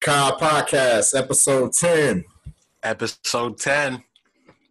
Kyle 0.00 0.38
Podcast, 0.38 1.14
episode 1.14 1.74
10. 1.74 2.24
Episode 2.82 3.58
10. 3.58 4.02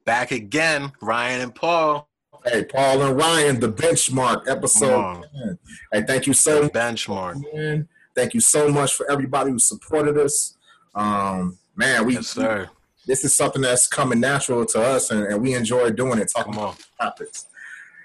Back 0.04 0.32
again, 0.32 0.92
Ryan 1.04 1.42
and 1.42 1.54
Paul. 1.54 2.09
Hey, 2.44 2.66
Paul 2.66 3.04
and 3.04 3.16
Ryan, 3.16 3.60
the 3.60 3.71
benchmark, 3.71 4.47
episode 4.47 5.23
10. 5.46 5.60
Hey, 5.94 6.02
thank 6.07 6.26
you 6.26 6.34
so 6.34 6.63
much. 6.63 6.71
Benchmark. 6.71 7.44
Man. 7.54 7.88
Thank 8.15 8.34
you 8.34 8.39
so 8.39 8.70
much 8.70 8.96
for 8.96 9.10
everybody 9.12 9.52
who 9.52 9.60
supported 9.60 10.18
us. 10.18 10.57
Um, 10.96 11.59
man, 11.75 12.07
we, 12.07 12.16
yes, 12.16 12.30
sir. 12.30 12.68
this 13.05 13.23
is 13.23 13.36
something 13.36 13.61
that's 13.61 13.86
coming 13.86 14.20
natural 14.20 14.66
to 14.66 14.82
us, 14.82 15.11
and, 15.11 15.25
and 15.25 15.39
we 15.39 15.54
enjoy 15.54 15.91
doing 15.91 16.18
it, 16.18 16.32
talking 16.36 16.55
about 16.55 16.77
topics. 17.00 17.46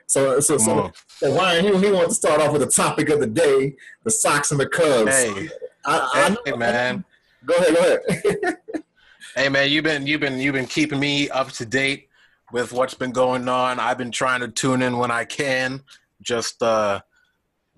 So, 0.06 0.40
so, 0.40 0.58
so, 0.58 0.92
so, 1.08 1.34
Ryan, 1.34 1.64
he, 1.64 1.86
he 1.86 1.90
wants 1.90 2.18
to 2.18 2.26
start 2.26 2.42
off 2.42 2.52
with 2.52 2.60
the 2.60 2.68
topic 2.68 3.08
of 3.08 3.20
the 3.20 3.26
day: 3.26 3.76
the 4.02 4.10
Sox 4.10 4.50
and 4.50 4.60
the 4.60 4.68
Cubs. 4.68 5.10
Hey, 5.10 5.48
I, 5.86 6.10
I 6.12 6.36
hey, 6.44 6.52
man. 6.54 7.04
Go 7.46 7.54
ahead, 7.54 7.74
go 7.74 7.80
ahead. 7.80 8.56
hey 9.36 9.48
man, 9.48 9.70
you've 9.70 9.84
been 9.84 10.06
you've 10.06 10.20
been 10.20 10.38
you've 10.38 10.54
been 10.54 10.66
keeping 10.66 10.98
me 11.00 11.28
up 11.30 11.50
to 11.52 11.66
date 11.66 12.08
with 12.52 12.72
what's 12.72 12.94
been 12.94 13.12
going 13.12 13.48
on. 13.48 13.80
I've 13.80 13.98
been 13.98 14.12
trying 14.12 14.40
to 14.40 14.48
tune 14.48 14.82
in 14.82 14.98
when 14.98 15.10
I 15.10 15.24
can. 15.24 15.82
Just 16.22 16.62
uh 16.62 17.00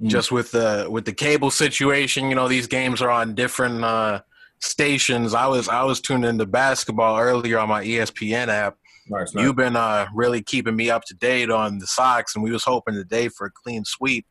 mm. 0.01 0.09
just 0.09 0.31
with 0.31 0.51
the 0.53 0.87
with 0.91 1.05
the 1.05 1.13
cable 1.13 1.51
situation, 1.51 2.29
you 2.29 2.35
know, 2.35 2.49
these 2.49 2.67
games 2.67 3.01
are 3.03 3.11
on 3.11 3.35
different 3.35 3.83
uh 3.85 4.23
stations. 4.61 5.35
I 5.35 5.47
was 5.47 5.69
I 5.69 5.83
was 5.83 6.01
tuned 6.01 6.25
into 6.25 6.47
basketball 6.47 7.19
earlier 7.19 7.59
on 7.59 7.69
my 7.69 7.85
ESPN 7.85 8.49
app. 8.49 8.77
Nice, 9.09 9.35
nice. 9.35 9.45
You've 9.45 9.57
been 9.57 9.77
uh 9.77 10.07
really 10.15 10.43
keeping 10.43 10.77
me 10.77 10.91
up 10.91 11.05
to 11.07 11.15
date 11.15 11.51
on 11.51 11.79
the 11.79 11.87
Sox 11.87 12.35
and 12.35 12.45
we 12.45 12.51
was 12.51 12.65
hoping 12.65 12.95
today 12.95 13.29
for 13.29 13.47
a 13.47 13.51
clean 13.51 13.85
sweep. 13.85 14.27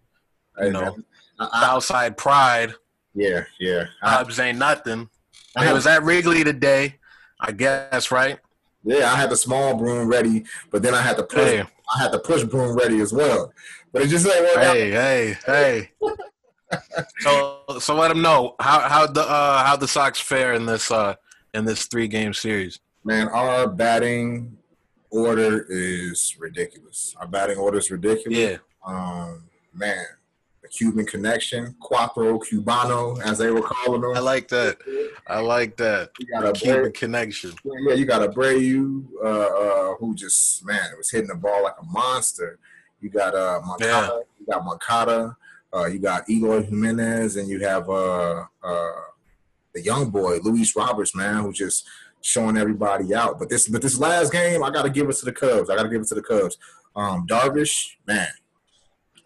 You 0.60 0.66
hey, 0.66 0.72
know, 0.72 0.96
Southside 1.60 2.18
Pride. 2.18 2.74
Yeah, 3.14 3.46
yeah. 3.60 3.86
Cubs 4.04 4.40
ain't 4.40 4.58
nothing. 4.58 5.10
I 5.56 5.74
was 5.74 5.88
at 5.88 6.04
Wrigley 6.04 6.44
today, 6.44 6.96
I 7.40 7.52
guess, 7.52 8.12
right? 8.12 8.40
Yeah, 8.84 9.12
I 9.12 9.16
had 9.16 9.30
the 9.30 9.38
small 9.38 9.76
broom 9.76 10.08
ready, 10.08 10.46
but 10.70 10.84
then 10.84 10.94
I 10.94 11.02
had 11.02 11.18
to 11.18 11.24
push. 11.24 11.40
Hey. 11.40 11.64
I 11.96 12.02
had 12.02 12.12
the 12.12 12.20
push 12.20 12.44
broom 12.44 12.76
ready 12.76 13.00
as 13.02 13.14
well. 13.14 13.52
But 13.92 14.04
it 14.04 14.08
just 14.08 14.28
ain't 14.28 14.42
work 14.42 14.58
Hey, 14.58 14.92
hey, 14.92 15.38
hey. 15.46 15.92
so, 17.20 17.62
so 17.80 17.96
let 17.96 18.10
them 18.10 18.22
know 18.22 18.56
how 18.60 18.82
how 18.82 19.08
the 19.08 19.22
uh, 19.22 19.64
how 19.64 19.76
the 19.76 19.88
Sox 19.88 20.20
fare 20.20 20.54
in 20.54 20.66
this 20.66 20.92
uh, 20.92 21.16
in 21.54 21.66
this 21.66 21.86
three 21.86 22.08
game 22.08 22.34
series. 22.34 22.80
Man, 23.04 23.28
our 23.30 23.68
batting 23.68 24.58
order 25.12 25.66
is 25.70 26.36
ridiculous. 26.40 27.16
Our 27.20 27.28
batting 27.28 27.58
order 27.58 27.78
is 27.78 27.90
ridiculous. 27.90 28.38
Yeah. 28.38 28.58
Um, 28.86 29.46
man, 29.74 30.06
Cuban 30.72 31.06
connection, 31.06 31.76
Cuatro 31.82 32.40
Cubano, 32.40 33.22
as 33.22 33.38
they 33.38 33.52
were 33.52 33.62
calling 33.62 34.02
them. 34.02 34.16
I 34.16 34.20
like 34.20 34.48
that. 34.50 34.78
I 35.28 35.40
like 35.40 35.78
that. 35.78 36.12
You 36.20 36.28
got 36.28 36.48
a 36.48 36.54
Cuban 36.54 36.92
connection. 36.92 37.54
Yeah, 37.64 37.96
you 37.96 38.06
got 38.06 38.30
Abreu, 38.30 39.06
uh, 39.24 39.28
uh, 39.28 39.96
who 39.96 40.16
just 40.16 40.66
man 40.66 40.90
was 40.98 41.10
hitting 41.12 41.28
the 41.28 41.36
ball 41.36 41.64
like 41.64 41.76
a 41.82 41.86
monster. 41.86 42.60
You 43.02 43.10
got 43.10 43.36
uh, 43.36 43.62
yeah. 43.80 44.10
you 44.40 44.46
got 44.50 44.64
Moncada, 44.64 45.36
uh, 45.74 45.86
you 45.86 46.00
got 46.00 46.30
Eloy 46.30 46.64
Jimenez, 46.64 47.36
and 47.36 47.48
you 47.48 47.60
have 47.60 47.90
uh, 47.90 48.46
uh, 48.64 48.92
the 49.74 49.82
young 49.82 50.10
boy 50.10 50.40
Luis 50.44 50.76
Roberts, 50.76 51.16
man, 51.16 51.44
who 51.44 51.52
just 51.54 51.88
showing 52.22 52.58
everybody 52.58 53.14
out. 53.14 53.38
But 53.38 53.50
this, 53.50 53.68
but 53.68 53.82
this 53.82 54.00
last 54.00 54.32
game, 54.32 54.64
I 54.64 54.72
got 54.72 54.84
to 54.84 54.90
give 54.90 55.08
it 55.10 55.16
to 55.18 55.26
the 55.26 55.32
Cubs. 55.32 55.70
I 55.70 55.76
got 55.76 55.84
to 55.84 55.90
give 55.90 56.02
it 56.02 56.08
to 56.08 56.16
the 56.16 56.24
Cubs. 56.24 56.58
Um, 56.96 57.28
Darvish, 57.28 57.96
man, 58.08 58.28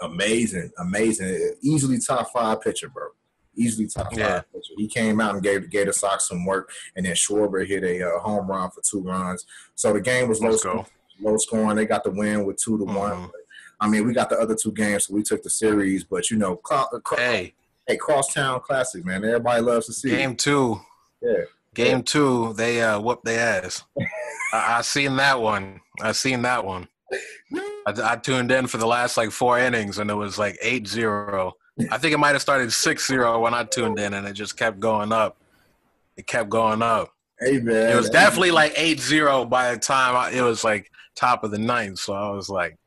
amazing, 0.01 0.71
amazing. 0.77 1.55
Easily 1.61 1.99
top 1.99 2.31
five 2.31 2.61
pitcher, 2.61 2.89
bro. 2.89 3.07
Easily 3.55 3.87
top 3.87 4.11
five 4.11 4.19
yeah. 4.19 4.41
pitcher. 4.53 4.73
He 4.77 4.87
came 4.87 5.19
out 5.19 5.35
and 5.35 5.43
gave 5.43 5.69
the 5.71 5.93
Sox 5.93 6.27
some 6.27 6.45
work, 6.45 6.71
and 6.95 7.05
then 7.05 7.13
Schwarber 7.13 7.65
hit 7.67 7.83
a 7.83 8.07
uh, 8.07 8.19
home 8.19 8.47
run 8.47 8.69
for 8.71 8.81
two 8.81 9.01
runs. 9.01 9.45
So 9.75 9.93
the 9.93 10.01
game 10.01 10.29
was 10.29 10.41
low, 10.41 10.55
scoring, 10.55 10.85
low 11.21 11.37
scoring. 11.37 11.75
They 11.75 11.85
got 11.85 12.03
the 12.03 12.11
win 12.11 12.45
with 12.45 12.57
two 12.57 12.77
to 12.77 12.85
mm-hmm. 12.85 12.95
one. 12.95 13.31
I 13.81 13.87
mean, 13.87 14.05
we 14.05 14.13
got 14.13 14.29
the 14.29 14.37
other 14.37 14.55
two 14.55 14.71
games, 14.71 15.07
so 15.07 15.13
we 15.13 15.23
took 15.23 15.43
the 15.43 15.49
series. 15.49 16.03
But 16.03 16.29
you 16.29 16.37
know, 16.37 16.59
hey, 17.15 17.53
hey, 17.87 17.97
Crosstown 17.97 18.59
Classic, 18.61 19.03
man. 19.05 19.23
Everybody 19.23 19.61
loves 19.61 19.87
to 19.87 19.93
see 19.93 20.11
game 20.11 20.35
two. 20.35 20.79
Yeah. 21.21 21.43
Game 21.73 21.97
yeah. 21.97 22.03
two, 22.03 22.53
they 22.53 22.81
uh, 22.81 22.99
whooped 22.99 23.25
their 23.25 23.63
ass. 23.63 23.83
I, 24.53 24.77
I 24.77 24.81
seen 24.81 25.15
that 25.17 25.39
one. 25.39 25.81
I 26.01 26.13
seen 26.13 26.41
that 26.41 26.65
one. 26.65 26.87
I, 27.87 28.13
I, 28.13 28.15
tuned 28.17 28.51
in 28.51 28.67
for 28.67 28.77
the 28.77 28.85
last 28.85 29.17
like 29.17 29.31
four 29.31 29.59
innings 29.59 29.99
and 29.99 30.09
it 30.09 30.15
was 30.15 30.37
like 30.37 30.57
8-0. 30.63 31.51
I 31.91 31.97
think 31.97 32.13
it 32.13 32.17
might 32.17 32.33
have 32.33 32.41
started 32.41 32.69
6-0 32.69 33.41
when 33.41 33.53
I 33.53 33.63
tuned 33.63 33.99
in 33.99 34.13
and 34.13 34.27
it 34.27 34.33
just 34.33 34.57
kept 34.57 34.79
going 34.79 35.11
up. 35.11 35.37
It 36.17 36.27
kept 36.27 36.49
going 36.49 36.81
up. 36.81 37.13
Hey 37.39 37.59
man, 37.59 37.91
it 37.91 37.95
was 37.95 38.09
definitely 38.09 38.51
like 38.51 38.75
8-0 38.75 39.49
by 39.49 39.73
the 39.73 39.79
time 39.79 40.15
I, 40.15 40.31
it 40.31 40.41
was 40.41 40.63
like 40.63 40.91
top 41.15 41.43
of 41.43 41.51
the 41.51 41.57
ninth. 41.57 41.99
So 41.99 42.13
I 42.13 42.29
was 42.31 42.49
like, 42.49 42.77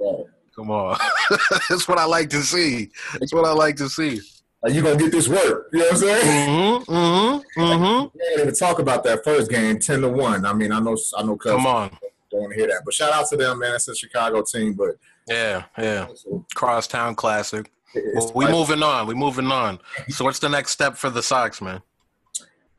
come 0.54 0.70
on, 0.70 0.98
that's 1.68 1.88
what 1.88 1.98
I 1.98 2.04
like 2.04 2.28
to 2.30 2.42
see. 2.42 2.90
That's 3.18 3.32
what 3.32 3.46
I 3.46 3.52
like 3.52 3.76
to 3.76 3.88
see. 3.88 4.20
Like 4.62 4.74
you 4.74 4.82
gonna 4.82 4.96
get 4.96 5.10
this 5.10 5.26
work. 5.26 5.68
You 5.72 5.78
know 5.78 5.84
what 5.86 5.94
I'm 5.94 5.98
saying? 5.98 6.84
Mm-hmm. 6.84 6.92
Mm-hmm. 6.92 7.60
Mm-hmm. 7.60 8.40
Even 8.40 8.54
talk 8.54 8.78
about 8.78 9.02
that 9.04 9.24
first 9.24 9.50
game, 9.50 9.78
ten 9.78 10.02
to 10.02 10.08
one. 10.08 10.44
I 10.44 10.52
mean, 10.52 10.70
I 10.70 10.78
know, 10.78 10.96
I 11.16 11.22
know. 11.22 11.36
Come 11.36 11.66
on 11.66 11.90
don't 12.32 12.40
want 12.40 12.52
to 12.52 12.58
hear 12.58 12.68
that. 12.68 12.82
But 12.84 12.94
shout 12.94 13.12
out 13.12 13.28
to 13.28 13.36
them, 13.36 13.58
man. 13.58 13.74
It's 13.74 13.88
a 13.88 13.94
Chicago 13.94 14.42
team, 14.42 14.74
but 14.74 14.96
yeah, 15.28 15.64
yeah, 15.78 16.08
crosstown 16.54 17.14
classic. 17.14 17.70
Well, 17.94 18.32
we 18.34 18.46
moving 18.46 18.82
on. 18.82 19.06
We 19.06 19.14
moving 19.14 19.50
on. 19.50 19.78
So 20.08 20.24
what's 20.24 20.38
the 20.38 20.48
next 20.48 20.70
step 20.70 20.96
for 20.96 21.10
the 21.10 21.22
Sox, 21.22 21.60
man? 21.60 21.82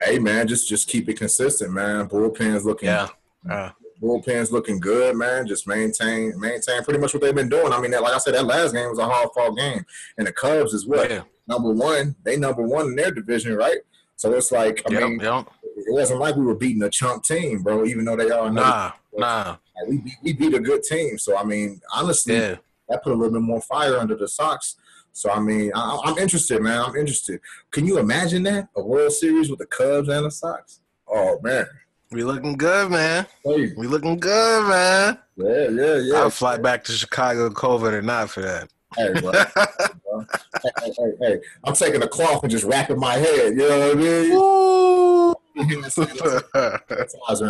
Hey, 0.02 0.20
man, 0.20 0.48
just 0.48 0.68
just 0.68 0.88
keep 0.88 1.08
it 1.08 1.18
consistent, 1.18 1.72
man. 1.72 2.08
Bullpen's 2.08 2.66
looking. 2.66 2.90
Yeah. 2.90 3.08
yeah. 3.48 3.72
Bullpen's 4.02 4.52
looking 4.52 4.80
good, 4.80 5.16
man. 5.16 5.48
Just 5.48 5.66
maintain, 5.66 6.38
maintain 6.38 6.84
pretty 6.84 7.00
much 7.00 7.14
what 7.14 7.22
they've 7.22 7.34
been 7.34 7.48
doing. 7.48 7.72
I 7.72 7.80
mean, 7.80 7.92
that, 7.92 8.02
like 8.02 8.14
I 8.14 8.18
said, 8.18 8.34
that 8.34 8.46
last 8.46 8.74
game 8.74 8.90
was 8.90 9.00
a 9.00 9.06
hard 9.06 9.30
fought 9.34 9.56
game, 9.56 9.86
and 10.18 10.28
the 10.28 10.34
Cubs 10.34 10.74
is 10.74 10.86
what 10.86 11.10
yeah. 11.10 11.22
number 11.48 11.72
one. 11.72 12.16
They 12.24 12.36
number 12.36 12.64
one 12.64 12.88
in 12.88 12.96
their 12.96 13.12
division, 13.12 13.56
right? 13.56 13.78
So 14.18 14.34
it's 14.34 14.52
like, 14.52 14.82
I 14.90 14.94
yep, 14.94 15.04
mean, 15.04 15.20
yep. 15.20 15.50
It 15.88 15.94
wasn't 15.94 16.20
like 16.20 16.36
we 16.36 16.46
were 16.46 16.56
beating 16.56 16.84
a 16.84 16.90
chump 16.90 17.24
team, 17.24 17.64
bro. 17.64 17.86
Even 17.86 18.06
though 18.06 18.16
they 18.16 18.30
are. 18.30 18.52
Nah, 18.52 18.92
nah. 19.16 19.58
we 19.88 19.98
beat, 19.98 20.18
we 20.24 20.34
beat 20.34 20.54
a 20.54 20.60
good 20.60 20.84
team. 20.84 21.18
So 21.18 21.38
I 21.38 21.44
mean, 21.44 21.82
honestly, 21.94 22.36
yeah. 22.36 22.56
that 22.90 23.04
put 23.04 23.14
a 23.14 23.16
little 23.16 23.34
bit 23.34 23.42
more 23.42 23.62
fire 23.62 23.98
under 23.98 24.16
the 24.16 24.28
Sox. 24.28 24.76
So 25.12 25.30
I 25.32 25.40
mean, 25.40 25.72
I, 25.76 26.00
am 26.06 26.18
interested, 26.18 26.62
man. 26.62 26.82
I'm 26.82 26.96
interested. 26.96 27.40
Can 27.72 27.86
you 27.86 28.00
imagine 28.00 28.44
that 28.44 28.70
a 28.76 28.84
World 28.84 29.12
Series 29.12 29.50
with 29.50 29.60
the 29.60 29.68
Cubs 29.68 30.10
and 30.10 30.26
the 30.26 30.32
Sox? 30.32 30.80
Oh 31.08 31.40
man, 31.44 31.68
we 32.14 32.24
looking 32.24 32.58
good, 32.58 32.92
man. 32.92 33.26
Hey. 33.44 33.74
We 33.76 33.88
looking 33.88 34.20
good, 34.20 34.68
man. 34.68 35.18
Yeah, 35.36 35.70
yeah, 35.70 35.96
yeah. 35.98 36.16
I'll 36.18 36.30
fly 36.30 36.58
back 36.58 36.84
to 36.84 36.92
Chicago, 36.92 37.50
COVID 37.50 37.92
or 37.92 38.02
not 38.04 38.30
for 38.30 38.42
that. 38.42 38.70
Hey, 38.96 39.20
bro. 39.20 39.32
hey, 39.32 40.72
hey, 40.84 40.94
hey, 40.96 41.12
hey, 41.20 41.42
I'm 41.64 41.74
taking 41.74 42.04
a 42.04 42.08
cloth 42.08 42.44
and 42.44 42.52
just 42.52 42.66
wrapping 42.66 43.00
my 43.00 43.16
head. 43.16 43.54
You 43.54 43.68
know 43.68 43.80
what 43.80 43.98
I 43.98 44.00
mean? 44.00 44.36
Woo! 44.36 45.36
In 45.56 45.82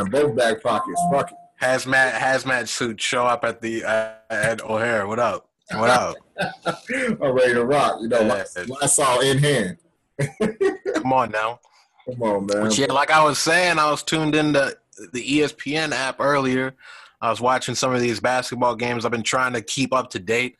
both 0.10 0.36
back 0.36 0.62
pockets. 0.62 1.02
Fuck 1.12 1.32
it. 1.32 1.38
Hazmat 1.62 2.14
hazmat 2.14 2.68
suit 2.68 3.00
show 3.00 3.26
up 3.26 3.46
at 3.46 3.62
the 3.62 3.86
uh, 3.86 4.16
at 4.30 4.62
O'Hare. 4.62 5.08
What 5.08 5.20
up? 5.20 5.50
What 5.72 5.90
up? 5.90 6.16
I'm 6.68 7.22
ready 7.22 7.54
to 7.54 7.64
rock. 7.64 8.00
You 8.02 8.10
know, 8.10 8.22
yeah. 8.22 8.44
saw 8.88 9.20
in 9.20 9.38
hand. 9.38 9.78
Come 10.96 11.14
on 11.14 11.32
now. 11.32 11.60
Come 12.06 12.22
on, 12.22 12.46
man. 12.46 12.64
But 12.64 12.78
yeah, 12.78 12.92
like 12.92 13.12
I 13.12 13.24
was 13.24 13.40
saying, 13.40 13.80
I 13.80 13.90
was 13.90 14.04
tuned 14.04 14.36
into 14.36 14.78
the 15.14 15.24
ESPN 15.24 15.94
app 15.94 16.20
earlier. 16.20 16.76
I 17.22 17.30
was 17.30 17.40
watching 17.40 17.76
some 17.76 17.94
of 17.94 18.02
these 18.02 18.20
basketball 18.20 18.76
games. 18.76 19.06
I've 19.06 19.12
been 19.12 19.24
trying 19.24 19.54
to 19.54 19.62
keep 19.62 19.94
up 19.94 20.10
to 20.12 20.20
date 20.20 20.58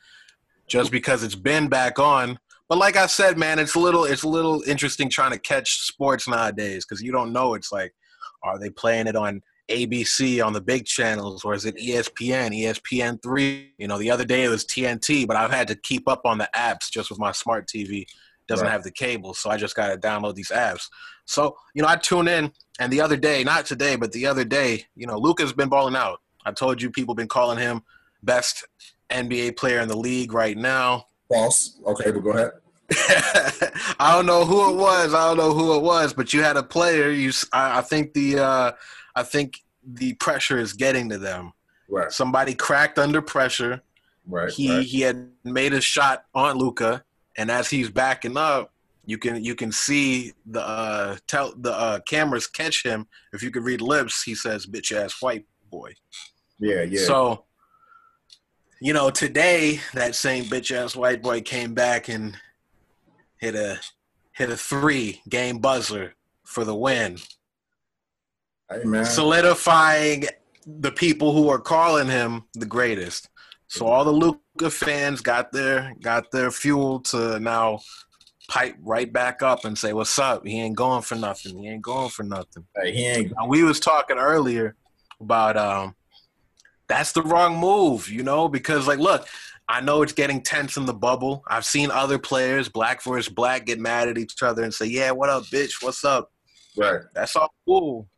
just 0.66 0.90
because 0.90 1.22
it's 1.22 1.34
been 1.34 1.68
back 1.68 1.98
on. 1.98 2.38
But 2.68 2.78
like 2.78 2.96
I 2.96 3.06
said, 3.06 3.38
man, 3.38 3.58
it's 3.58 3.74
a 3.74 3.78
little 3.78 4.04
it's 4.04 4.22
a 4.22 4.28
little 4.28 4.62
interesting 4.66 5.10
trying 5.10 5.32
to 5.32 5.38
catch 5.38 5.82
sports 5.82 6.26
nowadays 6.26 6.84
because 6.84 7.02
you 7.02 7.12
don't 7.12 7.32
know. 7.32 7.54
It's 7.54 7.70
like, 7.70 7.94
are 8.42 8.58
they 8.58 8.70
playing 8.70 9.06
it 9.06 9.16
on 9.16 9.42
ABC 9.70 10.44
on 10.44 10.52
the 10.52 10.60
big 10.60 10.84
channels 10.84 11.44
or 11.44 11.54
is 11.54 11.64
it 11.64 11.76
ESPN, 11.76 12.58
ESPN 12.58 13.22
three? 13.22 13.74
You 13.78 13.88
know, 13.88 13.98
the 13.98 14.10
other 14.10 14.24
day 14.24 14.44
it 14.44 14.48
was 14.48 14.64
TNT, 14.64 15.26
but 15.26 15.36
I've 15.36 15.50
had 15.50 15.68
to 15.68 15.74
keep 15.74 16.08
up 16.08 16.22
on 16.24 16.38
the 16.38 16.48
apps 16.56 16.90
just 16.90 17.10
with 17.10 17.18
my 17.18 17.32
smart 17.32 17.68
TV. 17.68 18.06
Doesn't 18.46 18.66
right. 18.66 18.72
have 18.72 18.82
the 18.82 18.90
cable, 18.90 19.32
so 19.32 19.50
I 19.50 19.56
just 19.56 19.74
got 19.74 19.88
to 19.88 19.96
download 19.96 20.34
these 20.34 20.50
apps. 20.50 20.86
So 21.24 21.56
you 21.74 21.82
know, 21.82 21.88
I 21.88 21.96
tune 21.96 22.28
in, 22.28 22.52
and 22.78 22.92
the 22.92 23.00
other 23.00 23.16
day, 23.16 23.42
not 23.44 23.66
today, 23.66 23.96
but 23.96 24.12
the 24.12 24.26
other 24.26 24.44
day, 24.44 24.84
you 24.94 25.06
know, 25.06 25.16
Luka's 25.16 25.52
been 25.52 25.70
balling 25.70 25.96
out. 25.96 26.20
I 26.44 26.52
told 26.52 26.82
you 26.82 26.90
people 26.90 27.14
been 27.14 27.28
calling 27.28 27.58
him 27.58 27.82
best 28.22 28.66
NBA 29.10 29.56
player 29.56 29.80
in 29.80 29.88
the 29.88 29.96
league 29.96 30.32
right 30.32 30.56
now. 30.56 31.06
False. 31.28 31.80
Okay, 31.86 32.10
but 32.10 32.20
go 32.20 32.30
ahead. 32.30 32.50
I 33.98 34.12
don't 34.14 34.26
know 34.26 34.44
who 34.44 34.70
it 34.70 34.76
was. 34.76 35.14
I 35.14 35.28
don't 35.28 35.38
know 35.38 35.52
who 35.52 35.76
it 35.76 35.82
was, 35.82 36.12
but 36.12 36.32
you 36.32 36.42
had 36.42 36.56
a 36.56 36.62
player. 36.62 37.10
You, 37.10 37.32
I, 37.52 37.78
I 37.78 37.80
think 37.80 38.12
the, 38.12 38.38
uh, 38.38 38.72
I 39.14 39.22
think 39.22 39.60
the 39.86 40.14
pressure 40.14 40.58
is 40.58 40.72
getting 40.72 41.08
to 41.10 41.18
them. 41.18 41.52
Right. 41.88 42.10
Somebody 42.10 42.54
cracked 42.54 42.98
under 42.98 43.22
pressure. 43.22 43.82
Right. 44.26 44.50
He 44.50 44.70
right. 44.70 44.86
he 44.86 45.02
had 45.02 45.28
made 45.44 45.74
a 45.74 45.80
shot 45.80 46.24
on 46.34 46.56
Luka, 46.56 47.04
and 47.36 47.50
as 47.50 47.68
he's 47.68 47.90
backing 47.90 48.36
up, 48.38 48.72
you 49.04 49.18
can 49.18 49.44
you 49.44 49.54
can 49.54 49.70
see 49.70 50.32
the 50.46 50.66
uh, 50.66 51.16
tell 51.26 51.52
the 51.56 51.72
uh, 51.72 52.00
cameras 52.00 52.46
catch 52.46 52.82
him. 52.82 53.06
If 53.32 53.42
you 53.42 53.50
could 53.50 53.64
read 53.64 53.82
lips, 53.82 54.22
he 54.22 54.34
says 54.34 54.66
"bitch 54.66 54.96
ass 54.96 55.20
white 55.20 55.44
boy." 55.70 55.92
Yeah, 56.58 56.82
yeah. 56.82 57.04
So, 57.04 57.44
you 58.84 58.92
know, 58.92 59.08
today 59.08 59.80
that 59.94 60.14
same 60.14 60.44
bitch 60.44 60.70
ass 60.70 60.94
white 60.94 61.22
boy 61.22 61.40
came 61.40 61.72
back 61.72 62.10
and 62.10 62.36
hit 63.38 63.54
a 63.54 63.80
hit 64.32 64.50
a 64.50 64.58
three 64.58 65.22
game 65.26 65.58
buzzer 65.58 66.14
for 66.44 66.66
the 66.66 66.74
win, 66.74 67.16
hey 68.70 68.84
man, 68.84 69.06
solidifying 69.06 70.24
the 70.66 70.92
people 70.92 71.32
who 71.32 71.48
are 71.48 71.58
calling 71.58 72.08
him 72.08 72.44
the 72.52 72.66
greatest. 72.66 73.30
So 73.68 73.86
all 73.86 74.04
the 74.04 74.12
Luka 74.12 74.70
fans 74.70 75.22
got 75.22 75.50
their 75.50 75.94
got 76.02 76.30
their 76.30 76.50
fuel 76.50 77.00
to 77.04 77.40
now 77.40 77.80
pipe 78.50 78.76
right 78.82 79.10
back 79.10 79.42
up 79.42 79.64
and 79.64 79.78
say, 79.78 79.94
"What's 79.94 80.18
up? 80.18 80.46
He 80.46 80.60
ain't 80.60 80.76
going 80.76 81.00
for 81.00 81.14
nothing. 81.14 81.56
He 81.56 81.68
ain't 81.68 81.80
going 81.80 82.10
for 82.10 82.22
nothing." 82.22 82.66
hey, 82.76 82.92
he 82.92 83.06
ain't. 83.06 83.32
Now, 83.34 83.46
we 83.46 83.62
was 83.62 83.80
talking 83.80 84.18
earlier 84.18 84.76
about 85.20 85.56
um 85.56 85.94
that's 86.94 87.12
the 87.12 87.22
wrong 87.22 87.58
move, 87.58 88.08
you 88.08 88.22
know, 88.22 88.48
because 88.48 88.86
like 88.86 89.00
look, 89.00 89.26
I 89.68 89.80
know 89.80 90.02
it's 90.02 90.12
getting 90.12 90.40
tense 90.40 90.76
in 90.76 90.86
the 90.86 90.94
bubble. 90.94 91.42
I've 91.48 91.64
seen 91.64 91.90
other 91.90 92.18
players, 92.18 92.68
black 92.68 93.02
versus 93.02 93.32
black, 93.32 93.66
get 93.66 93.80
mad 93.80 94.08
at 94.08 94.18
each 94.18 94.42
other 94.42 94.62
and 94.62 94.72
say, 94.72 94.86
"Yeah, 94.86 95.10
what 95.10 95.28
up, 95.28 95.44
bitch? 95.44 95.82
What's 95.82 96.04
up?" 96.04 96.30
Right. 96.76 97.00
That's 97.14 97.34
all 97.34 97.52
cool. 97.66 98.08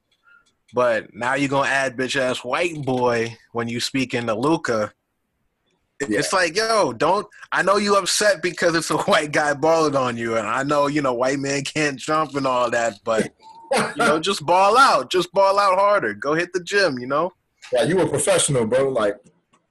But 0.75 1.15
now 1.15 1.35
you're 1.35 1.49
gonna 1.49 1.71
add 1.71 1.97
bitch 1.97 2.21
ass 2.21 2.45
white 2.45 2.85
boy 2.85 3.37
when 3.53 3.69
you 3.69 3.81
speak 3.81 4.13
into 4.13 4.35
Luka. 4.35 4.93
Yeah. 6.01 6.19
It's 6.19 6.35
like, 6.35 6.55
yo, 6.55 6.93
don't. 6.93 7.27
I 7.53 7.63
know 7.63 7.79
you 7.79 7.97
upset 7.97 8.43
because 8.43 8.75
it's 8.75 8.91
a 8.91 8.99
white 9.09 9.33
guy 9.33 9.55
balling 9.55 9.97
on 9.97 10.19
you, 10.19 10.37
and 10.37 10.47
I 10.47 10.65
know 10.65 10.87
you 10.87 11.01
know 11.01 11.15
white 11.15 11.39
man 11.39 11.63
can't 11.63 11.99
jump 11.99 12.35
and 12.35 12.47
all 12.47 12.71
that, 12.71 12.99
but 13.05 13.33
you 13.75 13.97
know, 13.97 14.21
just 14.21 14.45
ball 14.45 14.77
out, 14.77 15.11
just 15.11 15.33
ball 15.33 15.59
out 15.59 15.79
harder. 15.79 16.13
Go 16.13 16.35
hit 16.35 16.53
the 16.53 16.63
gym, 16.63 16.99
you 16.99 17.07
know. 17.07 17.33
Yeah, 17.73 17.83
you 17.83 18.01
a 18.01 18.09
professional, 18.09 18.67
bro. 18.67 18.89
Like, 18.89 19.17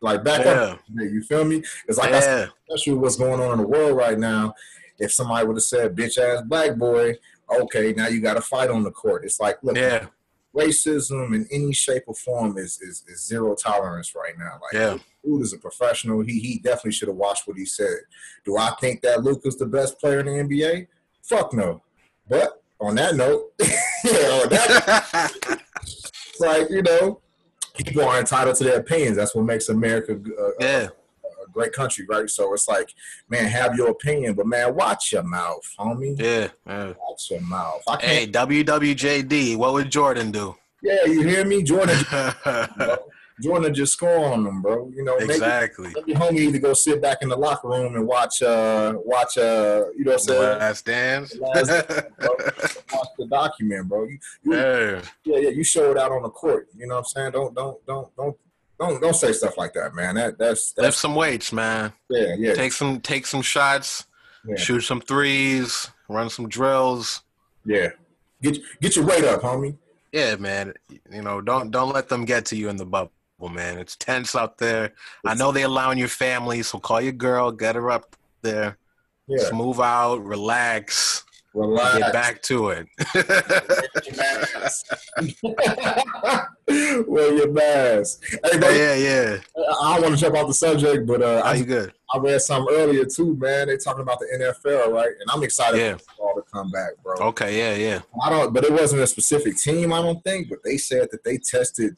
like 0.01 0.23
back 0.23 0.45
up. 0.45 0.79
You 0.93 1.21
feel 1.23 1.43
me? 1.45 1.63
It's 1.87 1.97
like 1.97 2.13
I 2.13 2.19
said, 2.19 2.49
especially 2.69 2.93
what's 2.93 3.15
going 3.15 3.41
on 3.41 3.53
in 3.53 3.57
the 3.59 3.67
world 3.67 3.97
right 3.97 4.17
now. 4.17 4.53
If 4.97 5.13
somebody 5.13 5.45
would 5.45 5.57
have 5.57 5.63
said 5.63 5.95
"bitch 5.95 6.17
ass 6.17 6.43
black 6.43 6.75
boy," 6.75 7.15
okay, 7.49 7.93
now 7.93 8.07
you 8.07 8.21
got 8.21 8.35
to 8.35 8.41
fight 8.41 8.69
on 8.69 8.83
the 8.83 8.91
court. 8.91 9.25
It's 9.25 9.39
like, 9.39 9.57
look, 9.61 9.75
yeah, 9.75 10.07
racism 10.55 11.35
in 11.35 11.47
any 11.51 11.73
shape 11.73 12.03
or 12.07 12.15
form 12.15 12.57
is, 12.57 12.79
is 12.81 13.03
is 13.07 13.25
zero 13.25 13.55
tolerance 13.55 14.13
right 14.15 14.37
now. 14.37 14.59
Like, 14.61 14.73
yeah. 14.73 14.97
dude 15.23 15.41
is 15.41 15.53
a 15.53 15.57
professional. 15.57 16.21
He 16.21 16.39
he 16.39 16.59
definitely 16.59 16.93
should 16.93 17.09
have 17.09 17.17
watched 17.17 17.47
what 17.47 17.57
he 17.57 17.65
said. 17.65 17.97
Do 18.45 18.57
I 18.57 18.71
think 18.79 19.01
that 19.01 19.23
Luka's 19.23 19.57
the 19.57 19.65
best 19.65 19.99
player 19.99 20.19
in 20.19 20.25
the 20.25 20.31
NBA? 20.31 20.87
Fuck 21.23 21.53
no. 21.53 21.81
But 22.27 22.61
on 22.79 22.95
that 22.95 23.15
note, 23.15 23.53
yeah, 23.59 24.41
on 24.43 24.49
that 24.49 25.31
it's 25.85 26.39
like 26.39 26.69
you 26.69 26.81
know, 26.81 27.21
people 27.77 28.03
are 28.03 28.19
entitled 28.19 28.55
to 28.57 28.63
their 28.63 28.79
opinions. 28.79 29.17
That's 29.17 29.35
what 29.35 29.45
makes 29.45 29.69
America 29.69 30.13
uh, 30.13 30.49
yeah. 30.59 30.87
a 31.23 31.51
great 31.51 31.73
country, 31.73 32.05
right? 32.07 32.29
So 32.29 32.53
it's 32.53 32.67
like, 32.67 32.93
man, 33.29 33.45
have 33.45 33.75
your 33.75 33.89
opinion, 33.89 34.33
but 34.33 34.47
man, 34.47 34.75
watch 34.75 35.11
your 35.11 35.23
mouth, 35.23 35.63
homie. 35.79 36.19
Yeah, 36.19 36.49
yeah. 36.65 36.93
Watch 36.99 37.31
your 37.31 37.41
mouth. 37.41 37.81
Hey. 38.01 38.27
WWJD, 38.27 39.57
what 39.57 39.73
would 39.73 39.89
Jordan 39.89 40.31
do? 40.31 40.55
Yeah, 40.81 41.05
you 41.05 41.21
hear 41.23 41.45
me, 41.45 41.63
Jordan? 41.63 41.97
bro. 42.43 42.97
Jordan 43.41 43.73
just 43.73 43.93
score 43.93 44.25
on 44.25 44.43
them, 44.43 44.61
bro. 44.61 44.89
You 44.95 45.03
know, 45.03 45.17
maybe 45.17 45.33
exactly. 45.33 45.91
maybe 45.93 46.13
homie 46.13 46.33
need 46.33 46.53
to 46.53 46.59
go 46.59 46.73
sit 46.73 47.01
back 47.01 47.17
in 47.21 47.29
the 47.29 47.35
locker 47.35 47.67
room 47.67 47.95
and 47.95 48.07
watch, 48.07 48.41
uh, 48.41 48.93
watch, 49.03 49.37
uh, 49.37 49.85
you 49.97 50.05
know 50.05 50.11
what 50.11 50.21
I'm 50.21 50.27
saying? 50.27 50.59
Last 50.59 50.85
dance. 50.85 51.35
Last 51.37 51.67
Dance, 51.67 51.91
watch 52.93 53.07
the 53.17 53.27
document, 53.29 53.89
bro. 53.89 54.05
You, 54.05 54.17
you, 54.43 54.53
yeah. 54.53 55.01
yeah, 55.25 55.37
yeah, 55.37 55.49
you 55.49 55.63
show 55.63 55.91
it 55.91 55.97
out 55.97 56.11
on 56.11 56.23
the 56.23 56.29
court. 56.29 56.69
You 56.77 56.87
know 56.87 56.95
what 56.95 56.99
I'm 56.99 57.05
saying? 57.05 57.31
Don't, 57.31 57.53
don't, 57.53 57.85
don't, 57.85 58.15
don't, 58.15 58.37
don't, 58.79 59.01
don't 59.01 59.15
say 59.15 59.33
stuff 59.33 59.57
like 59.57 59.73
that, 59.73 59.93
man. 59.93 60.15
That, 60.15 60.37
that's, 60.37 60.77
Lift 60.77 60.97
some 60.97 61.15
weights, 61.15 61.51
man. 61.51 61.91
yeah, 62.09 62.35
yeah, 62.37 62.53
Take 62.53 62.71
some 62.71 63.01
take 63.01 63.25
some 63.25 63.41
shots, 63.41 64.05
yeah, 64.47 64.55
shoot 64.55 64.81
some 64.81 65.01
threes, 65.01 65.89
run 66.07 66.29
some 66.29 66.47
drills. 66.47 67.21
yeah. 67.65 67.89
Get, 68.41 68.59
get 68.81 68.95
your 68.95 69.05
weight 69.05 69.23
up, 69.23 69.41
homie. 69.41 69.77
Yeah, 70.11 70.35
man. 70.35 70.73
You 71.11 71.21
know, 71.21 71.41
don't 71.41 71.71
don't 71.71 71.93
let 71.93 72.09
them 72.09 72.25
get 72.25 72.45
to 72.47 72.55
you 72.55 72.69
in 72.69 72.77
the 72.77 72.85
bubble, 72.85 73.11
man. 73.39 73.77
It's 73.77 73.95
tense 73.95 74.35
out 74.35 74.57
there. 74.57 74.93
I 75.25 75.33
know 75.35 75.51
they 75.51 75.63
allowing 75.63 75.97
your 75.97 76.07
family, 76.07 76.63
so 76.63 76.79
call 76.79 77.01
your 77.01 77.11
girl, 77.13 77.51
get 77.51 77.75
her 77.75 77.91
up 77.91 78.15
there. 78.41 78.77
Yeah, 79.27 79.37
Just 79.39 79.53
move 79.53 79.79
out, 79.79 80.23
relax, 80.23 81.23
relax. 81.53 81.97
get 81.97 82.13
back 82.13 82.41
to 82.43 82.69
it. 82.69 82.87
Wear 87.07 87.33
your 87.33 87.51
mask. 87.51 88.23
Hey, 88.43 88.57
bro, 88.57 88.69
yeah, 88.69 88.95
yeah. 88.95 89.37
I 89.81 89.99
want 89.99 90.15
to 90.15 90.19
jump 90.19 90.35
off 90.35 90.47
the 90.47 90.53
subject, 90.53 91.05
but 91.05 91.21
uh, 91.21 91.41
I, 91.45 91.61
good? 91.61 91.93
I 92.13 92.17
read 92.17 92.41
something 92.41 92.73
earlier 92.75 93.05
too, 93.05 93.35
man. 93.35 93.67
They 93.67 93.77
talking 93.77 94.01
about 94.01 94.19
the 94.19 94.25
NFL, 94.65 94.91
right? 94.91 95.11
And 95.19 95.29
I'm 95.31 95.43
excited 95.43 95.79
Yeah. 95.79 95.97
for 96.17 96.29
all 96.29 96.35
to 96.35 96.41
come 96.51 96.71
back, 96.71 96.91
bro. 97.03 97.15
Okay, 97.27 97.57
yeah, 97.57 97.75
yeah. 97.75 98.01
I 98.23 98.29
don't, 98.29 98.53
but 98.53 98.63
it 98.63 98.71
wasn't 98.73 99.01
a 99.03 99.07
specific 99.07 99.57
team, 99.57 99.93
I 99.93 100.01
don't 100.01 100.23
think. 100.23 100.49
But 100.49 100.63
they 100.63 100.77
said 100.77 101.09
that 101.11 101.23
they 101.23 101.37
tested 101.37 101.95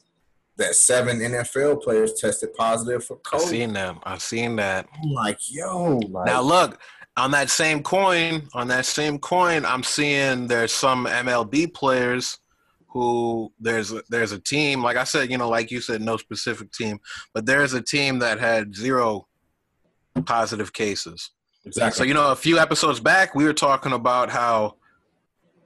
that 0.58 0.74
seven 0.74 1.20
NFL 1.20 1.82
players 1.82 2.14
tested 2.14 2.52
positive 2.54 3.04
for 3.04 3.16
COVID. 3.18 3.34
I've 3.34 3.42
seen 3.42 3.72
them. 3.72 4.00
I've 4.02 4.22
seen 4.22 4.56
that. 4.56 4.88
I'm 5.02 5.10
like, 5.10 5.38
yo, 5.50 5.98
like, 6.10 6.26
Now 6.26 6.42
look, 6.42 6.80
on 7.16 7.30
that 7.30 7.48
same 7.48 7.82
coin, 7.82 8.48
on 8.54 8.68
that 8.68 8.84
same 8.84 9.18
coin, 9.18 9.64
I'm 9.64 9.82
seeing 9.82 10.48
there's 10.48 10.72
some 10.72 11.06
MLB 11.06 11.72
players 11.72 12.38
who 12.88 13.52
there's 13.60 13.92
a, 13.92 14.02
there's 14.08 14.32
a 14.32 14.38
team, 14.38 14.82
like 14.82 14.96
I 14.96 15.04
said, 15.04 15.30
you 15.30 15.38
know, 15.38 15.48
like 15.48 15.70
you 15.70 15.80
said, 15.80 16.00
no 16.00 16.16
specific 16.16 16.72
team, 16.72 16.98
but 17.34 17.46
there's 17.46 17.74
a 17.74 17.82
team 17.82 18.18
that 18.20 18.40
had 18.40 18.74
zero 18.74 19.28
positive 20.26 20.72
cases. 20.72 21.30
exactly. 21.64 21.98
So 21.98 22.04
you 22.04 22.14
know, 22.14 22.32
a 22.32 22.36
few 22.36 22.58
episodes 22.58 22.98
back, 22.98 23.34
we 23.34 23.44
were 23.44 23.52
talking 23.52 23.92
about 23.92 24.30
how 24.30 24.76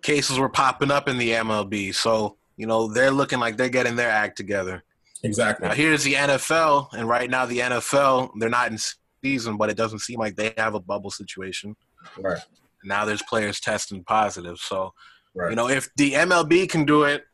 cases 0.02 0.38
were 0.38 0.48
popping 0.48 0.90
up 0.90 1.08
in 1.08 1.16
the 1.16 1.30
MLB. 1.30 1.94
So 1.94 2.36
you 2.56 2.66
know, 2.66 2.92
they're 2.92 3.10
looking 3.10 3.38
like 3.40 3.56
they're 3.56 3.68
getting 3.68 3.96
their 3.96 4.10
act 4.10 4.36
together. 4.36 4.82
exactly. 5.24 5.68
Now 5.68 5.74
here's 5.74 6.02
the 6.04 6.14
NFL, 6.14 6.92
and 6.92 7.08
right 7.08 7.30
now 7.30 7.46
the 7.46 7.58
NFL, 7.60 8.30
they're 8.38 8.48
not 8.48 8.70
in 8.72 8.78
season, 9.22 9.56
but 9.56 9.70
it 9.70 9.76
doesn't 9.76 10.00
seem 10.00 10.18
like 10.18 10.34
they 10.36 10.52
have 10.56 10.74
a 10.74 10.80
bubble 10.80 11.10
situation. 11.10 11.76
Right. 12.18 12.38
Now 12.84 13.04
there's 13.04 13.22
players 13.22 13.60
testing 13.60 14.02
positive. 14.04 14.58
So, 14.58 14.92
Right. 15.34 15.50
you 15.50 15.56
know, 15.56 15.68
if 15.68 15.88
the 15.96 16.12
MLB 16.14 16.68
can 16.68 16.84
do 16.84 17.04
it, 17.04 17.24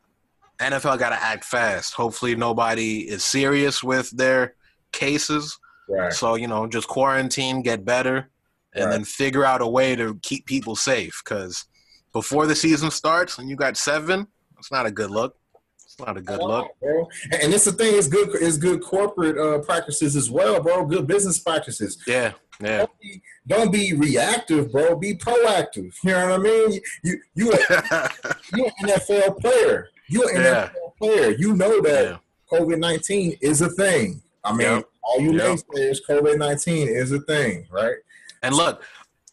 NFL 0.59 0.99
got 0.99 1.09
to 1.09 1.21
act 1.21 1.43
fast. 1.43 1.93
Hopefully 1.95 2.35
nobody 2.35 3.09
is 3.09 3.23
serious 3.23 3.83
with 3.83 4.09
their 4.11 4.55
cases. 4.91 5.57
right. 5.89 6.13
So, 6.13 6.35
you 6.35 6.47
know, 6.47 6.67
just 6.67 6.87
quarantine, 6.87 7.63
get 7.63 7.83
better, 7.83 8.29
and 8.75 8.85
Right. 8.85 8.91
then 8.91 9.03
figure 9.05 9.43
out 9.43 9.61
a 9.61 9.67
way 9.67 9.95
to 9.95 10.19
keep 10.21 10.45
people 10.45 10.75
safe. 10.75 11.21
Because 11.25 11.65
before 12.13 12.45
the 12.45 12.55
season 12.55 12.91
starts 12.91 13.39
and 13.39 13.49
you 13.49 13.55
got 13.55 13.75
seven, 13.77 14.27
it's 14.59 14.71
not 14.71 14.85
a 14.85 14.91
good 14.91 15.09
look. 15.11 15.35
It's 15.83 15.97
not 15.99 16.17
a 16.17 16.21
good 16.21 16.39
look. 16.39 16.67
bro. 16.79 17.07
And, 17.31 17.53
it's 17.53 17.65
the 17.65 17.71
thing. 17.71 17.97
It's 17.97 18.07
good. 18.07 18.29
It's 18.35 18.57
good 18.57 18.81
corporate 18.83 19.37
uh, 19.37 19.59
practices 19.59 20.15
as 20.15 20.29
well, 20.29 20.61
bro. 20.61 20.85
Good 20.85 21.07
business 21.07 21.39
practices. 21.39 21.97
Yeah, 22.05 22.33
yeah. 22.61 22.77
Don't 22.79 22.99
be, 23.01 23.21
don't 23.47 23.71
be 23.71 23.93
reactive, 23.93 24.71
bro. 24.71 24.95
Be 24.95 25.15
proactive. 25.15 25.93
You 26.03 26.11
know 26.11 26.29
what 26.29 26.39
I 26.39 26.43
mean? 26.43 26.79
You 27.03 27.19
you 27.33 27.51
a, 27.51 27.57
you 28.55 28.65
an 28.65 28.71
NFL 28.89 29.39
player. 29.39 29.89
You 30.07 30.27
an 30.29 30.35
Yeah. 30.41 30.69
NFL 30.69 30.97
player. 30.99 31.31
You 31.31 31.55
know 31.55 31.81
that 31.81 32.05
yeah. 32.05 32.17
COVID 32.59 32.77
nineteen 32.79 33.35
is 33.41 33.61
a 33.61 33.69
thing. 33.69 34.21
I 34.43 34.51
mean, 34.53 34.67
Yep. 34.67 34.83
all 35.03 35.19
you 35.19 35.33
Yep. 35.33 35.41
naysayers, 35.75 35.97
COVID 36.07 36.37
nineteen 36.37 36.87
is 36.87 37.11
a 37.11 37.19
thing, 37.21 37.67
right? 37.71 37.95
And 38.43 38.55
look, 38.55 38.83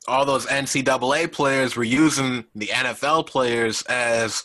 all 0.08 0.24
those 0.24 0.46
NCAA 0.46 1.30
players 1.30 1.76
were 1.76 1.84
using 1.84 2.44
the 2.54 2.66
NFL 2.68 3.26
players 3.26 3.82
as 3.82 4.42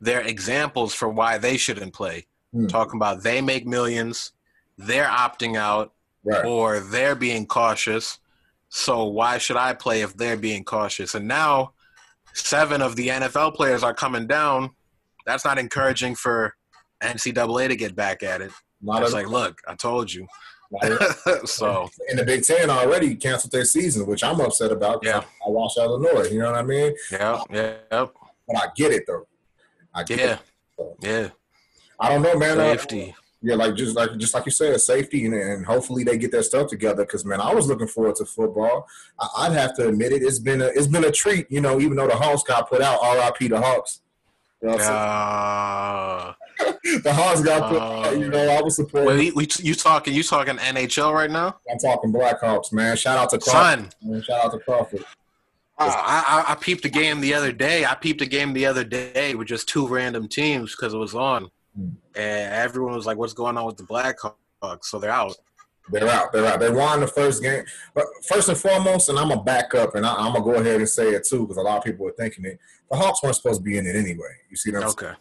their 0.00 0.20
examples 0.22 0.94
for 0.94 1.08
why 1.08 1.38
they 1.38 1.56
shouldn't 1.56 1.92
play. 1.92 2.26
Hmm. 2.52 2.66
Talking 2.66 2.96
about 2.98 3.22
they 3.22 3.40
make 3.40 3.66
millions, 3.66 4.32
they're 4.78 5.06
opting 5.06 5.56
out, 5.56 5.92
Right. 6.22 6.44
or 6.44 6.80
they're 6.80 7.14
being 7.14 7.46
cautious. 7.46 8.18
So 8.68 9.04
why 9.04 9.38
should 9.38 9.56
I 9.56 9.72
play 9.74 10.02
if 10.02 10.14
they're 10.16 10.36
being 10.36 10.64
cautious? 10.64 11.14
And 11.14 11.26
now 11.26 11.72
seven 12.34 12.82
of 12.82 12.94
the 12.96 13.08
NFL 13.08 13.54
players 13.54 13.82
are 13.82 13.94
coming 13.94 14.26
down. 14.26 14.70
That's 15.26 15.44
not 15.44 15.58
encouraging 15.58 16.14
for 16.16 16.54
NCAA 17.02 17.68
to 17.68 17.76
get 17.76 17.96
back 17.96 18.22
at 18.22 18.40
it. 18.42 18.50
Not 18.82 19.02
It's 19.02 19.12
like, 19.12 19.28
look, 19.28 19.60
I 19.66 19.74
told 19.74 20.12
you. 20.12 20.26
so 21.44 21.88
in 22.08 22.16
the 22.16 22.24
Big 22.24 22.44
Ten 22.44 22.70
already 22.70 23.16
canceled 23.16 23.52
their 23.52 23.64
season, 23.64 24.06
which 24.06 24.22
I'm 24.22 24.40
upset 24.40 24.70
about. 24.72 25.00
Yeah. 25.02 25.18
I, 25.18 25.48
I 25.48 25.50
watch 25.50 25.72
Illinois. 25.76 26.28
You 26.30 26.38
know 26.40 26.50
what 26.52 26.60
I 26.60 26.62
mean? 26.62 26.94
yeah, 27.10 27.40
yeah, 27.50 27.74
But 27.90 28.56
I 28.56 28.66
get 28.76 28.92
it 28.92 29.04
though. 29.06 29.26
I 29.94 30.04
get 30.04 30.18
yeah, 30.18 30.38
it. 30.78 30.96
yeah. 31.00 31.28
I 31.98 32.08
don't 32.10 32.22
know, 32.22 32.36
man. 32.36 32.58
Uh, 32.60 32.76
Safety. 32.76 33.14
Yeah, 33.42 33.54
like 33.54 33.74
just 33.74 33.96
like 33.96 34.16
just 34.18 34.34
like 34.34 34.44
you 34.44 34.52
said, 34.52 34.78
safety 34.82 35.24
and, 35.24 35.32
and 35.32 35.64
hopefully 35.64 36.04
they 36.04 36.18
get 36.18 36.30
their 36.30 36.42
stuff 36.42 36.68
together. 36.68 37.04
Because 37.04 37.24
man, 37.24 37.40
I 37.40 37.54
was 37.54 37.66
looking 37.68 37.86
forward 37.86 38.16
to 38.16 38.26
football. 38.26 38.86
I, 39.18 39.48
would 39.48 39.56
have 39.56 39.74
to 39.76 39.88
admit 39.88 40.12
it. 40.12 40.22
It's 40.22 40.38
been 40.38 40.60
a 40.60 40.66
it's 40.66 40.86
been 40.86 41.04
a 41.04 41.10
treat. 41.10 41.50
You 41.50 41.62
know, 41.62 41.80
even 41.80 41.96
though 41.96 42.06
the 42.06 42.16
Hawks 42.16 42.42
got 42.42 42.68
put 42.68 42.82
out, 42.82 42.98
R.I.P. 43.02 43.48
the 43.48 43.58
Hawks. 43.58 44.02
You 44.60 44.68
know 44.68 44.74
uh, 44.74 46.34
the 47.02 47.12
Hawks 47.14 47.40
got 47.40 47.70
put. 47.70 47.78
Uh, 47.80 48.10
you 48.10 48.28
know, 48.28 48.46
I 48.46 48.60
was 48.60 48.76
supporting. 48.76 49.08
Wait, 49.08 49.34
we, 49.34 49.48
you 49.60 49.74
talking? 49.74 50.12
You 50.12 50.22
talking 50.22 50.56
NHL 50.56 51.14
right 51.14 51.30
now? 51.30 51.56
I'm 51.70 51.78
talking 51.78 52.12
Blackhawks, 52.12 52.74
man. 52.74 52.94
Shout 52.98 53.16
out 53.16 53.30
to 53.30 53.38
Crawford. 53.38 53.90
Son. 54.02 54.10
Man. 54.10 54.22
Shout 54.22 54.44
out 54.44 54.52
to 54.52 54.58
Crawford. 54.58 55.04
Uh, 55.80 55.92
I, 55.96 56.44
I, 56.46 56.52
I 56.52 56.54
peeped 56.56 56.84
a 56.84 56.90
game 56.90 57.20
the 57.20 57.32
other 57.32 57.52
day. 57.52 57.86
I 57.86 57.94
peeped 57.94 58.20
a 58.20 58.26
game 58.26 58.52
the 58.52 58.66
other 58.66 58.84
day 58.84 59.34
with 59.34 59.48
just 59.48 59.68
two 59.68 59.88
random 59.88 60.28
teams 60.28 60.76
because 60.76 60.92
it 60.92 60.98
was 60.98 61.14
on, 61.14 61.50
mm. 61.78 61.92
and 62.14 62.54
everyone 62.54 62.94
was 62.94 63.06
like, 63.06 63.16
"What's 63.16 63.32
going 63.32 63.56
on 63.56 63.64
with 63.64 63.78
the 63.78 63.84
Blackhawks?" 63.84 64.84
So 64.84 64.98
they're 64.98 65.10
out. 65.10 65.34
They're 65.90 66.08
out. 66.08 66.32
They're 66.32 66.46
out. 66.46 66.60
They 66.60 66.70
won 66.70 67.00
the 67.00 67.06
first 67.06 67.42
game. 67.42 67.64
But 67.94 68.04
first 68.28 68.50
and 68.50 68.58
foremost, 68.58 69.08
and 69.08 69.18
I'm 69.18 69.30
gonna 69.30 69.42
back 69.42 69.74
up, 69.74 69.94
and 69.94 70.04
I, 70.04 70.26
am 70.26 70.34
gonna 70.34 70.44
go 70.44 70.54
ahead 70.54 70.76
and 70.76 70.88
say 70.88 71.10
it 71.14 71.26
too, 71.26 71.40
because 71.40 71.56
a 71.56 71.62
lot 71.62 71.78
of 71.78 71.84
people 71.84 72.04
were 72.04 72.12
thinking 72.12 72.44
it. 72.44 72.58
The 72.90 72.96
Hawks 72.96 73.22
weren't 73.22 73.36
supposed 73.36 73.60
to 73.60 73.64
be 73.64 73.78
in 73.78 73.86
it 73.86 73.96
anyway. 73.96 74.36
You 74.50 74.56
see 74.56 74.70
what 74.72 74.82
I'm 74.82 74.90
okay. 74.90 75.06
saying? 75.06 75.16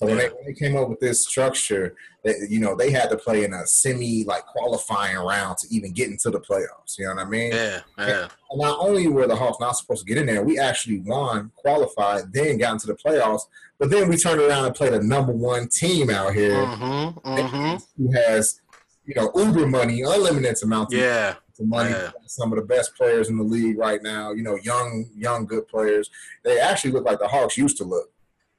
So 0.00 0.06
when, 0.06 0.16
they, 0.16 0.28
when 0.28 0.46
they 0.46 0.54
came 0.54 0.78
up 0.78 0.88
with 0.88 0.98
this 0.98 1.26
structure, 1.26 1.94
that 2.24 2.48
you 2.48 2.58
know 2.58 2.74
they 2.74 2.90
had 2.90 3.10
to 3.10 3.18
play 3.18 3.44
in 3.44 3.52
a 3.52 3.66
semi 3.66 4.24
like 4.24 4.46
qualifying 4.46 5.18
round 5.18 5.58
to 5.58 5.66
even 5.70 5.92
get 5.92 6.08
into 6.08 6.30
the 6.30 6.40
playoffs. 6.40 6.98
You 6.98 7.04
know 7.04 7.16
what 7.16 7.26
I 7.26 7.28
mean? 7.28 7.52
Yeah, 7.52 7.80
yeah. 7.98 8.28
And 8.50 8.60
not 8.62 8.78
only 8.80 9.08
were 9.08 9.26
the 9.26 9.36
Hawks 9.36 9.60
not 9.60 9.76
supposed 9.76 10.06
to 10.06 10.08
get 10.08 10.16
in 10.16 10.24
there, 10.24 10.42
we 10.42 10.58
actually 10.58 11.00
won, 11.00 11.52
qualified, 11.54 12.32
then 12.32 12.56
got 12.56 12.72
into 12.72 12.86
the 12.86 12.94
playoffs. 12.94 13.42
But 13.78 13.90
then 13.90 14.08
we 14.08 14.16
turned 14.16 14.40
around 14.40 14.64
and 14.64 14.74
played 14.74 14.94
a 14.94 15.02
number 15.02 15.32
one 15.32 15.68
team 15.68 16.08
out 16.08 16.32
here 16.32 16.64
mm-hmm, 16.64 17.18
mm-hmm. 17.28 18.02
who 18.02 18.12
has 18.12 18.58
you 19.04 19.14
know, 19.20 19.30
Uber 19.34 19.66
money, 19.66 20.00
unlimited 20.00 20.56
amounts 20.62 20.94
yeah. 20.94 21.34
of 21.58 21.66
money. 21.66 21.90
Yeah. 21.90 22.10
Some 22.26 22.52
of 22.52 22.56
the 22.56 22.64
best 22.64 22.94
players 22.94 23.28
in 23.28 23.36
the 23.36 23.42
league 23.42 23.76
right 23.76 24.02
now, 24.02 24.32
you 24.32 24.42
know, 24.42 24.56
young, 24.62 25.10
young, 25.14 25.46
good 25.46 25.68
players. 25.68 26.08
They 26.44 26.58
actually 26.58 26.92
look 26.92 27.04
like 27.04 27.18
the 27.18 27.28
Hawks 27.28 27.58
used 27.58 27.76
to 27.78 27.84
look. 27.84 28.10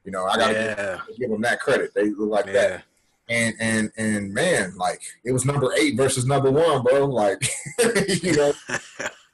You 0.04 0.12
know, 0.12 0.24
I 0.24 0.36
gotta 0.36 0.52
yeah. 0.52 0.98
give, 1.06 1.18
give, 1.18 1.30
them 1.30 1.42
that 1.42 1.60
credit. 1.60 1.92
They 1.94 2.10
look 2.10 2.30
like 2.30 2.46
yeah. 2.46 2.52
that. 2.52 2.84
And 3.28 3.54
and 3.60 3.92
and 3.96 4.34
man, 4.34 4.74
like 4.76 5.00
it 5.24 5.32
was 5.32 5.44
number 5.44 5.72
eight 5.78 5.96
versus 5.96 6.26
number 6.26 6.50
one, 6.50 6.82
bro. 6.82 7.06
Like, 7.06 7.42
you 8.22 8.36
know, 8.36 8.52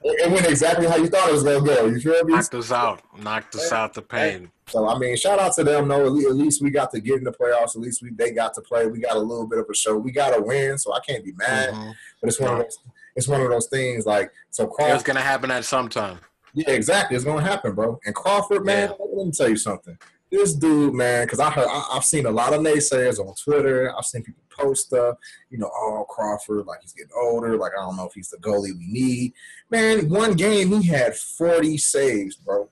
it 0.03 0.31
went 0.31 0.45
exactly 0.45 0.85
how 0.85 0.95
you 0.95 1.07
thought 1.07 1.27
it 1.27 1.33
was 1.33 1.43
gonna 1.43 1.65
go. 1.65 1.87
You 1.87 1.99
feel 1.99 2.23
me? 2.23 2.33
Knocked 2.33 2.53
us 2.53 2.71
out. 2.71 3.01
Knocked 3.17 3.55
us 3.55 3.71
out 3.71 3.93
the 3.93 4.01
pain. 4.01 4.51
So 4.67 4.87
I 4.87 4.97
mean, 4.97 5.17
shout 5.17 5.39
out 5.39 5.53
to 5.55 5.63
them. 5.63 5.87
No, 5.87 6.05
at 6.05 6.11
least 6.11 6.61
we 6.61 6.69
got 6.69 6.91
to 6.91 6.99
get 6.99 7.17
in 7.17 7.23
the 7.23 7.31
playoffs. 7.31 7.75
At 7.75 7.81
least 7.81 8.03
we 8.03 8.11
they 8.11 8.31
got 8.31 8.53
to 8.53 8.61
play. 8.61 8.85
We 8.85 8.99
got 8.99 9.15
a 9.15 9.19
little 9.19 9.47
bit 9.47 9.59
of 9.59 9.65
a 9.69 9.75
show. 9.75 9.97
We 9.97 10.11
got 10.11 10.35
to 10.35 10.41
win, 10.41 10.77
so 10.77 10.93
I 10.93 10.99
can't 10.99 11.25
be 11.25 11.33
mad. 11.33 11.73
Mm-hmm. 11.73 11.91
But 12.21 12.27
it's 12.27 12.39
one 12.39 12.53
of 12.53 12.57
those. 12.59 12.79
It's 13.15 13.27
one 13.27 13.41
of 13.41 13.49
those 13.49 13.67
things. 13.67 14.05
Like 14.05 14.31
so, 14.51 14.67
Crawford. 14.67 14.95
It's 14.95 15.03
gonna 15.03 15.21
happen 15.21 15.49
at 15.49 15.65
some 15.65 15.89
time. 15.89 16.19
Yeah, 16.53 16.71
exactly. 16.71 17.15
It's 17.15 17.25
gonna 17.25 17.41
happen, 17.41 17.73
bro. 17.73 17.99
And 18.05 18.13
Crawford, 18.13 18.65
man. 18.65 18.89
Yeah. 18.89 19.05
Let 19.13 19.25
me 19.25 19.31
tell 19.31 19.49
you 19.49 19.57
something. 19.57 19.97
This 20.31 20.53
dude, 20.53 20.93
man, 20.93 21.25
because 21.25 21.39
I 21.39 21.49
heard 21.49 21.67
I, 21.67 21.89
I've 21.93 22.05
seen 22.05 22.25
a 22.25 22.31
lot 22.31 22.53
of 22.53 22.61
naysayers 22.61 23.19
on 23.19 23.33
Twitter. 23.35 23.93
I've 23.97 24.05
seen 24.05 24.23
people 24.23 24.43
post 24.49 24.87
stuff. 24.87 25.17
You 25.49 25.57
know, 25.57 25.71
oh 25.73 26.05
Crawford, 26.07 26.65
like 26.67 26.81
he's 26.81 26.93
getting 26.93 27.11
older. 27.19 27.57
Like 27.57 27.71
I 27.77 27.81
don't 27.81 27.97
know 27.97 28.05
if 28.05 28.13
he's 28.13 28.29
the 28.29 28.37
goalie 28.37 28.77
we 28.77 28.87
need. 28.87 29.33
Man, 29.71 30.09
one 30.09 30.33
game 30.33 30.71
he 30.81 30.87
had 30.87 31.15
forty 31.15 31.77
saves, 31.77 32.35
bro. 32.35 32.69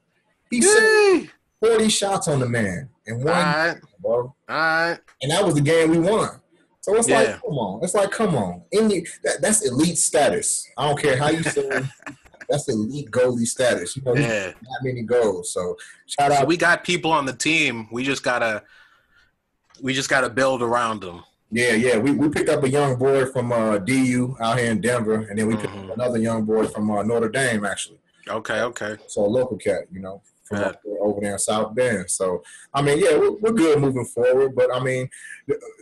He 0.50 0.62
saved 0.62 1.32
40 1.62 1.90
shots 1.90 2.28
on 2.28 2.40
the 2.40 2.48
man 2.48 2.90
in 3.06 3.18
one 3.18 3.26
right. 3.26 3.74
game, 3.74 3.82
bro. 4.00 4.18
All 4.22 4.36
right. 4.48 5.00
And 5.22 5.32
that 5.32 5.44
was 5.44 5.56
the 5.56 5.62
game 5.62 5.90
we 5.90 6.00
won. 6.00 6.30
So 6.82 6.96
it's 6.96 7.10
yeah. 7.10 7.20
like, 7.20 7.42
come 7.42 7.58
on. 7.58 7.84
It's 7.84 7.94
like, 7.96 8.12
come 8.12 8.36
on. 8.36 8.62
Any 8.72 9.06
that, 9.24 9.42
that's 9.42 9.66
elite 9.68 9.98
status. 9.98 10.66
I 10.78 10.88
don't 10.88 11.02
care 11.02 11.18
how 11.18 11.30
you 11.30 11.44
say 11.44 11.70
that's 12.50 12.68
elite 12.70 13.12
goalie 13.12 13.46
status. 13.46 13.96
You 13.96 14.04
know, 14.04 14.16
yeah. 14.16 14.48
not 14.48 14.84
many 14.84 15.04
goals. 15.04 15.54
So 15.54 15.78
shout 16.06 16.32
out. 16.32 16.40
So 16.42 16.46
we 16.46 16.58
got 16.58 16.84
people 16.84 17.12
on 17.12 17.26
the 17.26 17.34
team. 17.34 17.88
We 17.92 18.04
just 18.04 18.24
gotta 18.24 18.64
we 19.82 19.94
just 19.94 20.10
gotta 20.10 20.30
build 20.30 20.62
around 20.62 21.02
them. 21.02 21.24
Yeah, 21.50 21.74
yeah. 21.74 21.98
We, 21.98 22.12
we 22.12 22.28
picked 22.28 22.50
up 22.50 22.64
a 22.64 22.70
young 22.70 22.98
boy 22.98 23.26
from 23.28 23.54
uh, 23.54 23.78
DU 23.78 24.36
out 24.42 24.60
here 24.60 24.70
in 24.70 24.82
Denver, 24.82 25.28
and 25.30 25.40
then 25.40 25.48
we 25.48 25.56
picked 25.56 25.74
mm-hmm. 25.74 25.92
up 25.92 25.98
another 25.98 26.18
young 26.20 26.44
boy 26.44 26.68
from 26.68 26.92
uh, 26.92 27.04
Notre 27.04 27.30
Dame, 27.30 27.64
actually. 27.64 28.00
Okay, 28.28 28.62
okay. 28.62 28.98
So 29.08 29.26
a 29.26 29.28
local 29.28 29.58
cat, 29.58 29.84
you 29.90 30.02
know 30.02 30.22
from 30.48 30.60
yeah. 30.60 30.72
over 31.02 31.20
there 31.22 31.34
in 31.34 31.40
South 31.40 31.76
Bend. 31.76 32.10
So 32.10 32.44
I 32.74 32.82
mean, 32.82 33.00
yeah, 33.00 33.18
we're, 33.18 33.34
we're, 33.34 33.52
good 33.52 33.80
moving 33.80 34.06
forward. 34.06 34.56
But 34.56 34.74
I 34.74 34.80
mean, 34.80 35.10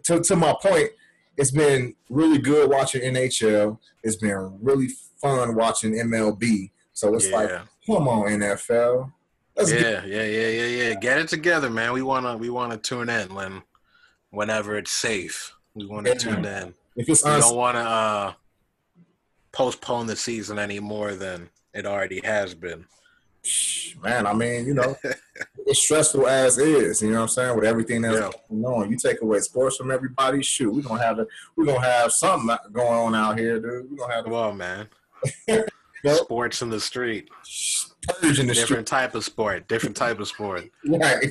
to 0.06 0.22
to 0.22 0.36
my 0.36 0.56
point, 0.62 0.90
it's 1.38 1.52
been 1.52 1.96
really 2.10 2.38
good 2.38 2.70
watching 2.70 3.02
NHL. 3.02 3.78
It's 4.04 4.16
been 4.16 4.58
really 4.62 4.88
fun 5.22 5.56
watching 5.56 5.94
MLB. 5.94 6.72
So 6.94 7.14
it's 7.16 7.30
yeah. 7.30 7.36
like, 7.36 7.50
come 7.86 8.08
on, 8.08 8.28
NFL. 8.28 9.12
Let's 9.56 9.72
yeah, 9.72 9.80
get- 9.80 10.08
yeah, 10.08 10.24
yeah, 10.24 10.48
yeah, 10.48 10.66
yeah. 10.66 10.94
Get 10.96 11.20
it 11.20 11.28
together, 11.28 11.70
man. 11.70 11.94
We 11.94 12.02
wanna 12.02 12.38
we 12.38 12.50
wanna 12.50 12.78
tune 12.78 13.10
in 13.10 13.34
when 13.34 13.64
whenever 14.32 14.78
it's 14.78 14.92
safe. 14.92 15.54
We 15.74 15.86
wanna 15.86 16.10
yeah. 16.10 16.16
tune 16.16 16.46
in. 16.46 16.74
If 16.96 17.10
it's 17.10 17.24
we 17.24 17.32
don't 17.32 17.56
wanna 17.56 17.80
uh, 17.80 18.34
postpone 19.52 20.08
the 20.08 20.16
season 20.16 20.60
any 20.60 20.80
more 20.80 21.14
than 21.16 21.50
it 21.74 21.86
already 21.86 22.22
has 22.24 22.54
been 22.54 22.86
man, 24.02 24.28
I 24.28 24.34
mean, 24.34 24.66
you 24.66 24.74
know, 24.74 24.96
it's 25.66 25.84
stressful 25.84 26.28
as 26.28 26.58
is. 26.58 27.02
You 27.02 27.10
know 27.10 27.16
what 27.16 27.22
I'm 27.24 27.28
saying? 27.30 27.56
With 27.56 27.66
everything 27.66 28.02
that's 28.02 28.16
yeah. 28.16 28.32
going 28.50 28.66
on, 28.66 28.92
you 28.92 28.98
take 28.98 29.22
away 29.22 29.40
sports 29.40 29.78
from 29.78 29.92
everybody. 29.92 30.44
Shoot, 30.44 30.74
we're 30.74 30.82
gonna 30.82 31.04
have 31.04 31.20
a, 31.20 31.28
we're 31.56 31.66
gonna 31.66 31.82
have 31.82 32.12
something 32.12 32.56
going 32.72 32.88
on 32.88 33.16
out 33.16 33.40
here, 33.40 33.60
dude. 33.60 33.90
We're 33.92 33.98
gonna 33.98 34.14
have. 34.14 34.28
Well, 34.28 34.54
man. 34.54 34.90
Sports 36.14 36.62
in 36.62 36.70
the 36.70 36.80
street. 36.80 37.30
Purge 38.08 38.40
in 38.40 38.46
the 38.46 38.54
different 38.54 38.88
street. 38.88 39.00
type 39.00 39.16
of 39.16 39.24
sport. 39.24 39.68
Different 39.68 39.96
type 39.96 40.20
of 40.20 40.28
sport. 40.28 40.70
Right. 40.86 41.24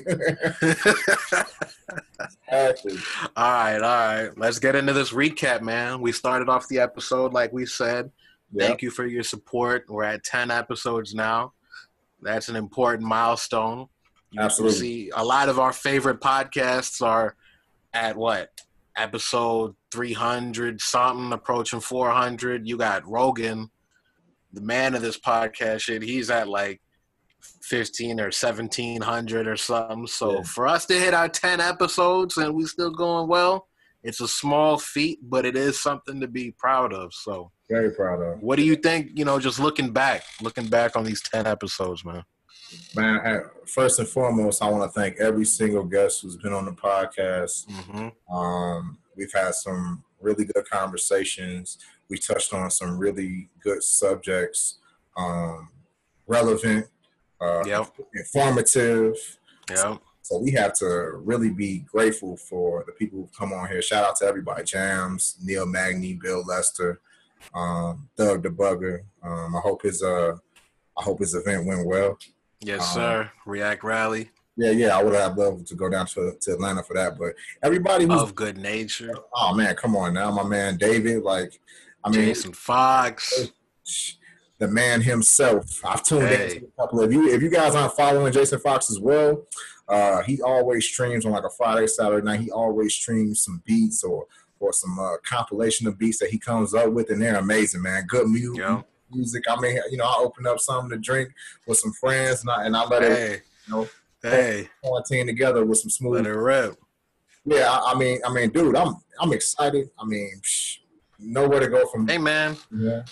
exactly. 2.48 2.96
All 3.36 3.52
right, 3.52 3.76
all 3.76 3.80
right. 3.80 4.30
Let's 4.36 4.58
get 4.58 4.74
into 4.74 4.92
this 4.92 5.12
recap, 5.12 5.60
man. 5.62 6.00
We 6.00 6.10
started 6.12 6.48
off 6.48 6.66
the 6.68 6.80
episode 6.80 7.32
like 7.32 7.52
we 7.52 7.66
said. 7.66 8.10
Yep. 8.52 8.66
Thank 8.66 8.82
you 8.82 8.90
for 8.90 9.06
your 9.06 9.22
support. 9.22 9.84
We're 9.88 10.04
at 10.04 10.24
ten 10.24 10.50
episodes 10.50 11.14
now. 11.14 11.52
That's 12.24 12.48
an 12.48 12.56
important 12.56 13.06
milestone. 13.06 13.86
You 14.30 14.40
Absolutely. 14.40 14.78
See, 14.78 15.10
a 15.14 15.24
lot 15.24 15.48
of 15.48 15.60
our 15.60 15.72
favorite 15.72 16.20
podcasts 16.20 17.00
are 17.00 17.36
at 17.92 18.16
what 18.16 18.50
episode 18.96 19.74
300 19.90 20.80
something 20.80 21.32
approaching 21.32 21.80
400 21.80 22.66
you 22.66 22.76
got 22.76 23.06
rogan 23.08 23.68
the 24.52 24.60
man 24.60 24.94
of 24.94 25.02
this 25.02 25.18
podcast 25.18 25.80
shit 25.80 26.02
he's 26.02 26.30
at 26.30 26.48
like 26.48 26.80
15 27.62 28.20
or 28.20 28.24
1700 28.24 29.48
or 29.48 29.56
something 29.56 30.06
so 30.06 30.36
yeah. 30.36 30.42
for 30.42 30.68
us 30.68 30.86
to 30.86 30.94
hit 30.94 31.12
our 31.12 31.28
10 31.28 31.60
episodes 31.60 32.36
and 32.36 32.54
we 32.54 32.64
still 32.66 32.90
going 32.90 33.28
well 33.28 33.66
it's 34.04 34.20
a 34.20 34.28
small 34.28 34.78
feat 34.78 35.18
but 35.22 35.44
it 35.44 35.56
is 35.56 35.80
something 35.80 36.20
to 36.20 36.28
be 36.28 36.54
proud 36.58 36.92
of 36.92 37.12
so 37.12 37.50
very 37.70 37.90
proud 37.92 38.20
of. 38.20 38.42
What 38.42 38.56
do 38.56 38.62
you 38.62 38.76
think? 38.76 39.10
You 39.14 39.24
know, 39.24 39.38
just 39.38 39.58
looking 39.58 39.90
back, 39.90 40.22
looking 40.42 40.66
back 40.66 40.96
on 40.96 41.04
these 41.04 41.22
ten 41.22 41.46
episodes, 41.46 42.04
man. 42.04 42.22
Man, 42.94 43.44
first 43.66 43.98
and 43.98 44.08
foremost, 44.08 44.62
I 44.62 44.68
want 44.68 44.90
to 44.90 45.00
thank 45.00 45.18
every 45.20 45.44
single 45.44 45.84
guest 45.84 46.22
who's 46.22 46.36
been 46.36 46.52
on 46.52 46.64
the 46.64 46.72
podcast. 46.72 47.68
Mm-hmm. 47.68 48.34
Um, 48.34 48.98
we've 49.16 49.32
had 49.32 49.54
some 49.54 50.02
really 50.20 50.44
good 50.44 50.68
conversations. 50.70 51.78
We 52.10 52.18
touched 52.18 52.52
on 52.52 52.70
some 52.70 52.98
really 52.98 53.50
good 53.62 53.82
subjects, 53.82 54.78
um, 55.16 55.68
relevant, 56.26 56.86
uh, 57.40 57.64
yep. 57.64 57.86
informative. 58.14 59.16
Yeah. 59.70 59.96
So 60.24 60.38
we 60.38 60.50
have 60.52 60.72
to 60.78 61.20
really 61.22 61.50
be 61.50 61.80
grateful 61.80 62.36
for 62.36 62.82
the 62.86 62.92
people 62.92 63.20
who've 63.20 63.38
come 63.38 63.52
on 63.52 63.68
here. 63.68 63.82
Shout 63.82 64.04
out 64.04 64.16
to 64.16 64.24
everybody: 64.24 64.64
Jams, 64.64 65.36
Neil 65.42 65.66
Magny, 65.66 66.14
Bill 66.14 66.42
Lester 66.44 67.00
um, 67.54 68.08
Doug 68.16 68.42
the 68.42 68.48
Bugger. 68.48 69.00
Um, 69.22 69.56
I 69.56 69.60
hope 69.60 69.82
his 69.82 70.02
uh, 70.02 70.36
I 70.98 71.02
hope 71.02 71.18
his 71.18 71.34
event 71.34 71.66
went 71.66 71.86
well. 71.86 72.18
Yes, 72.60 72.80
um, 72.88 72.94
sir. 72.94 73.30
React 73.46 73.84
Rally. 73.84 74.30
Yeah, 74.56 74.70
yeah, 74.70 74.96
I 74.96 75.02
would 75.02 75.14
have 75.14 75.36
loved 75.36 75.66
to 75.66 75.74
go 75.74 75.88
down 75.88 76.06
to, 76.06 76.36
to 76.40 76.52
Atlanta 76.52 76.84
for 76.84 76.94
that, 76.94 77.18
but 77.18 77.34
everybody 77.62 78.06
was 78.06 78.22
of 78.22 78.36
good 78.36 78.56
nature. 78.56 79.12
Oh 79.34 79.52
man, 79.52 79.74
come 79.74 79.96
on 79.96 80.14
now, 80.14 80.30
my 80.30 80.44
man 80.44 80.76
David. 80.76 81.22
Like, 81.22 81.60
I 82.04 82.10
mean, 82.10 82.26
Jason 82.26 82.52
Fox, 82.52 83.50
the 84.58 84.68
man 84.68 85.00
himself. 85.00 85.84
I've 85.84 86.04
tuned 86.04 86.28
hey. 86.28 86.56
in 86.58 86.64
a 86.64 86.80
couple 86.80 87.00
of 87.00 87.12
you. 87.12 87.28
If 87.30 87.42
you 87.42 87.50
guys 87.50 87.74
aren't 87.74 87.94
following 87.94 88.32
Jason 88.32 88.60
Fox 88.60 88.90
as 88.92 89.00
well, 89.00 89.44
uh, 89.88 90.22
he 90.22 90.40
always 90.42 90.86
streams 90.86 91.26
on 91.26 91.32
like 91.32 91.44
a 91.44 91.50
Friday, 91.50 91.86
Saturday 91.86 92.24
night. 92.24 92.40
He 92.40 92.50
always 92.50 92.94
streams 92.94 93.42
some 93.42 93.62
beats 93.64 94.02
or 94.02 94.26
or 94.60 94.72
some 94.72 94.98
uh, 94.98 95.16
compilation 95.24 95.86
of 95.86 95.98
beats 95.98 96.18
that 96.18 96.30
he 96.30 96.38
comes 96.38 96.74
up 96.74 96.90
with, 96.92 97.10
and 97.10 97.20
they're 97.20 97.36
amazing, 97.36 97.82
man. 97.82 98.04
Good 98.06 98.28
music. 98.28 98.58
Yeah. 98.58 98.82
Music. 99.10 99.44
I 99.48 99.60
mean, 99.60 99.78
you 99.90 99.98
know, 99.98 100.04
I 100.04 100.16
open 100.18 100.46
up 100.46 100.58
something 100.58 100.90
to 100.90 100.98
drink 100.98 101.30
with 101.66 101.78
some 101.78 101.92
friends, 101.92 102.40
and 102.40 102.50
I, 102.50 102.64
and 102.64 102.76
I 102.76 102.84
let 102.86 103.02
hey. 103.02 103.32
it, 103.34 103.42
you 103.66 103.74
know, 103.74 103.88
hey, 104.22 104.68
quarantine 104.82 105.26
together 105.26 105.64
with 105.64 105.78
some 105.78 105.90
smooth. 105.90 106.24
Let 106.24 106.26
it 106.26 106.36
rip. 106.36 106.76
Yeah, 107.44 107.68
I, 107.70 107.92
I 107.92 107.98
mean, 107.98 108.20
I 108.24 108.32
mean, 108.32 108.50
dude, 108.50 108.76
I'm 108.76 108.96
I'm 109.20 109.32
excited. 109.32 109.90
I 109.98 110.04
mean, 110.06 110.40
psh, 110.42 110.78
nowhere 111.18 111.60
to 111.60 111.68
go 111.68 111.86
from. 111.88 112.08
Hey, 112.08 112.18
man. 112.18 112.56
Yeah. 112.74 113.02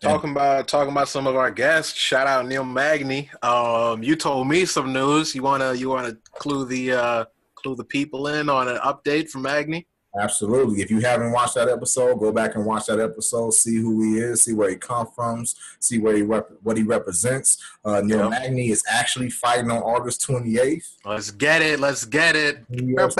Talking 0.00 0.30
about 0.30 0.68
talking 0.68 0.92
about 0.92 1.08
some 1.08 1.26
of 1.26 1.36
our 1.36 1.50
guests. 1.50 1.98
Shout 1.98 2.26
out 2.26 2.46
Neil 2.46 2.64
Magny. 2.64 3.30
Um, 3.42 4.02
you 4.02 4.16
told 4.16 4.48
me 4.48 4.64
some 4.64 4.92
news. 4.92 5.34
You 5.34 5.42
wanna 5.42 5.74
you 5.74 5.88
wanna 5.88 6.16
clue 6.32 6.64
the 6.64 6.92
uh, 6.92 7.24
clue 7.54 7.74
the 7.74 7.84
people 7.84 8.28
in 8.28 8.48
on 8.48 8.68
an 8.68 8.78
update 8.78 9.28
from 9.28 9.42
Magny? 9.42 9.86
Absolutely. 10.18 10.80
If 10.80 10.90
you 10.90 11.00
haven't 11.00 11.32
watched 11.32 11.54
that 11.54 11.68
episode, 11.68 12.18
go 12.18 12.32
back 12.32 12.54
and 12.54 12.64
watch 12.64 12.86
that 12.86 12.98
episode. 12.98 13.52
See 13.52 13.76
who 13.76 14.02
he 14.02 14.18
is. 14.18 14.42
See 14.42 14.54
where 14.54 14.70
he 14.70 14.76
comes 14.76 15.10
from. 15.14 15.44
See 15.80 15.98
where 15.98 16.16
he 16.16 16.22
rep- 16.22 16.50
what 16.62 16.76
he 16.76 16.82
represents. 16.82 17.62
Uh, 17.84 18.00
Neil 18.02 18.20
yep. 18.20 18.30
Magny 18.30 18.70
is 18.70 18.82
actually 18.88 19.30
fighting 19.30 19.70
on 19.70 19.78
August 19.78 20.26
28th. 20.26 20.96
Let's 21.04 21.30
get 21.30 21.62
it. 21.62 21.78
Let's 21.78 22.04
get 22.04 22.36
it. 22.36 22.64
Right, 22.70 23.12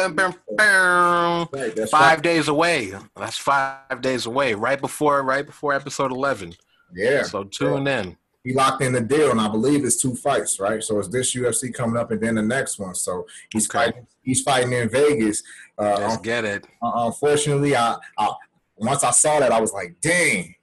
five 1.90 1.92
right. 1.92 2.22
days 2.22 2.48
away. 2.48 2.92
That's 3.16 3.36
five 3.36 4.00
days 4.00 4.26
away. 4.26 4.54
Right 4.54 4.80
before. 4.80 5.22
Right 5.22 5.44
before 5.44 5.74
episode 5.74 6.10
11. 6.10 6.54
Yeah. 6.94 7.22
So 7.22 7.44
tune 7.44 7.86
yeah. 7.86 8.00
in. 8.00 8.16
He 8.44 8.54
locked 8.54 8.82
in 8.82 8.92
the 8.92 9.00
deal, 9.00 9.30
and 9.30 9.40
I 9.40 9.48
believe 9.48 9.84
it's 9.84 10.00
two 10.00 10.14
fights, 10.14 10.58
right? 10.58 10.82
So 10.82 10.98
it's 10.98 11.08
this 11.08 11.34
UFC 11.34 11.74
coming 11.74 11.96
up, 11.96 12.12
and 12.12 12.20
then 12.20 12.36
the 12.36 12.42
next 12.42 12.78
one. 12.78 12.94
So 12.94 13.26
he's 13.52 13.68
okay. 13.68 13.86
fighting. 13.86 14.06
He's 14.22 14.42
fighting 14.42 14.72
in 14.72 14.88
Vegas. 14.88 15.42
Uh, 15.76 15.96
Let's 15.98 16.16
get 16.18 16.44
it. 16.44 16.66
Uh, 16.80 16.92
unfortunately, 17.06 17.76
I, 17.76 17.96
I 18.16 18.28
once 18.76 19.04
I 19.04 19.10
saw 19.10 19.40
that, 19.40 19.52
I 19.52 19.60
was 19.60 19.72
like, 19.72 20.00
dang. 20.00 20.54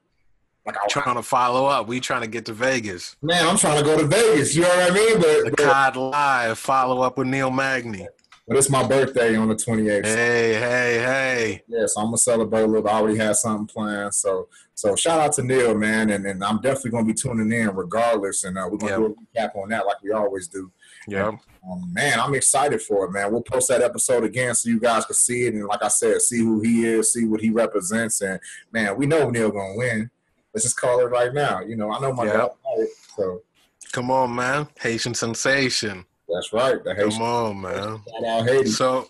Like 0.65 0.77
I, 0.77 0.88
trying 0.88 1.15
to 1.15 1.22
follow 1.22 1.67
up. 1.67 1.88
We 1.88 2.00
trying 2.00 2.22
to 2.22 2.27
get 2.27 2.46
to 2.46 2.53
Vegas. 2.53 3.17
Man, 3.22 3.46
I'm 3.46 3.58
trying 3.58 3.77
to 3.77 3.84
go 3.84 3.98
to 3.98 4.08
Vegas. 4.08 4.55
You 4.55 4.63
know 4.63 4.70
what 4.70 4.91
I 4.91 4.94
mean? 4.94 5.17
But 5.17 5.46
the 5.46 5.53
but, 5.55 5.60
COD 5.60 5.96
Live 5.98 6.58
follow 6.58 7.01
up 7.01 7.20
with 7.20 7.27
Neil 7.27 7.51
Magny. 7.51 8.08
But 8.48 8.58
it's 8.58 8.70
my 8.70 8.88
birthday 8.88 9.36
on 9.36 9.48
the 9.48 9.56
28th. 9.56 10.06
Hey, 10.06 10.54
hey, 10.54 11.00
hey. 11.00 11.64
Yeah, 11.68 11.88
so 11.88 12.02
I'm 12.02 12.08
gonna 12.08 12.18
celebrate 12.18 12.62
a 12.62 12.68
little. 12.68 12.88
I 12.88 12.94
already 12.94 13.18
had 13.18 13.36
something 13.36 13.66
planned. 13.66 14.14
So, 14.14 14.50
so 14.75 14.96
shout 14.96 15.20
out 15.20 15.34
to 15.34 15.44
Neil, 15.44 15.74
man, 15.74 16.12
and, 16.12 16.28
and 16.28 16.44
I'm 16.44 16.62
definitely 16.62 16.92
gonna 16.92 17.06
be 17.06 17.16
tuning 17.16 17.52
in 17.52 17.75
regardless, 17.75 18.44
and 18.44 18.56
uh, 18.56 18.68
we're 18.70 18.78
gonna 18.78 18.92
yep. 18.92 19.00
do 19.00 19.06
a 19.06 19.42
recap 19.42 19.56
on 19.56 19.70
that 19.70 19.88
like 19.88 20.02
we 20.04 20.12
always 20.12 20.48
do. 20.48 20.72
Yeah. 21.08 21.30
Um, 21.68 21.92
man, 21.92 22.20
I'm 22.20 22.36
excited 22.36 22.84
for 22.84 23.06
it, 23.06 23.12
man. 23.12 23.32
We'll 23.32 23.42
post 23.42 23.70
that 23.70 23.82
episode 23.82 24.24
again 24.24 24.54
so 24.54 24.70
you 24.70 24.80
guys 24.80 25.06
can 25.06 25.16
see 25.16 25.48
it, 25.48 25.56
and 25.56 25.66
like 25.66 25.84
I 25.84 25.88
said, 25.88 26.22
see 26.22 26.40
who 26.40 26.62
he 26.62 26.86
is, 26.86 27.14
see 27.14 27.25
what 27.25 27.42
he 27.42 27.50
represents, 27.50 28.22
and 28.22 28.40
man, 28.72 28.96
we 28.96 29.08
know 29.08 29.32
Neil 29.32 29.50
gonna 29.50 29.75
win. 29.75 30.12
Let's 30.54 30.66
just 30.66 30.80
call 30.80 31.00
it 31.00 31.06
right 31.06 31.34
now. 31.34 31.62
You 31.62 31.78
know, 31.78 31.92
I 31.92 32.00
know 32.00 32.14
my 32.14 32.25
yep. 32.25 32.56
guy, 32.64 32.86
so. 33.18 33.42
Come 33.92 34.12
on, 34.12 34.36
man, 34.36 34.68
Haitian 34.80 35.16
sensation. 35.16 36.06
That's 36.27 36.53
right. 36.53 36.84
The 36.84 36.96
Haitian. 36.96 37.12
Come 37.12 37.22
on, 37.22 37.62
man. 37.62 38.00
Shout 38.22 38.48
Haiti. 38.48 38.70
So, 38.70 39.10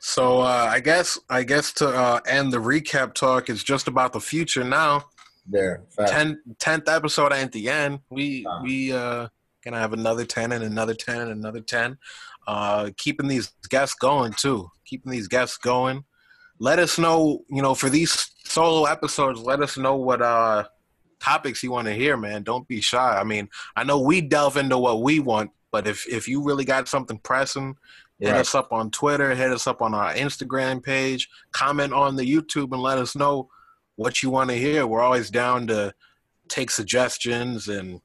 so 0.00 0.40
uh, 0.40 0.68
I 0.70 0.80
guess 0.80 1.18
I 1.28 1.42
guess 1.42 1.72
to 1.74 1.88
uh, 1.88 2.20
end 2.26 2.52
the 2.52 2.58
recap 2.58 3.14
talk 3.14 3.50
is 3.50 3.62
just 3.62 3.88
about 3.88 4.12
the 4.12 4.20
future 4.20 4.64
now. 4.64 5.04
There. 5.46 5.82
Yeah. 5.98 6.06
Ten, 6.06 6.42
tenth 6.58 6.88
episode 6.88 7.32
at 7.32 7.52
the 7.52 7.68
end. 7.68 8.00
We 8.10 8.44
uh, 8.46 8.62
we 8.62 8.92
uh 8.92 9.28
gonna 9.64 9.78
have 9.78 9.92
another 9.92 10.24
ten 10.24 10.52
and 10.52 10.64
another 10.64 10.94
ten 10.94 11.20
and 11.20 11.30
another 11.30 11.60
ten. 11.60 11.98
Uh, 12.46 12.90
keeping 12.96 13.28
these 13.28 13.52
guests 13.68 13.96
going 13.96 14.32
too. 14.32 14.70
Keeping 14.84 15.12
these 15.12 15.28
guests 15.28 15.56
going. 15.58 16.04
Let 16.58 16.78
us 16.78 16.98
know, 16.98 17.44
you 17.50 17.60
know, 17.60 17.74
for 17.74 17.90
these 17.90 18.30
solo 18.44 18.86
episodes. 18.86 19.40
Let 19.40 19.60
us 19.60 19.76
know 19.76 19.96
what 19.96 20.22
uh 20.22 20.64
topics 21.20 21.62
you 21.62 21.70
want 21.70 21.86
to 21.88 21.94
hear, 21.94 22.16
man. 22.16 22.42
Don't 22.42 22.66
be 22.68 22.80
shy. 22.80 23.18
I 23.18 23.24
mean, 23.24 23.48
I 23.74 23.84
know 23.84 24.00
we 24.00 24.20
delve 24.20 24.56
into 24.56 24.78
what 24.78 25.02
we 25.02 25.20
want, 25.20 25.50
but 25.76 25.86
if 25.86 26.08
if 26.08 26.26
you 26.26 26.42
really 26.42 26.64
got 26.64 26.88
something 26.88 27.18
pressing, 27.18 27.76
hit 28.18 28.30
right. 28.30 28.40
us 28.40 28.54
up 28.54 28.72
on 28.72 28.90
Twitter, 28.90 29.34
hit 29.34 29.50
us 29.50 29.66
up 29.66 29.82
on 29.82 29.92
our 29.92 30.14
Instagram 30.14 30.82
page, 30.82 31.28
comment 31.52 31.92
on 31.92 32.16
the 32.16 32.24
YouTube, 32.24 32.72
and 32.72 32.80
let 32.80 32.96
us 32.96 33.14
know 33.14 33.50
what 33.96 34.22
you 34.22 34.30
want 34.30 34.48
to 34.48 34.56
hear. 34.56 34.86
We're 34.86 35.02
always 35.02 35.28
down 35.28 35.66
to 35.66 35.92
take 36.48 36.70
suggestions 36.70 37.68
and 37.68 38.00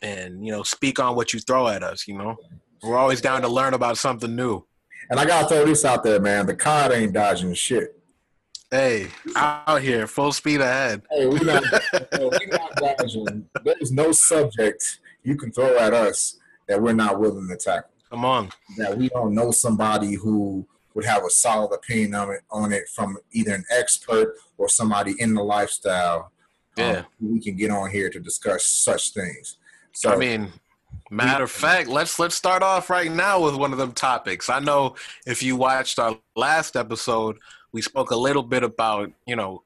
and 0.00 0.46
you 0.46 0.50
know 0.50 0.62
speak 0.62 0.98
on 0.98 1.14
what 1.14 1.34
you 1.34 1.40
throw 1.40 1.68
at 1.68 1.82
us. 1.82 2.08
You 2.08 2.16
know, 2.16 2.38
we're 2.82 2.96
always 2.96 3.20
down 3.20 3.42
to 3.42 3.48
learn 3.48 3.74
about 3.74 3.98
something 3.98 4.34
new. 4.34 4.64
And 5.10 5.20
I 5.20 5.26
gotta 5.26 5.46
throw 5.46 5.66
this 5.66 5.84
out 5.84 6.02
there, 6.02 6.20
man. 6.20 6.46
The 6.46 6.56
COD 6.56 6.92
ain't 6.92 7.12
dodging 7.12 7.52
shit. 7.52 8.00
Hey, 8.70 9.08
out 9.36 9.82
here, 9.82 10.06
full 10.06 10.32
speed 10.32 10.62
ahead. 10.62 11.02
Hey, 11.10 11.26
we 11.26 11.38
not, 11.40 11.64
we 12.18 12.46
not 12.46 12.74
dodging. 12.76 13.46
There's 13.62 13.92
no 13.92 14.10
subject 14.10 15.00
you 15.22 15.36
can 15.36 15.52
throw 15.52 15.76
at 15.76 15.92
us 15.92 16.38
that 16.68 16.80
we're 16.80 16.92
not 16.92 17.18
willing 17.18 17.48
to 17.48 17.56
tackle. 17.56 17.90
Come 18.10 18.24
on. 18.24 18.50
That 18.76 18.96
we 18.96 19.08
don't 19.08 19.34
know 19.34 19.50
somebody 19.50 20.14
who 20.14 20.66
would 20.94 21.04
have 21.04 21.24
a 21.24 21.30
solid 21.30 21.72
opinion 21.74 22.14
on 22.14 22.30
it, 22.30 22.40
on 22.50 22.72
it 22.72 22.88
from 22.88 23.18
either 23.32 23.54
an 23.54 23.64
expert 23.70 24.34
or 24.56 24.68
somebody 24.68 25.14
in 25.18 25.34
the 25.34 25.42
lifestyle. 25.42 26.32
Um, 26.76 26.84
yeah. 26.84 26.98
Um, 26.98 27.06
we 27.20 27.40
can 27.40 27.56
get 27.56 27.70
on 27.70 27.90
here 27.90 28.10
to 28.10 28.20
discuss 28.20 28.66
such 28.66 29.12
things. 29.12 29.56
So, 29.92 30.10
I 30.10 30.16
mean, 30.16 30.52
matter 31.10 31.44
of 31.44 31.50
fact, 31.50 31.88
let's 31.88 32.18
let's 32.18 32.34
start 32.34 32.62
off 32.62 32.90
right 32.90 33.10
now 33.10 33.40
with 33.40 33.56
one 33.56 33.72
of 33.72 33.78
them 33.78 33.92
topics. 33.92 34.48
I 34.48 34.60
know 34.60 34.94
if 35.26 35.42
you 35.42 35.56
watched 35.56 35.98
our 35.98 36.18
last 36.36 36.76
episode, 36.76 37.38
we 37.72 37.82
spoke 37.82 38.10
a 38.10 38.16
little 38.16 38.42
bit 38.42 38.62
about 38.62 39.10
you 39.26 39.36
know 39.36 39.62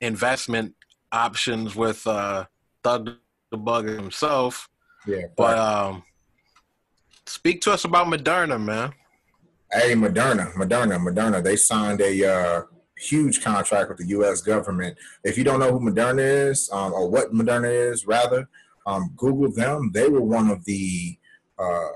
investment 0.00 0.74
options 1.12 1.74
with 1.74 2.06
uh, 2.06 2.44
Thug 2.82 3.16
the 3.50 3.58
Bugger 3.58 3.96
himself. 3.96 4.68
Yeah, 5.06 5.26
but 5.36 5.58
um, 5.58 6.02
Speak 7.30 7.60
to 7.60 7.70
us 7.72 7.84
about 7.84 8.08
Moderna, 8.08 8.60
man. 8.60 8.92
Hey, 9.70 9.94
Moderna, 9.94 10.52
Moderna, 10.54 10.98
Moderna. 10.98 11.40
They 11.42 11.54
signed 11.54 12.00
a 12.00 12.28
uh, 12.28 12.62
huge 12.98 13.40
contract 13.40 13.88
with 13.88 13.98
the 13.98 14.06
U.S. 14.08 14.40
government. 14.40 14.98
If 15.22 15.38
you 15.38 15.44
don't 15.44 15.60
know 15.60 15.70
who 15.70 15.78
Moderna 15.78 16.48
is, 16.48 16.68
um, 16.72 16.92
or 16.92 17.08
what 17.08 17.32
Moderna 17.32 17.70
is, 17.72 18.04
rather, 18.04 18.48
um, 18.84 19.12
Google 19.16 19.52
them. 19.52 19.92
They 19.94 20.08
were 20.08 20.20
one 20.20 20.50
of 20.50 20.64
the 20.64 21.16
uh, 21.56 21.88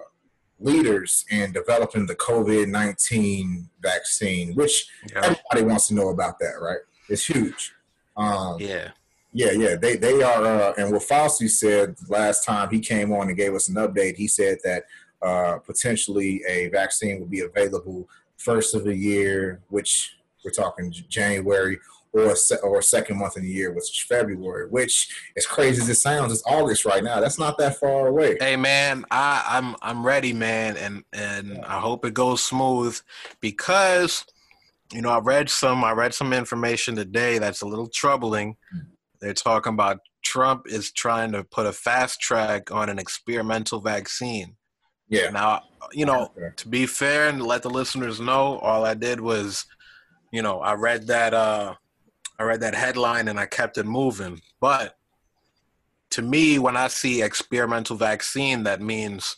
leaders 0.61 1.25
in 1.31 1.51
developing 1.51 2.07
the 2.07 2.15
COVID 2.15 2.69
nineteen 2.69 3.69
vaccine, 3.81 4.55
which 4.55 4.87
yeah. 5.11 5.19
everybody 5.25 5.63
wants 5.63 5.89
to 5.89 5.95
know 5.95 6.11
about 6.11 6.39
that, 6.39 6.61
right? 6.61 6.79
It's 7.09 7.27
huge. 7.27 7.73
Um, 8.17 8.59
yeah. 8.61 8.91
Yeah, 9.37 9.51
yeah, 9.51 9.75
they 9.75 9.97
they 9.97 10.23
are, 10.23 10.45
uh, 10.45 10.75
and 10.79 10.93
what 10.93 11.03
Fauci 11.03 11.51
said 11.51 11.97
last 12.09 12.45
time 12.45 12.71
he 12.71 12.79
came 12.79 13.13
on 13.13 13.27
and 13.27 13.37
gave 13.37 13.53
us 13.53 13.69
an 13.69 13.75
update, 13.75 14.15
he 14.15 14.29
said 14.29 14.59
that 14.63 14.85
uh, 15.25 15.59
potentially 15.59 16.43
a 16.49 16.69
vaccine 16.69 17.19
will 17.19 17.27
be 17.27 17.41
available 17.41 18.09
first 18.37 18.75
of 18.75 18.85
the 18.85 18.95
year, 18.95 19.61
which 19.69 20.17
we're 20.45 20.51
talking 20.51 20.93
January, 21.09 21.79
or 22.13 22.37
se- 22.37 22.59
or 22.63 22.81
second 22.83 23.19
month 23.19 23.37
in 23.37 23.43
the 23.43 23.49
year, 23.49 23.73
which 23.73 23.91
is 23.91 24.05
February. 24.07 24.69
Which, 24.69 25.09
as 25.37 25.47
crazy 25.47 25.83
as 25.83 25.89
it 25.89 25.97
sounds, 25.97 26.33
it's 26.33 26.43
August 26.47 26.85
right 26.85 27.03
now. 27.03 27.21
That's 27.21 27.39
not 27.39 27.59
that 27.59 27.77
far 27.77 28.07
away. 28.07 28.37
Hey 28.41 28.57
man, 28.57 29.05
I, 29.11 29.45
I'm 29.49 29.77
I'm 29.83 30.07
ready, 30.07 30.33
man, 30.33 30.77
and 30.77 31.03
and 31.13 31.65
I 31.65 31.81
hope 31.81 32.05
it 32.05 32.15
goes 32.15 32.43
smooth 32.43 32.99
because 33.41 34.25
you 34.93 35.03
know 35.03 35.11
I 35.11 35.19
read 35.19 35.49
some 35.51 35.83
I 35.83 35.93
read 35.93 36.15
some 36.15 36.33
information 36.33 36.95
today 36.95 37.39
that's 37.39 37.63
a 37.63 37.67
little 37.67 37.89
troubling. 37.89 38.57
They're 39.21 39.35
talking 39.35 39.73
about 39.73 40.01
Trump 40.23 40.67
is 40.67 40.93
trying 40.93 41.33
to 41.33 41.45
put 41.45 41.67
a 41.67 41.73
fast 41.73 42.21
track 42.21 42.71
on 42.71 42.89
an 42.89 42.99
experimental 42.99 43.81
vaccine. 43.81 44.57
Yeah. 45.09 45.31
Now, 45.31 45.63
you 45.93 46.07
know, 46.07 46.31
to 46.57 46.69
be 46.69 46.87
fair 46.87 47.29
and 47.29 47.43
let 47.43 47.63
the 47.63 47.71
listeners 47.71 48.21
know, 48.21 48.59
all 48.59 48.85
I 48.85 48.95
did 48.95 49.21
was, 49.21 49.67
you 50.33 50.43
know, 50.43 50.61
I 50.61 50.75
read 50.75 51.07
that 51.09 51.35
uh 51.35 51.75
I 52.39 52.43
read 52.43 52.61
that 52.61 52.75
headline 52.75 53.29
and 53.29 53.39
I 53.39 53.47
kept 53.47 53.79
it 53.79 53.87
moving. 53.87 54.41
But 54.61 54.97
to 56.11 56.23
me, 56.23 56.59
when 56.59 56.77
I 56.77 56.89
see 56.89 57.23
experimental 57.23 57.97
vaccine, 57.97 58.65
that 58.65 58.81
means 58.81 59.37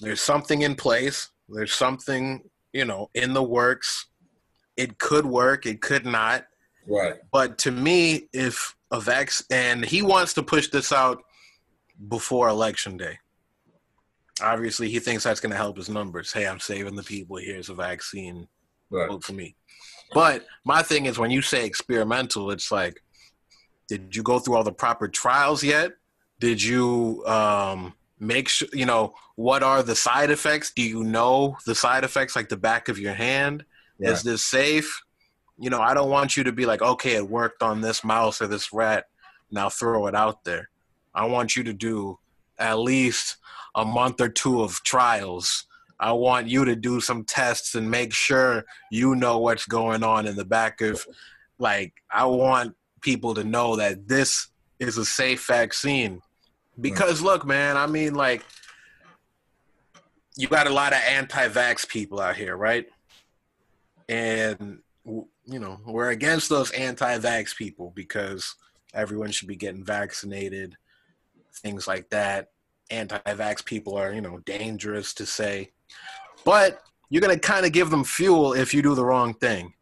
there's 0.00 0.20
something 0.20 0.62
in 0.62 0.74
place, 0.74 1.30
there's 1.48 1.74
something, 1.74 2.42
you 2.72 2.84
know, 2.84 3.10
in 3.14 3.34
the 3.34 3.42
works. 3.42 4.06
It 4.76 4.98
could 4.98 5.26
work, 5.26 5.66
it 5.66 5.82
could 5.82 6.06
not. 6.06 6.46
Right. 6.86 7.16
But 7.30 7.58
to 7.58 7.70
me, 7.70 8.28
if 8.32 8.74
a 8.90 9.00
vaccine, 9.00 9.46
and 9.50 9.84
he 9.84 10.00
wants 10.00 10.32
to 10.34 10.42
push 10.42 10.68
this 10.68 10.92
out 10.92 11.22
before 12.08 12.48
election 12.48 12.96
day 12.96 13.18
obviously 14.42 14.88
he 14.88 14.98
thinks 14.98 15.24
that's 15.24 15.40
going 15.40 15.50
to 15.50 15.56
help 15.56 15.76
his 15.76 15.88
numbers. 15.88 16.32
Hey, 16.32 16.46
I'm 16.46 16.60
saving 16.60 16.96
the 16.96 17.02
people. 17.02 17.36
Here's 17.36 17.68
a 17.68 17.74
vaccine. 17.74 18.48
Right. 18.90 19.08
Vote 19.08 19.24
for 19.24 19.32
me. 19.32 19.56
But 20.12 20.44
my 20.64 20.82
thing 20.82 21.06
is, 21.06 21.18
when 21.18 21.30
you 21.30 21.42
say 21.42 21.64
experimental, 21.64 22.50
it's 22.50 22.72
like, 22.72 23.02
did 23.88 24.14
you 24.14 24.22
go 24.22 24.38
through 24.38 24.56
all 24.56 24.64
the 24.64 24.72
proper 24.72 25.08
trials 25.08 25.62
yet? 25.62 25.92
Did 26.40 26.62
you 26.62 27.24
um, 27.26 27.94
make 28.18 28.48
sure, 28.48 28.68
you 28.72 28.86
know, 28.86 29.14
what 29.36 29.62
are 29.62 29.82
the 29.82 29.94
side 29.94 30.30
effects? 30.30 30.72
Do 30.74 30.82
you 30.82 31.04
know 31.04 31.56
the 31.66 31.74
side 31.74 32.04
effects 32.04 32.34
like 32.34 32.48
the 32.48 32.56
back 32.56 32.88
of 32.88 32.98
your 32.98 33.14
hand? 33.14 33.64
Is 34.00 34.22
this 34.22 34.44
safe? 34.44 35.02
You 35.58 35.68
know, 35.68 35.80
I 35.80 35.92
don't 35.92 36.08
want 36.08 36.36
you 36.36 36.44
to 36.44 36.52
be 36.52 36.64
like, 36.64 36.80
okay, 36.80 37.16
it 37.16 37.28
worked 37.28 37.62
on 37.62 37.80
this 37.80 38.02
mouse 38.02 38.40
or 38.40 38.46
this 38.46 38.72
rat. 38.72 39.04
Now 39.50 39.68
throw 39.68 40.06
it 40.06 40.14
out 40.14 40.44
there. 40.44 40.70
I 41.14 41.26
want 41.26 41.54
you 41.54 41.64
to 41.64 41.72
do 41.72 42.18
at 42.58 42.78
least 42.78 43.36
a 43.74 43.84
month 43.84 44.20
or 44.20 44.28
two 44.28 44.62
of 44.62 44.82
trials 44.82 45.66
I 46.00 46.12
want 46.12 46.48
you 46.48 46.64
to 46.64 46.74
do 46.74 46.98
some 47.00 47.24
tests 47.24 47.74
and 47.74 47.90
make 47.90 48.14
sure 48.14 48.64
you 48.90 49.14
know 49.14 49.38
what's 49.38 49.66
going 49.66 50.02
on 50.02 50.26
in 50.26 50.34
the 50.34 50.46
back 50.46 50.80
of 50.80 51.06
like 51.58 51.92
I 52.10 52.24
want 52.24 52.74
people 53.02 53.34
to 53.34 53.44
know 53.44 53.76
that 53.76 54.08
this 54.08 54.48
is 54.78 54.96
a 54.96 55.04
safe 55.04 55.46
vaccine. 55.46 56.22
Because 56.80 57.20
look, 57.20 57.46
man, 57.46 57.76
I 57.76 57.86
mean 57.86 58.14
like 58.14 58.42
you 60.36 60.48
got 60.48 60.66
a 60.66 60.72
lot 60.72 60.94
of 60.94 61.00
anti-vax 61.06 61.86
people 61.86 62.18
out 62.18 62.36
here, 62.36 62.56
right? 62.56 62.86
And 64.08 64.78
you 65.04 65.58
know, 65.58 65.80
we're 65.86 66.10
against 66.10 66.48
those 66.48 66.70
anti-vax 66.70 67.54
people 67.54 67.92
because 67.94 68.54
everyone 68.94 69.32
should 69.32 69.48
be 69.48 69.56
getting 69.56 69.84
vaccinated, 69.84 70.76
things 71.56 71.86
like 71.86 72.08
that. 72.08 72.48
Anti-vax 72.90 73.64
people 73.64 73.96
are, 73.96 74.12
you 74.12 74.20
know, 74.20 74.38
dangerous 74.46 75.14
to 75.14 75.26
say. 75.26 75.70
But 76.44 76.80
you're 77.08 77.20
going 77.20 77.34
to 77.34 77.40
kind 77.40 77.66
of 77.66 77.72
give 77.72 77.90
them 77.90 78.04
fuel 78.04 78.52
if 78.52 78.72
you 78.72 78.82
do 78.82 78.94
the 78.94 79.04
wrong 79.04 79.34
thing. 79.34 79.74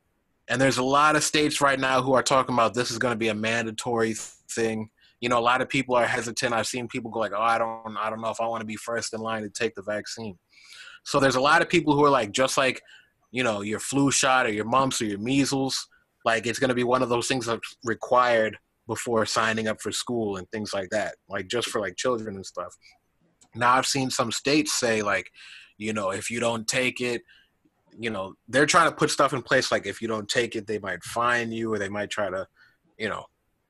And 0.49 0.61
there's 0.61 0.79
a 0.79 0.83
lot 0.83 1.15
of 1.15 1.23
states 1.23 1.61
right 1.61 1.79
now 1.79 2.01
who 2.01 2.15
are 2.15 2.23
talking 2.23 2.55
about 2.55 2.75
this 2.75 2.91
is 2.91 2.99
going 2.99 3.13
to 3.13 3.19
be 3.19 3.29
a 3.29 3.35
mandatory 3.35 4.15
thing. 4.51 4.89
You 5.21 5.29
know, 5.29 5.39
a 5.39 5.41
lot 5.41 5.61
of 5.61 5.69
people 5.69 5.95
are 5.95 6.07
hesitant. 6.07 6.55
I've 6.55 6.67
seen 6.67 6.89
people 6.89 7.11
go 7.11 7.19
like, 7.21 7.33
"Oh, 7.37 7.43
I 7.43 7.59
don't 7.59 7.97
I 7.99 8.09
don't 8.09 8.23
know 8.23 8.31
if 8.31 8.41
I 8.41 8.47
want 8.47 8.61
to 8.61 8.67
be 8.67 8.77
first 8.77 9.13
in 9.13 9.21
line 9.21 9.43
to 9.43 9.51
take 9.51 9.75
the 9.75 9.83
vaccine." 9.83 10.39
So 11.05 11.21
there's 11.21 11.37
a 11.37 11.41
lot 11.41 11.61
of 11.61 11.69
people 11.69 11.95
who 11.95 12.05
are 12.05 12.11
like 12.11 12.33
just 12.33 12.57
like, 12.57 12.81
you 13.31 13.43
know, 13.43 13.61
your 13.61 13.81
flu 13.81 14.11
shot 14.11 14.47
or 14.47 14.53
your 14.53 14.65
mumps 14.65 15.03
or 15.03 15.07
your 15.07 15.19
measles, 15.19 15.87
like 16.25 16.47
it's 16.47 16.59
going 16.59 16.69
to 16.69 16.75
be 16.75 16.85
one 16.85 17.03
of 17.03 17.09
those 17.09 17.29
things 17.29 17.47
that's 17.47 17.77
required 17.85 18.57
before 18.87 19.27
signing 19.27 19.69
up 19.69 19.81
for 19.81 19.93
school 19.93 20.37
and 20.37 20.51
things 20.51 20.73
like 20.73 20.89
that, 20.91 21.15
like 21.29 21.47
just 21.49 21.69
for 21.69 21.81
like 21.81 21.97
children 21.97 22.37
and 22.37 22.47
stuff. 22.47 22.75
Now 23.59 23.75
I've 23.75 23.87
seen 23.87 24.11
some 24.11 24.33
states 24.33 24.73
say 24.73 25.03
like, 25.03 25.31
you 25.77 25.93
know, 25.93 26.11
if 26.11 26.31
you 26.31 26.41
don't 26.41 26.67
take 26.67 27.01
it, 27.01 27.23
you 27.99 28.11
know, 28.11 28.35
they're 28.49 28.67
trying 28.67 28.89
to 28.89 28.97
put 28.97 29.11
stuff 29.11 29.33
in 29.33 29.43
place 29.43 29.73
like 29.73 29.87
if 29.87 30.01
you 30.01 30.09
don't 30.09 30.29
take 30.29 30.57
it, 30.57 30.67
they 30.67 30.79
might 30.79 31.03
fine 31.03 31.51
you 31.51 31.73
or 31.73 31.79
they 31.79 31.89
might 31.89 32.11
try 32.11 32.31
to, 32.31 32.47
you 32.97 33.09
know, 33.09 33.27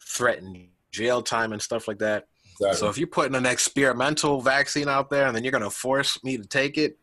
threaten 0.06 0.68
jail 0.90 1.22
time 1.22 1.52
and 1.52 1.62
stuff 1.62 1.88
like 1.88 1.98
that. 1.98 2.26
Exactly. 2.60 2.78
So 2.78 2.88
if 2.88 2.98
you're 2.98 3.06
putting 3.06 3.36
an 3.36 3.46
experimental 3.46 4.40
vaccine 4.40 4.88
out 4.88 5.10
there 5.10 5.26
and 5.26 5.36
then 5.36 5.44
you're 5.44 5.52
going 5.52 5.62
to 5.62 5.70
force 5.70 6.22
me 6.24 6.36
to 6.36 6.44
take 6.44 6.76
it, 6.76 6.98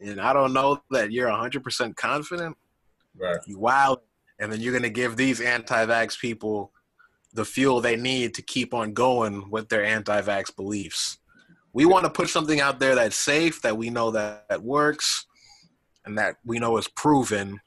and 0.00 0.20
I 0.20 0.32
don't 0.32 0.52
know 0.52 0.82
that 0.90 1.10
you're 1.10 1.28
100% 1.28 1.96
confident, 1.96 2.56
right. 3.16 3.38
you 3.46 3.58
wild, 3.58 4.00
and 4.38 4.52
then 4.52 4.60
you're 4.60 4.72
going 4.72 4.82
to 4.82 4.90
give 4.90 5.16
these 5.16 5.40
anti-vax 5.40 6.18
people 6.18 6.72
the 7.32 7.44
fuel 7.44 7.80
they 7.80 7.96
need 7.96 8.34
to 8.34 8.42
keep 8.42 8.72
on 8.72 8.92
going 8.92 9.50
with 9.50 9.68
their 9.68 9.84
anti-vax 9.84 10.54
beliefs. 10.54 11.18
We 11.72 11.84
want 11.84 12.04
to 12.04 12.10
put 12.10 12.28
something 12.28 12.60
out 12.60 12.80
there 12.80 12.94
that's 12.94 13.16
safe, 13.16 13.62
that 13.62 13.76
we 13.76 13.90
know 13.90 14.10
that, 14.12 14.48
that 14.48 14.62
works, 14.62 15.26
and 16.04 16.18
that 16.18 16.36
we 16.44 16.58
know 16.58 16.76
is 16.78 16.88
proven. 16.88 17.60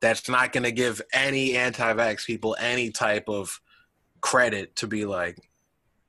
That's 0.00 0.28
not 0.28 0.52
going 0.52 0.64
to 0.64 0.72
give 0.72 1.02
any 1.12 1.56
anti-vax 1.56 2.24
people 2.24 2.56
any 2.58 2.90
type 2.90 3.28
of 3.28 3.60
credit 4.20 4.76
to 4.76 4.86
be 4.86 5.04
like, 5.04 5.38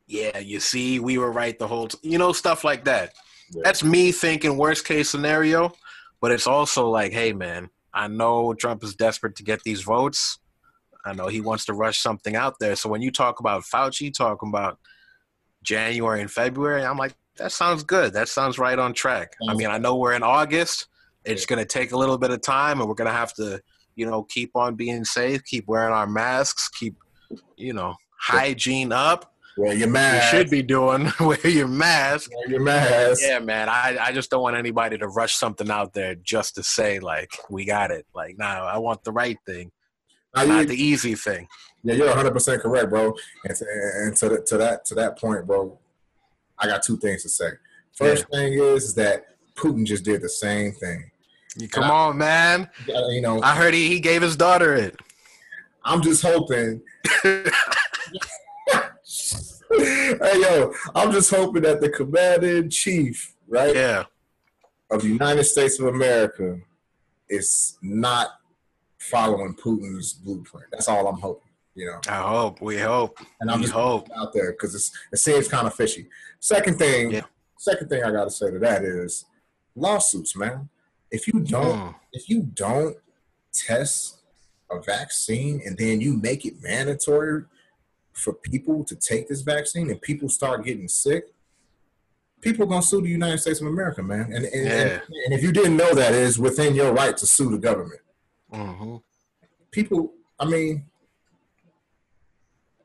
yeah, 0.07 0.39
you 0.39 0.59
see, 0.59 0.99
we 0.99 1.17
were 1.17 1.31
right 1.31 1.57
the 1.59 1.67
whole, 1.67 1.87
t-. 1.87 1.97
you 2.01 2.17
know, 2.17 2.31
stuff 2.31 2.63
like 2.63 2.85
that. 2.85 3.13
Yeah. 3.51 3.61
That's 3.63 3.83
me 3.83 4.11
thinking 4.11 4.57
worst 4.57 4.85
case 4.85 5.09
scenario, 5.09 5.71
but 6.21 6.31
it's 6.31 6.47
also 6.47 6.89
like, 6.89 7.11
hey, 7.11 7.33
man, 7.33 7.69
I 7.93 8.07
know 8.07 8.53
Trump 8.53 8.83
is 8.83 8.95
desperate 8.95 9.35
to 9.37 9.43
get 9.43 9.61
these 9.63 9.81
votes. 9.81 10.39
I 11.05 11.13
know 11.13 11.27
he 11.27 11.41
wants 11.41 11.65
to 11.65 11.73
rush 11.73 11.99
something 11.99 12.35
out 12.35 12.55
there. 12.59 12.75
So 12.75 12.89
when 12.89 13.01
you 13.01 13.11
talk 13.11 13.39
about 13.39 13.63
Fauci 13.63 14.13
talking 14.13 14.49
about 14.49 14.79
January 15.63 16.21
and 16.21 16.31
February, 16.31 16.83
I'm 16.83 16.97
like, 16.97 17.15
that 17.37 17.51
sounds 17.51 17.83
good. 17.83 18.13
That 18.13 18.27
sounds 18.27 18.59
right 18.59 18.77
on 18.77 18.93
track. 18.93 19.33
I 19.49 19.53
mean, 19.53 19.67
I 19.67 19.77
know 19.77 19.95
we're 19.95 20.13
in 20.13 20.23
August. 20.23 20.87
It's 21.25 21.45
going 21.45 21.59
to 21.59 21.65
take 21.65 21.91
a 21.91 21.97
little 21.97 22.17
bit 22.17 22.31
of 22.31 22.41
time, 22.41 22.79
and 22.79 22.87
we're 22.87 22.95
going 22.95 23.09
to 23.09 23.13
have 23.13 23.33
to, 23.35 23.61
you 23.95 24.05
know, 24.05 24.23
keep 24.23 24.51
on 24.55 24.75
being 24.75 25.05
safe, 25.05 25.43
keep 25.45 25.67
wearing 25.67 25.93
our 25.93 26.07
masks, 26.07 26.69
keep, 26.69 26.95
you 27.55 27.73
know, 27.73 27.95
hygiene 28.17 28.91
up. 28.91 29.33
Wear 29.57 29.73
your 29.73 29.89
mask. 29.89 30.33
You 30.33 30.39
should 30.39 30.49
be 30.49 30.61
doing 30.61 31.11
wear 31.19 31.47
your 31.47 31.67
mask. 31.67 32.31
Wear 32.33 32.49
your 32.49 32.61
mask. 32.61 33.21
Yeah, 33.21 33.39
man. 33.39 33.67
I, 33.67 33.97
I 33.99 34.11
just 34.11 34.29
don't 34.29 34.41
want 34.41 34.55
anybody 34.55 34.97
to 34.97 35.07
rush 35.07 35.33
something 35.33 35.69
out 35.69 35.93
there 35.93 36.15
just 36.15 36.55
to 36.55 36.63
say 36.63 36.99
like 36.99 37.31
we 37.49 37.65
got 37.65 37.91
it. 37.91 38.05
Like, 38.13 38.37
no, 38.37 38.45
nah, 38.45 38.65
I 38.65 38.77
want 38.77 39.03
the 39.03 39.11
right 39.11 39.37
thing, 39.45 39.71
not 40.33 40.67
the 40.67 40.81
easy 40.81 41.15
thing. 41.15 41.47
Yeah, 41.83 41.95
you're 41.95 42.07
100 42.07 42.31
percent 42.31 42.61
correct, 42.61 42.89
bro. 42.89 43.15
And 43.45 43.55
to, 43.55 43.65
and 44.03 44.15
to, 44.17 44.29
the, 44.29 44.41
to 44.47 44.57
that 44.57 44.85
to 44.85 44.95
that 44.95 45.17
point, 45.17 45.47
bro, 45.47 45.79
I 46.57 46.67
got 46.67 46.83
two 46.83 46.97
things 46.97 47.23
to 47.23 47.29
say. 47.29 47.49
First 47.93 48.25
yeah. 48.31 48.39
thing 48.39 48.53
is, 48.53 48.83
is 48.83 48.95
that 48.95 49.25
Putin 49.55 49.85
just 49.85 50.03
did 50.03 50.21
the 50.21 50.29
same 50.29 50.73
thing. 50.73 51.09
You 51.57 51.67
come 51.67 51.85
I, 51.85 51.89
on, 51.89 52.17
man. 52.17 52.69
You 52.87 53.21
know, 53.21 53.41
I 53.41 53.55
heard 53.55 53.73
he, 53.73 53.87
he 53.87 53.99
gave 53.99 54.21
his 54.21 54.35
daughter 54.35 54.75
it. 54.75 54.99
I'm 55.83 56.01
just 56.01 56.21
hoping. 56.21 56.81
hey 57.23 57.45
yo, 60.41 60.73
I'm 60.95 61.11
just 61.11 61.29
hoping 61.29 61.63
that 61.63 61.81
the 61.81 61.89
commander 61.89 62.57
in 62.57 62.69
chief, 62.69 63.35
right? 63.47 63.73
Yeah. 63.73 64.03
Of 64.91 65.01
the 65.01 65.09
United 65.09 65.43
States 65.43 65.79
of 65.79 65.87
America 65.87 66.59
is 67.29 67.77
not 67.81 68.29
following 68.97 69.55
Putin's 69.55 70.13
blueprint. 70.13 70.67
That's 70.71 70.87
all 70.87 71.07
I'm 71.07 71.19
hoping. 71.19 71.48
You 71.75 71.85
know. 71.85 71.99
I 72.07 72.21
hope. 72.21 72.61
We 72.61 72.77
hope. 72.77 73.19
And 73.39 73.49
I'm 73.49 73.59
we 73.59 73.65
just 73.65 73.73
hope 73.73 74.09
out 74.15 74.33
there 74.33 74.51
because 74.51 74.91
it 75.11 75.17
seems 75.17 75.47
kind 75.47 75.67
of 75.67 75.73
fishy. 75.73 76.07
Second 76.39 76.77
thing, 76.77 77.11
yeah. 77.11 77.21
second 77.57 77.89
thing 77.89 78.03
I 78.03 78.11
got 78.11 78.25
to 78.25 78.31
say 78.31 78.51
to 78.51 78.59
that 78.59 78.83
is 78.83 79.25
lawsuits, 79.75 80.35
man. 80.35 80.69
If 81.11 81.27
you 81.27 81.39
don't, 81.39 81.79
mm. 81.79 81.95
if 82.11 82.29
you 82.29 82.43
don't 82.43 82.97
test 83.53 84.19
a 84.71 84.79
vaccine 84.81 85.61
and 85.65 85.77
then 85.77 86.01
you 86.01 86.13
make 86.13 86.45
it 86.45 86.61
mandatory 86.61 87.45
for 88.13 88.33
people 88.33 88.83
to 88.83 88.95
take 88.95 89.27
this 89.27 89.41
vaccine 89.41 89.89
and 89.89 90.01
people 90.01 90.29
start 90.29 90.65
getting 90.65 90.87
sick, 90.87 91.25
people 92.41 92.63
are 92.63 92.67
gonna 92.67 92.81
sue 92.81 93.01
the 93.01 93.09
United 93.09 93.39
States 93.39 93.61
of 93.61 93.67
America, 93.67 94.03
man. 94.03 94.31
And 94.33 94.45
and, 94.45 94.65
yeah. 94.65 94.71
and, 94.71 95.01
and 95.25 95.33
if 95.33 95.43
you 95.43 95.51
didn't 95.51 95.77
know 95.77 95.93
that, 95.93 96.13
it 96.13 96.21
is 96.21 96.39
within 96.39 96.75
your 96.75 96.93
right 96.93 97.15
to 97.17 97.25
sue 97.25 97.49
the 97.49 97.57
government. 97.57 98.01
Mm-hmm. 98.53 98.97
People, 99.71 100.13
I 100.39 100.45
mean, 100.45 100.85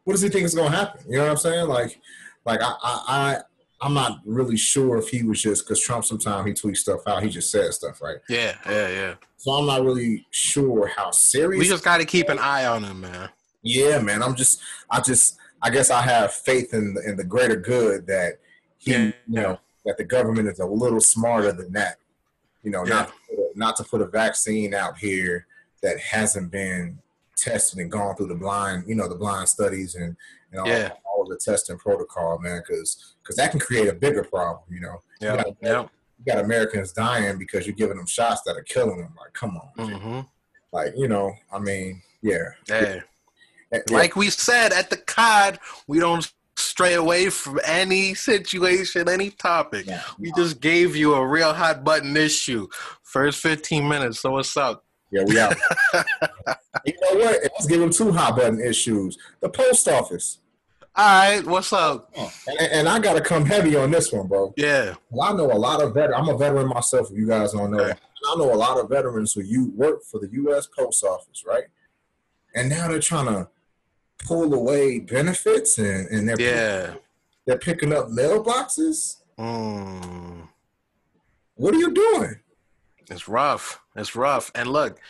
what 0.05 0.15
does 0.15 0.23
he 0.23 0.29
think 0.29 0.45
is 0.45 0.55
gonna 0.55 0.75
happen? 0.75 1.01
You 1.09 1.19
know 1.19 1.25
what 1.25 1.31
I'm 1.33 1.37
saying? 1.37 1.69
Like, 1.69 2.01
like 2.45 2.61
I, 2.63 2.75
I, 2.83 3.03
I 3.09 3.39
I'm 3.81 3.93
not 3.93 4.21
really 4.25 4.57
sure 4.57 4.97
if 4.97 5.09
he 5.09 5.23
was 5.23 5.43
just 5.43 5.67
because 5.67 5.81
Trump 5.81 6.05
sometimes 6.05 6.47
he 6.47 6.53
tweets 6.53 6.79
stuff 6.79 7.01
out. 7.07 7.23
He 7.23 7.29
just 7.29 7.51
says 7.51 7.77
stuff, 7.77 8.01
right? 8.01 8.17
Yeah, 8.29 8.57
yeah, 8.67 8.89
yeah. 8.89 9.15
So 9.37 9.53
I'm 9.53 9.67
not 9.67 9.83
really 9.83 10.27
sure 10.31 10.87
how 10.87 11.11
serious. 11.11 11.61
We 11.61 11.69
just 11.69 11.85
got 11.85 11.99
to 11.99 12.07
keep 12.07 12.31
an 12.31 12.39
eye 12.39 12.65
on 12.65 12.83
him, 12.83 13.03
man. 13.03 13.29
Yeah, 13.63 13.99
man. 13.99 14.23
I'm 14.23 14.37
just, 14.37 14.61
I 14.91 15.01
just, 15.01 15.37
I 15.61 15.69
guess 15.69 15.91
I 15.91 16.01
have 16.01 16.33
faith 16.33 16.73
in 16.73 16.97
in 17.05 17.17
the 17.17 17.25
greater 17.25 17.57
good 17.57 18.07
that 18.07 18.39
he, 18.79 18.93
yeah. 18.93 18.99
you 18.99 19.13
know, 19.29 19.61
that 19.85 19.99
the 19.99 20.05
government 20.05 20.49
is 20.49 20.61
a 20.61 20.67
little 20.67 21.01
smarter 21.01 21.53
than 21.53 21.73
that. 21.75 21.99
You 22.63 22.71
know, 22.71 22.87
yeah. 22.87 22.91
not 22.91 23.13
not 23.55 23.77
to 23.77 23.85
put 23.85 24.01
a 24.01 24.07
vaccine 24.07 24.73
out 24.73 24.97
here 24.97 25.47
that 25.83 25.99
hasn't 26.01 26.51
been 26.51 27.01
tested 27.37 27.79
and 27.79 27.91
gone 27.91 28.17
through 28.17 28.29
the 28.29 28.35
blind, 28.35 28.85
you 28.87 28.95
know, 28.95 29.09
the 29.09 29.15
blind 29.15 29.49
studies 29.49 29.95
and 29.95 30.17
and 30.51 30.61
all, 30.61 30.69
yeah. 30.69 30.93
all 31.05 31.27
the 31.29 31.37
testing 31.37 31.77
protocol, 31.79 32.39
man, 32.39 32.63
because 32.67 33.17
because 33.23 33.37
that 33.37 33.51
can 33.51 33.61
create 33.61 33.89
a 33.89 33.93
bigger 33.93 34.25
problem. 34.25 34.63
You 34.71 34.81
know, 34.81 35.03
yeah, 35.21 35.43
yeah. 35.61 35.87
You 36.19 36.33
got 36.33 36.45
Americans 36.45 36.93
dying 36.93 37.39
because 37.39 37.67
you're 37.67 37.77
giving 37.77 37.97
them 37.97 38.07
shots 38.07 38.43
that 38.47 38.57
are 38.57 38.63
killing 38.63 38.99
them. 38.99 39.15
Like, 39.19 39.33
come 39.33 39.57
on, 39.57 39.89
mm-hmm. 39.89 40.21
like 40.73 40.95
you 40.97 41.09
know, 41.09 41.33
I 41.53 41.59
mean, 41.59 42.03
yeah, 42.23 42.51
yeah. 42.69 43.01
Like 43.91 44.15
we 44.15 44.31
said 44.31 44.73
at 44.73 44.91
the 44.91 44.97
COD, 44.97 45.59
we 45.89 45.99
don't 45.99 46.33
stray 46.57 46.95
away 46.95 47.31
from 47.31 47.61
any 47.65 48.15
situation, 48.15 49.09
any 49.09 49.31
topic. 49.31 49.87
Yeah. 49.87 50.03
We 50.19 50.33
just 50.37 50.61
gave 50.61 50.95
you 50.95 51.15
a 51.15 51.27
real 51.27 51.53
hot 51.53 51.85
button 51.85 52.17
issue. 52.17 52.69
First 53.03 53.41
15 53.41 53.89
minutes. 53.89 54.21
So 54.21 54.33
what's 54.33 54.57
up? 54.57 54.85
Yeah, 55.15 55.23
we 55.29 55.39
out. 55.39 55.57
you 56.85 56.95
know 57.01 57.25
what? 57.25 57.41
Let's 57.41 57.67
give 57.67 57.79
them 57.79 57.91
two 57.91 58.11
hot 58.11 58.35
button 58.35 58.61
issues. 58.61 59.17
The 59.41 59.49
post 59.49 59.87
office. 59.87 60.39
All 60.97 61.05
right, 61.05 61.47
what's 61.47 61.73
up? 61.73 62.13
And, 62.17 62.61
and 62.73 62.89
I 62.89 62.99
got 62.99 63.15
to 63.15 63.21
come 63.21 63.45
heavy 63.45 63.77
on 63.77 63.93
this 63.93 64.13
one, 64.13 64.27
bro. 64.27 64.53
Yeah. 64.57 64.95
Well, 65.11 65.33
I 65.33 65.37
know 65.37 65.53
a 65.53 65.55
lot 65.55 65.81
of 65.81 65.95
veterans. 65.95 66.17
I'm 66.17 66.35
a 66.35 66.37
veteran 66.37 66.67
myself, 66.67 67.13
if 67.13 67.17
you 67.17 67.29
guys 67.29 67.53
don't 67.53 67.71
know. 67.71 67.85
Right. 67.85 67.97
I 68.27 68.37
know 68.37 68.53
a 68.53 68.57
lot 68.57 68.79
of 68.79 68.89
veterans 68.89 69.33
who 69.33 69.43
you 69.43 69.73
work 69.77 70.03
for 70.03 70.19
the 70.19 70.29
U.S. 70.33 70.67
Post 70.67 71.05
Office, 71.05 71.45
right? 71.47 71.65
And 72.57 72.69
now 72.69 72.89
they're 72.89 72.99
trying 72.99 73.27
to 73.27 73.49
pull 74.25 74.53
away 74.53 74.99
benefits 74.99 75.79
and, 75.79 76.09
and 76.09 76.29
they're 76.29 76.41
yeah 76.41 76.87
picking, 76.87 77.01
they're 77.47 77.59
picking 77.59 77.93
up 77.93 78.09
mailboxes. 78.09 79.19
Mm. 79.39 80.49
What 81.55 81.75
are 81.75 81.79
you 81.79 81.93
doing? 81.93 82.41
It's 83.11 83.29
rough. 83.29 83.81
It's 83.97 84.17
rough. 84.17 84.51
And 84.55 84.71
look, 84.71 85.01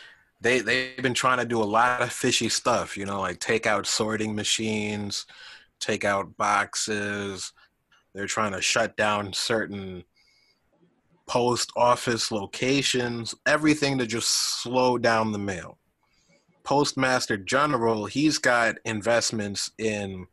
they 0.40 0.61
they've 0.61 1.02
been 1.02 1.14
trying 1.14 1.38
to 1.38 1.44
do 1.44 1.62
a 1.62 1.64
lot 1.64 2.02
of 2.02 2.12
fishy 2.12 2.48
stuff. 2.48 2.96
You 2.96 3.07
know, 3.07 3.20
like 3.20 3.40
take 3.40 3.66
out 3.66 3.87
sorting 3.87 4.35
machines, 4.35 5.26
take 5.80 6.04
out 6.04 6.37
boxes. 6.37 7.52
They're 8.14 8.26
trying 8.26 8.52
to 8.52 8.62
shut 8.62 8.96
down 8.96 9.33
certain 9.33 10.04
post 11.26 11.72
office 11.76 12.30
locations, 12.30 13.35
everything 13.46 13.98
to 13.98 14.07
just 14.07 14.28
slow 14.62 14.98
down 14.98 15.33
the 15.33 15.38
mail. 15.38 15.78
Postmaster 16.62 17.37
General, 17.37 18.07
he's 18.07 18.38
got 18.38 18.76
investments 18.85 19.70
in 19.78 20.26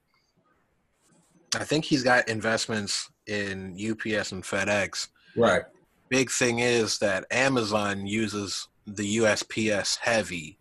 I 1.55 1.63
think 1.65 1.83
he's 1.85 2.03
got 2.03 2.29
investments 2.29 3.09
in 3.27 3.73
UPS 3.73 4.31
and 4.31 4.43
FedEx. 4.43 5.09
Right. 5.35 5.63
Big 6.11 6.29
thing 6.29 6.59
is 6.59 6.97
that 6.97 7.25
Amazon 7.31 8.05
uses 8.05 8.67
the 8.85 9.17
USPS 9.17 9.97
heavy. 9.97 10.59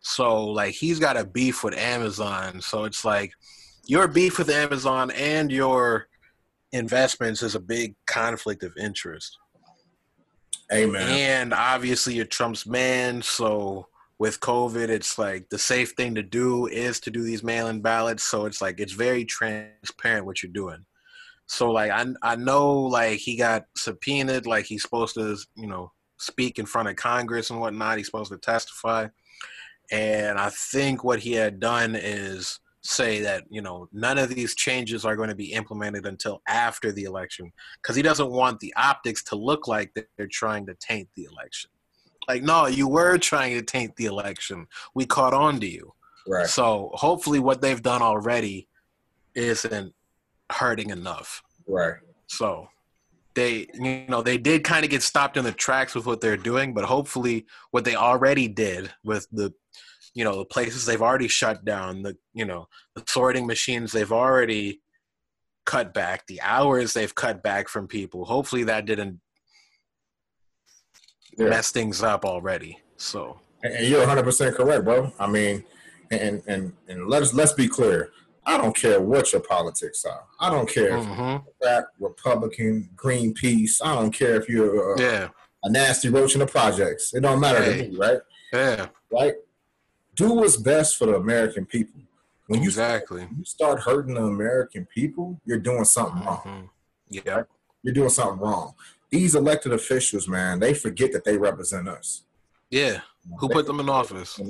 So 0.00 0.44
like 0.44 0.74
he's 0.74 0.98
got 0.98 1.16
a 1.16 1.24
beef 1.24 1.64
with 1.64 1.74
Amazon. 1.74 2.60
So 2.60 2.84
it's 2.84 3.02
like 3.02 3.32
your 3.86 4.06
beef 4.06 4.36
with 4.38 4.50
Amazon 4.50 5.10
and 5.12 5.50
your 5.50 6.08
investments 6.72 7.42
is 7.42 7.54
a 7.54 7.60
big 7.60 7.94
conflict 8.06 8.62
of 8.62 8.76
interest. 8.76 9.38
Amen. 10.70 11.08
And 11.08 11.54
obviously 11.54 12.12
you're 12.12 12.26
Trump's 12.26 12.66
man, 12.66 13.22
so 13.22 13.86
with 14.18 14.40
COVID, 14.40 14.90
it's 14.90 15.18
like 15.18 15.48
the 15.48 15.58
safe 15.58 15.92
thing 15.92 16.14
to 16.16 16.22
do 16.22 16.66
is 16.66 17.00
to 17.00 17.10
do 17.10 17.22
these 17.22 17.42
mail-in 17.42 17.80
ballots. 17.80 18.24
So 18.24 18.44
it's 18.44 18.60
like 18.60 18.78
it's 18.78 18.92
very 18.92 19.24
transparent 19.24 20.26
what 20.26 20.42
you're 20.42 20.52
doing. 20.52 20.84
So 21.50 21.70
like 21.70 21.90
I 21.90 22.06
I 22.22 22.36
know 22.36 22.72
like 22.72 23.18
he 23.18 23.36
got 23.36 23.64
subpoenaed, 23.76 24.46
like 24.46 24.66
he's 24.66 24.82
supposed 24.82 25.14
to 25.14 25.36
you 25.56 25.66
know 25.66 25.92
speak 26.18 26.58
in 26.58 26.66
front 26.66 26.88
of 26.88 26.96
Congress 26.96 27.50
and 27.50 27.60
whatnot. 27.60 27.98
He's 27.98 28.06
supposed 28.06 28.32
to 28.32 28.38
testify, 28.38 29.08
and 29.90 30.38
I 30.38 30.50
think 30.50 31.02
what 31.02 31.18
he 31.18 31.32
had 31.32 31.58
done 31.58 31.96
is 31.96 32.60
say 32.82 33.20
that 33.22 33.44
you 33.50 33.62
know 33.62 33.88
none 33.92 34.16
of 34.16 34.28
these 34.28 34.54
changes 34.54 35.04
are 35.04 35.16
going 35.16 35.28
to 35.28 35.34
be 35.34 35.52
implemented 35.52 36.06
until 36.06 36.40
after 36.48 36.92
the 36.92 37.04
election 37.04 37.52
because 37.82 37.96
he 37.96 38.02
doesn't 38.02 38.30
want 38.30 38.60
the 38.60 38.72
optics 38.76 39.22
to 39.24 39.36
look 39.36 39.66
like 39.68 39.92
they're 39.94 40.28
trying 40.30 40.64
to 40.66 40.74
taint 40.80 41.08
the 41.16 41.24
election 41.24 41.70
like, 42.28 42.44
no, 42.44 42.66
you 42.66 42.86
were 42.86 43.18
trying 43.18 43.56
to 43.56 43.62
taint 43.62 43.96
the 43.96 44.06
election. 44.06 44.68
We 44.94 45.04
caught 45.04 45.34
on 45.34 45.58
to 45.60 45.66
you. 45.66 45.92
Right. 46.28 46.46
So 46.46 46.90
hopefully, 46.94 47.40
what 47.40 47.60
they've 47.60 47.82
done 47.82 48.02
already 48.02 48.68
isn't 49.34 49.92
hurting 50.50 50.90
enough. 50.90 51.42
Right. 51.66 51.94
So 52.26 52.68
they, 53.34 53.66
you 53.74 54.06
know, 54.08 54.22
they 54.22 54.38
did 54.38 54.64
kind 54.64 54.84
of 54.84 54.90
get 54.90 55.02
stopped 55.02 55.36
in 55.36 55.44
the 55.44 55.52
tracks 55.52 55.94
with 55.94 56.06
what 56.06 56.20
they're 56.20 56.36
doing, 56.36 56.74
but 56.74 56.84
hopefully, 56.84 57.46
what 57.70 57.84
they 57.84 57.94
already 57.94 58.48
did 58.48 58.92
with 59.04 59.26
the, 59.30 59.52
you 60.14 60.24
know, 60.24 60.38
the 60.38 60.44
places 60.44 60.84
they've 60.84 61.02
already 61.02 61.28
shut 61.28 61.64
down, 61.64 62.02
the, 62.02 62.16
you 62.34 62.44
know, 62.44 62.68
the 62.94 63.04
sorting 63.06 63.46
machines 63.46 63.92
they've 63.92 64.12
already 64.12 64.80
cut 65.66 65.94
back, 65.94 66.26
the 66.26 66.40
hours 66.40 66.92
they've 66.92 67.14
cut 67.14 67.42
back 67.42 67.68
from 67.68 67.86
people. 67.86 68.24
Hopefully, 68.24 68.64
that 68.64 68.86
didn't 68.86 69.20
yeah. 71.38 71.48
mess 71.48 71.70
things 71.70 72.02
up 72.02 72.24
already. 72.24 72.78
So, 72.96 73.38
and 73.62 73.86
you're 73.86 74.00
100 74.00 74.24
percent 74.24 74.56
correct, 74.56 74.84
bro. 74.84 75.12
I 75.18 75.26
mean, 75.28 75.64
and 76.10 76.42
and 76.46 76.72
and 76.88 77.08
let's 77.08 77.32
let's 77.32 77.52
be 77.52 77.68
clear. 77.68 78.10
I 78.44 78.56
don't 78.56 78.74
care 78.74 79.00
what 79.00 79.32
your 79.32 79.42
politics 79.42 80.04
are. 80.04 80.24
I 80.38 80.50
don't 80.50 80.68
care 80.68 80.92
mm-hmm. 80.92 81.46
if 81.46 81.52
you're 81.60 81.70
a 81.70 81.86
Republican, 81.98 82.90
Greenpeace. 82.96 83.80
I 83.84 83.94
don't 83.94 84.10
care 84.10 84.36
if 84.36 84.48
you're 84.48 84.94
a, 84.94 85.00
yeah. 85.00 85.28
a 85.62 85.70
nasty 85.70 86.08
roach 86.08 86.34
in 86.34 86.40
the 86.40 86.46
projects. 86.46 87.12
It 87.14 87.20
don't 87.20 87.40
matter 87.40 87.62
hey. 87.62 87.82
to 87.82 87.88
me, 87.90 87.96
right? 87.96 88.18
Yeah. 88.52 88.86
Right. 89.12 89.34
Do 90.16 90.32
what's 90.32 90.56
best 90.56 90.96
for 90.96 91.06
the 91.06 91.16
American 91.16 91.66
people. 91.66 92.00
When 92.46 92.62
you 92.62 92.68
exactly 92.68 93.20
start, 93.20 93.36
you 93.38 93.44
start 93.44 93.80
hurting 93.80 94.14
the 94.14 94.24
American 94.24 94.86
people, 94.92 95.40
you're 95.44 95.58
doing 95.58 95.84
something 95.84 96.24
wrong. 96.24 96.42
Mm-hmm. 96.44 96.66
Yeah. 97.08 97.34
Right? 97.34 97.44
You're 97.82 97.94
doing 97.94 98.10
something 98.10 98.40
wrong 98.40 98.74
these 99.10 99.34
elected 99.34 99.72
officials, 99.72 100.28
man, 100.28 100.60
they 100.60 100.72
forget 100.72 101.12
that 101.12 101.24
they 101.24 101.36
represent 101.36 101.88
us. 101.88 102.22
Yeah. 102.70 103.00
Who 103.38 103.48
they 103.48 103.54
put 103.54 103.66
them 103.66 103.80
in 103.80 103.88
office? 103.88 104.40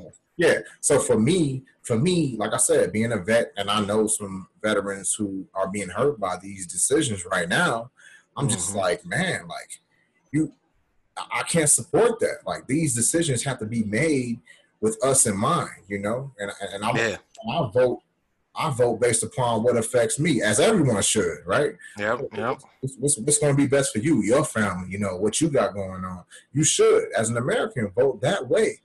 Yeah. 0.40 0.60
So 0.80 0.98
for 0.98 1.18
me, 1.18 1.64
for 1.82 1.98
me, 1.98 2.34
like 2.38 2.54
I 2.54 2.56
said, 2.56 2.92
being 2.92 3.12
a 3.12 3.18
vet, 3.18 3.52
and 3.58 3.70
I 3.70 3.84
know 3.84 4.06
some 4.06 4.48
veterans 4.62 5.14
who 5.14 5.46
are 5.54 5.68
being 5.68 5.90
hurt 5.90 6.18
by 6.18 6.38
these 6.38 6.66
decisions 6.66 7.26
right 7.30 7.46
now, 7.46 7.90
I'm 8.38 8.46
mm-hmm. 8.46 8.54
just 8.54 8.74
like, 8.74 9.04
man, 9.04 9.46
like 9.48 9.80
you, 10.32 10.54
I 11.18 11.42
can't 11.42 11.68
support 11.68 12.20
that. 12.20 12.38
Like 12.46 12.66
these 12.66 12.94
decisions 12.94 13.44
have 13.44 13.58
to 13.58 13.66
be 13.66 13.84
made 13.84 14.40
with 14.80 14.96
us 15.04 15.26
in 15.26 15.36
mind, 15.36 15.82
you 15.88 15.98
know. 15.98 16.32
And 16.38 16.50
and 16.72 16.84
I'm, 16.86 16.96
yeah. 16.96 17.16
I 17.52 17.70
vote 17.70 18.00
I 18.56 18.70
vote 18.70 18.98
based 18.98 19.22
upon 19.22 19.62
what 19.62 19.76
affects 19.76 20.18
me, 20.18 20.40
as 20.40 20.58
everyone 20.58 21.02
should, 21.02 21.40
right? 21.44 21.72
Yep, 21.98 22.20
yep. 22.34 22.60
What's, 22.80 22.96
what's, 22.98 23.18
what's 23.18 23.38
going 23.38 23.54
to 23.54 23.62
be 23.62 23.68
best 23.68 23.92
for 23.92 23.98
you, 23.98 24.22
your 24.22 24.44
family, 24.44 24.90
you 24.90 24.98
know, 24.98 25.16
what 25.16 25.38
you 25.40 25.50
got 25.50 25.74
going 25.74 26.02
on. 26.02 26.24
You 26.52 26.64
should, 26.64 27.12
as 27.14 27.28
an 27.28 27.36
American, 27.36 27.90
vote 27.90 28.22
that 28.22 28.48
way, 28.48 28.80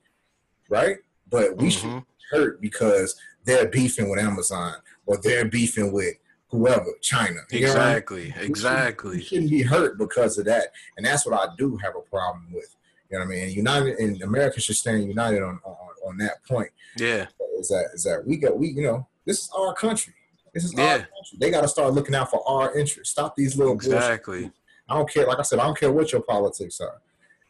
right? 0.70 0.98
But 1.30 1.58
we 1.58 1.68
mm-hmm. 1.68 1.98
should 1.98 2.04
hurt 2.32 2.62
because 2.62 3.16
they're 3.44 3.68
beefing 3.68 4.10
with 4.10 4.20
Amazon 4.20 4.76
or 5.06 5.18
they're 5.18 5.46
beefing 5.46 5.92
with 5.92 6.16
whoever, 6.50 6.88
China. 7.02 7.40
Exactly, 7.52 8.34
I 8.36 8.40
mean? 8.40 8.50
exactly. 8.50 9.18
We 9.18 9.22
shouldn't, 9.22 9.52
we 9.52 9.60
shouldn't 9.60 9.70
be 9.72 9.78
hurt 9.78 9.98
because 9.98 10.38
of 10.38 10.46
that, 10.46 10.70
and 10.98 11.06
that's 11.06 11.26
what 11.26 11.36
I 11.36 11.54
do 11.58 11.78
have 11.78 11.96
a 11.96 12.02
problem 12.02 12.48
with. 12.52 12.76
You 13.10 13.20
know 13.20 13.26
what 13.26 13.34
I 13.34 13.36
mean? 13.38 13.50
United 13.52 14.00
and 14.00 14.22
America 14.24 14.60
should 14.60 14.76
stand 14.76 15.04
united 15.04 15.42
on, 15.44 15.60
on 15.64 15.76
on 16.06 16.18
that 16.18 16.44
point. 16.46 16.70
Yeah, 16.98 17.28
is 17.60 17.70
that 17.70 17.90
is 17.94 18.04
that 18.04 18.26
we 18.26 18.38
got 18.38 18.58
we 18.58 18.70
you 18.70 18.84
know 18.84 19.08
this 19.26 19.40
is 19.40 19.50
our 19.56 19.74
country. 19.74 20.14
This 20.54 20.64
is 20.64 20.74
yeah. 20.74 20.84
our 20.84 20.98
country. 20.98 21.38
They 21.40 21.52
got 21.52 21.62
to 21.62 21.68
start 21.68 21.94
looking 21.94 22.16
out 22.16 22.32
for 22.32 22.48
our 22.48 22.78
interests. 22.78 23.12
Stop 23.12 23.36
these 23.36 23.58
little 23.58 23.74
exactly. 23.74 24.42
Bullshit. 24.42 24.54
I 24.88 24.96
don't 24.96 25.10
care. 25.10 25.26
Like 25.26 25.40
I 25.40 25.42
said, 25.42 25.60
I 25.60 25.66
don't 25.66 25.78
care 25.78 25.92
what 25.92 26.12
your 26.12 26.22
politics 26.22 26.80
are. 26.80 27.02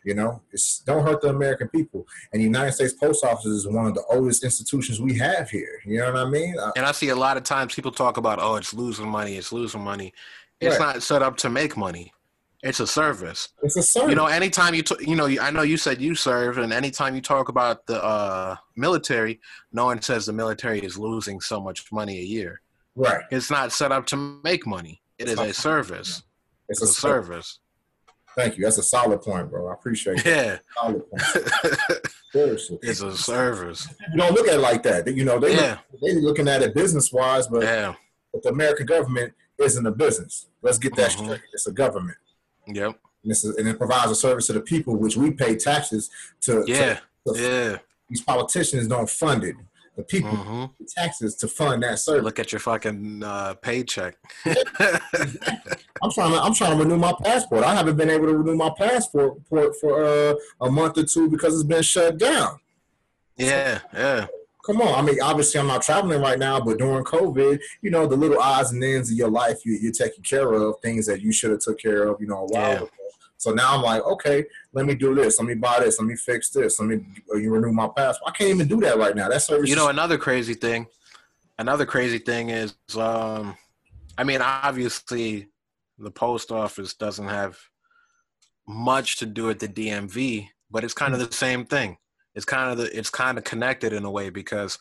You 0.05 0.13
know, 0.13 0.39
it's 0.51 0.79
don't 0.79 1.05
hurt 1.05 1.21
the 1.21 1.29
American 1.29 1.67
people. 1.67 2.05
And 2.31 2.39
the 2.39 2.43
United 2.45 2.73
States 2.73 2.93
Post 2.93 3.25
Office 3.25 3.47
is 3.47 3.67
one 3.67 3.87
of 3.87 3.95
the 3.95 4.03
oldest 4.09 4.43
institutions 4.43 5.01
we 5.01 5.17
have 5.17 5.49
here. 5.49 5.81
You 5.83 5.97
know 5.97 6.13
what 6.13 6.27
I 6.27 6.29
mean? 6.29 6.55
And 6.75 6.85
I 6.85 6.91
see 6.91 7.09
a 7.09 7.15
lot 7.15 7.37
of 7.37 7.43
times 7.43 7.73
people 7.73 7.91
talk 7.91 8.17
about, 8.17 8.37
oh, 8.39 8.55
it's 8.55 8.71
losing 8.71 9.09
money, 9.09 9.35
it's 9.35 9.51
losing 9.51 9.81
money. 9.81 10.13
It's 10.61 10.79
right. 10.79 10.93
not 10.93 11.03
set 11.03 11.23
up 11.23 11.37
to 11.37 11.49
make 11.49 11.75
money. 11.75 12.13
It's 12.61 12.79
a 12.79 12.87
service. 12.87 13.49
It's 13.63 13.75
a 13.77 13.83
service. 13.83 14.09
You 14.09 14.15
know, 14.15 14.27
anytime 14.27 14.75
you 14.75 14.83
t- 14.83 14.95
you 14.99 15.15
know, 15.15 15.25
I 15.25 15.49
know 15.49 15.63
you 15.63 15.77
said 15.77 15.99
you 15.99 16.15
serve, 16.15 16.59
and 16.59 16.71
anytime 16.71 17.15
you 17.15 17.21
talk 17.21 17.49
about 17.49 17.85
the 17.87 18.03
uh, 18.03 18.55
military, 18.75 19.39
no 19.71 19.85
one 19.85 20.01
says 20.01 20.27
the 20.27 20.33
military 20.33 20.79
is 20.79 20.97
losing 20.97 21.41
so 21.41 21.59
much 21.59 21.91
money 21.91 22.19
a 22.19 22.23
year. 22.23 22.61
Right. 22.95 23.23
It's 23.31 23.51
not 23.51 23.71
set 23.71 23.91
up 23.91 24.05
to 24.07 24.39
make 24.43 24.65
money. 24.65 25.01
It 25.17 25.29
is 25.29 25.39
a 25.39 25.53
service. 25.53 26.23
It's, 26.69 26.81
it's 26.81 27.03
a, 27.03 27.07
a, 27.07 27.11
service. 27.11 27.59
Thank 28.35 28.57
you. 28.57 28.63
That's 28.63 28.77
a 28.77 28.83
solid 28.83 29.21
point, 29.21 29.49
bro. 29.49 29.67
I 29.67 29.73
appreciate 29.73 30.23
that. 30.23 30.25
Yeah. 30.25 30.57
Solid 30.81 31.09
point. 31.09 31.21
Seriously. 32.31 32.79
It's 32.81 33.01
a 33.01 33.15
service. 33.15 33.87
You 34.11 34.17
don't 34.17 34.33
look 34.33 34.47
at 34.47 34.55
it 34.55 34.59
like 34.59 34.83
that. 34.83 35.07
You 35.07 35.23
know, 35.23 35.39
they 35.39 35.55
yeah. 35.55 35.77
look, 35.91 36.01
they 36.01 36.13
looking 36.19 36.47
at 36.47 36.61
it 36.61 36.73
business 36.73 37.13
wise, 37.13 37.47
but, 37.47 37.63
yeah. 37.63 37.93
but 38.33 38.43
the 38.43 38.49
American 38.49 38.85
government 38.85 39.33
isn't 39.57 39.85
a 39.85 39.91
business. 39.91 40.47
Let's 40.61 40.77
get 40.77 40.95
that 40.97 41.11
mm-hmm. 41.11 41.25
straight. 41.25 41.41
It's 41.53 41.67
a 41.67 41.71
government. 41.71 42.17
Yep. 42.67 42.99
And, 43.23 43.31
is, 43.31 43.43
and, 43.45 43.67
it 43.67 43.77
provides 43.77 44.11
a 44.11 44.15
service 44.15 44.47
to 44.47 44.53
the 44.53 44.61
people, 44.61 44.97
which 44.97 45.15
we 45.15 45.31
pay 45.31 45.55
taxes 45.55 46.09
to. 46.41 46.63
Yeah. 46.67 46.99
To, 47.27 47.33
to, 47.33 47.41
yeah. 47.41 47.77
These 48.09 48.21
politicians 48.21 48.87
don't 48.87 49.09
fund 49.09 49.43
it. 49.43 49.55
The 49.95 50.03
people 50.03 50.31
mm-hmm. 50.31 50.65
taxes 50.95 51.35
to 51.37 51.47
fund 51.47 51.83
that 51.83 51.99
service. 51.99 52.23
Look 52.23 52.39
at 52.39 52.51
your 52.51 52.59
fucking 52.59 53.23
uh, 53.23 53.53
paycheck. 53.55 54.17
I'm 54.45 56.11
trying 56.11 56.31
to 56.31 56.41
I'm 56.41 56.53
trying 56.53 56.77
to 56.77 56.83
renew 56.83 56.97
my 56.97 57.13
passport. 57.23 57.63
I 57.63 57.73
haven't 57.73 57.95
been 57.95 58.09
able 58.09 58.27
to 58.27 58.35
renew 58.37 58.55
my 58.55 58.71
passport 58.77 59.37
for 59.47 59.73
for 59.75 60.03
uh, 60.03 60.35
a 60.61 60.69
month 60.69 60.97
or 60.97 61.05
two 61.05 61.29
because 61.29 61.53
it's 61.53 61.63
been 61.63 61.81
shut 61.81 62.17
down. 62.17 62.59
Yeah, 63.37 63.79
yeah 63.93 64.27
come 64.65 64.81
on. 64.81 64.97
I 64.97 65.01
mean, 65.01 65.21
obviously, 65.21 65.59
I'm 65.59 65.67
not 65.67 65.83
traveling 65.83 66.21
right 66.21 66.39
now, 66.39 66.59
but 66.59 66.79
during 66.79 67.03
COVID, 67.03 67.59
you 67.81 67.91
know, 67.91 68.07
the 68.07 68.15
little 68.15 68.39
odds 68.39 68.71
and 68.71 68.83
ends 68.83 69.11
of 69.11 69.17
your 69.17 69.29
life, 69.29 69.65
you, 69.65 69.89
are 69.89 69.91
taking 69.91 70.23
care 70.23 70.51
of 70.53 70.75
things 70.81 71.05
that 71.05 71.21
you 71.21 71.31
should 71.31 71.51
have 71.51 71.59
took 71.59 71.79
care 71.79 72.07
of, 72.07 72.19
you 72.19 72.27
know, 72.27 72.39
a 72.39 72.47
while 72.47 72.71
yeah. 72.71 72.77
ago. 72.77 72.89
So 73.45 73.51
now 73.51 73.75
I'm 73.75 73.81
like, 73.81 74.03
okay, 74.03 74.45
let 74.73 74.85
me 74.85 74.95
do 74.95 75.15
this. 75.15 75.39
Let 75.39 75.47
me 75.47 75.55
buy 75.55 75.79
this. 75.79 75.99
Let 75.99 76.07
me 76.07 76.15
fix 76.15 76.49
this. 76.49 76.79
Let 76.79 76.89
me 76.89 77.05
uh, 77.33 77.37
you 77.37 77.51
renew 77.51 77.71
my 77.71 77.87
passport. 77.87 78.33
I 78.33 78.37
can't 78.37 78.49
even 78.51 78.67
do 78.67 78.79
that 78.81 78.97
right 78.97 79.15
now. 79.15 79.29
That 79.29 79.41
service. 79.41 79.69
You 79.69 79.75
know, 79.75 79.89
another 79.89 80.17
crazy 80.17 80.53
thing. 80.53 80.87
Another 81.57 81.85
crazy 81.85 82.19
thing 82.19 82.49
is, 82.49 82.75
um, 82.97 83.55
I 84.17 84.25
mean, 84.25 84.41
obviously, 84.41 85.47
the 85.97 86.11
post 86.11 86.51
office 86.51 86.93
doesn't 86.93 87.27
have 87.27 87.57
much 88.67 89.17
to 89.17 89.25
do 89.25 89.45
with 89.45 89.59
the 89.59 89.67
DMV, 89.67 90.49
but 90.69 90.83
it's 90.83 90.93
kind 90.93 91.13
of 91.13 91.19
the 91.19 91.33
same 91.33 91.65
thing 91.65 91.97
it's 92.35 92.45
kind 92.45 92.71
of 92.71 92.77
the 92.77 92.97
it's 92.97 93.09
kind 93.09 93.37
of 93.37 93.43
connected 93.43 93.93
in 93.93 94.03
a 94.03 94.11
way 94.11 94.29
because 94.29 94.77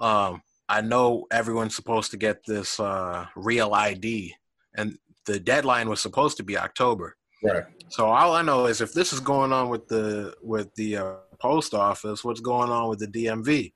um, 0.00 0.42
I 0.68 0.80
know 0.80 1.26
everyone's 1.30 1.74
supposed 1.74 2.10
to 2.10 2.16
get 2.16 2.44
this 2.44 2.78
uh, 2.78 3.26
real 3.36 3.72
ID, 3.72 4.34
and 4.76 4.98
the 5.24 5.38
deadline 5.38 5.88
was 5.88 6.00
supposed 6.00 6.36
to 6.38 6.42
be 6.42 6.58
October. 6.58 7.16
Right. 7.42 7.64
So 7.90 8.06
all 8.06 8.34
I 8.34 8.42
know 8.42 8.66
is 8.66 8.80
if 8.80 8.92
this 8.92 9.12
is 9.12 9.20
going 9.20 9.52
on 9.52 9.68
with 9.68 9.88
the 9.88 10.34
with 10.42 10.74
the 10.74 10.96
uh, 10.98 11.12
post 11.38 11.74
office, 11.74 12.24
what's 12.24 12.40
going 12.40 12.70
on 12.70 12.88
with 12.88 12.98
the 12.98 13.06
DMV? 13.06 13.72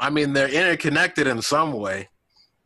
I 0.00 0.10
mean, 0.10 0.32
they're 0.32 0.48
interconnected 0.48 1.26
in 1.26 1.40
some 1.40 1.72
way. 1.72 2.08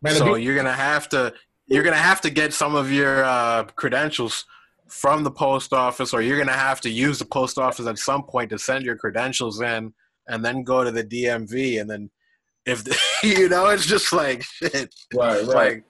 Man, 0.00 0.14
so 0.14 0.34
be- 0.34 0.42
you're 0.42 0.56
gonna 0.56 0.72
have 0.72 1.08
to 1.11 1.34
you're 1.66 1.82
gonna 1.82 1.96
have 1.96 2.20
to 2.22 2.30
get 2.30 2.54
some 2.54 2.74
of 2.74 2.90
your 2.90 3.24
uh, 3.24 3.64
credentials 3.64 4.44
from 4.88 5.22
the 5.22 5.30
post 5.30 5.72
office, 5.72 6.14
or 6.14 6.22
you're 6.22 6.38
gonna 6.38 6.52
have 6.52 6.80
to 6.82 6.90
use 6.90 7.18
the 7.18 7.26
post 7.26 7.58
office 7.58 7.87
at 7.87 7.98
some 7.98 8.22
point 8.24 8.50
to 8.50 8.58
send 8.58 8.84
your 8.84 8.96
credentials 8.96 9.61
in, 9.61 9.92
and 10.28 10.44
then 10.44 10.62
go 10.62 10.82
to 10.82 10.90
the 10.90 11.04
DMV, 11.04 11.80
and 11.80 11.90
then 11.90 12.11
if 12.64 12.84
the, 12.84 12.98
you 13.22 13.48
know, 13.48 13.66
it's 13.66 13.87
just 13.87 14.12
like 14.12 14.42
shit. 14.42 14.94
Right, 15.14 15.44
right. 15.44 15.46
like, 15.46 15.84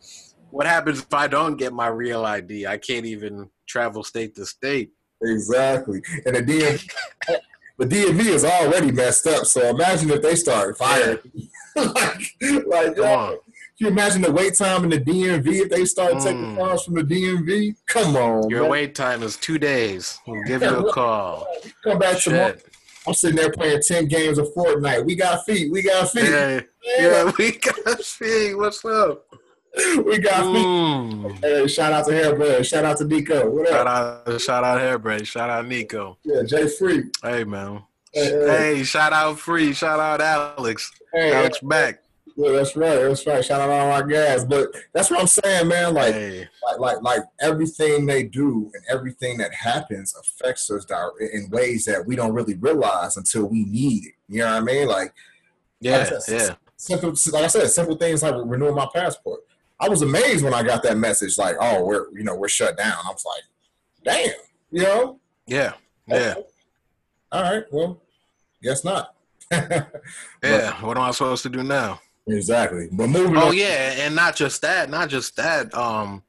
what 0.51 0.67
happens 0.67 1.01
if 1.01 1.15
I 1.15 1.29
don't 1.29 1.57
get 1.57 1.73
my 1.73 1.87
real 1.89 2.25
ID? 2.25 2.67
I 2.67 2.79
can't 2.79 3.07
even 3.07 3.51
travel 3.69 4.03
state 4.03 4.35
to 4.37 4.47
state. 4.47 4.91
Exactly. 5.23 6.01
And 6.27 6.37
the 6.37 6.43
DMV, 6.43 6.91
the 7.79 7.87
DMV 7.87 8.21
is 8.27 8.45
already 8.45 8.91
messed 8.91 9.27
up. 9.27 9.45
So 9.47 9.69
imagine 9.69 10.11
if 10.11 10.23
they 10.23 10.35
start 10.35 10.77
firing. 10.79 11.19
like, 11.77 12.33
like 12.67 12.97
Come 12.97 13.05
on. 13.05 13.31
can 13.33 13.39
you 13.79 13.89
imagine 13.89 14.23
the 14.23 14.33
wait 14.33 14.55
time 14.57 14.85
in 14.85 14.91
the 14.91 14.99
DMV 15.01 15.47
if 15.47 15.71
they 15.71 15.85
start 15.85 16.15
taking 16.21 16.55
Mm. 16.55 16.57
calls 16.57 16.85
from 16.85 16.95
the 16.95 17.03
DMV? 17.03 17.75
Come 17.87 18.17
on, 18.17 18.49
Your 18.51 18.63
man. 18.63 18.71
wait 18.71 18.95
time 18.95 19.23
is 19.23 19.37
two 19.37 19.59
days. 19.59 20.19
We'll 20.27 20.43
give 20.45 20.63
you 20.63 20.69
a 20.89 20.93
call. 20.99 21.47
Come 21.85 21.99
back 21.99 22.19
tomorrow. 22.21 22.55
I'm 23.07 23.15
sitting 23.15 23.37
there 23.37 23.51
playing 23.53 23.81
10 23.87 24.07
games 24.07 24.39
of 24.39 24.53
Fortnite. 24.55 25.05
We 25.07 25.15
got 25.17 25.45
feet. 25.47 25.73
We 25.73 25.83
got 25.83 26.11
feet. 26.11 26.25
Yeah, 26.25 26.61
yeah, 26.99 27.33
we 27.39 27.53
got 27.53 28.03
see 28.03 28.55
what's 28.55 28.85
up. 28.85 29.25
We 30.05 30.19
got. 30.19 30.45
Mm. 30.45 31.39
Hey, 31.41 31.67
shout 31.69 31.93
out 31.93 32.07
to 32.07 32.13
Hairbread. 32.13 32.67
Shout 32.67 32.85
out 32.85 32.97
to 32.99 33.05
Nico. 33.05 33.49
What 33.51 33.69
Shout 33.69 33.87
up? 33.87 34.29
out, 34.29 34.41
shout 34.41 34.65
out 34.65 34.81
Hairbrain. 34.81 35.27
Shout 35.27 35.51
out 35.51 35.67
Nico. 35.67 36.19
Yeah, 36.25 36.43
Jay 36.43 36.67
Free. 36.69 37.05
Hey 37.23 37.45
man. 37.45 37.83
Hey, 38.13 38.31
hey, 38.31 38.75
Hey, 38.77 38.85
shout 38.85 39.13
out 39.13 39.39
Free. 39.39 39.73
Shout 39.73 40.01
out 40.01 40.21
Alex. 40.21 40.91
hey, 41.13 41.33
Alex 41.33 41.59
back. 41.61 42.03
yeah, 42.37 42.53
that's 42.53 42.75
right. 42.77 42.97
That's 42.97 43.27
right. 43.27 43.45
Shout 43.45 43.61
out 43.61 43.69
all 43.71 43.93
our 43.93 44.03
guys. 44.07 44.45
But 44.45 44.69
that's 44.95 45.11
what 45.11 45.21
I'm 45.21 45.27
saying, 45.27 45.69
man. 45.69 45.93
Like, 45.95 46.15
like, 46.15 46.79
like, 46.79 47.03
like 47.03 47.23
everything 47.41 48.07
they 48.07 48.23
do 48.25 48.71
and 48.75 48.85
everything 48.91 49.37
that 49.39 49.53
happens 49.55 50.15
affects 50.19 50.71
us 50.71 50.87
in 51.21 51.49
ways 51.51 51.85
that 51.85 52.05
we 52.07 52.17
don't 52.17 52.33
really 52.33 52.55
realize 52.55 53.17
until 53.17 53.47
we 53.47 53.65
need 53.67 54.07
it. 54.07 54.15
You 54.29 54.41
know 54.41 54.47
what 54.47 54.63
I 54.63 54.65
mean? 54.65 54.89
Like, 54.89 55.15
yeah, 55.81 55.99
Like, 55.99 56.13
yeah. 56.29 56.55
simple, 56.77 57.11
like 57.33 57.45
I 57.45 57.49
said, 57.49 57.69
simple 57.71 57.97
things 57.97 58.23
like 58.23 58.35
renewing 58.45 58.75
my 58.75 58.89
passport. 58.93 59.41
I 59.81 59.89
was 59.89 60.03
amazed 60.03 60.45
when 60.45 60.55
I 60.55 60.63
got 60.63 60.83
that 60.83 60.97
message, 60.97 61.39
like, 61.39 61.57
oh, 61.61 61.85
we're, 61.85 62.07
you 62.13 62.25
know, 62.25 62.35
we're 62.35 62.49
shut 62.49 62.77
down. 62.77 62.95
I 63.05 63.11
was 63.13 63.25
like, 63.25 63.43
damn, 64.05 64.35
you 64.73 64.83
know? 64.83 65.21
Yeah, 65.47 65.73
yeah, 66.07 66.35
All 67.33 67.43
right, 67.43 67.65
well, 67.71 68.01
guess 68.63 68.85
not. 68.85 69.15
yeah. 69.53 70.85
What 70.85 70.97
am 70.97 71.05
I 71.05 71.11
supposed 71.13 71.43
to 71.45 71.49
do 71.49 71.63
now? 71.63 72.01
exactly. 72.27 72.89
But 72.93 73.09
moving 73.09 73.37
Oh 73.39 73.49
on. 73.49 73.57
yeah, 73.57 73.95
and 74.01 74.15
not 74.15 74.37
just 74.37 74.61
that, 74.63 74.91
not 74.91 75.09
just 75.09 75.37
that. 75.37 75.73
Um, 75.75 76.23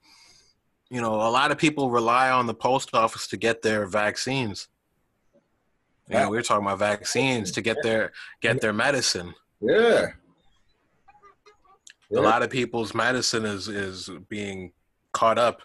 you 0.90 1.02
know, 1.02 1.16
a 1.16 1.30
lot 1.30 1.52
of 1.52 1.58
people 1.58 1.90
rely 1.92 2.30
on 2.32 2.46
the 2.48 2.54
post 2.54 2.94
office 2.96 3.28
to 3.28 3.38
get 3.38 3.62
their 3.62 3.86
vaccines. 3.86 4.70
You 6.08 6.16
know, 6.16 6.30
we 6.30 6.38
were 6.38 6.42
talking 6.44 6.66
about 6.66 6.80
vaccines 6.80 7.52
to 7.52 7.62
get 7.62 7.78
their 7.84 8.12
get 8.42 8.62
their 8.62 8.74
medicine. 8.74 9.36
Yeah. 9.62 10.08
A 12.16 12.20
lot 12.20 12.42
of 12.42 12.50
people's 12.50 12.94
medicine 12.94 13.46
is 13.46 13.68
is 13.68 14.10
being 14.30 14.72
caught 15.12 15.38
up 15.38 15.62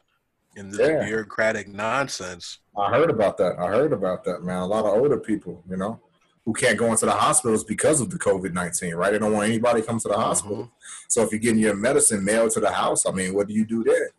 in 0.57 0.71
this 0.71 0.81
Yeah. 0.81 1.05
bureaucratic 1.05 1.69
nonsense. 1.69 2.59
I 2.77 2.91
heard 2.91 3.11
about 3.11 3.37
that. 3.39 3.59
I 3.59 3.67
heard 3.69 3.93
about 3.93 4.25
that, 4.25 4.43
man. 4.43 4.59
A 4.59 4.67
lot 4.67 4.85
of 4.85 4.93
older 4.93 5.19
people, 5.19 5.63
you 5.69 5.77
know, 5.77 6.01
who 6.45 6.53
can't 6.53 6.79
go 6.79 6.91
into 6.91 7.07
the 7.07 7.13
hospitals 7.13 7.65
because 7.65 8.01
of 8.01 8.11
the 8.11 8.19
COVID 8.19 8.53
19, 8.53 8.95
right? 8.95 9.13
They 9.13 9.19
don't 9.19 9.33
want 9.33 9.49
anybody 9.49 9.81
to 9.81 9.87
come 9.87 9.99
to 10.01 10.09
the 10.09 10.15
uh-huh. 10.15 10.27
hospital. 10.27 10.71
So 11.09 11.23
if 11.23 11.33
you're 11.33 11.41
getting 11.41 11.61
your 11.61 11.75
medicine 11.75 12.25
mailed 12.25 12.51
to 12.53 12.61
the 12.61 12.71
house, 12.71 13.07
I 13.07 13.13
mean, 13.13 13.35
what 13.35 13.49
do 13.49 13.55
you 13.55 13.65
do 13.65 13.83
there? 13.83 14.11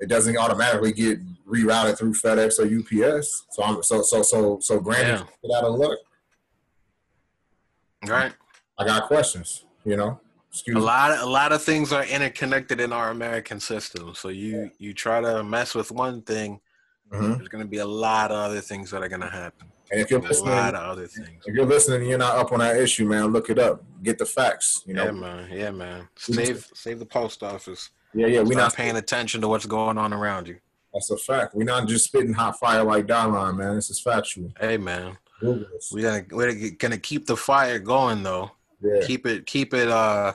It 0.00 0.08
doesn't 0.08 0.36
automatically 0.36 0.92
get 0.92 1.20
rerouted 1.46 1.98
through 1.98 2.14
FedEx 2.14 2.58
or 2.58 2.64
UPS. 2.66 3.46
So 3.50 3.62
I'm 3.62 3.82
so 3.82 4.02
so 4.02 4.22
so 4.22 4.58
so 4.60 4.80
granted 4.80 5.26
get 5.42 5.56
out 5.56 5.64
of 5.64 5.74
luck. 5.74 5.98
Right. 8.08 8.32
I 8.78 8.84
got 8.84 9.06
questions, 9.06 9.64
you 9.84 9.96
know. 9.96 10.20
Excuse 10.52 10.76
A 10.76 10.78
me. 10.80 10.84
lot 10.84 11.18
a 11.18 11.26
lot 11.26 11.52
of 11.52 11.62
things 11.62 11.92
are 11.92 12.04
interconnected 12.04 12.80
in 12.80 12.92
our 12.92 13.10
American 13.10 13.58
system. 13.58 14.14
So 14.14 14.28
you 14.28 14.70
you 14.78 14.92
try 14.92 15.20
to 15.20 15.42
mess 15.42 15.74
with 15.74 15.90
one 15.90 16.22
thing, 16.22 16.60
Mhm. 17.12 17.36
there's 17.36 17.48
going 17.48 17.64
to 17.64 17.68
be 17.68 17.78
a 17.78 17.86
lot 17.86 18.30
of 18.30 18.36
other 18.38 18.60
things 18.60 18.90
that 18.90 19.02
are 19.02 19.08
going 19.08 19.20
to 19.22 19.28
happen. 19.30 19.68
And 19.90 20.00
if 20.00 20.10
you're 20.10 20.20
listening, 20.20 20.48
A 20.48 20.52
listening, 20.52 20.64
lot 20.64 20.74
of 20.74 20.90
other 20.90 21.06
things. 21.06 21.42
if 21.46 21.54
you're 21.54 21.66
listening 21.66 22.08
you're 22.08 22.18
not 22.18 22.36
up 22.36 22.52
on 22.52 22.58
that 22.60 22.76
issue, 22.76 23.06
man, 23.06 23.26
look 23.26 23.50
it 23.50 23.58
up. 23.58 23.82
Get 24.02 24.18
the 24.18 24.24
facts. 24.26 24.82
You 24.86 24.94
know. 24.94 25.04
Yeah, 25.06 25.10
man. 25.12 25.48
Yeah, 25.52 25.70
man. 25.70 26.08
Save 26.16 26.68
save 26.74 26.98
the 26.98 27.06
post 27.06 27.42
office. 27.42 27.90
Yeah, 28.14 28.26
yeah. 28.26 28.40
We're 28.40 28.48
We're 28.48 28.54
not 28.56 28.62
not 28.64 28.74
paying 28.76 28.96
attention 28.96 29.40
to 29.42 29.48
what's 29.48 29.66
going 29.66 29.96
on 29.98 30.12
around 30.12 30.48
you. 30.48 30.58
That's 30.92 31.10
a 31.10 31.16
fact. 31.16 31.54
We're 31.54 31.64
not 31.64 31.88
just 31.88 32.04
spitting 32.06 32.34
hot 32.34 32.58
fire 32.58 32.84
like 32.84 33.06
Dylon, 33.06 33.56
man. 33.56 33.74
This 33.76 33.88
is 33.88 33.98
factual. 34.00 34.52
Hey, 34.60 34.76
man. 34.76 35.16
We're 35.40 35.66
gonna 36.02 36.24
we're 36.30 36.70
gonna 36.78 36.98
keep 36.98 37.26
the 37.26 37.36
fire 37.36 37.78
going 37.78 38.22
though. 38.22 38.50
Yeah. 38.82 39.06
Keep 39.06 39.26
it 39.26 39.46
keep 39.46 39.74
it 39.74 39.88
uh 39.88 40.34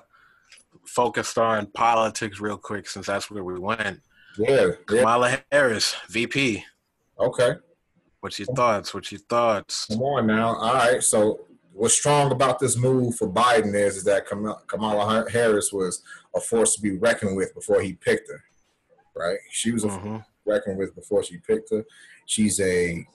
focused 0.85 1.37
on 1.37 1.65
politics 1.67 2.39
real 2.39 2.57
quick 2.57 2.87
since 2.87 3.07
that's 3.07 3.29
where 3.29 3.43
we 3.43 3.59
went. 3.59 4.01
Yeah. 4.37 4.47
Yeah. 4.57 4.71
Kamala 4.85 5.41
Harris, 5.51 5.95
VP. 6.09 6.63
Okay. 7.19 7.55
What's 8.21 8.39
your 8.39 8.47
thoughts? 8.55 8.93
What's 8.93 9.11
your 9.11 9.19
thoughts? 9.21 9.85
Come 9.87 10.01
on 10.01 10.27
now. 10.27 10.55
All 10.55 10.73
right. 10.73 11.03
So 11.03 11.41
what's 11.73 11.93
strong 11.95 12.31
about 12.31 12.59
this 12.59 12.77
move 12.77 13.15
for 13.15 13.29
Biden 13.29 13.75
is, 13.75 13.97
is 13.97 14.03
that 14.05 14.25
Kamala 14.25 15.29
Harris 15.29 15.71
was 15.73 16.01
a 16.35 16.39
force 16.39 16.75
to 16.75 16.81
be 16.81 16.91
reckoned 16.97 17.35
with 17.35 17.53
before 17.53 17.81
he 17.81 17.93
picked 17.93 18.29
her. 18.29 18.43
Right? 19.15 19.37
She 19.51 19.71
was 19.71 19.83
a 19.83 19.89
force 19.89 20.03
Mhm. 20.03 20.17
to 20.19 20.25
be 20.45 20.51
reckoned 20.51 20.77
with 20.77 20.95
before 20.95 21.23
she 21.23 21.37
picked 21.37 21.71
her. 21.71 21.83
She's 22.25 22.59
a 22.59 23.05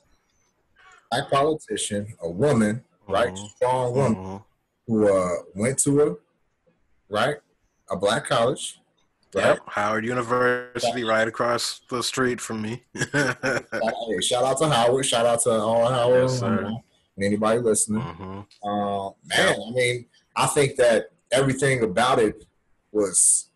black 1.10 1.30
politician, 1.30 2.14
a 2.20 2.30
woman, 2.30 2.84
right? 3.08 3.32
Mhm. 3.34 3.48
Strong 3.56 3.94
woman 3.94 4.14
Mhm. 4.16 4.44
Who 4.86 5.08
uh, 5.12 5.30
went 5.54 5.78
to 5.80 6.02
a 6.02 6.14
right 7.08 7.36
a 7.90 7.96
black 7.96 8.26
college. 8.26 8.78
Right? 9.34 9.44
Yep, 9.46 9.58
Howard 9.66 10.04
University, 10.04 11.04
right 11.04 11.26
across 11.26 11.80
the 11.88 12.02
street 12.02 12.40
from 12.40 12.60
me. 12.62 12.82
Hey, 12.94 14.20
shout 14.20 14.44
out 14.44 14.58
to 14.58 14.68
Howard. 14.68 15.06
Shout 15.06 15.24
out 15.24 15.40
to 15.42 15.50
all 15.52 15.88
Howard 15.88 16.22
Yes, 16.22 16.38
sir. 16.40 16.64
and 16.66 17.24
anybody 17.24 17.60
listening. 17.60 18.02
Mhm. 18.02 18.46
Uh, 18.62 19.10
man, 19.24 19.54
I 19.68 19.70
mean, 19.72 20.06
I 20.36 20.46
think 20.48 20.76
that 20.76 21.10
everything 21.30 21.82
about 21.82 22.18
it 22.18 22.44
was 22.92 23.48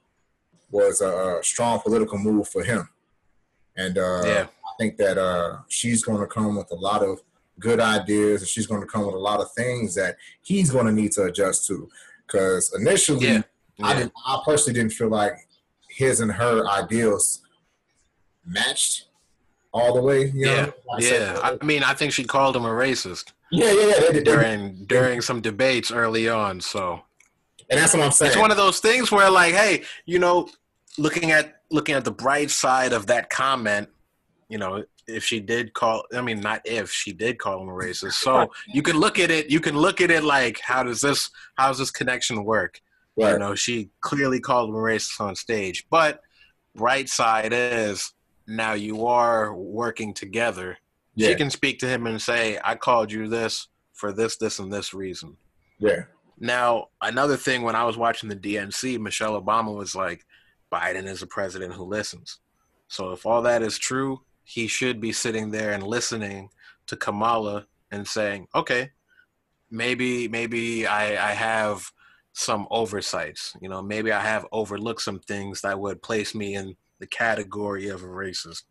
was 0.71 1.01
a, 1.01 1.39
strong 1.43 1.79
political 1.81 2.19
move 2.19 2.49
for 2.49 2.63
him, 2.65 2.89
and 3.77 3.99
uh, 3.99 4.23
Yeah, 4.25 4.47
I 4.47 4.73
think 4.79 4.97
that 4.97 5.17
uh, 5.19 5.59
she's 5.69 6.03
going 6.03 6.21
to 6.21 6.27
come 6.27 6.57
with 6.57 6.71
a 6.71 6.75
lot 6.75 7.03
of 7.03 7.21
good 7.61 7.81
ideas, 7.81 8.43
and 8.43 8.49
she's 8.49 8.67
going 8.67 8.81
to 8.81 8.87
come 8.87 9.07
with 9.07 9.15
a 9.15 9.19
lot 9.19 9.41
of 9.41 9.51
things 9.53 9.95
that 9.95 10.17
he's 10.43 10.71
going 10.71 10.87
to 10.87 10.93
need 10.93 11.13
to 11.13 11.25
adjust 11.25 11.67
to. 11.69 11.89
Because 12.27 12.75
initially, 12.79 13.27
Yeah. 13.27 13.43
I 13.83 13.95
didn't, 13.95 14.13
I 14.27 14.41
personally 14.45 14.79
didn't 14.79 14.93
feel 14.93 15.09
like 15.09 15.35
his 15.91 16.21
and 16.21 16.33
her 16.33 16.67
ideals 16.67 17.43
matched 18.45 19.09
all 19.73 19.95
the 19.95 20.01
way. 20.01 20.27
You 20.27 20.47
yeah, 20.47 20.67
know? 20.67 20.73
Like, 20.89 21.03
so- 21.03 21.15
yeah. 21.15 21.41
I 21.43 21.65
mean, 21.65 21.83
I 21.83 21.95
think 21.95 22.13
she 22.13 22.25
called 22.25 22.57
him 22.57 22.65
a 22.65 22.71
racist 22.71 23.33
yeah, 23.51 23.73
yeah, 23.73 23.87
yeah. 23.87 24.01
They, 24.01 24.13
they, 24.13 24.25
during 24.25 24.85
during 24.87 25.21
some 25.21 25.41
debates 25.41 25.91
early 25.91 26.29
on. 26.29 26.61
So 26.61 27.03
and 27.71 27.81
that's 27.81 27.95
what 27.95 28.03
I'm 28.03 28.11
saying. 28.11 28.33
it's 28.33 28.41
one 28.41 28.51
of 28.51 28.57
those 28.57 28.81
things 28.81 29.11
where, 29.13 29.31
like, 29.31 29.55
hey, 29.55 29.85
you 30.05 30.19
know, 30.19 30.49
looking 30.99 31.31
at 31.31 31.61
looking 31.71 31.95
at 31.95 32.05
the 32.05 32.11
bright 32.11 32.51
side 32.51 32.93
of 32.93 33.07
that 33.07 33.31
comment, 33.31 33.89
you 34.49 34.59
know, 34.59 34.85
if 35.09 35.25
she 35.25 35.41
did 35.41 35.73
call, 35.75 36.05
I 36.15 36.21
mean, 36.21 36.41
not 36.41 36.63
if 36.65 36.91
she 36.91 37.13
did 37.13 37.39
call 37.39 37.63
him 37.63 37.69
a 37.69 37.73
racist. 37.73 38.15
So 38.15 38.51
you 38.67 38.83
can 38.83 38.99
look 38.99 39.19
at 39.19 39.31
it. 39.31 39.51
You 39.51 39.61
can 39.61 39.77
look 39.77 40.01
at 40.01 40.11
it 40.11 40.25
like, 40.25 40.61
how 40.61 40.83
does 40.83 41.01
this 41.01 41.31
how 41.57 41.69
does 41.69 41.79
this 41.79 41.91
connection 41.91 42.45
work? 42.45 42.81
right. 43.17 43.33
You 43.33 43.39
know, 43.39 43.55
she 43.55 43.91
clearly 44.01 44.41
called 44.41 44.69
him 44.71 44.75
a 44.77 44.79
racist 44.79 45.21
on 45.21 45.35
stage. 45.35 45.87
But 45.91 46.21
right 46.75 47.09
side 47.09 47.53
is 47.53 48.13
now 48.47 48.75
you 48.75 49.07
are 49.07 49.55
working 49.55 50.13
together. 50.15 50.79
yeah, 51.15 51.29
She 51.29 51.35
can 51.35 51.51
speak 51.51 51.79
to 51.81 51.89
him 51.89 52.07
and 52.07 52.21
say, 52.21 52.59
I 52.63 52.75
called 52.75 53.11
you 53.11 53.29
this 53.29 53.69
for 53.95 54.13
this, 54.13 54.37
this, 54.37 54.59
and 54.59 54.73
this 54.73 54.93
reason. 54.93 55.37
yeah, 55.79 56.03
Now, 56.39 56.89
another 57.01 57.37
thing 57.37 57.63
when 57.63 57.75
I 57.75 57.85
was 57.85 57.97
watching 57.97 58.29
the 58.29 58.37
DNC, 58.37 59.01
Michelle 59.01 59.41
Obama 59.41 59.75
was 59.75 59.95
like, 59.95 60.27
Biden 60.73 61.07
is 61.07 61.23
a 61.23 61.27
president 61.27 61.73
who 61.73 61.85
listens. 61.85 62.41
So 62.89 63.13
if 63.13 63.25
all 63.25 63.43
that 63.43 63.63
is 63.63 63.79
true, 63.79 64.21
he 64.47 64.69
should 64.69 65.01
be 65.01 65.13
sitting 65.13 65.51
there 65.51 65.73
and 65.73 65.83
listening 65.83 66.49
to 66.87 66.97
Kamala 66.97 67.67
and 67.91 68.07
saying, 68.07 68.47
okay, 68.55 68.93
maybe 69.71 70.29
maybe 70.29 70.87
I, 70.87 71.31
I 71.31 71.33
have 71.33 71.91
some 72.33 72.69
oversights. 72.71 73.57
You 73.61 73.69
know, 73.69 73.83
maybe 73.83 74.13
I 74.13 74.21
have 74.21 74.47
overlooked 74.53 75.03
some 75.03 75.19
things 75.19 75.63
that 75.63 75.79
would 75.79 76.01
place 76.01 76.33
me 76.35 76.55
in 76.55 76.77
the 77.01 77.09
category 77.09 77.89
of 77.89 78.05
a 78.05 78.07
racist. 78.07 78.63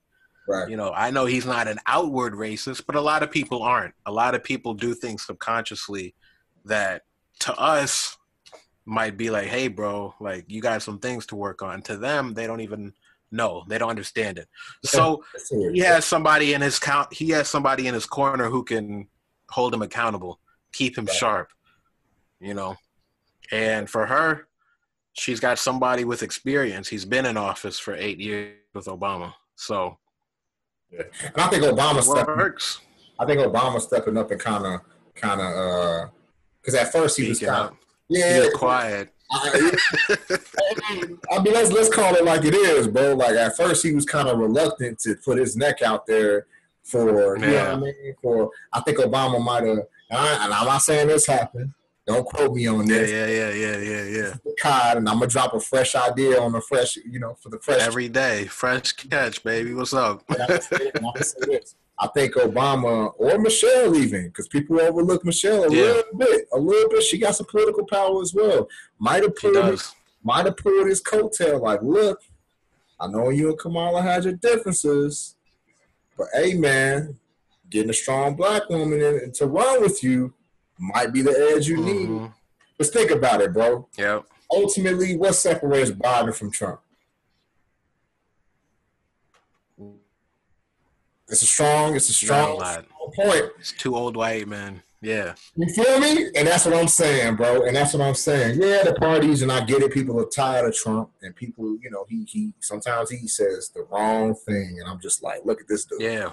right. 0.47 0.69
You 0.69 0.78
know, 0.78 0.93
I 0.95 1.11
know 1.11 1.26
he's 1.26 1.45
not 1.45 1.67
an 1.67 1.80
outward 1.88 2.34
racist, 2.34 2.84
but 2.88 2.95
a 2.95 3.01
lot 3.01 3.21
of 3.21 3.30
people 3.30 3.61
aren't. 3.61 3.93
A 4.05 4.11
lot 4.11 4.34
of 4.34 4.43
people 4.43 4.73
do 4.73 4.95
things 4.95 5.26
subconsciously 5.26 6.15
that 6.63 7.01
to 7.41 7.53
us 7.55 8.17
might 8.86 9.17
be 9.17 9.30
like, 9.30 9.47
hey, 9.47 9.67
bro, 9.67 10.13
like 10.21 10.45
you 10.47 10.61
got 10.61 10.82
some 10.82 10.99
things 10.99 11.26
to 11.26 11.36
work 11.36 11.61
on. 11.61 11.82
To 11.84 11.97
them, 11.97 12.34
they 12.34 12.47
don't 12.47 12.61
even 12.61 12.93
No, 13.36 13.63
they 13.67 13.77
don't 13.77 13.89
understand 13.89 14.38
it. 14.38 14.47
So 14.83 15.23
he 15.73 15.79
has 15.79 16.05
somebody 16.05 16.53
in 16.53 16.61
his 16.61 16.79
count. 16.79 17.13
He 17.13 17.29
has 17.29 17.47
somebody 17.47 17.88
in 17.88 17.93
his 17.93 18.05
corner 18.05 18.49
who 18.49 18.63
can 18.63 19.07
hold 19.49 19.73
him 19.73 19.81
accountable, 19.81 20.39
keep 20.71 20.97
him 20.97 21.07
sharp. 21.07 21.49
You 22.39 22.53
know, 22.53 22.75
and 23.51 23.89
for 23.89 24.05
her, 24.05 24.47
she's 25.13 25.39
got 25.39 25.59
somebody 25.59 26.03
with 26.03 26.23
experience. 26.23 26.88
He's 26.88 27.05
been 27.05 27.25
in 27.25 27.38
office 27.38 27.79
for 27.79 27.95
eight 27.95 28.19
years 28.19 28.55
with 28.73 28.86
Obama, 28.86 29.33
so. 29.55 29.97
Yeah. 30.91 31.01
And 31.23 31.38
I 31.38 31.47
think 31.47 31.63
Obama 31.63 32.05
works. 32.38 32.79
I 33.19 33.25
think 33.25 33.39
Obama 33.41 33.81
stepping 33.81 34.17
up 34.17 34.29
and 34.31 34.39
kind 34.39 34.65
of, 34.65 34.81
kind 35.15 35.41
of, 35.41 36.11
because 36.61 36.75
uh, 36.75 36.81
at 36.81 36.91
first 36.91 37.17
he 37.17 37.27
was 37.27 37.39
kind 37.39 37.69
of, 37.69 37.77
yeah, 38.07 38.36
he 38.36 38.39
was 38.41 38.53
quiet. 38.53 39.09
I, 39.32 39.71
I 41.32 41.41
mean, 41.41 41.53
let's 41.53 41.71
let's 41.71 41.89
call 41.89 42.15
it 42.15 42.23
like 42.23 42.45
it 42.45 42.53
is, 42.53 42.88
bro. 42.88 43.15
Like 43.15 43.36
at 43.36 43.57
first, 43.57 43.84
he 43.84 43.93
was 43.93 44.05
kind 44.05 44.28
of 44.28 44.38
reluctant 44.38 44.99
to 44.99 45.15
put 45.15 45.38
his 45.38 45.55
neck 45.55 45.82
out 45.82 46.05
there 46.05 46.45
for 46.84 47.38
yeah. 47.38 47.45
you 47.45 47.51
know 47.51 47.63
what 47.63 47.71
I 47.71 47.76
mean. 47.78 48.15
For 48.21 48.51
I 48.71 48.82
think 48.82 48.99
Obama 48.99 49.43
might 49.43 49.63
have, 49.63 49.80
and, 50.09 50.53
I'm 50.53 50.65
not 50.65 50.82
saying 50.82 51.07
this 51.07 51.26
happened. 51.28 51.73
Don't 52.05 52.23
quote 52.23 52.53
me 52.53 52.67
on 52.67 52.86
this. 52.86 53.09
Yeah, 53.09 53.26
yeah, 53.26 53.49
yeah, 53.49 53.78
yeah, 53.78 54.03
yeah, 54.03 54.34
yeah. 54.43 54.53
God, 54.61 54.97
and 54.97 55.09
I'm 55.09 55.15
gonna 55.15 55.28
drop 55.28 55.55
a 55.55 55.59
fresh 55.59 55.95
idea 55.95 56.39
on 56.39 56.51
the 56.51 56.61
fresh, 56.61 56.97
you 56.97 57.19
know, 57.19 57.36
for 57.41 57.49
the 57.49 57.57
fresh 57.59 57.82
every 57.82 58.09
day. 58.09 58.45
Fresh 58.45 58.93
catch, 58.93 59.43
baby. 59.43 59.73
What's 59.73 59.93
up? 59.93 60.23
I 61.97 62.07
think 62.07 62.33
Obama 62.33 63.13
or 63.17 63.37
Michelle 63.39 63.95
even, 63.95 64.27
because 64.27 64.47
people 64.47 64.79
overlook 64.81 65.23
Michelle 65.23 65.63
a 65.63 65.71
yeah. 65.73 65.81
little 65.81 66.17
bit, 66.17 66.47
a 66.51 66.57
little 66.57 66.89
bit. 66.89 67.03
She 67.03 67.17
got 67.17 67.35
some 67.35 67.45
political 67.45 67.85
power 67.85 68.21
as 68.21 68.33
well. 68.33 68.67
Might 68.99 69.23
have 69.23 69.35
pulled, 69.35 69.81
might 70.23 70.45
have 70.45 70.57
pulled 70.57 70.87
his 70.87 71.01
coattail. 71.01 71.61
Like, 71.61 71.81
look, 71.81 72.19
I 72.99 73.07
know 73.07 73.29
you 73.29 73.49
and 73.49 73.57
Kamala 73.57 74.01
had 74.01 74.25
your 74.25 74.33
differences, 74.33 75.35
but 76.17 76.27
hey, 76.33 76.53
man, 76.53 77.17
getting 77.69 77.89
a 77.89 77.93
strong 77.93 78.35
black 78.35 78.69
woman 78.69 79.01
in, 79.01 79.31
to 79.33 79.45
run 79.45 79.81
with 79.81 80.03
you 80.03 80.33
might 80.77 81.13
be 81.13 81.21
the 81.21 81.53
edge 81.55 81.67
you 81.67 81.77
mm-hmm. 81.77 82.23
need. 82.23 82.31
Let's 82.77 82.91
think 82.91 83.11
about 83.11 83.41
it, 83.41 83.53
bro. 83.53 83.87
Yeah. 83.97 84.19
Ultimately, 84.51 85.15
what 85.15 85.35
separates 85.35 85.91
Biden 85.91 86.35
from 86.35 86.51
Trump? 86.51 86.81
It's 91.28 91.41
a 91.41 91.45
strong, 91.45 91.95
it's 91.95 92.09
a 92.09 92.13
strong, 92.13 92.59
strong 92.59 92.86
point. 93.15 93.45
It's 93.59 93.71
two 93.71 93.95
old 93.95 94.15
white 94.15 94.47
men. 94.47 94.84
Yeah. 95.01 95.36
You 95.55 95.67
feel 95.73 95.99
me? 95.99 96.32
And 96.36 96.47
that's 96.47 96.65
what 96.65 96.73
I'm 96.73 96.88
saying, 96.88 97.36
bro. 97.36 97.65
And 97.65 97.76
that's 97.76 97.93
what 97.93 98.01
I'm 98.01 98.15
saying. 98.15 98.59
Yeah, 98.61 98.84
the 98.84 98.95
parties, 98.95 99.43
and 99.43 99.51
I 99.51 99.63
get 99.63 99.84
it. 99.84 99.91
People 99.91 100.19
are 100.19 100.26
tired 100.26 100.67
of 100.67 100.76
Trump, 100.76 101.11
and 101.21 101.36
people, 101.36 101.78
you 101.82 101.91
know, 101.91 102.05
he 102.09 102.26
he 102.28 102.53
sometimes 102.59 103.11
he 103.11 103.28
says 103.28 103.69
the 103.69 103.84
wrong 103.84 104.34
thing, 104.34 104.78
and 104.80 104.89
I'm 104.89 104.99
just 104.99 105.21
like, 105.21 105.45
look 105.45 105.61
at 105.61 105.67
this 105.67 105.86
dude. 105.86 106.01
Yeah. 106.01 106.32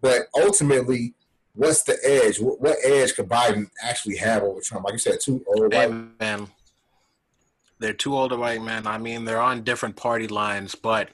But 0.00 0.22
ultimately, 0.36 1.14
what's 1.54 1.82
the 1.82 1.96
edge? 2.04 2.40
What, 2.40 2.60
what, 2.60 2.76
edge 2.84 3.14
could 3.14 3.28
Biden 3.28 3.70
actually 3.82 4.16
have 4.16 4.42
over 4.42 4.60
Trump? 4.60 4.84
Like 4.84 4.94
you 4.94 4.98
said, 4.98 5.18
two 5.20 5.44
old 5.46 5.72
hey, 5.72 5.88
white 5.88 6.20
men. 6.20 6.48
They're 7.78 7.92
two 7.92 8.16
older 8.16 8.36
white 8.36 8.62
men. 8.62 8.86
I 8.86 8.98
mean, 8.98 9.24
they're 9.24 9.40
on 9.40 9.62
different 9.62 9.96
party 9.96 10.28
lines, 10.28 10.74
but 10.74 11.10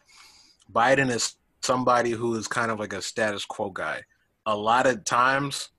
Biden 0.72 1.11
is 1.11 1.34
somebody 1.62 2.10
who 2.10 2.34
is 2.36 2.48
kind 2.48 2.70
of 2.70 2.78
like 2.78 2.92
a 2.92 3.02
status 3.02 3.44
quo 3.44 3.70
guy. 3.70 4.02
A 4.46 4.56
lot 4.56 4.86
of 4.86 5.04
times, 5.04 5.70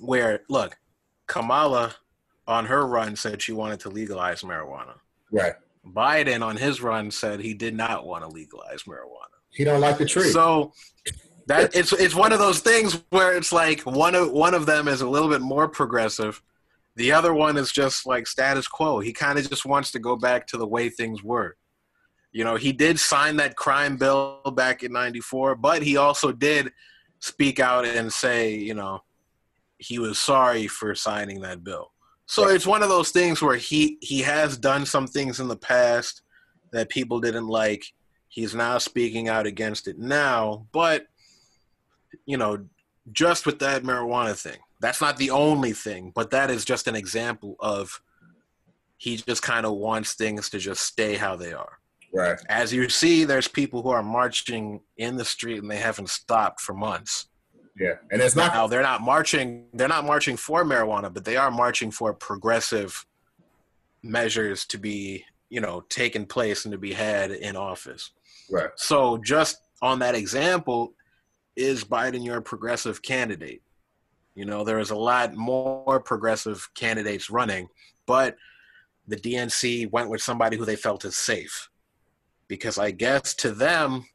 where 0.00 0.40
look, 0.48 0.76
Kamala 1.26 1.94
on 2.46 2.64
her 2.66 2.86
run 2.86 3.14
said 3.14 3.42
she 3.42 3.52
wanted 3.52 3.80
to 3.80 3.90
legalize 3.90 4.42
marijuana. 4.42 4.94
Right. 5.30 5.54
Biden 5.86 6.44
on 6.44 6.56
his 6.56 6.80
run 6.80 7.10
said 7.10 7.40
he 7.40 7.54
did 7.54 7.74
not 7.74 8.06
want 8.06 8.24
to 8.24 8.28
legalize 8.28 8.84
marijuana. 8.84 9.36
He 9.50 9.64
don't 9.64 9.80
like 9.80 9.98
the 9.98 10.06
tree. 10.06 10.30
So 10.30 10.72
that 11.46 11.74
it's 11.74 11.92
it's 11.92 12.14
one 12.14 12.32
of 12.32 12.38
those 12.38 12.60
things 12.60 13.02
where 13.10 13.36
it's 13.36 13.52
like 13.52 13.80
one 13.82 14.14
of 14.14 14.30
one 14.32 14.54
of 14.54 14.66
them 14.66 14.88
is 14.88 15.00
a 15.00 15.08
little 15.08 15.28
bit 15.28 15.40
more 15.40 15.68
progressive. 15.68 16.42
The 16.96 17.12
other 17.12 17.32
one 17.32 17.56
is 17.56 17.70
just 17.70 18.06
like 18.06 18.26
status 18.26 18.66
quo. 18.66 19.00
He 19.00 19.12
kind 19.12 19.38
of 19.38 19.48
just 19.48 19.64
wants 19.64 19.90
to 19.92 19.98
go 19.98 20.16
back 20.16 20.46
to 20.48 20.56
the 20.56 20.66
way 20.66 20.88
things 20.88 21.22
were. 21.22 21.56
You 22.32 22.44
know, 22.44 22.56
he 22.56 22.72
did 22.72 22.98
sign 22.98 23.36
that 23.36 23.56
crime 23.56 23.96
bill 23.96 24.40
back 24.54 24.82
in 24.82 24.92
94, 24.92 25.56
but 25.56 25.82
he 25.82 25.96
also 25.96 26.32
did 26.32 26.72
speak 27.20 27.58
out 27.58 27.84
and 27.84 28.12
say, 28.12 28.54
you 28.54 28.74
know, 28.74 29.02
he 29.78 29.98
was 29.98 30.18
sorry 30.18 30.66
for 30.66 30.94
signing 30.94 31.40
that 31.40 31.64
bill. 31.64 31.92
So 32.26 32.48
it's 32.48 32.66
one 32.66 32.82
of 32.82 32.90
those 32.90 33.10
things 33.10 33.40
where 33.40 33.56
he 33.56 33.96
he 34.02 34.20
has 34.20 34.58
done 34.58 34.84
some 34.84 35.06
things 35.06 35.40
in 35.40 35.48
the 35.48 35.56
past 35.56 36.20
that 36.72 36.90
people 36.90 37.20
didn't 37.20 37.46
like. 37.46 37.84
He's 38.28 38.54
now 38.54 38.76
speaking 38.76 39.28
out 39.28 39.46
against 39.46 39.88
it 39.88 39.98
now, 39.98 40.66
but 40.72 41.06
you 42.26 42.36
know, 42.36 42.66
just 43.12 43.46
with 43.46 43.58
that 43.60 43.82
marijuana 43.82 44.38
thing. 44.38 44.58
That's 44.80 45.00
not 45.00 45.16
the 45.16 45.30
only 45.30 45.72
thing, 45.72 46.12
but 46.14 46.30
that 46.30 46.50
is 46.50 46.64
just 46.64 46.86
an 46.86 46.94
example 46.94 47.56
of 47.58 48.00
he 48.98 49.16
just 49.16 49.42
kind 49.42 49.64
of 49.64 49.72
wants 49.72 50.14
things 50.14 50.50
to 50.50 50.58
just 50.58 50.82
stay 50.82 51.16
how 51.16 51.34
they 51.34 51.52
are. 51.52 51.77
Right. 52.12 52.38
As 52.48 52.72
you 52.72 52.88
see, 52.88 53.24
there's 53.24 53.48
people 53.48 53.82
who 53.82 53.90
are 53.90 54.02
marching 54.02 54.80
in 54.96 55.16
the 55.16 55.24
street 55.24 55.58
and 55.58 55.70
they 55.70 55.76
haven't 55.76 56.08
stopped 56.08 56.60
for 56.60 56.74
months. 56.74 57.28
Yeah, 57.78 57.94
and 58.10 58.20
it's 58.20 58.34
not 58.34 58.52
now 58.52 58.66
they're 58.66 58.82
not 58.82 59.02
marching. 59.02 59.66
They're 59.72 59.88
not 59.88 60.04
marching 60.04 60.36
for 60.36 60.64
marijuana, 60.64 61.12
but 61.14 61.24
they 61.24 61.36
are 61.36 61.50
marching 61.50 61.92
for 61.92 62.12
progressive 62.12 63.06
measures 64.02 64.64
to 64.66 64.78
be, 64.78 65.24
you 65.48 65.60
know, 65.60 65.82
taken 65.88 66.26
place 66.26 66.64
and 66.64 66.72
to 66.72 66.78
be 66.78 66.92
had 66.92 67.30
in 67.30 67.54
office. 67.54 68.10
Right. 68.50 68.70
So 68.74 69.18
just 69.18 69.58
on 69.80 70.00
that 70.00 70.16
example, 70.16 70.94
is 71.54 71.84
Biden 71.84 72.24
your 72.24 72.40
progressive 72.40 73.00
candidate? 73.00 73.62
You 74.34 74.44
know, 74.44 74.64
there 74.64 74.80
is 74.80 74.90
a 74.90 74.96
lot 74.96 75.34
more 75.34 76.00
progressive 76.00 76.68
candidates 76.74 77.30
running, 77.30 77.68
but 78.06 78.36
the 79.06 79.16
DNC 79.16 79.90
went 79.92 80.10
with 80.10 80.20
somebody 80.20 80.56
who 80.56 80.64
they 80.64 80.76
felt 80.76 81.04
is 81.04 81.16
safe 81.16 81.68
because 82.48 82.78
I 82.78 82.90
guess 82.90 83.34
to 83.36 83.52
them, 83.52 84.06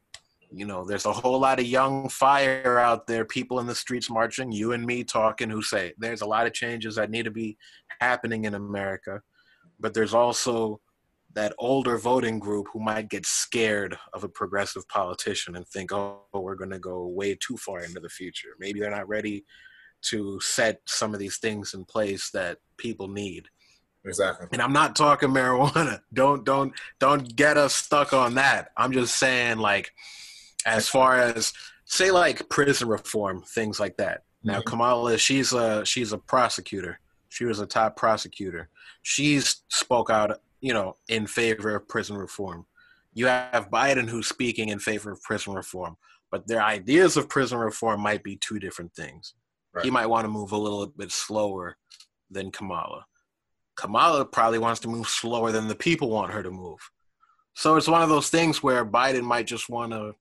you 0.52 0.66
know, 0.66 0.86
there's 0.86 1.06
a 1.06 1.14
whole 1.14 1.40
lot 1.40 1.60
of 1.60 1.66
young 1.66 2.10
fire 2.10 2.78
out 2.78 3.08
there, 3.08 3.26
people 3.26 3.60
in 3.60 3.66
the 3.66 3.76
streets 3.76 4.10
marching, 4.10 4.52
you 4.52 4.74
and 4.74 4.86
me 4.86 5.04
talking, 5.04 5.50
who 5.50 5.62
say 5.62 5.94
there's 5.98 6.22
a 6.22 6.28
lot 6.28 6.46
of 6.46 6.54
changes 6.54 6.96
that 6.96 7.10
need 7.10 7.24
to 7.24 7.32
be 7.32 7.58
happening 8.00 8.46
in 8.46 8.54
America. 8.54 9.22
But 9.80 9.94
there's 9.94 10.14
also 10.14 10.80
that 11.34 11.54
older 11.58 11.98
voting 11.98 12.38
group 12.38 12.68
who 12.72 12.80
might 12.80 13.10
get 13.10 13.26
scared 13.26 13.98
of 14.14 14.24
a 14.24 14.30
progressive 14.30 14.88
politician 14.88 15.56
and 15.56 15.68
think, 15.68 15.92
oh, 15.92 16.22
we're 16.32 16.56
going 16.56 16.70
to 16.70 16.80
go 16.80 17.08
way 17.08 17.36
too 17.36 17.58
far 17.58 17.84
into 17.84 18.00
the 18.00 18.10
future. 18.10 18.50
Maybe 18.60 18.80
they're 18.80 18.92
not 18.92 19.08
ready 19.08 19.44
to 20.04 20.40
set 20.42 20.82
some 20.86 21.14
of 21.14 21.20
these 21.20 21.38
things 21.38 21.74
in 21.74 21.86
place 21.86 22.30
that 22.32 22.60
people 22.78 23.08
need. 23.08 23.48
Exactly. 24.06 24.48
And 24.52 24.62
I'm 24.62 24.74
not 24.74 24.96
talking 24.96 25.30
marijuana. 25.30 26.02
Don't 26.14 26.44
don't 26.44 26.74
don't 27.00 27.36
get 27.36 27.58
us 27.58 27.74
stuck 27.74 28.14
on 28.14 28.36
that. 28.36 28.70
I'm 28.76 28.92
just 28.92 29.16
saying 29.18 29.60
like 29.60 29.94
as 30.66 30.88
far 30.88 31.18
as 31.18 31.54
say 31.86 32.12
like 32.12 32.50
prison 32.50 32.88
reform, 32.88 33.42
things 33.42 33.80
like 33.80 33.98
that. 33.98 34.24
Now 34.44 34.60
mm-hmm. 34.60 34.70
Kamala, 34.70 35.18
she's 35.18 35.54
a 35.54 35.86
she's 35.86 36.12
a 36.12 36.18
prosecutor. 36.18 37.00
She 37.30 37.46
was 37.46 37.60
a 37.60 37.66
top 37.66 37.96
prosecutor. 37.96 38.70
She's 39.02 39.64
spoke 39.70 40.10
out, 40.10 40.40
you 40.62 40.74
know, 40.74 40.98
in 41.08 41.26
favor 41.26 41.76
of 41.76 41.88
prison 41.88 42.18
reform. 42.18 42.66
You 43.14 43.28
have 43.28 43.70
Biden 43.72 44.10
who's 44.10 44.28
speaking 44.28 44.70
in 44.70 44.80
favor 44.80 45.12
of 45.12 45.22
prison 45.22 45.54
reform, 45.54 45.98
but 46.32 46.48
their 46.48 46.62
ideas 46.62 47.16
of 47.16 47.30
prison 47.30 47.58
reform 47.58 48.02
might 48.02 48.24
be 48.24 48.36
two 48.36 48.60
different 48.60 48.94
things. 48.94 49.34
Right. 49.74 49.86
He 49.86 49.92
might 49.92 50.08
want 50.08 50.26
to 50.26 50.30
move 50.30 50.52
a 50.52 50.58
little 50.58 50.88
bit 50.88 51.12
slower 51.12 51.78
than 52.30 52.52
Kamala. 52.52 53.06
Kamala 53.76 54.26
probably 54.26 54.60
wants 54.60 54.80
to 54.82 54.88
move 54.88 55.08
slower 55.08 55.52
than 55.52 55.68
the 55.68 55.76
people 55.76 56.10
want 56.10 56.34
her 56.34 56.44
to 56.44 56.52
move. 56.52 56.80
So 57.56 57.76
it's 57.76 57.88
one 57.88 58.02
of 58.02 58.10
those 58.10 58.30
things 58.30 58.64
where 58.64 58.86
Biden 58.86 59.24
might 59.24 59.48
just 59.48 59.70
want 59.70 59.92
to, 59.92 60.16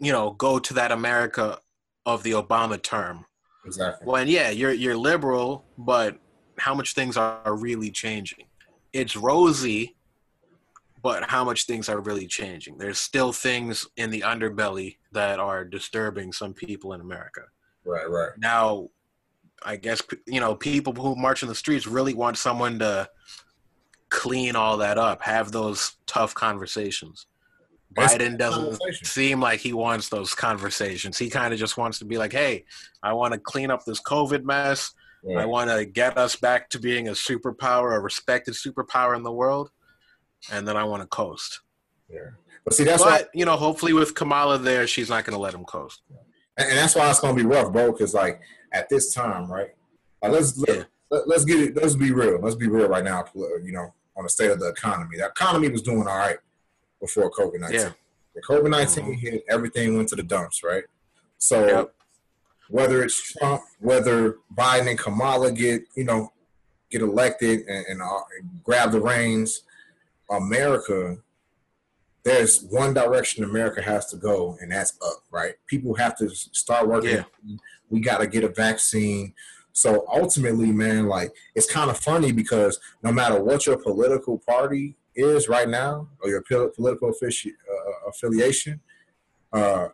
you 0.00 0.12
know, 0.12 0.32
go 0.32 0.58
to 0.58 0.74
that 0.74 0.92
America 0.92 1.58
of 2.06 2.22
the 2.22 2.32
Obama 2.32 2.80
term. 2.80 3.26
Exactly. 3.64 4.06
When 4.06 4.28
yeah, 4.28 4.50
you're 4.50 4.72
you're 4.72 4.96
liberal, 4.96 5.64
but 5.76 6.18
how 6.58 6.74
much 6.74 6.94
things 6.94 7.16
are 7.16 7.56
really 7.56 7.90
changing? 7.90 8.46
It's 8.92 9.16
rosy, 9.16 9.96
but 11.02 11.28
how 11.30 11.44
much 11.44 11.66
things 11.66 11.88
are 11.88 12.00
really 12.00 12.26
changing? 12.26 12.78
There's 12.78 12.98
still 12.98 13.32
things 13.32 13.86
in 13.96 14.10
the 14.10 14.20
underbelly 14.20 14.96
that 15.12 15.38
are 15.38 15.64
disturbing 15.64 16.32
some 16.32 16.54
people 16.54 16.92
in 16.92 17.00
America. 17.00 17.42
Right, 17.84 18.08
right. 18.08 18.30
Now, 18.38 18.88
I 19.62 19.76
guess 19.76 20.02
you 20.26 20.40
know 20.40 20.54
people 20.54 20.92
who 20.94 21.16
march 21.16 21.42
in 21.42 21.48
the 21.48 21.54
streets 21.54 21.86
really 21.86 22.14
want 22.14 22.38
someone 22.38 22.78
to 22.78 23.08
clean 24.08 24.56
all 24.56 24.78
that 24.78 24.98
up, 24.98 25.22
have 25.22 25.52
those 25.52 25.96
tough 26.06 26.34
conversations. 26.34 27.26
Biden 27.94 28.38
doesn't 28.38 28.80
seem 29.04 29.40
like 29.40 29.60
he 29.60 29.72
wants 29.72 30.08
those 30.08 30.34
conversations. 30.34 31.18
He 31.18 31.28
kind 31.28 31.52
of 31.52 31.58
just 31.58 31.76
wants 31.76 31.98
to 31.98 32.04
be 32.04 32.18
like, 32.18 32.32
"Hey, 32.32 32.64
I 33.02 33.12
want 33.12 33.34
to 33.34 33.40
clean 33.40 33.70
up 33.70 33.84
this 33.84 34.00
COVID 34.00 34.44
mess. 34.44 34.92
Yeah. 35.24 35.40
I 35.40 35.46
want 35.46 35.70
to 35.70 35.84
get 35.84 36.16
us 36.16 36.36
back 36.36 36.70
to 36.70 36.78
being 36.78 37.08
a 37.08 37.12
superpower, 37.12 37.94
a 37.94 38.00
respected 38.00 38.54
superpower 38.54 39.16
in 39.16 39.22
the 39.22 39.32
world, 39.32 39.70
and 40.52 40.66
then 40.66 40.76
I 40.76 40.84
want 40.84 41.02
to 41.02 41.08
coast." 41.08 41.60
Yeah, 42.08 42.20
but 42.64 42.74
see, 42.74 42.84
that's 42.84 43.02
but 43.02 43.22
why 43.22 43.28
you 43.34 43.44
know, 43.44 43.56
hopefully 43.56 43.92
with 43.92 44.14
Kamala 44.14 44.58
there, 44.58 44.86
she's 44.86 45.10
not 45.10 45.24
going 45.24 45.34
to 45.34 45.42
let 45.42 45.54
him 45.54 45.64
coast. 45.64 46.02
and, 46.56 46.70
that's 46.70 46.94
why 46.94 47.10
it's 47.10 47.20
gonna 47.20 47.34
be 47.34 47.44
rough, 47.44 47.72
bro. 47.72 47.90
Because 47.90 48.14
like 48.14 48.40
at 48.72 48.88
this 48.88 49.14
time, 49.14 49.50
right? 49.50 49.70
Like, 50.22 50.32
let's 50.32 50.56
let, 50.58 50.86
let's 51.26 51.44
get 51.44 51.60
it. 51.60 51.76
Let's 51.76 51.94
be 51.94 52.12
real. 52.12 52.38
Let's 52.40 52.56
be 52.56 52.68
real 52.68 52.88
right 52.88 53.04
now. 53.04 53.24
You 53.34 53.72
know, 53.72 53.94
on 54.16 54.24
the 54.24 54.30
state 54.30 54.50
of 54.50 54.60
the 54.60 54.68
economy. 54.68 55.16
The 55.16 55.26
economy 55.26 55.68
was 55.68 55.82
doing 55.82 56.06
all 56.06 56.18
right 56.18 56.38
before 57.00 57.30
COVID 57.30 57.60
nineteen. 57.60 57.80
Yeah. 57.80 57.92
The 58.34 58.42
COVID 58.42 58.70
19 58.70 59.04
Mhm. 59.04 59.18
hit, 59.18 59.44
everything 59.48 59.96
went 59.96 60.08
to 60.10 60.16
the 60.16 60.22
dumps, 60.22 60.62
right? 60.62 60.84
So 61.38 61.66
Yep. 61.66 61.94
whether 62.68 63.02
it's 63.02 63.20
Trump, 63.32 63.62
whether 63.80 64.36
Biden 64.54 64.88
and 64.88 64.98
Kamala 64.98 65.50
get, 65.50 65.82
you 65.96 66.04
know, 66.04 66.32
get 66.90 67.02
elected 67.02 67.66
and, 67.66 67.84
and, 67.86 68.02
uh, 68.02 68.20
grab 68.62 68.92
the 68.92 69.00
reins, 69.00 69.62
America, 70.30 71.18
there's 72.22 72.62
one 72.62 72.94
direction 72.94 73.42
America 73.42 73.82
has 73.82 74.06
to 74.10 74.16
go, 74.16 74.56
and 74.60 74.70
that's 74.70 74.92
up, 75.02 75.24
right? 75.30 75.54
People 75.66 75.94
have 75.94 76.16
to 76.18 76.28
start 76.30 76.86
working. 76.86 77.24
Yeah. 77.44 77.56
We 77.90 78.00
got 78.00 78.18
to 78.18 78.26
get 78.26 78.44
a 78.44 78.48
vaccine. 78.48 79.34
So 79.72 80.04
ultimately, 80.12 80.72
man, 80.72 81.06
like 81.06 81.32
it's 81.54 81.70
kind 81.70 81.90
of 81.90 81.98
funny 81.98 82.32
because 82.32 82.80
no 83.02 83.12
matter 83.12 83.42
what 83.42 83.66
your 83.66 83.76
political 83.76 84.38
party 84.38 84.96
is 85.14 85.48
right 85.48 85.68
now 85.68 86.08
or 86.22 86.30
your 86.30 86.42
political 86.42 87.12
offici- 87.12 87.52
uh, 87.70 88.08
affiliation, 88.08 88.80
uh, 89.52 89.88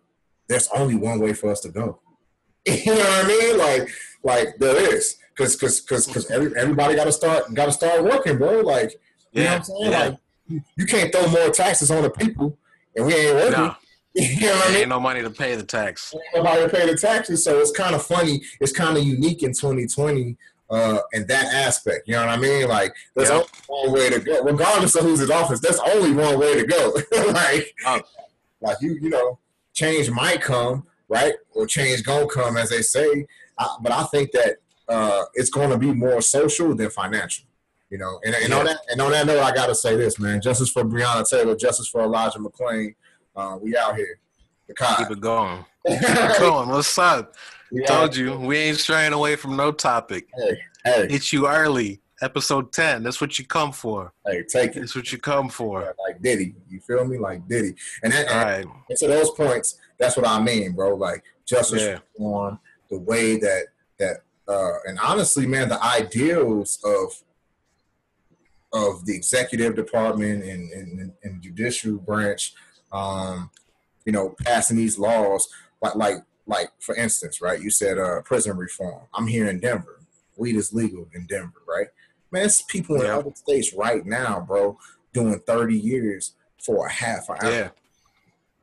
there's 0.48 0.68
only 0.74 0.94
one 0.94 1.18
way 1.20 1.32
for 1.32 1.50
us 1.50 1.60
to 1.60 1.68
go. 1.68 2.00
you 2.66 2.84
know 2.86 2.94
what 2.98 3.24
I 3.24 3.28
mean? 3.28 3.58
Like, 3.58 3.88
like 4.22 4.58
there 4.58 4.94
is, 4.94 5.16
because 5.36 5.56
because 5.56 5.80
because 5.80 6.06
because 6.06 6.30
every, 6.30 6.56
everybody 6.58 6.94
got 6.96 7.04
to 7.04 7.12
start 7.12 7.52
got 7.54 7.66
to 7.66 7.72
start 7.72 8.02
working, 8.04 8.38
bro. 8.38 8.60
Like, 8.60 8.92
you 9.32 9.44
know 9.44 9.50
what 9.50 9.56
I'm 9.58 9.64
saying? 9.64 9.92
yeah. 9.92 9.98
Like, 10.08 10.18
you- 10.48 10.62
you 10.76 10.86
can't 10.86 11.10
throw 11.12 11.26
more 11.28 11.50
taxes 11.50 11.90
on 11.90 12.02
the 12.04 12.10
people, 12.10 12.56
and 12.94 13.04
we 13.06 13.14
ain't 13.14 13.34
working. 13.34 13.50
No, 13.52 13.74
You 14.40 14.46
know 14.46 14.54
what 14.54 14.64
I 14.66 14.68
mean? 14.72 14.80
ain't 14.80 14.88
no 14.88 15.00
money 15.00 15.20
to 15.22 15.30
pay 15.30 15.54
the 15.56 15.62
tax. 15.62 16.14
nobody 16.34 16.62
to 16.62 16.68
pay 16.68 16.86
the 16.90 16.96
taxes. 16.96 17.44
So 17.44 17.58
it's 17.60 17.70
kind 17.70 17.94
of 17.94 18.02
funny. 18.04 18.42
It's 18.60 18.72
kind 18.72 18.96
of 18.96 19.04
unique 19.04 19.42
in 19.42 19.52
2020 19.52 20.36
uh, 20.70 20.98
in 21.12 21.26
that 21.26 21.44
aspect. 21.52 22.08
You 22.08 22.14
know 22.14 22.20
what 22.26 22.30
I 22.30 22.36
mean? 22.38 22.66
Like 22.68 22.94
there's 23.14 23.28
Yeah. 23.28 23.42
only 23.68 23.90
one 23.90 23.92
way 23.92 24.10
to 24.10 24.20
go, 24.20 24.42
regardless 24.42 24.94
of 24.96 25.04
who's 25.04 25.20
in 25.20 25.30
office. 25.30 25.60
There's 25.60 25.78
only 25.80 26.12
one 26.12 26.38
way 26.38 26.54
to 26.60 26.66
go. 26.66 26.94
like, 27.32 27.74
Oh. 27.84 28.00
like 28.62 28.78
you, 28.80 28.98
you 29.00 29.10
know, 29.10 29.38
change 29.74 30.10
might 30.10 30.40
come, 30.40 30.86
right? 31.08 31.34
Or 31.52 31.66
change 31.66 32.02
gonna 32.02 32.26
come, 32.26 32.56
as 32.56 32.70
they 32.70 32.82
say. 32.82 33.26
I, 33.58 33.76
but 33.82 33.92
I 33.92 34.04
think 34.04 34.32
that 34.32 34.56
uh, 34.88 35.24
it's 35.34 35.50
going 35.50 35.70
to 35.70 35.78
be 35.78 35.92
more 35.92 36.20
social 36.22 36.74
than 36.74 36.88
financial. 36.90 37.44
You 37.90 37.98
know, 37.98 38.18
and, 38.24 38.34
and 38.34 38.52
on 38.52 38.64
that 38.64 38.78
and 38.90 39.00
on 39.00 39.12
that 39.12 39.26
note, 39.26 39.40
I 39.42 39.54
got 39.54 39.66
to 39.66 39.74
say 39.74 39.94
this, 39.96 40.18
man. 40.18 40.40
Justice 40.40 40.70
for 40.70 40.82
Breonna 40.84 41.28
Taylor, 41.28 41.54
justice 41.54 41.86
for 41.86 42.00
Elijah 42.02 42.38
McClain. 42.40 42.94
Uh, 43.36 43.58
we 43.60 43.76
out 43.76 43.96
here. 43.96 44.18
The 44.68 44.74
Keep 44.74 45.10
it 45.10 45.20
going. 45.20 45.64
Keep 45.86 45.98
it 46.02 46.38
going. 46.40 46.68
What's 46.68 46.96
up? 46.98 47.34
We 47.70 47.82
out 47.82 47.86
Told 47.88 48.16
you 48.16 48.36
we 48.38 48.56
ain't 48.56 48.78
straying 48.78 49.12
away 49.12 49.36
from 49.36 49.56
no 49.56 49.72
topic. 49.72 50.26
Hey, 50.36 50.58
hey, 50.84 51.06
It's 51.10 51.32
you 51.32 51.46
early. 51.48 52.00
Episode 52.22 52.72
ten. 52.72 53.02
That's 53.02 53.20
what 53.20 53.38
you 53.38 53.44
come 53.44 53.72
for. 53.72 54.10
hey, 54.26 54.42
take 54.50 54.74
it. 54.74 54.80
That's 54.80 54.96
what 54.96 55.12
you 55.12 55.18
come 55.18 55.50
for. 55.50 55.94
Like 56.08 56.22
Diddy. 56.22 56.54
You 56.70 56.80
feel 56.80 57.04
me? 57.04 57.18
Like 57.18 57.46
Diddy. 57.46 57.74
And, 58.02 58.12
that, 58.12 58.28
All 58.28 58.34
and, 58.34 58.66
right. 58.66 58.74
and 58.88 58.98
to 58.98 59.06
those 59.08 59.30
points, 59.32 59.78
that's 59.98 60.16
what 60.16 60.26
I 60.26 60.40
mean, 60.40 60.72
bro. 60.72 60.94
Like 60.96 61.22
justice 61.46 61.82
Yeah. 61.82 61.98
reform, 62.18 62.58
the 62.90 62.98
way 63.00 63.36
that 63.38 63.66
that 63.98 64.22
uh 64.48 64.78
and 64.86 64.98
honestly, 65.00 65.44
man, 65.46 65.68
the 65.68 65.82
ideals 65.84 66.78
of 66.84 67.22
of 68.72 69.04
the 69.06 69.14
executive 69.14 69.74
department 69.76 70.42
and, 70.42 70.70
and, 70.72 71.12
and 71.22 71.42
judicial 71.42 71.96
branch, 71.98 72.54
um, 72.96 73.50
you 74.04 74.12
know, 74.12 74.34
passing 74.44 74.76
these 74.76 74.98
laws, 74.98 75.48
like 75.82 75.94
like 75.96 76.16
like 76.46 76.70
for 76.80 76.94
instance, 76.94 77.40
right? 77.40 77.60
You 77.60 77.70
said 77.70 77.98
uh 77.98 78.22
prison 78.22 78.56
reform. 78.56 79.02
I'm 79.14 79.26
here 79.26 79.48
in 79.48 79.60
Denver. 79.60 80.00
Weed 80.36 80.56
is 80.56 80.72
legal 80.72 81.08
in 81.14 81.26
Denver, 81.26 81.62
right? 81.68 81.88
Man, 82.30 82.44
it's 82.46 82.62
people 82.62 82.96
in 82.96 83.02
Yeah. 83.02 83.18
other 83.18 83.32
states 83.34 83.72
right 83.74 84.04
now, 84.04 84.40
bro, 84.46 84.78
doing 85.12 85.40
30 85.40 85.78
years 85.78 86.34
for 86.62 86.86
a 86.86 86.92
half 86.92 87.28
an 87.28 87.36
hour. 87.42 87.50
Yeah. 87.52 87.68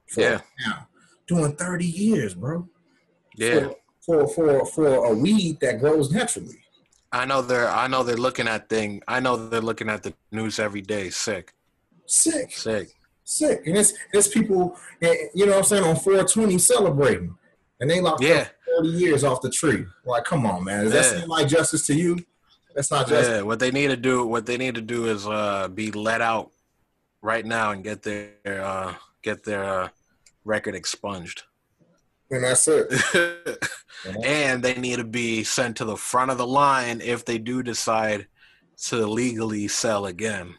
For 0.07 0.21
Yeah. 0.21 0.41
now. 0.67 0.87
Doing 1.27 1.55
30 1.55 1.85
years, 1.85 2.33
bro. 2.33 2.67
Yeah. 3.35 3.69
For, 4.05 4.27
for 4.27 4.65
for 4.65 4.87
a 4.87 5.13
weed 5.13 5.59
that 5.61 5.79
grows 5.79 6.11
naturally. 6.11 6.59
I 7.11 7.25
know 7.25 7.41
they're. 7.41 7.69
I 7.69 7.87
know 7.87 8.03
they're 8.03 8.17
looking 8.17 8.47
at 8.47 8.69
thing. 8.69 9.01
I 9.07 9.19
know 9.19 9.37
they're 9.37 9.61
looking 9.61 9.87
at 9.89 10.03
the 10.03 10.13
news 10.31 10.59
every 10.59 10.81
day. 10.81 11.09
Sick. 11.09 11.53
Sick. 12.05 12.51
Sick. 12.51 12.89
Sick. 13.23 13.65
And 13.65 13.77
it's 13.77 13.93
it's 14.13 14.27
people 14.27 14.77
eh, 15.01 15.15
you 15.33 15.45
know 15.45 15.53
what 15.53 15.59
I'm 15.59 15.63
saying 15.63 15.83
on 15.83 15.95
420 15.95 16.57
celebrating. 16.57 17.35
And 17.79 17.89
they 17.89 18.01
locked 18.01 18.23
Yeah. 18.23 18.41
up 18.41 18.47
30 18.77 18.89
years 18.89 19.23
off 19.23 19.41
the 19.41 19.49
tree. 19.49 19.85
Like, 20.05 20.25
come 20.25 20.45
on, 20.45 20.63
man. 20.63 20.83
Does 20.83 20.93
that 20.93 21.05
seem 21.05 21.29
like 21.29 21.47
justice 21.47 21.85
to 21.87 21.95
you? 21.95 22.17
That's 22.75 22.91
not 22.91 23.07
justice. 23.07 23.27
Yeah. 23.29 23.41
What 23.41 23.59
they 23.59 23.71
need 23.71 23.87
to 23.87 23.97
do. 23.97 24.25
What 24.25 24.45
they 24.45 24.57
need 24.57 24.75
to 24.75 24.81
do 24.81 25.05
is 25.05 25.27
uh, 25.27 25.67
be 25.67 25.91
let 25.91 26.21
out 26.21 26.51
right 27.21 27.45
now 27.45 27.71
and 27.71 27.83
get 27.83 28.03
their 28.03 28.35
uh, 28.45 28.93
get 29.21 29.43
their 29.43 29.63
uh, 29.63 29.89
record 30.45 30.75
expunged. 30.75 31.43
And 32.31 32.43
that's 32.43 32.67
it. 32.67 32.91
and 34.23 34.63
they 34.63 34.73
need 34.75 34.97
to 34.97 35.03
be 35.03 35.43
sent 35.43 35.77
to 35.77 35.85
the 35.85 35.97
front 35.97 36.31
of 36.31 36.37
the 36.37 36.47
line 36.47 36.99
if 36.99 37.25
they 37.25 37.37
do 37.37 37.61
decide 37.61 38.27
to 38.85 39.05
legally 39.05 39.67
sell 39.67 40.07
again. 40.07 40.55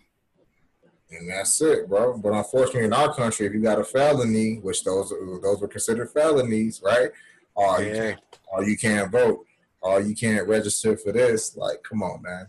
And 1.19 1.29
that's 1.31 1.61
it, 1.61 1.89
bro. 1.89 2.17
But 2.19 2.33
unfortunately, 2.33 2.85
in 2.85 2.93
our 2.93 3.15
country, 3.15 3.47
if 3.47 3.55
you 3.55 3.61
got 3.61 3.79
a 3.79 3.85
felony, 3.85 4.57
which 4.57 4.85
those 4.85 5.11
those 5.43 5.61
were 5.61 5.69
considered 5.69 6.11
felonies, 6.11 6.81
right? 6.85 7.11
Or 7.55 7.81
you, 7.83 7.95
Yeah. 7.95 8.17
or 8.53 8.65
you 8.65 8.77
can't 8.77 9.11
vote, 9.13 9.47
or 9.81 10.01
you 10.01 10.15
can't 10.15 10.47
register 10.49 10.97
for 10.97 11.13
this. 11.13 11.57
Like, 11.57 11.83
come 11.83 12.03
on, 12.03 12.23
man. 12.23 12.49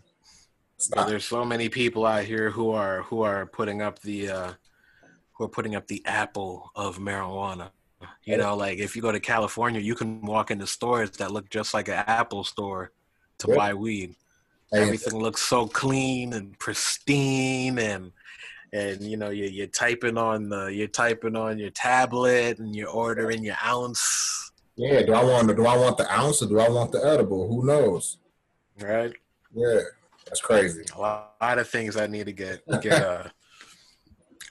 Stop. 0.78 1.08
there's 1.08 1.24
so 1.24 1.42
many 1.42 1.70
people 1.70 2.04
out 2.04 2.24
here 2.24 2.50
who 2.50 2.70
are 2.70 3.02
who 3.02 3.22
are 3.22 3.46
putting 3.46 3.80
up 3.80 3.98
the 4.00 4.28
uh, 4.30 4.52
who 5.32 5.44
are 5.44 5.48
putting 5.48 5.74
up 5.74 5.86
the 5.86 6.02
apple 6.04 6.70
of 6.74 6.98
marijuana. 6.98 7.70
You 8.24 8.36
know, 8.36 8.54
like 8.56 8.78
if 8.78 8.94
you 8.94 9.00
go 9.00 9.10
to 9.10 9.20
California, 9.20 9.80
you 9.80 9.94
can 9.94 10.20
walk 10.20 10.50
into 10.50 10.66
stores 10.66 11.10
that 11.12 11.30
look 11.30 11.48
just 11.48 11.72
like 11.72 11.88
an 11.88 12.04
Apple 12.06 12.44
store 12.44 12.92
to 13.38 13.48
Yeah. 13.48 13.54
buy 13.56 13.74
weed. 13.74 14.16
Everything 14.72 15.18
looks 15.18 15.40
so 15.42 15.66
clean 15.66 16.32
and 16.34 16.58
pristine, 16.58 17.78
and 17.78 18.12
and 18.72 19.02
you 19.02 19.16
know 19.16 19.30
you 19.30 19.44
you're 19.44 19.66
typing 19.66 20.18
on 20.18 20.48
the 20.48 20.66
you're 20.66 20.88
typing 20.88 21.36
on 21.36 21.58
your 21.58 21.70
tablet 21.70 22.58
and 22.58 22.74
you're 22.74 22.88
ordering 22.88 23.44
your 23.44 23.56
ounce, 23.64 24.52
yeah. 24.76 25.02
Do 25.02 25.14
I 25.14 25.24
want 25.24 25.48
the 25.48 25.54
do 25.54 25.66
I 25.66 25.76
want 25.76 25.96
the 25.96 26.10
ounce 26.12 26.42
or 26.42 26.46
do 26.46 26.60
I 26.60 26.68
want 26.68 26.92
the 26.92 27.04
edible? 27.04 27.48
Who 27.48 27.66
knows? 27.66 28.18
right? 28.80 29.12
Yeah, 29.54 29.80
that's 30.26 30.40
crazy. 30.40 30.84
a 30.94 31.00
lot, 31.00 31.34
lot 31.40 31.58
of 31.58 31.68
things 31.68 31.96
I 31.96 32.06
need 32.06 32.26
to 32.26 32.32
get 32.32 32.60
get 32.82 33.02
uh, 33.02 33.24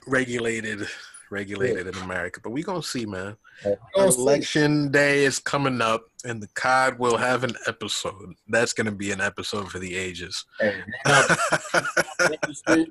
regulated 0.06 0.86
regulated 1.30 1.86
in 1.86 1.94
America. 2.02 2.40
But 2.42 2.50
we 2.50 2.62
gonna 2.62 2.82
see, 2.82 3.06
man. 3.06 3.36
See. 3.62 3.74
Election 3.96 4.90
day 4.90 5.24
is 5.24 5.38
coming 5.38 5.80
up, 5.80 6.04
and 6.24 6.42
the 6.42 6.48
COD 6.48 6.98
will 6.98 7.16
have 7.16 7.44
an 7.44 7.54
episode. 7.66 8.34
That's 8.48 8.72
gonna 8.72 8.92
be 8.92 9.12
an 9.12 9.20
episode 9.20 9.70
for 9.70 9.78
the 9.78 9.96
ages. 9.96 10.44
Hey, 10.58 10.74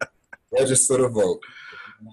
register, 0.59 0.97
to 0.97 1.07
vote. 1.09 1.39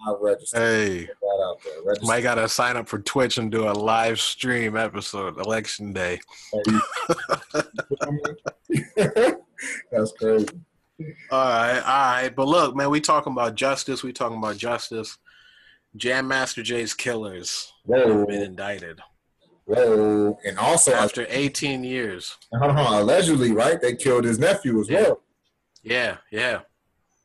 Not 0.07 0.23
register. 0.23 0.59
hey, 0.59 1.07
Put 1.07 1.17
that 1.21 1.45
out 1.45 1.57
there. 1.65 1.83
Register. 1.85 2.07
might 2.07 2.21
gotta 2.23 2.49
sign 2.49 2.77
up 2.77 2.89
for 2.89 2.99
Twitch 3.01 3.37
and 3.39 3.51
do 3.51 3.69
a 3.69 3.73
live 3.73 4.21
stream 4.21 4.77
episode 4.77 5.39
election 5.39 5.93
day. 5.93 6.21
That's 9.91 10.13
crazy. 10.19 10.49
All 11.31 11.45
right, 11.49 11.79
all 11.81 12.13
right. 12.23 12.29
But 12.35 12.49
look, 12.49 12.77
man, 12.77 12.91
we 12.91 13.01
talking 13.01 13.33
about 13.33 13.55
justice. 13.55 14.03
We 14.03 14.13
talking 14.13 14.39
about 14.39 14.57
justice. 14.57 15.19
Jam 15.97 16.27
Master 16.29 16.63
Jay's 16.63 16.95
killers 16.95 17.71
Whoa, 17.85 18.21
have 18.21 18.29
been 18.29 18.41
indicted 18.43 18.99
whoa, 19.67 20.39
and 20.43 20.59
also 20.59 20.93
after 20.95 21.27
18 21.29 21.85
years. 21.85 22.39
hold 22.55 22.71
on, 22.79 23.03
allegedly, 23.03 23.53
right? 23.53 23.79
They 23.79 23.95
killed 23.97 24.25
his 24.25 24.39
nephew 24.39 24.81
as 24.81 24.89
Yeah. 24.89 25.03
well. 25.03 25.21
Yeah, 25.83 26.17
yeah. 26.31 26.61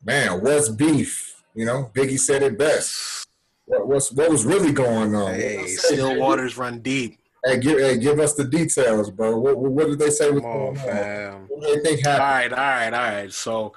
Man, 0.02 0.42
what's 0.42 0.68
beef? 0.68 1.42
You 1.54 1.64
know, 1.64 1.90
Biggie 1.94 2.18
said 2.18 2.42
it 2.42 2.56
best. 2.58 3.26
What, 3.66 3.86
what's 3.88 4.12
what 4.12 4.30
was 4.30 4.44
really 4.44 4.72
going 4.72 5.14
on? 5.14 5.34
Hey, 5.34 5.62
was- 5.62 5.84
still 5.84 6.18
waters 6.18 6.56
run 6.56 6.80
deep. 6.80 7.18
Hey, 7.44 7.58
give, 7.58 7.78
hey, 7.78 7.96
give 7.98 8.18
us 8.18 8.34
the 8.34 8.44
details, 8.44 9.10
bro. 9.12 9.38
What, 9.38 9.56
what, 9.58 9.70
what 9.70 9.86
did 9.86 9.98
they 10.00 10.10
say 10.10 10.30
was 10.30 10.42
Come 10.42 10.50
on, 10.50 10.74
fam. 10.74 11.46
What 11.48 11.62
do 11.62 11.74
they 11.74 11.80
think 11.82 12.06
All 12.06 12.12
happened? 12.12 12.52
right, 12.52 12.52
all 12.52 12.58
right, 12.58 12.94
all 12.94 13.20
right. 13.22 13.32
So, 13.32 13.72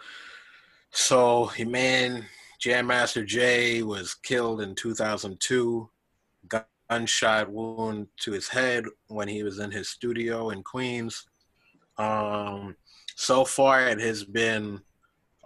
so 0.91 1.51
your 1.55 1.69
man 1.69 2.25
Jam 2.59 2.87
Master 2.87 3.23
Jay 3.23 3.81
was 3.83 4.13
killed 4.13 4.61
in 4.61 4.75
2002. 4.75 5.89
Gunshot 6.89 7.49
wound 7.49 8.07
to 8.19 8.31
his 8.31 8.47
head 8.47 8.85
when 9.07 9.27
he 9.27 9.43
was 9.43 9.59
in 9.59 9.71
his 9.71 9.89
studio 9.89 10.49
in 10.49 10.61
Queens. 10.61 11.25
Um, 11.97 12.75
so 13.15 13.45
far, 13.45 13.87
it 13.87 13.99
has 13.99 14.23
been 14.23 14.81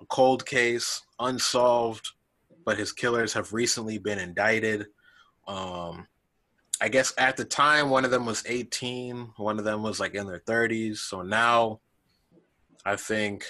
cold 0.09 0.45
case, 0.45 1.01
unsolved. 1.19 2.11
but 2.65 2.77
his 2.77 2.91
killers 2.91 3.33
have 3.33 3.53
recently 3.53 3.97
been 3.97 4.19
indicted. 4.19 4.87
Um, 5.47 6.07
I 6.81 6.89
guess 6.89 7.13
at 7.17 7.37
the 7.37 7.45
time, 7.45 7.89
one 7.89 8.05
of 8.05 8.11
them 8.11 8.25
was 8.25 8.43
18, 8.45 9.33
one 9.37 9.59
of 9.59 9.65
them 9.65 9.83
was 9.83 9.99
like 9.99 10.15
in 10.15 10.27
their 10.27 10.41
30s. 10.41 10.97
So 10.97 11.21
now, 11.21 11.79
I 12.85 12.95
think, 12.95 13.45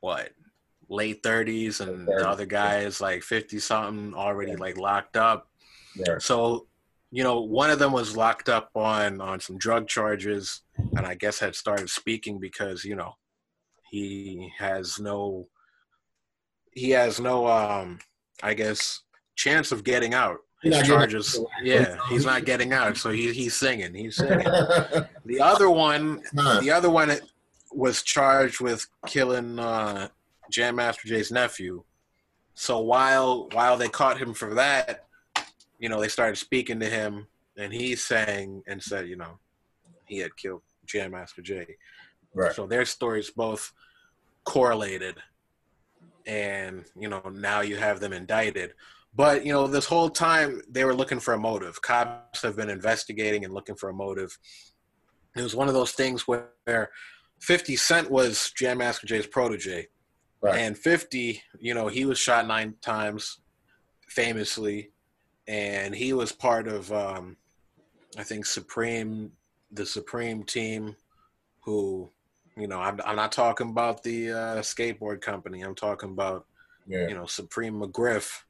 what, 0.00 0.30
late 0.88 1.22
30s, 1.22 1.80
and 1.80 2.06
the 2.06 2.28
other 2.28 2.44
guy 2.44 2.80
is 2.80 3.00
like 3.00 3.22
50 3.22 3.58
something, 3.60 4.14
already 4.14 4.56
like 4.56 4.76
locked 4.76 5.16
up. 5.16 5.48
Yeah. 5.96 6.18
So, 6.18 6.66
you 7.10 7.22
know, 7.22 7.40
one 7.40 7.70
of 7.70 7.78
them 7.78 7.92
was 7.92 8.16
locked 8.16 8.48
up 8.48 8.70
on 8.74 9.20
on 9.20 9.40
some 9.40 9.58
drug 9.58 9.86
charges, 9.86 10.62
and 10.96 11.06
I 11.06 11.14
guess 11.14 11.38
had 11.38 11.54
started 11.54 11.90
speaking 11.90 12.40
because 12.40 12.84
you 12.84 12.96
know 12.96 13.16
he 13.92 14.50
has 14.58 14.98
no 14.98 15.46
he 16.72 16.90
has 16.90 17.20
no 17.20 17.46
um 17.46 17.98
I 18.42 18.54
guess 18.54 19.02
chance 19.36 19.70
of 19.70 19.84
getting 19.84 20.14
out. 20.14 20.38
His 20.62 20.80
charges, 20.86 21.40
yeah, 21.60 21.96
he's 22.08 22.24
not 22.24 22.44
getting 22.44 22.72
out, 22.72 22.96
so 22.96 23.10
he, 23.10 23.32
he's 23.32 23.54
singing. 23.54 23.92
He's 23.94 24.14
singing. 24.14 24.38
the 25.24 25.40
other 25.40 25.68
one, 25.68 26.22
the 26.32 26.70
other 26.72 26.88
one 26.88 27.12
was 27.72 28.02
charged 28.02 28.60
with 28.60 28.86
killing 29.06 29.58
uh, 29.58 30.06
Jam 30.52 30.76
Master 30.76 31.08
Jay's 31.08 31.32
nephew. 31.32 31.82
So 32.54 32.78
while 32.78 33.48
while 33.52 33.76
they 33.76 33.88
caught 33.88 34.18
him 34.18 34.34
for 34.34 34.54
that, 34.54 35.06
you 35.80 35.88
know, 35.88 36.00
they 36.00 36.06
started 36.06 36.36
speaking 36.36 36.78
to 36.78 36.88
him, 36.88 37.26
and 37.56 37.72
he 37.72 37.96
sang 37.96 38.62
and 38.68 38.80
said, 38.80 39.08
you 39.08 39.16
know, 39.16 39.40
he 40.06 40.18
had 40.18 40.36
killed 40.36 40.62
Jam 40.86 41.10
Master 41.10 41.42
Jay. 41.42 41.76
Right. 42.34 42.52
So 42.52 42.66
their 42.66 42.84
stories 42.84 43.30
both 43.30 43.72
correlated, 44.44 45.16
and 46.26 46.84
you 46.96 47.08
know 47.08 47.22
now 47.32 47.60
you 47.60 47.76
have 47.76 48.00
them 48.00 48.12
indicted. 48.12 48.74
But 49.14 49.44
you 49.44 49.52
know, 49.52 49.66
this 49.66 49.86
whole 49.86 50.08
time 50.08 50.62
they 50.68 50.84
were 50.84 50.94
looking 50.94 51.20
for 51.20 51.34
a 51.34 51.38
motive. 51.38 51.80
Cops 51.82 52.42
have 52.42 52.56
been 52.56 52.70
investigating 52.70 53.44
and 53.44 53.52
looking 53.52 53.76
for 53.76 53.90
a 53.90 53.94
motive. 53.94 54.38
It 55.36 55.42
was 55.42 55.54
one 55.54 55.68
of 55.68 55.74
those 55.74 55.92
things 55.92 56.28
where 56.28 56.90
50 57.40 57.74
Cent 57.76 58.10
was 58.10 58.52
Jam 58.56 58.78
Master 58.78 59.06
Jay's 59.06 59.26
protege. 59.26 59.88
Right. 60.40 60.58
And 60.58 60.76
50, 60.76 61.42
you 61.58 61.74
know, 61.74 61.88
he 61.88 62.04
was 62.04 62.18
shot 62.18 62.46
nine 62.46 62.74
times 62.80 63.38
famously. 64.08 64.90
And 65.48 65.94
he 65.94 66.12
was 66.12 66.32
part 66.32 66.68
of, 66.68 66.92
um, 66.92 67.36
I 68.16 68.22
think, 68.22 68.46
Supreme, 68.46 69.32
the 69.72 69.86
Supreme 69.86 70.44
team, 70.44 70.96
who, 71.64 72.10
you 72.56 72.66
know, 72.66 72.80
I'm, 72.80 73.00
I'm 73.04 73.16
not 73.16 73.32
talking 73.32 73.70
about 73.70 74.02
the 74.02 74.30
uh, 74.30 74.56
skateboard 74.58 75.20
company. 75.20 75.62
I'm 75.62 75.74
talking 75.74 76.10
about, 76.10 76.46
yeah. 76.86 77.08
you 77.08 77.14
know, 77.14 77.26
Supreme 77.26 77.80
McGriff 77.80 78.42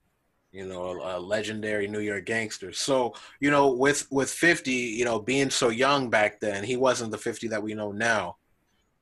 you 0.53 0.67
know, 0.67 1.01
a, 1.01 1.17
a, 1.17 1.19
legendary 1.19 1.89
New 1.89 2.01
York 2.01 2.27
gangster. 2.27 2.73
So, 2.73 3.15
you 3.41 3.51
know, 3.51 3.73
with 3.73 4.07
with 4.11 4.31
50, 4.31 4.71
you 4.71 5.05
know, 5.05 5.19
being 5.19 5.49
so 5.49 5.71
young 5.71 6.11
back 6.11 6.41
then, 6.41 6.63
he 6.63 6.77
wasn't 6.77 7.11
the 7.11 7.19
50 7.19 7.49
that 7.49 7.63
we 7.63 7.75
know 7.75 7.91
now. 7.91 8.37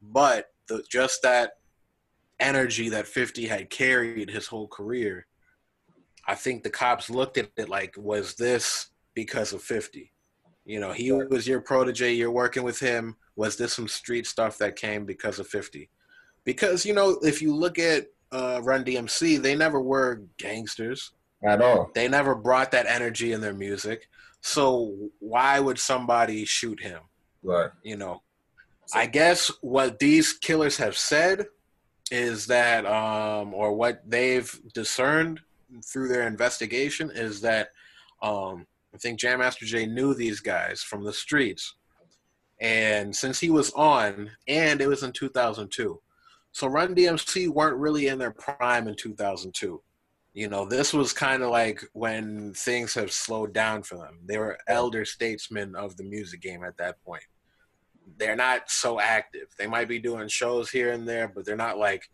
But 0.01 0.53
the 0.69 0.85
just 0.89 1.23
that 1.23 1.55
energy 2.39 2.89
that 2.91 3.07
50 3.07 3.47
had 3.47 3.69
carried 3.69 4.31
his 4.31 4.47
whole 4.47 4.69
career, 4.69 5.27
I 6.27 6.37
think 6.37 6.63
the 6.63 6.71
cops 6.71 7.11
looked 7.11 7.37
at 7.37 7.51
it 7.57 7.69
like, 7.69 7.95
was 7.99 8.35
this 8.37 8.91
because 9.15 9.53
of 9.53 9.61
50? 9.63 10.13
You 10.65 10.79
know, 10.79 10.93
he 10.93 11.11
was 11.11 11.49
your 11.49 11.61
protege, 11.61 12.13
you're 12.13 12.31
working 12.31 12.63
with 12.63 12.79
him. 12.79 13.17
Was 13.41 13.57
this 13.57 13.73
some 13.73 13.89
street 13.89 14.27
stuff 14.27 14.59
that 14.59 14.77
came 14.77 15.07
because 15.07 15.39
of 15.39 15.47
50? 15.47 15.89
Because, 16.45 16.85
you 16.85 16.93
know, 16.93 17.19
if 17.23 17.41
you 17.41 17.57
look 17.57 17.79
at 17.79 18.09
uh, 18.31 18.61
Run 18.63 18.85
DMC, 18.85 19.41
they 19.41 19.57
never 19.57 19.81
were 19.81 20.21
gangsters 20.37 21.13
at 21.43 21.63
all. 21.63 21.91
They 21.95 22.07
never 22.07 22.35
brought 22.35 22.71
that 22.73 22.85
energy 22.85 23.33
in 23.33 23.41
their 23.41 23.55
music. 23.55 24.09
So 24.43 24.95
why 25.21 25.59
would 25.59 25.79
somebody 25.79 26.45
shoot 26.45 26.83
him? 26.83 27.01
Right. 27.43 27.71
You 27.83 27.97
know, 27.97 28.21
I 28.93 29.07
guess 29.07 29.51
what 29.63 29.99
these 29.99 30.35
killers 30.35 30.77
have 30.77 30.99
said 30.99 31.47
is 32.11 32.47
that, 32.49 32.85
um, 32.85 33.55
or 33.55 33.73
what 33.73 34.03
they've 34.07 34.61
discerned 34.75 35.41
through 35.91 36.09
their 36.09 36.27
investigation 36.27 37.11
is 37.11 37.41
that 37.41 37.71
um, 38.21 38.67
I 38.95 38.99
think 38.99 39.19
Jam 39.19 39.39
Master 39.39 39.65
Jay 39.65 39.87
knew 39.87 40.13
these 40.13 40.41
guys 40.41 40.83
from 40.83 41.05
the 41.05 41.13
streets. 41.15 41.77
And 42.61 43.15
since 43.15 43.41
he 43.41 43.51
was 43.51 43.73
on, 43.73 44.31
and 44.47 44.81
it 44.81 44.89
was 44.89 45.03
in 45.03 45.13
2002. 45.13 46.01
So 46.53 46.67
Run 46.67 46.95
DMC 46.95 47.49
weren't 47.49 47.79
really 47.79 48.09
in 48.09 48.19
their 48.19 48.33
prime 48.33 48.89
in 48.89 48.97
2002. 48.97 49.81
You 50.33 50.49
know, 50.49 50.65
this 50.65 50.93
was 50.93 51.13
kind 51.13 51.43
of 51.43 51.51
like 51.51 51.83
when 51.93 52.53
things 52.55 52.95
have 52.95 53.11
slowed 53.13 53.53
down 53.53 53.83
for 53.83 53.97
them. 53.97 54.21
They 54.27 54.39
were 54.39 54.59
elder 54.69 55.05
statesmen 55.05 55.75
of 55.75 55.97
the 55.97 56.05
music 56.05 56.41
game 56.41 56.63
at 56.65 56.77
that 56.77 57.03
point. 57.05 57.25
They're 58.17 58.37
not 58.37 58.71
so 58.71 59.01
active. 59.01 59.49
They 59.59 59.67
might 59.67 59.89
be 59.89 59.99
doing 59.99 60.29
shows 60.29 60.71
here 60.71 60.93
and 60.93 61.09
there, 61.09 61.29
but 61.29 61.45
they're 61.45 61.57
not 61.57 61.79
like, 61.79 62.09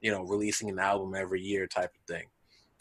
you 0.00 0.10
know, 0.10 0.22
releasing 0.22 0.70
an 0.70 0.78
album 0.78 1.14
every 1.14 1.40
year 1.40 1.66
type 1.66 1.92
of 1.94 2.14
thing. 2.14 2.26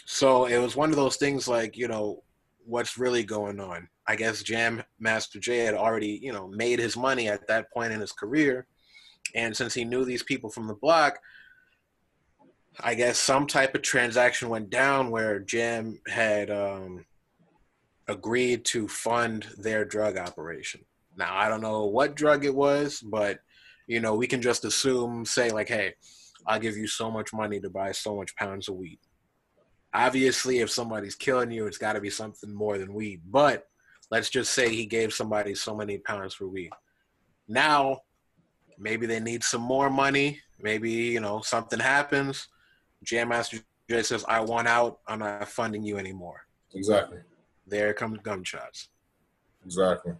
So 0.05 0.45
it 0.45 0.57
was 0.57 0.75
one 0.75 0.91
of 0.91 0.95
those 0.95 1.17
things 1.17 1.47
like, 1.47 1.77
you 1.77 1.87
know, 1.87 2.23
what's 2.65 2.97
really 2.97 3.23
going 3.23 3.59
on? 3.59 3.87
I 4.07 4.15
guess 4.15 4.43
Jam 4.43 4.83
Master 4.99 5.39
Jay 5.39 5.59
had 5.59 5.73
already, 5.73 6.19
you 6.21 6.31
know, 6.31 6.47
made 6.47 6.79
his 6.79 6.95
money 6.95 7.27
at 7.27 7.47
that 7.47 7.71
point 7.71 7.91
in 7.91 7.99
his 7.99 8.11
career. 8.11 8.67
And 9.33 9.55
since 9.55 9.73
he 9.73 9.83
knew 9.83 10.05
these 10.05 10.23
people 10.23 10.49
from 10.49 10.67
the 10.67 10.75
block, 10.75 11.17
I 12.79 12.93
guess 12.93 13.17
some 13.17 13.47
type 13.47 13.73
of 13.73 13.81
transaction 13.81 14.49
went 14.49 14.69
down 14.69 15.09
where 15.09 15.39
Jam 15.39 15.99
had 16.07 16.51
um, 16.51 17.05
agreed 18.07 18.65
to 18.65 18.87
fund 18.87 19.47
their 19.57 19.85
drug 19.85 20.17
operation. 20.17 20.81
Now 21.17 21.35
I 21.35 21.47
don't 21.47 21.61
know 21.61 21.85
what 21.85 22.15
drug 22.15 22.45
it 22.45 22.53
was, 22.53 23.01
but 23.01 23.39
you 23.87 23.99
know 23.99 24.15
we 24.15 24.27
can 24.27 24.41
just 24.41 24.65
assume, 24.65 25.25
say 25.25 25.49
like, 25.49 25.69
hey, 25.69 25.93
I'll 26.45 26.59
give 26.59 26.77
you 26.77 26.87
so 26.87 27.09
much 27.09 27.33
money 27.33 27.59
to 27.59 27.69
buy 27.69 27.91
so 27.91 28.15
much 28.15 28.35
pounds 28.35 28.67
of 28.67 28.75
weed. 28.75 28.99
Obviously, 29.93 30.59
if 30.59 30.69
somebody's 30.69 31.15
killing 31.15 31.51
you, 31.51 31.65
it's 31.67 31.77
got 31.77 31.93
to 31.93 32.01
be 32.01 32.09
something 32.09 32.53
more 32.53 32.77
than 32.77 32.93
weed. 32.93 33.21
But 33.25 33.65
let's 34.15 34.29
just 34.29 34.53
say 34.53 34.69
he 34.73 34.85
gave 34.85 35.13
somebody 35.13 35.53
so 35.53 35.75
many 35.75 35.97
pounds 35.97 36.33
for 36.33 36.47
weed. 36.47 36.71
Now, 37.47 37.99
maybe 38.79 39.05
they 39.05 39.19
need 39.19 39.43
some 39.43 39.61
more 39.61 39.89
money. 39.89 40.39
Maybe 40.61 40.89
you 40.89 41.19
know 41.19 41.41
something 41.41 41.79
happens 41.79 42.47
Jam 43.03 43.29
Master 43.29 43.59
Jay 43.89 44.01
says, 44.01 44.25
I 44.27 44.39
want 44.39 44.67
out. 44.67 44.99
I'm 45.07 45.19
not 45.19 45.47
funding 45.47 45.83
you 45.83 45.97
anymore. 45.97 46.47
Exactly. 46.73 47.19
There 47.67 47.93
comes 47.93 48.19
gunshots. 48.23 48.89
Exactly. 49.63 50.13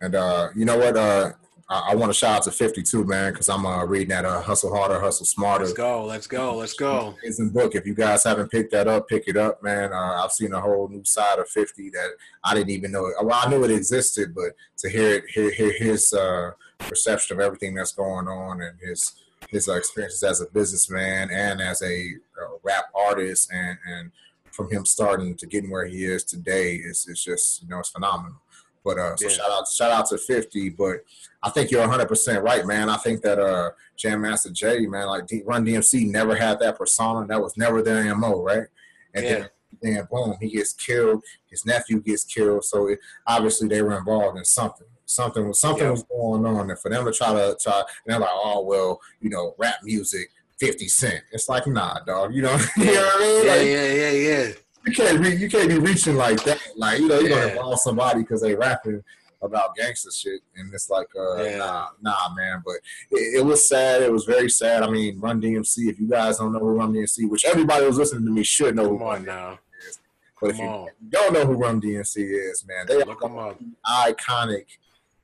And 0.00 0.14
uh, 0.14 0.48
you 0.56 0.64
know 0.64 0.78
what? 0.78 0.96
Uh, 0.96 1.32
I, 1.70 1.92
I 1.92 1.94
want 1.94 2.10
to 2.10 2.14
shout 2.14 2.36
out 2.36 2.42
to 2.44 2.50
52, 2.50 3.04
man, 3.04 3.32
because 3.32 3.48
I'm 3.48 3.64
uh, 3.64 3.84
reading 3.84 4.08
that 4.08 4.24
uh, 4.24 4.42
Hustle 4.42 4.74
Harder, 4.74 5.00
Hustle 5.00 5.24
Smarter. 5.24 5.64
Let's 5.64 5.76
go. 5.76 6.04
Let's 6.04 6.26
go. 6.26 6.56
Let's 6.56 6.74
go. 6.74 7.14
Amazing 7.22 7.50
book. 7.50 7.74
If 7.74 7.86
you 7.86 7.94
guys 7.94 8.24
haven't 8.24 8.50
picked 8.50 8.72
that 8.72 8.88
up, 8.88 9.08
pick 9.08 9.24
it 9.26 9.36
up, 9.36 9.62
man. 9.62 9.92
Uh, 9.92 10.22
I've 10.22 10.32
seen 10.32 10.52
a 10.52 10.60
whole 10.60 10.88
new 10.88 11.04
side 11.04 11.38
of 11.38 11.48
50 11.48 11.90
that 11.90 12.10
I 12.44 12.54
didn't 12.54 12.70
even 12.70 12.92
know. 12.92 13.10
Well, 13.22 13.40
I 13.42 13.48
knew 13.48 13.64
it 13.64 13.70
existed, 13.70 14.34
but 14.34 14.52
to 14.78 14.90
hear 14.90 15.14
it, 15.14 15.24
hear, 15.30 15.50
hear 15.52 15.72
his 15.72 16.12
uh, 16.12 16.50
perception 16.80 17.36
of 17.38 17.40
everything 17.40 17.74
that's 17.74 17.92
going 17.92 18.28
on 18.28 18.60
and 18.60 18.78
his– 18.80 19.14
his 19.50 19.68
uh, 19.68 19.74
experiences 19.74 20.22
as 20.22 20.40
a 20.40 20.46
businessman 20.46 21.30
and 21.30 21.60
as 21.60 21.82
a, 21.82 22.14
rap 22.62 22.86
artist, 22.94 23.50
and 23.52 23.76
and 23.86 24.10
from 24.50 24.70
him 24.70 24.86
starting 24.86 25.36
to 25.36 25.46
getting 25.46 25.70
where 25.70 25.84
he 25.84 26.04
is 26.04 26.24
today 26.24 26.74
is 26.74 27.06
is 27.06 27.22
just 27.22 27.62
you 27.62 27.68
know 27.68 27.78
it's 27.80 27.90
phenomenal. 27.90 28.40
But 28.84 28.98
uh, 28.98 29.16
so 29.16 29.28
yeah. 29.28 29.34
shout 29.34 29.50
out 29.50 29.68
shout 29.68 29.90
out 29.90 30.06
to 30.08 30.18
Fifty. 30.18 30.70
But 30.70 30.98
I 31.42 31.50
think 31.50 31.70
you're 31.70 31.80
100 31.80 32.06
percent 32.08 32.42
right, 32.42 32.66
man. 32.66 32.88
I 32.88 32.96
think 32.96 33.22
that 33.22 33.38
uh, 33.38 33.70
Jam 33.96 34.22
Master 34.22 34.50
Jay, 34.50 34.86
man, 34.86 35.06
like 35.06 35.26
D- 35.26 35.42
Run 35.44 35.64
DMC 35.64 36.10
never 36.10 36.34
had 36.34 36.58
that 36.60 36.78
persona. 36.78 37.26
That 37.26 37.42
was 37.42 37.56
never 37.56 37.82
their 37.82 38.14
mo, 38.14 38.42
right? 38.42 38.66
And 39.14 39.24
yeah. 39.24 39.32
then 39.32 39.48
then 39.82 40.08
boom, 40.10 40.36
he 40.40 40.50
gets 40.50 40.72
killed. 40.72 41.22
His 41.48 41.64
nephew 41.64 42.00
gets 42.00 42.24
killed. 42.24 42.64
So 42.64 42.88
it, 42.88 42.98
obviously 43.26 43.68
they 43.68 43.82
were 43.82 43.96
involved 43.96 44.38
in 44.38 44.44
something 44.44 44.86
something 45.10 45.48
was 45.48 45.60
something 45.60 45.84
yeah. 45.84 45.90
was 45.90 46.04
going 46.04 46.46
on, 46.46 46.70
and 46.70 46.78
for 46.78 46.88
them 46.88 47.04
to 47.04 47.12
try 47.12 47.32
to 47.32 47.56
try, 47.60 47.78
and 47.78 47.86
they're 48.06 48.18
like, 48.18 48.30
oh 48.32 48.64
well, 48.64 49.00
you 49.20 49.30
know, 49.30 49.54
rap 49.58 49.76
music, 49.82 50.30
Fifty 50.58 50.88
Cent. 50.88 51.22
It's 51.32 51.48
like, 51.48 51.66
nah, 51.66 52.00
dog. 52.06 52.34
You 52.34 52.42
know, 52.42 52.56
you 52.76 52.84
know 52.84 52.92
what 52.92 53.16
I 53.16 53.20
mean? 53.20 53.44
Yeah, 53.44 53.52
like, 53.52 53.66
yeah, 53.66 53.92
yeah, 53.92 54.10
yeah. 54.10 54.52
You 54.86 54.92
can't 54.92 55.20
re- 55.20 55.36
you 55.36 55.48
can't 55.50 55.68
be 55.68 55.78
reaching 55.78 56.16
like 56.16 56.42
that. 56.44 56.58
Like 56.76 57.00
you 57.00 57.08
know, 57.08 57.20
you're 57.20 57.30
yeah. 57.30 57.36
gonna 57.36 57.52
involve 57.52 57.80
somebody 57.80 58.20
because 58.20 58.40
they 58.40 58.54
rapping 58.54 59.02
about 59.42 59.74
gangster 59.74 60.10
shit, 60.10 60.40
and 60.56 60.72
it's 60.72 60.90
like, 60.90 61.08
uh, 61.18 61.42
yeah. 61.42 61.56
nah, 61.58 61.88
nah, 62.02 62.34
man. 62.34 62.62
But 62.64 62.76
it, 63.10 63.38
it, 63.38 63.44
was 63.44 63.68
sad. 63.68 64.02
It 64.02 64.12
was 64.12 64.24
very 64.24 64.50
sad. 64.50 64.82
I 64.82 64.90
mean, 64.90 65.18
Run 65.18 65.40
DMC. 65.40 65.88
If 65.88 65.98
you 65.98 66.08
guys 66.08 66.38
don't 66.38 66.52
know 66.52 66.58
who 66.58 66.72
Run 66.72 66.92
DMC, 66.92 67.28
which 67.28 67.44
everybody 67.44 67.84
who's 67.84 67.98
listening 67.98 68.26
to 68.26 68.30
me 68.30 68.42
should 68.42 68.76
know. 68.76 68.88
Come 68.88 68.98
who 68.98 69.04
on 69.04 69.24
now. 69.24 69.58
Is. 69.86 69.98
But 70.40 70.50
Come 70.50 70.50
if 70.50 70.58
you 70.58 70.66
on. 70.66 70.88
don't 71.08 71.32
know 71.32 71.46
who 71.46 71.54
Run 71.54 71.80
DMC 71.80 72.16
is, 72.16 72.64
man, 72.66 72.86
they 72.86 73.02
Look 73.04 73.22
are 73.24 73.56
iconic 73.86 74.66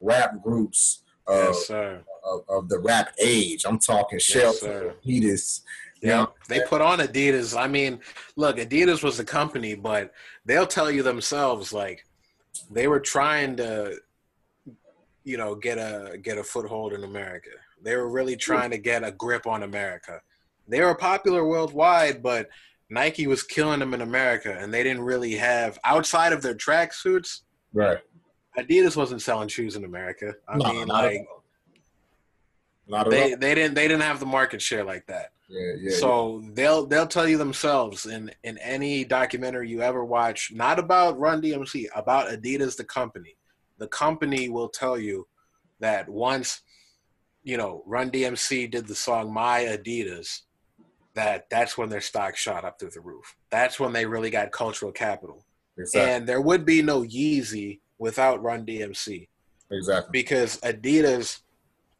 rap 0.00 0.42
groups 0.42 1.02
of, 1.26 1.56
yes, 1.68 1.70
of, 1.70 2.44
of, 2.48 2.68
the 2.68 2.78
rap 2.78 3.12
age. 3.20 3.64
I'm 3.66 3.78
talking 3.78 4.18
Shell, 4.18 4.54
Yeah, 6.02 6.26
they 6.48 6.60
put 6.68 6.80
on 6.80 6.98
Adidas. 6.98 7.58
I 7.58 7.66
mean, 7.66 8.00
look, 8.36 8.56
Adidas 8.58 9.02
was 9.02 9.16
the 9.16 9.24
company, 9.24 9.74
but 9.74 10.12
they'll 10.44 10.66
tell 10.66 10.90
you 10.90 11.02
themselves 11.02 11.72
like 11.72 12.04
they 12.70 12.86
were 12.86 13.00
trying 13.00 13.56
to, 13.56 13.98
you 15.24 15.36
know, 15.36 15.54
get 15.54 15.78
a 15.78 16.18
get 16.18 16.38
a 16.38 16.44
foothold 16.44 16.92
in 16.92 17.04
America. 17.04 17.50
They 17.82 17.96
were 17.96 18.08
really 18.08 18.34
hmm. 18.34 18.40
trying 18.40 18.70
to 18.70 18.78
get 18.78 19.04
a 19.04 19.12
grip 19.12 19.46
on 19.46 19.62
America. 19.62 20.20
They 20.68 20.80
were 20.80 20.94
popular 20.94 21.46
worldwide, 21.46 22.22
but 22.22 22.48
Nike 22.90 23.26
was 23.26 23.42
killing 23.42 23.80
them 23.80 23.94
in 23.94 24.00
America, 24.00 24.56
and 24.58 24.72
they 24.72 24.82
didn't 24.82 25.02
really 25.02 25.34
have 25.34 25.78
outside 25.84 26.32
of 26.32 26.42
their 26.42 26.54
tracksuits. 26.54 27.42
Right. 27.72 27.98
Adidas 28.58 28.96
wasn't 28.96 29.22
selling 29.22 29.48
shoes 29.48 29.76
in 29.76 29.84
America. 29.84 30.34
I 30.48 30.56
no, 30.56 30.72
mean, 30.72 30.88
like, 30.88 31.26
not 32.88 33.10
they 33.10 33.32
all. 33.32 33.38
they 33.38 33.54
didn't 33.54 33.74
they 33.74 33.88
didn't 33.88 34.02
have 34.02 34.20
the 34.20 34.26
market 34.26 34.62
share 34.62 34.84
like 34.84 35.06
that. 35.06 35.32
Yeah, 35.48 35.72
yeah. 35.78 35.96
So 35.96 36.40
yeah. 36.42 36.50
they'll 36.54 36.86
they'll 36.86 37.06
tell 37.06 37.28
you 37.28 37.38
themselves 37.38 38.06
in 38.06 38.30
in 38.42 38.58
any 38.58 39.04
documentary 39.04 39.68
you 39.70 39.80
ever 39.82 40.04
watch, 40.04 40.50
not 40.52 40.78
about 40.78 41.18
Run 41.18 41.40
DMC, 41.40 41.86
about 41.94 42.28
Adidas 42.28 42.76
the 42.76 42.84
company. 42.84 43.36
The 43.78 43.88
company 43.88 44.48
will 44.48 44.68
tell 44.68 44.98
you 44.98 45.26
that 45.80 46.08
once 46.08 46.62
you 47.44 47.56
know 47.56 47.82
Run 47.86 48.10
DMC 48.10 48.70
did 48.70 48.88
the 48.88 48.94
song 48.94 49.32
My 49.32 49.60
Adidas, 49.60 50.40
that 51.14 51.48
that's 51.48 51.78
when 51.78 51.88
their 51.88 52.00
stock 52.00 52.36
shot 52.36 52.64
up 52.64 52.80
through 52.80 52.90
the 52.90 53.00
roof. 53.00 53.36
That's 53.50 53.78
when 53.78 53.92
they 53.92 54.06
really 54.06 54.30
got 54.30 54.50
cultural 54.50 54.92
capital. 54.92 55.44
Exactly. 55.78 56.12
And 56.12 56.26
there 56.26 56.40
would 56.40 56.64
be 56.64 56.82
no 56.82 57.02
Yeezy 57.02 57.80
without 57.98 58.42
Run 58.42 58.64
DMC. 58.64 59.28
Exactly. 59.70 60.10
Because 60.12 60.58
Adidas 60.60 61.40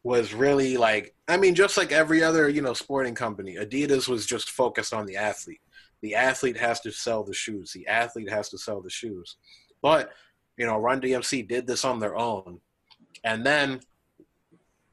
was 0.03 0.33
really 0.33 0.77
like 0.77 1.13
I 1.27 1.37
mean, 1.37 1.55
just 1.55 1.77
like 1.77 1.91
every 1.91 2.23
other, 2.23 2.47
you 2.47 2.61
know, 2.61 2.73
sporting 2.73 3.15
company, 3.15 3.55
Adidas 3.55 4.07
was 4.07 4.25
just 4.25 4.49
focused 4.49 4.93
on 4.93 5.05
the 5.05 5.17
athlete. 5.17 5.61
The 6.01 6.15
athlete 6.15 6.57
has 6.57 6.79
to 6.81 6.91
sell 6.91 7.23
the 7.23 7.33
shoes. 7.33 7.71
The 7.73 7.87
athlete 7.87 8.29
has 8.29 8.49
to 8.49 8.57
sell 8.57 8.81
the 8.81 8.89
shoes. 8.89 9.37
But, 9.81 10.11
you 10.57 10.65
know, 10.65 10.77
Run 10.77 11.01
DMC 11.01 11.47
did 11.47 11.67
this 11.67 11.83
on 11.83 11.99
their 11.99 12.15
own. 12.15 12.59
And 13.23 13.45
then 13.45 13.81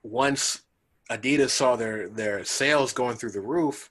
once 0.02 0.62
Adidas 1.10 1.50
saw 1.50 1.76
their 1.76 2.08
their 2.08 2.44
sales 2.44 2.92
going 2.92 3.16
through 3.16 3.32
the 3.32 3.40
roof, 3.40 3.90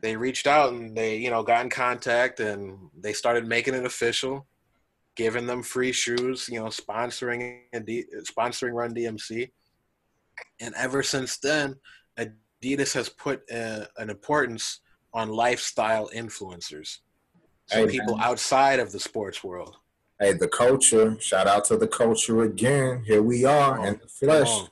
they 0.00 0.16
reached 0.16 0.46
out 0.46 0.72
and 0.72 0.96
they, 0.96 1.16
you 1.16 1.30
know, 1.30 1.42
got 1.42 1.64
in 1.64 1.70
contact 1.70 2.40
and 2.40 2.78
they 2.98 3.12
started 3.12 3.46
making 3.46 3.74
it 3.74 3.84
official 3.84 4.46
giving 5.16 5.46
them 5.46 5.62
free 5.62 5.92
shoes, 5.92 6.48
you 6.50 6.58
know, 6.58 6.66
sponsoring 6.66 7.60
sponsoring 7.74 8.72
Run 8.72 8.94
DMC. 8.94 9.50
And 10.60 10.74
ever 10.76 11.02
since 11.02 11.38
then, 11.38 11.76
Adidas 12.18 12.94
has 12.94 13.08
put 13.08 13.42
uh, 13.52 13.84
an 13.98 14.10
importance 14.10 14.80
on 15.12 15.28
lifestyle 15.28 16.10
influencers. 16.14 16.98
So 17.66 17.86
hey, 17.86 17.86
people 17.86 18.16
man. 18.16 18.26
outside 18.26 18.78
of 18.80 18.92
the 18.92 19.00
sports 19.00 19.42
world. 19.42 19.76
Hey, 20.20 20.32
the 20.32 20.48
culture. 20.48 21.16
Shout 21.20 21.46
out 21.46 21.64
to 21.66 21.76
the 21.76 21.88
culture 21.88 22.42
again. 22.42 23.02
Here 23.04 23.22
we 23.22 23.44
are 23.44 23.86
in 23.86 23.98
the 24.00 24.08
flesh. 24.08 24.68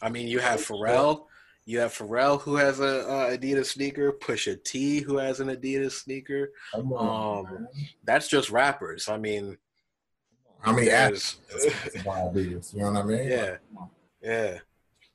I 0.00 0.08
mean, 0.08 0.28
you 0.28 0.38
have 0.38 0.60
Pharrell. 0.60 1.24
You 1.64 1.80
have 1.80 1.92
Pharrell 1.92 2.40
who 2.40 2.56
has 2.56 2.80
a, 2.80 2.84
a 2.84 3.38
Adidas 3.38 3.66
sneaker. 3.66 4.12
Pusha 4.12 4.62
T 4.62 5.00
who 5.00 5.18
has 5.18 5.40
an 5.40 5.48
Adidas 5.48 5.92
sneaker. 5.92 6.52
On, 6.74 7.46
um, 7.46 7.68
that's 8.04 8.28
just 8.28 8.50
rappers. 8.50 9.08
I 9.08 9.18
mean, 9.18 9.58
how 10.60 10.72
many 10.72 10.88
apps? 10.88 11.36
You 12.72 12.80
know 12.80 12.92
what 12.92 13.04
I 13.04 13.06
mean? 13.06 13.28
Yeah, 13.28 13.56
yeah. 14.22 14.58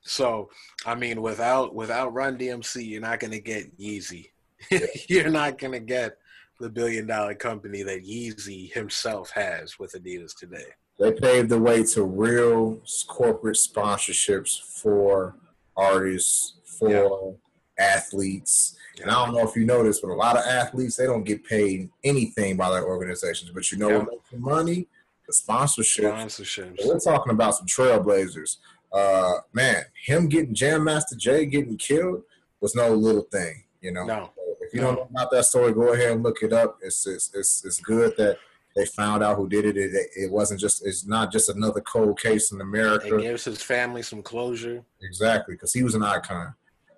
So, 0.03 0.49
I 0.85 0.95
mean, 0.95 1.21
without 1.21 1.73
without 1.73 2.13
Run 2.13 2.37
DMC, 2.37 2.87
you're 2.87 3.01
not 3.01 3.19
gonna 3.19 3.39
get 3.39 3.77
Yeezy. 3.79 4.27
you're 5.09 5.29
not 5.29 5.57
gonna 5.57 5.79
get 5.79 6.17
the 6.59 6.69
billion 6.69 7.07
dollar 7.07 7.35
company 7.35 7.83
that 7.83 8.05
Yeezy 8.05 8.71
himself 8.73 9.31
has 9.31 9.79
with 9.79 9.93
Adidas 9.93 10.35
today. 10.37 10.65
They 10.99 11.11
paved 11.11 11.49
the 11.49 11.59
way 11.59 11.83
to 11.83 12.03
real 12.03 12.81
corporate 13.07 13.57
sponsorships 13.57 14.61
for 14.61 15.35
artists, 15.75 16.57
for 16.79 17.37
yeah. 17.79 17.83
athletes. 17.83 18.77
And 19.01 19.09
I 19.09 19.25
don't 19.25 19.33
know 19.33 19.47
if 19.47 19.55
you 19.55 19.65
know 19.65 19.83
this, 19.83 20.01
but 20.01 20.11
a 20.11 20.13
lot 20.13 20.37
of 20.37 20.45
athletes 20.45 20.97
they 20.97 21.07
don't 21.07 21.23
get 21.23 21.43
paid 21.43 21.89
anything 22.03 22.57
by 22.57 22.69
their 22.69 22.85
organizations. 22.85 23.51
But 23.51 23.71
you 23.71 23.79
know 23.79 23.89
yeah. 23.89 23.97
what 23.97 24.09
makes 24.11 24.33
money? 24.33 24.87
the 25.27 25.33
sponsorships. 25.33 26.11
Sponsorships. 26.11 26.85
We're 26.85 26.99
talking 26.99 27.31
about 27.31 27.55
some 27.55 27.65
trailblazers. 27.65 28.57
Uh, 28.93 29.39
man, 29.53 29.83
him 30.05 30.29
getting 30.29 30.53
Jam 30.53 30.83
Master 30.83 31.15
Jay 31.15 31.45
getting 31.45 31.77
killed 31.77 32.21
was 32.61 32.75
no 32.75 32.89
little 32.93 33.23
thing. 33.23 33.63
You 33.81 33.91
know, 33.91 34.05
no. 34.05 34.31
if 34.61 34.73
you 34.73 34.81
no. 34.81 34.87
don't 34.87 34.95
know 34.95 35.07
about 35.09 35.31
that 35.31 35.45
story, 35.45 35.73
go 35.73 35.93
ahead 35.93 36.11
and 36.11 36.23
look 36.23 36.43
it 36.43 36.53
up. 36.53 36.77
It's 36.81 37.05
it's 37.07 37.31
it's, 37.33 37.65
it's 37.65 37.79
good 37.79 38.15
that 38.17 38.37
they 38.75 38.85
found 38.85 39.23
out 39.23 39.37
who 39.37 39.49
did 39.49 39.65
it. 39.65 39.77
it. 39.77 39.93
It 40.15 40.31
wasn't 40.31 40.59
just 40.59 40.85
it's 40.85 41.05
not 41.05 41.31
just 41.31 41.49
another 41.49 41.81
cold 41.81 42.19
case 42.19 42.51
in 42.51 42.61
America. 42.61 43.15
It 43.15 43.21
gives 43.21 43.45
his 43.45 43.61
family 43.61 44.03
some 44.03 44.21
closure. 44.21 44.83
Exactly, 45.01 45.55
because 45.55 45.73
he 45.73 45.83
was 45.83 45.95
an 45.95 46.03
icon. 46.03 46.53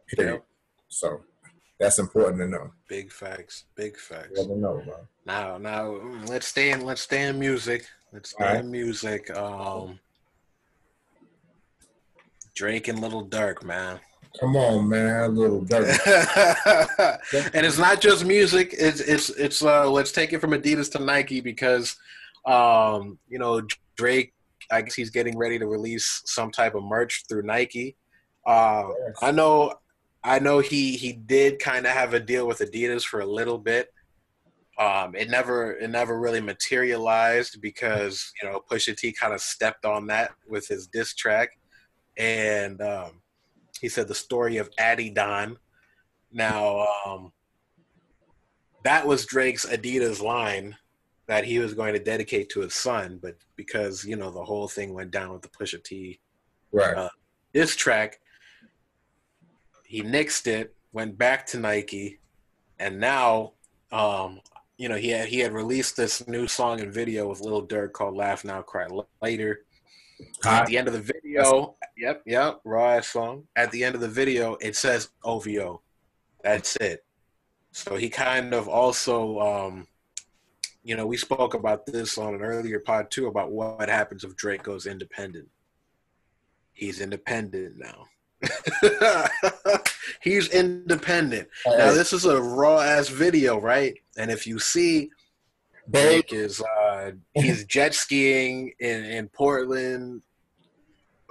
Period. 0.08 0.34
Yep. 0.34 0.46
So 0.89 1.22
that's 1.80 2.00
important 2.00 2.39
to 2.39 2.48
know. 2.48 2.72
Big 2.88 3.12
facts. 3.12 3.66
Big 3.76 3.98
facts. 3.98 4.32
You 4.36 4.48
never 4.48 4.60
know, 4.60 4.82
bro. 4.86 5.08
Now, 5.26 5.58
now 5.58 6.00
let's 6.28 6.48
stay 6.48 6.72
in. 6.72 6.82
Let's 6.82 7.02
stay 7.02 7.28
in 7.28 7.39
music. 7.39 7.86
Let's 8.14 8.30
stay 8.30 8.46
right. 8.46 8.60
in 8.60 8.72
music. 8.72 9.36
Um, 9.36 10.00
Drake 12.56 12.88
and 12.88 12.99
Lil 12.99 13.28
Durk, 13.28 13.64
man. 13.64 13.99
Come 14.39 14.56
on, 14.56 14.89
man, 14.89 15.36
Lil 15.36 15.62
Durk. 15.66 15.88
and 17.53 17.66
it's 17.66 17.78
not 17.78 18.01
just 18.01 18.26
music. 18.26 18.74
It's 18.78 18.99
it's 18.99 19.30
it's. 19.30 19.64
Uh, 19.64 19.89
let's 19.89 20.12
take 20.12 20.34
it 20.34 20.39
from 20.39 20.51
Adidas 20.51 20.91
to 20.93 20.99
Nike 20.99 21.41
because, 21.41 21.95
um, 22.45 23.18
you 23.30 23.39
know, 23.39 23.62
Drake. 23.95 24.34
I 24.72 24.82
guess 24.82 24.95
he's 24.95 25.12
getting 25.12 25.38
ready 25.38 25.60
to 25.60 25.68
release 25.68 26.24
some 26.26 26.49
type 26.51 26.74
of 26.74 26.84
merch 26.84 27.26
through 27.30 27.43
Nike. 27.43 27.95
Uh, 28.47 28.86
yes. 29.08 29.18
I 29.22 29.32
know 29.32 29.76
I 30.26 30.39
know 30.39 30.60
he 30.60 30.97
he 30.97 31.14
did 31.14 31.60
kind 31.60 31.86
of 31.86 31.91
have 31.91 32.16
a 32.16 32.20
deal 32.20 32.47
with 32.47 32.60
Adidas 32.60 33.03
for 33.03 33.20
a 33.20 33.26
little 33.26 33.60
bit. 33.60 33.93
Um, 34.80 35.16
it 35.16 35.30
never 35.30 35.74
it 35.74 35.89
never 35.89 36.20
really 36.20 36.41
materialized 36.41 37.62
because 37.62 38.34
you 38.41 38.49
know 38.49 38.62
Pusha 38.70 38.97
T 38.97 39.12
kind 39.12 39.34
of 39.34 39.41
stepped 39.41 39.86
on 39.86 40.08
that 40.08 40.32
with 40.47 40.68
his 40.68 40.88
diss 40.88 41.14
track, 41.14 41.51
and 42.18 42.82
um, 42.82 43.22
he 43.80 43.89
said 43.89 44.07
the 44.07 44.16
story 44.16 44.57
of 44.57 44.70
Adidon. 44.80 45.57
Now 46.32 46.88
um, 47.05 47.32
that 48.84 49.05
was 49.05 49.26
Drake's 49.26 49.66
Adidas 49.66 50.22
line 50.22 50.76
that 51.28 51.43
he 51.43 51.59
was 51.59 51.74
going 51.74 51.93
to 51.93 51.99
dedicate 51.99 52.49
to 52.49 52.61
his 52.61 52.76
son, 52.76 53.20
but 53.22 53.36
because 53.55 54.05
you 54.05 54.16
know 54.16 54.32
the 54.32 54.43
whole 54.43 54.68
thing 54.68 54.93
went 54.93 55.11
down 55.11 55.32
with 55.32 55.41
the 55.41 55.49
Pusha 55.49 55.84
T 55.84 56.20
right. 56.72 56.95
uh, 56.95 57.09
diss 57.53 57.76
track, 57.76 58.20
he 59.84 60.01
nixed 60.01 60.47
it, 60.47 60.76
went 60.93 61.18
back 61.18 61.45
to 61.47 61.59
Nike, 61.59 62.20
and 62.80 62.99
now, 62.99 63.53
um, 63.91 64.41
you 64.78 64.89
know, 64.89 64.95
he 64.95 65.09
had 65.09 65.28
he 65.28 65.39
had 65.39 65.53
released 65.53 65.97
this 65.97 66.28
new 66.28 66.47
song 66.47 66.80
and 66.82 66.93
video 66.93 67.28
with 67.28 67.41
Lil 67.41 67.68
Durk 67.68 67.93
called 67.93 68.16
"Laugh 68.16 68.43
Now, 68.43 68.61
Cry 68.61 68.88
Later." 69.22 69.66
At 70.45 70.67
the 70.67 70.78
end 70.78 70.88
of 70.88 70.93
the 70.93 71.01
video, 71.01 71.76
yep, 71.97 72.21
yep, 72.26 72.59
raw 72.63 72.97
ass 72.97 73.07
song. 73.07 73.47
At 73.55 73.71
the 73.71 73.84
end 73.84 73.95
of 73.95 74.01
the 74.01 74.07
video, 74.07 74.55
it 74.61 74.76
says 74.76 75.09
OVO. 75.23 75.82
That's 76.43 76.76
it. 76.78 77.03
So 77.71 77.95
he 77.95 78.09
kind 78.09 78.53
of 78.53 78.69
also, 78.69 79.39
um, 79.39 79.88
you 80.84 80.95
know, 80.95 81.07
we 81.07 81.17
spoke 81.17 81.55
about 81.55 81.86
this 81.86 82.17
on 82.17 82.36
an 82.36 82.41
earlier 82.41 82.80
pod 82.80 83.11
too 83.11 83.28
about 83.28 83.51
what 83.51 83.89
happens 83.89 84.23
if 84.23 84.36
Drake 84.36 84.63
goes 84.63 84.86
independent. 84.86 85.49
He's 86.71 87.01
independent 87.01 87.78
now. 87.78 88.05
He's 90.21 90.49
independent. 90.49 91.47
Now 91.65 91.91
this 91.91 92.13
is 92.13 92.26
a 92.26 92.41
raw 92.41 92.80
ass 92.80 93.07
video, 93.07 93.59
right? 93.59 93.95
And 94.17 94.30
if 94.30 94.45
you 94.45 94.59
see 94.59 95.09
Drake 95.91 96.33
is 96.33 96.61
uh 96.61 97.11
he's 97.33 97.65
jet 97.67 97.93
skiing 97.93 98.73
in, 98.79 99.05
in 99.05 99.27
Portland 99.29 100.21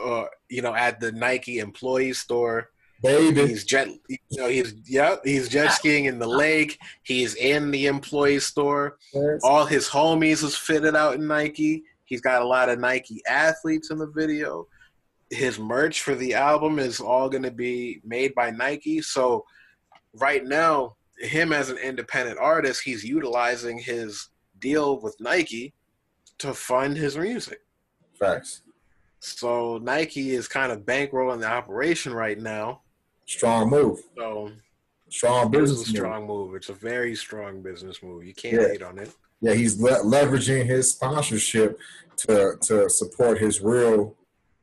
uh 0.03 0.25
you 0.49 0.63
know 0.63 0.75
at 0.75 1.01
the 1.01 1.13
Nike 1.13 1.59
employee 1.59 2.13
store. 2.13 2.71
Baby. 3.03 3.49
He's 3.49 3.65
jet 3.65 3.89
you 4.09 4.19
know 4.33 4.49
he's 4.49 4.75
yeah, 4.87 5.17
he's 5.25 5.49
jet 5.49 5.73
skiing 5.73 6.07
in 6.07 6.19
the 6.19 6.29
lake. 6.29 6.79
He's 7.03 7.35
in 7.35 7.71
the 7.71 7.87
employee 7.87 8.41
store. 8.41 8.99
Yes. 9.13 9.41
All 9.43 9.67
his 9.67 9.89
homies 9.89 10.43
is 10.43 10.57
fitted 10.57 10.97
out 10.97 11.15
in 11.15 11.27
Nike. 11.27 11.85
He's 12.07 12.21
got 12.21 12.43
a 12.43 12.47
lot 12.47 12.69
of 12.69 12.79
Nike 12.79 13.23
athletes 13.27 13.91
in 13.91 13.99
the 13.99 14.07
video 14.07 14.67
his 15.31 15.59
merch 15.59 16.03
for 16.03 16.15
the 16.15 16.35
album 16.35 16.79
is 16.79 17.01
all 17.01 17.29
going 17.29 17.43
to 17.43 17.51
be 17.51 18.01
made 18.05 18.35
by 18.35 18.51
Nike. 18.51 19.01
So 19.03 19.45
right 20.15 20.45
now, 20.45 20.97
him 21.19 21.53
as 21.53 21.71
an 21.71 21.79
independent 21.79 22.39
artist, 22.39 22.83
he's 22.83 23.05
utilizing 23.05 23.79
his 23.79 24.29
deal 24.65 24.99
with 25.01 25.21
Nike 25.21 25.75
to 26.39 26.55
fund 26.55 26.97
his 26.97 27.17
music. 27.17 27.61
Facts. 28.19 28.63
So 29.21 29.79
Nike 29.79 30.31
is 30.31 30.49
kind 30.49 30.73
of 30.73 30.81
bankrolling 30.81 31.41
the 31.41 31.49
operation 31.49 32.13
right 32.15 32.39
now. 32.39 32.81
Strong 33.27 33.71
move. 33.71 34.01
So 34.17 34.51
strong 35.11 35.51
business. 35.51 35.81
It's 35.83 35.91
a 35.91 35.97
strong 35.97 36.27
move. 36.27 36.49
move. 36.49 36.55
It's 36.57 36.71
a 36.71 36.75
very 36.75 37.15
strong 37.15 37.63
business 37.63 38.03
move. 38.03 38.25
You 38.25 38.35
can't 38.35 38.61
yeah. 38.61 38.69
hate 38.69 38.83
on 38.83 38.99
it. 38.99 39.11
Yeah, 39.41 39.55
he's 39.55 39.79
le- 39.81 40.05
leveraging 40.05 40.65
his 40.65 40.91
sponsorship 40.91 41.79
to 42.19 42.57
to 42.63 42.89
support 42.89 43.39
his 43.39 43.61
real 43.61 44.17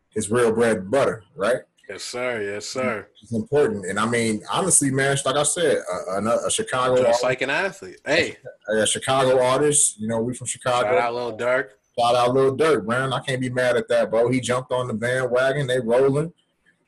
his 0.10 0.30
real 0.32 0.52
bread 0.52 0.78
and 0.78 0.92
butter, 0.92 1.24
right? 1.36 1.62
Yes, 1.92 2.04
sir. 2.04 2.42
Yes, 2.42 2.68
sir. 2.68 3.06
It's 3.22 3.34
important, 3.34 3.86
and 3.86 4.00
I 4.00 4.06
mean, 4.06 4.42
honestly, 4.50 4.92
man, 4.92 5.18
like 5.26 5.36
I 5.36 5.44
said, 5.44 5.80
a, 6.10 6.12
a, 6.14 6.48
a 6.48 6.50
Chicago, 6.50 6.96
just 6.96 7.06
artist, 7.06 7.24
like 7.24 7.42
an 7.42 7.50
athlete. 7.50 8.00
Hey, 8.06 8.38
a, 8.70 8.84
a, 8.84 8.88
Chicago 8.88 9.44
artist. 9.44 10.00
You 10.00 10.08
know, 10.08 10.22
we 10.22 10.34
from 10.34 10.48
Chicago. 10.48 10.88
Shout 10.88 10.98
out, 10.98 11.14
Lil 11.14 11.38
Durk. 11.38 11.68
Shout 12.00 12.16
out, 12.16 12.34
Lil 12.34 12.56
Durk, 12.56 12.86
man. 12.88 13.12
I 13.12 13.20
can't 13.20 13.42
be 13.42 13.50
mad 13.50 13.76
at 13.76 13.90
that, 13.90 14.10
bro. 14.10 14.30
He 14.30 14.40
jumped 14.40 14.72
on 14.72 14.88
the 14.88 14.94
bandwagon. 14.94 15.68
They 15.68 15.82
rolling. 15.82 16.32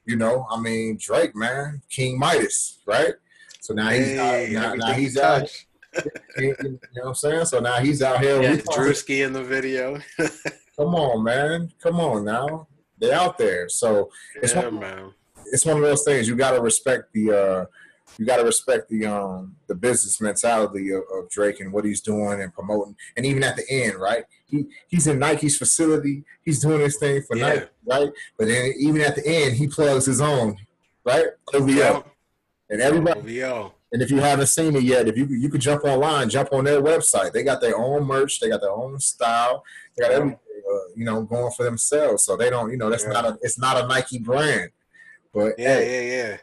You 0.05 0.15
know, 0.15 0.47
I 0.49 0.57
mean, 0.57 0.97
Drake, 1.01 1.35
man, 1.35 1.81
King 1.89 2.17
Midas, 2.17 2.79
right? 2.87 3.13
So 3.59 3.73
now 3.73 3.89
he's 3.89 4.17
out, 4.17 4.49
now, 4.51 4.73
now 4.75 4.93
he's 4.93 5.17
out. 5.17 5.49
you 6.37 6.55
know 6.61 6.77
what 6.93 7.07
I'm 7.07 7.15
saying? 7.15 7.45
So 7.45 7.59
now 7.59 7.79
he's 7.79 8.01
out 8.01 8.21
here. 8.21 8.41
Yeah, 8.41 8.55
Drewski 8.55 9.25
in 9.25 9.33
the 9.33 9.43
video. 9.43 9.99
come 10.77 10.95
on, 10.95 11.25
man. 11.25 11.73
Come 11.81 11.99
on 11.99 12.23
now. 12.23 12.67
They're 13.03 13.19
out 13.19 13.37
there. 13.37 13.67
So 13.67 14.09
it's 14.41 14.55
yeah, 14.55 14.63
one, 14.63 14.79
man. 14.79 15.11
It's 15.51 15.65
one 15.65 15.75
of 15.75 15.83
those 15.83 16.05
things. 16.05 16.25
You 16.25 16.37
gotta 16.37 16.61
respect 16.61 17.11
the 17.13 17.31
uh 17.31 17.65
you 18.17 18.25
gotta 18.25 18.45
respect 18.45 18.89
the 18.89 19.05
um 19.05 19.57
the 19.67 19.75
business 19.75 20.21
mentality 20.21 20.91
of, 20.91 21.03
of, 21.13 21.29
Drake 21.29 21.59
and 21.59 21.73
what 21.73 21.83
he's 21.83 21.99
doing 21.99 22.41
and 22.41 22.53
promoting. 22.53 22.95
And 23.17 23.25
even 23.25 23.43
at 23.43 23.57
the 23.57 23.69
end, 23.69 23.95
right? 23.95 24.23
He 24.45 24.67
he's 24.87 25.07
in 25.07 25.19
Nike's 25.19 25.57
facility, 25.57 26.23
he's 26.43 26.61
doing 26.61 26.79
his 26.79 26.97
thing 26.97 27.21
for 27.23 27.35
yeah. 27.35 27.47
Nike, 27.47 27.65
right? 27.85 28.09
But 28.37 28.47
then 28.47 28.73
even 28.79 29.01
at 29.01 29.15
the 29.15 29.27
end, 29.27 29.55
he 29.55 29.67
plugs 29.67 30.05
his 30.05 30.21
own, 30.21 30.55
right? 31.03 31.25
OVO. 31.53 32.05
And 32.69 32.81
everybody 32.81 33.43
OVO. 33.43 33.73
And 33.91 34.01
if 34.01 34.09
you 34.09 34.17
haven't 34.17 34.47
seen 34.47 34.75
it 34.77 34.83
yet, 34.83 35.09
if 35.09 35.17
you 35.17 35.25
you 35.25 35.49
could 35.49 35.61
jump 35.61 35.83
online, 35.83 36.29
jump 36.29 36.53
on 36.53 36.63
their 36.63 36.81
website. 36.81 37.33
They 37.33 37.43
got 37.43 37.59
their 37.59 37.77
own 37.77 38.07
merch. 38.07 38.39
They 38.39 38.49
got 38.49 38.61
their 38.61 38.71
own 38.71 38.97
style. 38.99 39.63
They 39.97 40.07
got 40.07 40.37
Uh, 40.74 40.80
you 40.95 41.05
know, 41.05 41.24
going 41.24 41.51
for 41.51 41.63
themselves. 41.63 42.24
So 42.24 42.36
they 42.36 42.49
don't, 42.49 42.71
you 42.71 42.78
know, 42.78 42.89
that's 42.89 43.03
yeah. 43.03 43.11
not 43.11 43.26
a 43.26 43.38
it's 43.41 43.59
not 43.59 43.84
a 43.84 43.88
Nike 43.88 44.19
brand. 44.19 44.71
But 45.34 45.53
yeah, 45.57 45.76
hey, 45.76 46.07
yeah, 46.07 46.24
yeah. 46.30 46.38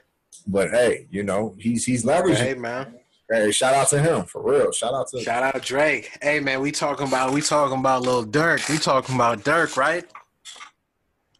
But 0.46 0.70
hey, 0.70 1.06
you 1.10 1.22
know, 1.22 1.54
he's 1.58 1.84
he's 1.84 2.04
leveraging. 2.04 2.36
Hey, 2.36 2.54
man. 2.54 2.94
Hey, 3.30 3.52
shout 3.52 3.74
out 3.74 3.88
to 3.90 4.02
him 4.02 4.24
for 4.24 4.42
real. 4.42 4.72
Shout 4.72 4.92
out 4.92 5.08
to 5.08 5.20
shout 5.20 5.42
out 5.42 5.62
Drake. 5.62 6.18
Hey, 6.20 6.40
man, 6.40 6.60
we 6.60 6.72
talking 6.72 7.06
about 7.06 7.32
we 7.32 7.40
talking 7.40 7.78
about 7.78 8.02
Lil 8.02 8.26
Durk. 8.26 8.68
We 8.68 8.78
talking 8.78 9.14
about 9.14 9.40
Durk, 9.40 9.76
right? 9.76 10.04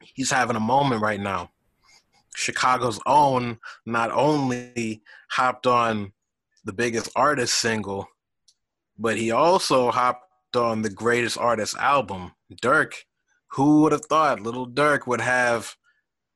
He's 0.00 0.30
having 0.30 0.56
a 0.56 0.60
moment 0.60 1.02
right 1.02 1.20
now. 1.20 1.50
Chicago's 2.36 3.00
own 3.06 3.58
not 3.86 4.12
only 4.12 5.02
hopped 5.30 5.66
on 5.66 6.12
the 6.64 6.72
biggest 6.72 7.10
artist 7.16 7.54
single, 7.54 8.06
but 8.98 9.16
he 9.16 9.30
also 9.30 9.90
hopped 9.90 10.56
on 10.56 10.82
the 10.82 10.90
greatest 10.90 11.38
artist 11.38 11.76
album. 11.76 12.32
Durk, 12.56 13.04
who 13.48 13.82
would 13.82 13.92
have 13.92 14.04
thought 14.06 14.40
Lil 14.40 14.66
Durk 14.66 15.06
would 15.06 15.20
have 15.20 15.76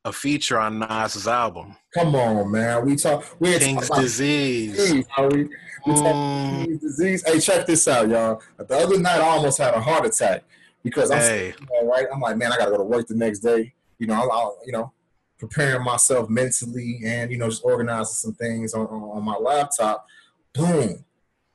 a 0.05 0.13
feature 0.13 0.59
on 0.59 0.81
Nas's 0.81 1.27
album? 1.27 1.77
Come 1.95 2.15
on, 2.15 2.51
man. 2.51 2.85
We 2.85 2.97
talk. 2.97 3.25
We 3.41 3.59
King's 3.59 3.89
Disease. 3.91 4.77
Disease 4.77 5.07
we, 5.19 5.45
we 5.87 5.93
mm. 5.93 6.65
King's 6.65 6.81
Disease. 6.81 7.23
Hey, 7.27 7.41
check 7.41 7.67
this 7.67 7.89
out, 7.89 8.09
y'all. 8.09 8.43
The 8.59 8.77
other 8.77 8.99
night, 8.99 9.21
I 9.21 9.29
almost 9.29 9.59
had 9.59 9.75
a 9.75 9.81
heart 9.81 10.07
attack 10.07 10.45
because 10.83 11.11
I'm 11.11 11.19
hey. 11.19 11.55
right. 11.85 12.07
I'm 12.13 12.21
like, 12.21 12.37
man, 12.37 12.53
I 12.53 12.59
gotta 12.59 12.73
go 12.73 12.79
to 12.79 12.85
work 12.85 13.07
the 13.07 13.15
next 13.15 13.41
day. 13.41 13.73
You 13.99 14.07
know, 14.07 14.15
I'll, 14.15 14.59
you 14.67 14.73
know, 14.73 14.93
preparing 15.39 15.85
myself 15.85 16.29
mentally 16.29 17.01
and 17.05 17.31
you 17.31 17.39
know 17.39 17.49
just 17.49 17.65
organizing 17.65 18.15
some 18.15 18.35
things 18.35 18.75
on, 18.75 18.87
on, 18.87 19.19
on 19.19 19.25
my 19.25 19.37
laptop. 19.37 20.07
Boom. 20.53 21.05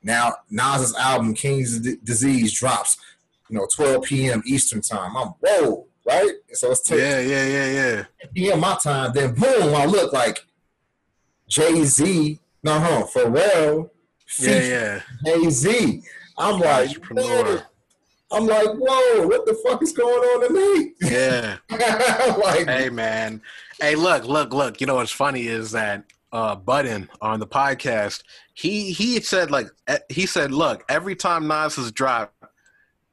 Now 0.02 0.34
Nas's 0.50 0.94
album 0.96 1.34
King's 1.34 1.78
D- 1.78 1.96
Disease 2.02 2.52
drops, 2.52 2.96
you 3.50 3.58
know, 3.58 3.66
12 3.74 4.04
p.m. 4.04 4.42
Eastern 4.46 4.80
time. 4.80 5.16
I'm 5.16 5.28
whoa, 5.40 5.86
right? 6.06 6.30
So 6.52 6.70
it's 6.70 6.82
10 6.82 6.98
yeah, 6.98 7.20
yeah, 7.20 7.46
yeah, 7.46 7.70
yeah. 7.72 8.04
p.m. 8.34 8.60
my 8.60 8.76
time. 8.82 9.12
Then 9.12 9.34
boom, 9.34 9.74
I 9.74 9.86
look 9.86 10.12
like 10.12 10.38
Jay 11.48 11.84
Z. 11.84 12.38
No, 12.62 12.78
huh? 12.78 13.06
Pharrell. 13.12 13.90
Yeah, 14.38 14.62
yeah. 14.62 15.00
Jay 15.24 15.50
Z. 15.50 16.02
I'm 16.38 16.60
like, 16.60 16.96
I'm 18.32 18.46
like, 18.46 18.68
whoa, 18.68 19.26
what 19.26 19.44
the 19.44 19.60
fuck 19.66 19.82
is 19.82 19.92
going 19.92 20.14
on 20.14 20.46
tonight? 20.48 20.92
Yeah. 21.02 21.56
like, 22.38 22.66
hey, 22.68 22.88
man. 22.88 23.42
Hey, 23.80 23.96
look, 23.96 24.24
look, 24.24 24.54
look. 24.54 24.80
You 24.80 24.86
know 24.86 24.94
what's 24.94 25.10
funny 25.10 25.48
is 25.48 25.72
that 25.72 26.04
uh, 26.32 26.54
Budden 26.54 27.08
on 27.20 27.40
the 27.40 27.46
podcast, 27.46 28.22
he 28.54 28.92
he 28.92 29.20
said 29.20 29.50
like 29.50 29.68
he 30.08 30.26
said, 30.26 30.52
look, 30.52 30.84
every 30.88 31.16
time 31.16 31.48
Nas 31.48 31.76
has 31.76 31.90
dropped, 31.90 32.34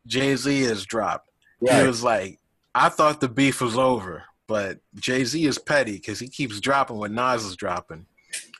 Jay 0.08 0.36
Z 0.36 0.64
has 0.64 0.86
dropped. 0.86 1.30
Right. 1.62 1.82
He 1.82 1.88
was 1.88 2.04
like, 2.04 2.40
I 2.74 2.90
thought 2.90 3.22
the 3.22 3.30
beef 3.30 3.62
was 3.62 3.78
over, 3.78 4.24
but 4.48 4.80
Jay 4.96 5.24
Z 5.24 5.44
is 5.46 5.58
petty 5.58 5.94
because 5.94 6.20
he 6.20 6.28
keeps 6.28 6.60
dropping 6.60 6.98
when 6.98 7.14
Nas 7.14 7.44
is 7.44 7.56
dropping. 7.56 8.06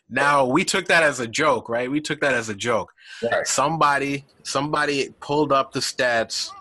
Now 0.10 0.46
we 0.46 0.64
took 0.64 0.88
that 0.88 1.04
as 1.04 1.20
a 1.20 1.28
joke, 1.28 1.70
right? 1.70 1.92
We 1.92 2.02
took 2.02 2.22
that 2.22 2.34
as 2.34 2.50
a 2.50 2.56
joke. 2.56 2.94
Right. 3.22 3.46
Somebody 3.48 4.26
somebody 4.44 5.10
pulled 5.20 5.52
up 5.52 5.74
the 5.74 5.80
stats 5.80 6.52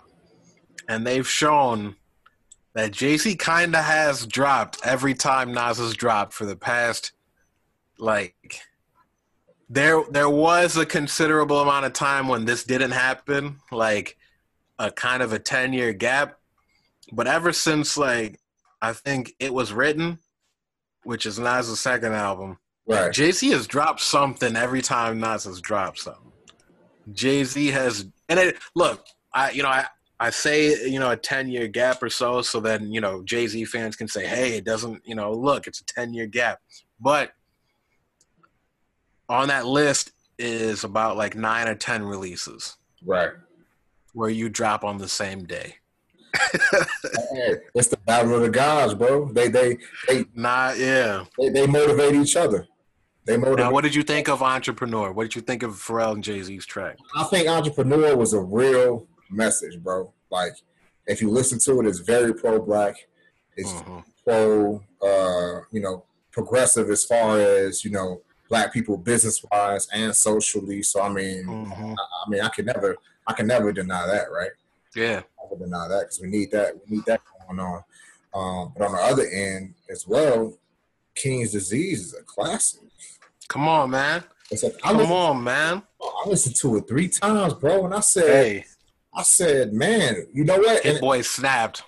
and 0.87 1.05
they've 1.05 1.27
shown 1.27 1.95
that 2.73 2.91
Jay 2.91 3.17
Z 3.17 3.35
kind 3.35 3.75
of 3.75 3.83
has 3.83 4.25
dropped 4.27 4.79
every 4.85 5.13
time 5.13 5.53
Nas 5.53 5.77
has 5.77 5.93
dropped 5.95 6.33
for 6.33 6.45
the 6.45 6.55
past 6.55 7.13
like 7.99 8.61
there 9.69 10.03
there 10.09 10.29
was 10.29 10.77
a 10.77 10.85
considerable 10.85 11.59
amount 11.59 11.85
of 11.85 11.93
time 11.93 12.27
when 12.27 12.45
this 12.45 12.63
didn't 12.63 12.91
happen, 12.91 13.59
like 13.71 14.17
a 14.79 14.91
kind 14.91 15.23
of 15.23 15.33
a 15.33 15.39
10 15.39 15.73
year 15.73 15.93
gap. 15.93 16.37
But 17.11 17.27
ever 17.27 17.53
since 17.53 17.97
like 17.97 18.39
I 18.81 18.93
think 18.93 19.33
it 19.39 19.53
was 19.53 19.73
written, 19.73 20.19
which 21.03 21.25
is 21.25 21.39
Nas's 21.39 21.79
second 21.79 22.13
album, 22.13 22.57
right. 22.85 23.11
Jay 23.13 23.31
Z 23.31 23.49
has 23.49 23.65
dropped 23.65 24.01
something 24.01 24.55
every 24.55 24.81
time 24.81 25.19
Nas 25.19 25.45
has 25.45 25.61
dropped 25.61 25.99
something. 25.99 26.31
Jay 27.13 27.43
Z 27.43 27.67
has, 27.67 28.05
and 28.29 28.39
it, 28.39 28.57
look, 28.75 29.05
I 29.33 29.51
you 29.51 29.63
know 29.63 29.69
I 29.69 29.85
I 30.19 30.29
say 30.31 30.87
you 30.87 30.99
know 30.99 31.11
a 31.11 31.17
ten 31.17 31.49
year 31.49 31.67
gap 31.67 32.03
or 32.03 32.09
so, 32.09 32.41
so 32.41 32.59
then 32.59 32.91
you 32.91 33.01
know 33.01 33.23
Jay 33.23 33.47
Z 33.47 33.63
fans 33.65 33.95
can 33.95 34.07
say, 34.07 34.27
hey, 34.27 34.57
it 34.57 34.65
doesn't 34.65 35.01
you 35.05 35.15
know 35.15 35.31
look, 35.31 35.67
it's 35.67 35.79
a 35.81 35.85
ten 35.85 36.13
year 36.13 36.27
gap, 36.27 36.59
but 36.99 37.31
on 39.29 39.47
that 39.47 39.65
list 39.65 40.11
is 40.37 40.83
about 40.83 41.17
like 41.17 41.35
nine 41.35 41.67
or 41.67 41.75
ten 41.75 42.03
releases, 42.03 42.77
right, 43.05 43.31
where 44.13 44.29
you 44.29 44.49
drop 44.49 44.83
on 44.83 44.97
the 44.97 45.07
same 45.07 45.45
day. 45.45 45.75
it's 47.73 47.87
the 47.87 47.97
battle 48.05 48.35
of 48.35 48.41
the 48.41 48.49
gods, 48.49 48.93
bro. 48.93 49.31
They 49.31 49.47
they 49.47 49.77
they 50.07 50.25
not 50.35 50.77
yeah. 50.77 51.25
They, 51.37 51.49
they 51.49 51.67
motivate 51.67 52.15
each 52.15 52.35
other. 52.35 52.67
They 53.25 53.37
motivate. 53.37 53.59
Now, 53.59 53.71
what 53.71 53.83
did 53.83 53.95
you 53.95 54.03
think 54.03 54.29
of 54.29 54.41
Entrepreneur? 54.41 55.11
What 55.11 55.23
did 55.23 55.35
you 55.35 55.41
think 55.41 55.63
of 55.63 55.71
Pharrell 55.71 56.13
and 56.13 56.23
Jay 56.23 56.41
Z's 56.43 56.65
track? 56.65 56.97
I 57.15 57.23
think 57.25 57.47
Entrepreneur 57.47 58.15
was 58.15 58.33
a 58.33 58.39
real 58.39 59.07
message, 59.29 59.79
bro. 59.79 60.13
Like, 60.29 60.53
if 61.07 61.21
you 61.21 61.29
listen 61.29 61.59
to 61.59 61.79
it, 61.81 61.87
it's 61.87 61.99
very 61.99 62.33
pro 62.33 62.61
black. 62.61 62.95
It's 63.55 63.73
uh-huh. 63.73 64.01
pro, 64.23 64.83
uh, 65.01 65.61
you 65.71 65.81
know, 65.81 66.05
progressive 66.31 66.89
as 66.89 67.03
far 67.03 67.39
as 67.39 67.83
you 67.83 67.91
know, 67.91 68.21
black 68.49 68.73
people 68.73 68.97
business 68.97 69.43
wise 69.51 69.87
and 69.93 70.15
socially. 70.15 70.83
So 70.83 71.01
I 71.01 71.09
mean, 71.09 71.49
uh-huh. 71.49 71.85
I, 71.85 72.25
I, 72.25 72.29
mean, 72.29 72.41
I 72.41 72.49
can 72.49 72.65
never, 72.65 72.95
I 73.27 73.33
can 73.33 73.47
never 73.47 73.71
deny 73.71 74.07
that, 74.07 74.31
right? 74.31 74.51
Yeah, 74.95 75.21
I 75.43 75.49
can 75.49 75.59
deny 75.59 75.87
that 75.89 76.01
because 76.01 76.19
we 76.21 76.29
need 76.29 76.51
that, 76.51 76.73
we 76.75 76.97
need 76.97 77.05
that 77.05 77.21
going 77.47 77.59
on. 77.59 77.83
Um, 78.33 78.73
but 78.77 78.85
on 78.85 78.93
the 78.93 78.99
other 78.99 79.25
end 79.27 79.73
as 79.89 80.07
well, 80.07 80.57
King's 81.15 81.51
Disease 81.51 82.07
is 82.07 82.13
a 82.13 82.23
classic. 82.23 82.81
Come 83.47 83.67
on, 83.67 83.89
man. 83.91 84.23
Like, 84.51 84.77
Come 84.79 85.11
on, 85.11 85.43
man. 85.43 85.83
I 86.01 86.29
listened 86.29 86.55
to 86.57 86.77
it 86.77 86.87
three 86.87 87.07
times, 87.09 87.53
bro, 87.53 87.85
and 87.85 87.93
I 87.93 87.99
said, 87.99 88.27
hey. 88.27 88.65
I 89.13 89.23
said, 89.23 89.73
man, 89.73 90.27
you 90.33 90.43
know 90.43 90.57
what? 90.57 90.83
His 90.83 90.99
boy 90.99 91.21
snapped. 91.21 91.83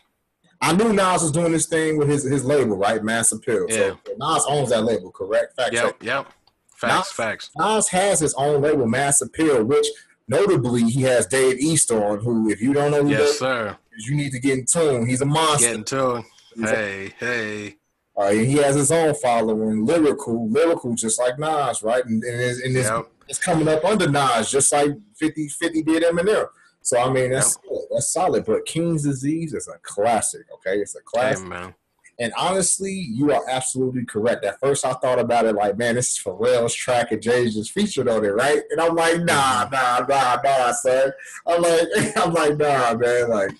I 0.62 0.74
knew 0.74 0.92
Nas 0.92 1.22
was 1.22 1.32
doing 1.32 1.52
this 1.52 1.68
thing 1.68 1.98
with 1.98 2.10
his, 2.10 2.24
his 2.24 2.44
label, 2.44 2.76
right? 2.76 3.04
Mass 3.04 3.32
Appeal. 3.32 3.66
Yeah. 3.70 3.76
So 4.06 4.14
Nas 4.18 4.46
owns 4.48 4.70
that 4.72 4.84
label, 4.84 5.12
correct? 5.12 5.56
Facts. 5.56 5.74
Yep, 5.74 6.04
yep. 6.04 6.28
Facts, 6.76 6.94
Nas, 6.94 7.12
facts. 7.12 7.50
Nas 7.56 7.88
has 7.90 8.20
his 8.20 8.34
own 8.34 8.62
label, 8.62 8.88
Mass 8.88 9.22
Appeal, 9.22 9.64
which 9.64 9.86
notably 10.30 10.84
he 10.84 11.02
has 11.02 11.26
Dave 11.26 11.58
East 11.60 11.92
on, 11.92 12.20
who, 12.20 12.50
if 12.50 12.62
you 12.62 12.74
don't 12.74 12.92
know 12.92 13.04
who 13.04 13.10
yes, 13.10 13.40
sir. 13.40 13.76
you 13.98 14.16
need 14.16 14.32
to 14.32 14.40
get 14.40 14.60
in 14.60 14.66
tune. 14.66 15.08
He's 15.08 15.22
a 15.22 15.26
monster. 15.26 15.68
Get 15.68 15.76
in 15.76 15.84
tune. 15.84 16.24
He's 16.56 16.70
hey, 16.70 17.06
a, 17.06 17.26
hey. 17.26 17.76
Uh, 18.16 18.32
he 18.32 18.54
has 18.56 18.76
his 18.76 18.92
own 18.92 19.16
following, 19.16 19.86
lyrical, 19.86 20.50
lyrical, 20.50 20.94
just 20.94 21.20
like 21.20 21.40
Nas, 21.40 21.82
right? 21.84 22.06
And, 22.06 22.24
and, 22.24 22.42
it's, 22.42 22.62
and 22.62 22.76
it's, 22.76 22.90
yep. 22.90 23.10
it's 23.28 23.40
coming 23.40 23.68
up 23.68 23.84
under 23.86 24.10
Nas, 24.10 24.52
just 24.52 24.72
like 24.72 24.92
50, 25.18 25.48
50 25.48 25.84
did 25.84 26.04
Eminem. 26.04 26.48
So 26.82 27.00
I 27.00 27.12
mean, 27.12 27.32
that's 27.32 27.58
yep. 27.70 27.82
that's 27.92 28.14
solid. 28.14 28.46
But 28.46 28.66
King's 28.66 29.04
Disease 29.04 29.54
is 29.54 29.68
a 29.68 29.78
classic. 29.84 30.46
Okay, 30.56 30.80
it's 30.80 30.96
a 30.96 31.02
classic. 31.02 31.44
Hey, 31.44 31.50
man. 31.50 31.76
And 32.20 32.34
honestly, 32.38 32.92
you 32.92 33.32
are 33.32 33.44
absolutely 33.50 34.06
correct. 34.06 34.44
At 34.44 34.60
first, 34.60 34.86
I 34.86 34.94
thought 34.94 35.20
about 35.20 35.46
it 35.46 35.56
like, 35.56 35.78
man, 35.78 35.96
this 35.96 36.12
is 36.12 36.24
Pharrell's 36.24 36.76
track 36.76 37.12
and 37.14 37.22
Jay's 37.22 37.56
just 37.56 37.72
featured 37.72 38.10
on 38.10 38.26
it, 38.26 38.30
right? 38.30 38.62
And 38.72 38.82
I'm 38.82 38.94
like, 38.94 39.22
nah, 39.22 39.70
nah, 39.72 40.06
nah, 40.08 40.38
nah, 40.44 40.72
son. 40.74 41.12
I'm 41.48 41.62
like, 41.62 41.88
I'm 42.18 42.34
like, 42.34 42.58
nah, 42.58 42.94
man. 42.96 43.30
Like, 43.30 43.52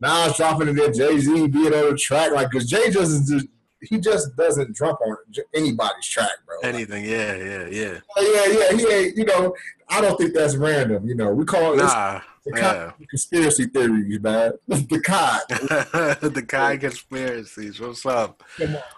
Nas 0.00 0.36
dropping 0.36 0.68
it 0.68 0.72
there, 0.74 0.92
Jay 0.92 1.18
Z 1.18 1.48
being 1.48 1.74
on 1.74 1.90
the 1.90 1.96
track, 1.96 2.32
like, 2.32 2.50
because 2.50 2.68
Jay 2.68 2.90
doesn't 2.90 3.48
he 3.80 3.98
just 3.98 4.36
doesn't 4.36 4.74
drop 4.74 4.98
on 5.06 5.16
anybody's 5.54 6.06
track, 6.06 6.30
bro. 6.46 6.56
Anything, 6.68 7.04
yeah, 7.04 7.36
yeah, 7.36 7.66
yeah. 7.68 7.98
Yeah, 8.16 8.46
yeah, 8.46 8.72
he 8.76 8.86
ain't. 8.86 9.16
You 9.16 9.24
know, 9.24 9.54
I 9.88 10.00
don't 10.00 10.16
think 10.16 10.34
that's 10.34 10.56
random. 10.56 11.06
You 11.06 11.14
know, 11.14 11.30
we 11.30 11.44
call 11.44 11.74
it 11.74 11.76
nah, 11.76 12.20
the 12.44 12.58
yeah. 12.58 12.92
conspiracy 13.08 13.66
theories, 13.66 14.20
man. 14.20 14.52
the 14.68 15.00
COD, 15.04 15.42
the 16.34 16.42
COD 16.42 16.80
conspiracies. 16.80 17.80
What's 17.80 18.04
up? 18.04 18.42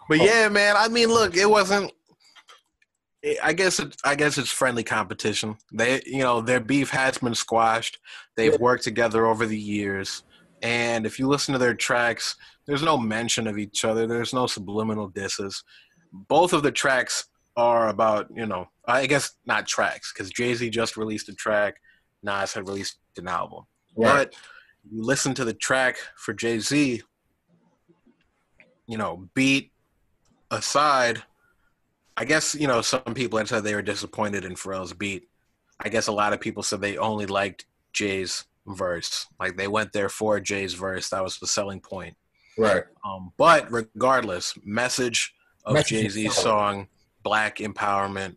But 0.09 0.19
yeah, 0.19 0.49
man. 0.49 0.77
I 0.79 0.89
mean, 0.89 1.09
look, 1.09 1.37
it 1.37 1.49
wasn't. 1.49 1.93
I 3.43 3.53
guess 3.53 3.79
it, 3.81 3.97
I 4.03 4.15
guess 4.15 4.39
it's 4.39 4.51
friendly 4.51 4.83
competition. 4.83 5.59
They, 5.71 6.01
you 6.07 6.21
know, 6.21 6.41
their 6.41 6.61
beef 6.61 6.89
has 6.91 7.19
been 7.19 7.35
squashed. 7.35 7.99
They've 8.35 8.53
yeah. 8.53 8.59
worked 8.59 8.85
together 8.85 9.27
over 9.27 9.45
the 9.45 9.59
years, 9.59 10.23
and 10.63 11.07
if 11.07 11.19
you 11.19 11.29
listen 11.29 11.53
to 11.53 11.59
their 11.59 11.75
tracks, 11.75 12.37
there's 12.67 12.83
no 12.83 12.97
mention 12.97 13.47
of 13.47 13.59
each 13.59 13.85
other. 13.85 14.07
There's 14.07 14.33
no 14.33 14.47
subliminal 14.47 15.09
disses. 15.09 15.65
Both 16.13 16.53
of 16.53 16.63
the 16.63 16.73
tracks 16.73 17.27
are 17.57 17.89
about, 17.89 18.29
you 18.35 18.47
know, 18.47 18.69
I 18.87 19.07
guess 19.07 19.33
not 19.47 19.67
tracks 19.67 20.13
because 20.13 20.31
Jay 20.31 20.55
Z 20.55 20.71
just 20.71 20.97
released 20.97 21.29
a 21.29 21.35
track. 21.35 21.77
Nas 22.23 22.53
had 22.53 22.69
released 22.69 22.99
an 23.17 23.29
album. 23.29 23.65
Right. 23.97 24.29
But 24.29 24.35
you 24.91 25.03
listen 25.03 25.35
to 25.35 25.45
the 25.45 25.55
track 25.55 25.97
for 26.17 26.33
Jay 26.33 26.59
Z, 26.59 27.03
you 28.87 28.99
know, 28.99 29.29
beat 29.35 29.73
aside, 30.51 31.23
I 32.17 32.25
guess, 32.25 32.55
you 32.55 32.67
know, 32.67 32.83
some 32.83 33.15
people 33.15 33.39
had 33.39 33.49
said 33.49 33.65
they 33.65 33.75
were 33.75 33.83
disappointed 33.83 34.45
in 34.45 34.55
Pharrell's 34.55 34.93
beat. 34.93 35.29
I 35.81 35.89
guess 35.89 36.09
a 36.09 36.13
lot 36.13 36.33
of 36.33 36.41
people 36.41 36.63
said 36.63 36.81
they 36.81 36.99
only 36.99 37.27
liked 37.27 37.67
Jay's 37.93 38.45
verse. 38.75 39.27
Like 39.39 39.57
they 39.57 39.69
went 39.69 39.93
there 39.93 40.09
for 40.09 40.41
Jay's 40.41 40.75
verse. 40.75 41.09
That 41.11 41.23
was 41.23 41.39
the 41.39 41.47
selling 41.47 41.81
point. 41.81 42.17
Right. 42.59 42.85
Um, 43.05 43.33
but 43.37 43.71
regardless, 43.71 44.55
message 44.65 45.35
of 45.65 45.85
Jay 45.87 46.09
Z's 46.09 46.35
song 46.35 46.89
"Black 47.23 47.59
Empowerment," 47.59 48.37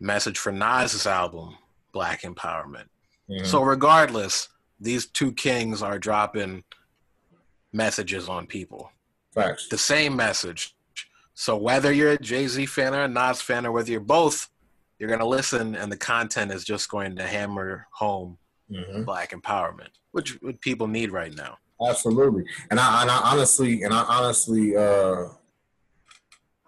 message 0.00 0.38
for 0.38 0.52
Nas's 0.52 1.06
album 1.06 1.56
"Black 1.92 2.22
Empowerment." 2.22 2.88
Mm-hmm. 3.30 3.44
So 3.44 3.62
regardless, 3.62 4.48
these 4.80 5.06
two 5.06 5.32
kings 5.32 5.82
are 5.82 5.98
dropping 5.98 6.64
messages 7.72 8.28
on 8.28 8.46
people. 8.46 8.90
Facts. 9.34 9.68
The 9.68 9.78
same 9.78 10.16
message. 10.16 10.74
So 11.34 11.56
whether 11.56 11.92
you're 11.92 12.12
a 12.12 12.18
Jay 12.18 12.48
Z 12.48 12.66
fan 12.66 12.94
or 12.94 13.04
a 13.04 13.08
Nas 13.08 13.40
fan, 13.40 13.64
or 13.64 13.72
whether 13.72 13.90
you're 13.90 14.00
both, 14.00 14.48
you're 14.98 15.08
gonna 15.08 15.26
listen, 15.26 15.74
and 15.74 15.90
the 15.92 15.96
content 15.96 16.52
is 16.52 16.64
just 16.64 16.90
going 16.90 17.16
to 17.16 17.22
hammer 17.22 17.86
home 17.92 18.36
mm-hmm. 18.70 19.02
black 19.04 19.32
empowerment, 19.32 19.90
which, 20.12 20.40
which 20.40 20.60
people 20.60 20.86
need 20.86 21.10
right 21.10 21.34
now. 21.34 21.58
Absolutely, 21.88 22.44
and 22.70 22.80
I, 22.80 23.02
and 23.02 23.10
I 23.10 23.20
honestly, 23.24 23.82
and 23.82 23.94
I 23.94 24.02
honestly, 24.08 24.76
uh, 24.76 25.28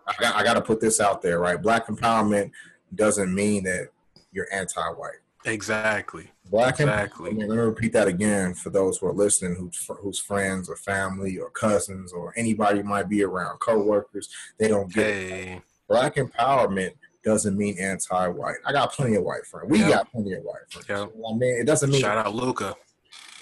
I 0.07 0.14
got, 0.20 0.36
I 0.36 0.44
got 0.44 0.55
to 0.55 0.61
put 0.61 0.80
this 0.80 1.01
out 1.01 1.20
there, 1.22 1.40
right? 1.40 1.61
Black 1.61 1.86
empowerment 1.88 2.51
doesn't 2.94 3.34
mean 3.34 3.64
that 3.64 3.88
you're 4.32 4.48
anti-white. 4.53 5.18
Exactly. 5.44 6.30
Black 6.51 6.80
exactly. 6.80 7.30
Empowerment, 7.30 7.48
let 7.48 7.48
me 7.48 7.57
repeat 7.57 7.92
that 7.92 8.09
again 8.09 8.55
for 8.55 8.70
those 8.70 8.98
who 8.98 9.07
are 9.07 9.12
listening, 9.12 9.57
who's 9.57 9.88
whose 10.01 10.18
friends 10.18 10.68
or 10.68 10.76
family 10.76 11.38
or 11.38 11.51
cousins 11.51 12.12
or 12.12 12.34
anybody 12.36 12.82
might 12.82 13.09
be 13.09 13.22
around, 13.22 13.59
coworkers, 13.59 14.28
they 14.59 14.68
don't 14.68 14.92
get 14.92 15.07
hey. 15.07 15.62
Black 15.88 16.16
empowerment 16.16 16.92
doesn't 17.24 17.56
mean 17.56 17.78
anti-white. 17.78 18.56
I 18.66 18.72
got 18.72 18.92
plenty 18.92 19.16
of 19.16 19.24
white 19.24 19.44
friends. 19.46 19.70
We 19.70 19.80
yep. 19.80 19.90
got 19.90 20.12
plenty 20.12 20.32
of 20.34 20.42
white 20.42 20.70
friends. 20.70 20.88
Yep. 20.88 21.12
I 21.28 21.32
mean, 21.34 21.60
it 21.60 21.66
doesn't 21.66 21.90
mean 21.90 22.00
shout 22.00 22.18
out 22.18 22.34
Luka. 22.34 22.74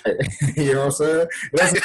you 0.57 0.75
know 0.75 0.79
what 0.81 0.85
I'm 0.87 0.91
saying? 0.93 1.29
It 1.53 1.57
doesn't, 1.57 1.85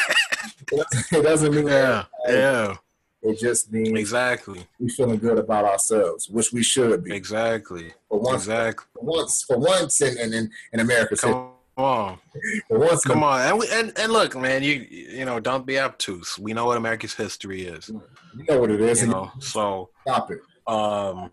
it 1.11 1.21
doesn't 1.23 1.55
mean 1.55 1.67
yeah, 1.67 2.05
yeah. 2.27 2.75
It 3.21 3.39
just 3.39 3.71
means 3.71 3.97
exactly 3.97 4.67
we 4.79 4.89
feeling 4.89 5.17
good 5.17 5.39
about 5.39 5.63
ourselves, 5.63 6.29
which 6.29 6.51
we 6.51 6.61
should 6.61 7.05
be. 7.05 7.15
Exactly. 7.15 7.93
For 8.09 8.19
once, 8.19 8.43
exactly. 8.43 8.85
For 8.93 9.05
once, 9.05 9.43
for 9.43 9.57
once 9.57 10.01
in 10.01 10.17
in, 10.19 10.33
in, 10.33 10.51
in 10.73 10.79
America. 10.81 11.15
Come 11.15 11.51
on. 11.77 12.19
for 12.67 12.79
once, 12.79 13.03
come 13.03 13.23
on, 13.23 13.41
and, 13.41 13.59
we, 13.59 13.67
and 13.71 13.93
and 13.97 14.11
look, 14.11 14.35
man, 14.35 14.61
you 14.61 14.85
you 14.89 15.25
know, 15.25 15.39
don't 15.39 15.65
be 15.65 15.79
obtuse. 15.79 16.37
We 16.37 16.53
know 16.53 16.65
what 16.65 16.77
America's 16.77 17.13
history 17.13 17.63
is. 17.63 17.89
You 17.89 18.03
know 18.49 18.59
what 18.59 18.71
it 18.71 18.81
is. 18.81 19.01
You 19.01 19.07
know, 19.07 19.31
so 19.39 19.89
stop 20.01 20.29
it. 20.29 20.39
Um, 20.67 21.31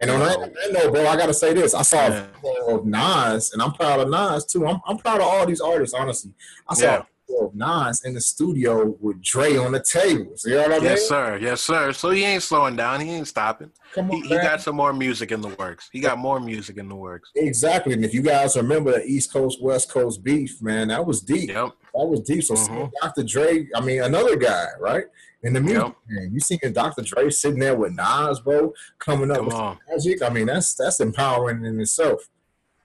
and 0.00 0.10
on 0.10 0.20
that, 0.20 0.52
note, 0.72 0.92
bro, 0.92 1.06
I 1.06 1.16
gotta 1.16 1.34
say 1.34 1.52
this. 1.52 1.74
I 1.74 1.82
saw 1.82 2.08
yeah. 2.08 2.26
of 2.68 2.86
Nas, 2.86 3.52
and 3.52 3.60
I'm 3.60 3.72
proud 3.72 4.00
of 4.00 4.08
Nas 4.08 4.46
too. 4.46 4.66
I'm, 4.66 4.80
I'm 4.86 4.96
proud 4.96 5.20
of 5.20 5.26
all 5.26 5.46
these 5.46 5.60
artists, 5.60 5.94
honestly. 5.94 6.32
I 6.66 6.74
saw 6.74 7.04
yeah. 7.28 7.36
of 7.42 7.54
Nas 7.54 8.02
in 8.04 8.14
the 8.14 8.20
studio 8.20 8.96
with 8.98 9.22
Dre 9.22 9.56
on 9.56 9.72
the 9.72 9.82
tables. 9.82 10.44
You 10.46 10.54
know 10.54 10.62
what 10.62 10.72
I 10.72 10.74
mean? 10.76 10.84
Yes, 10.84 11.06
sir. 11.06 11.38
Yes, 11.38 11.60
sir. 11.60 11.92
So 11.92 12.10
he 12.10 12.24
ain't 12.24 12.42
slowing 12.42 12.76
down. 12.76 13.00
He 13.00 13.10
ain't 13.10 13.28
stopping. 13.28 13.70
Come 13.92 14.10
on, 14.10 14.22
he, 14.22 14.28
he 14.28 14.34
got 14.36 14.62
some 14.62 14.76
more 14.76 14.94
music 14.94 15.32
in 15.32 15.42
the 15.42 15.48
works. 15.48 15.90
He 15.92 16.00
got 16.00 16.16
more 16.16 16.40
music 16.40 16.78
in 16.78 16.88
the 16.88 16.96
works. 16.96 17.30
Exactly. 17.36 17.92
And 17.92 18.02
if 18.02 18.14
you 18.14 18.22
guys 18.22 18.56
remember 18.56 18.92
the 18.92 19.04
East 19.04 19.32
Coast 19.32 19.62
West 19.62 19.90
Coast 19.90 20.24
beef, 20.24 20.62
man, 20.62 20.88
that 20.88 21.04
was 21.04 21.20
deep. 21.20 21.50
Yep. 21.50 21.72
That 21.94 22.06
was 22.06 22.20
deep. 22.20 22.42
So 22.44 22.54
mm-hmm. 22.54 22.86
Dr. 23.02 23.22
Dre, 23.24 23.68
I 23.74 23.80
mean, 23.80 24.02
another 24.02 24.36
guy, 24.36 24.66
right? 24.78 25.04
In 25.42 25.54
the 25.54 25.60
music 25.60 25.94
yep. 26.08 26.30
You 26.32 26.40
seeing 26.40 26.72
Dr. 26.72 27.02
Dre 27.02 27.30
sitting 27.30 27.60
there 27.60 27.76
with 27.76 27.92
Nas, 27.92 28.40
bro, 28.40 28.72
coming 28.98 29.30
up 29.30 29.38
Come 29.38 29.46
with 29.46 29.54
on. 29.54 29.78
magic. 29.88 30.22
I 30.22 30.28
mean, 30.28 30.46
that's 30.46 30.74
that's 30.74 31.00
empowering 31.00 31.64
in 31.64 31.80
itself. 31.80 32.28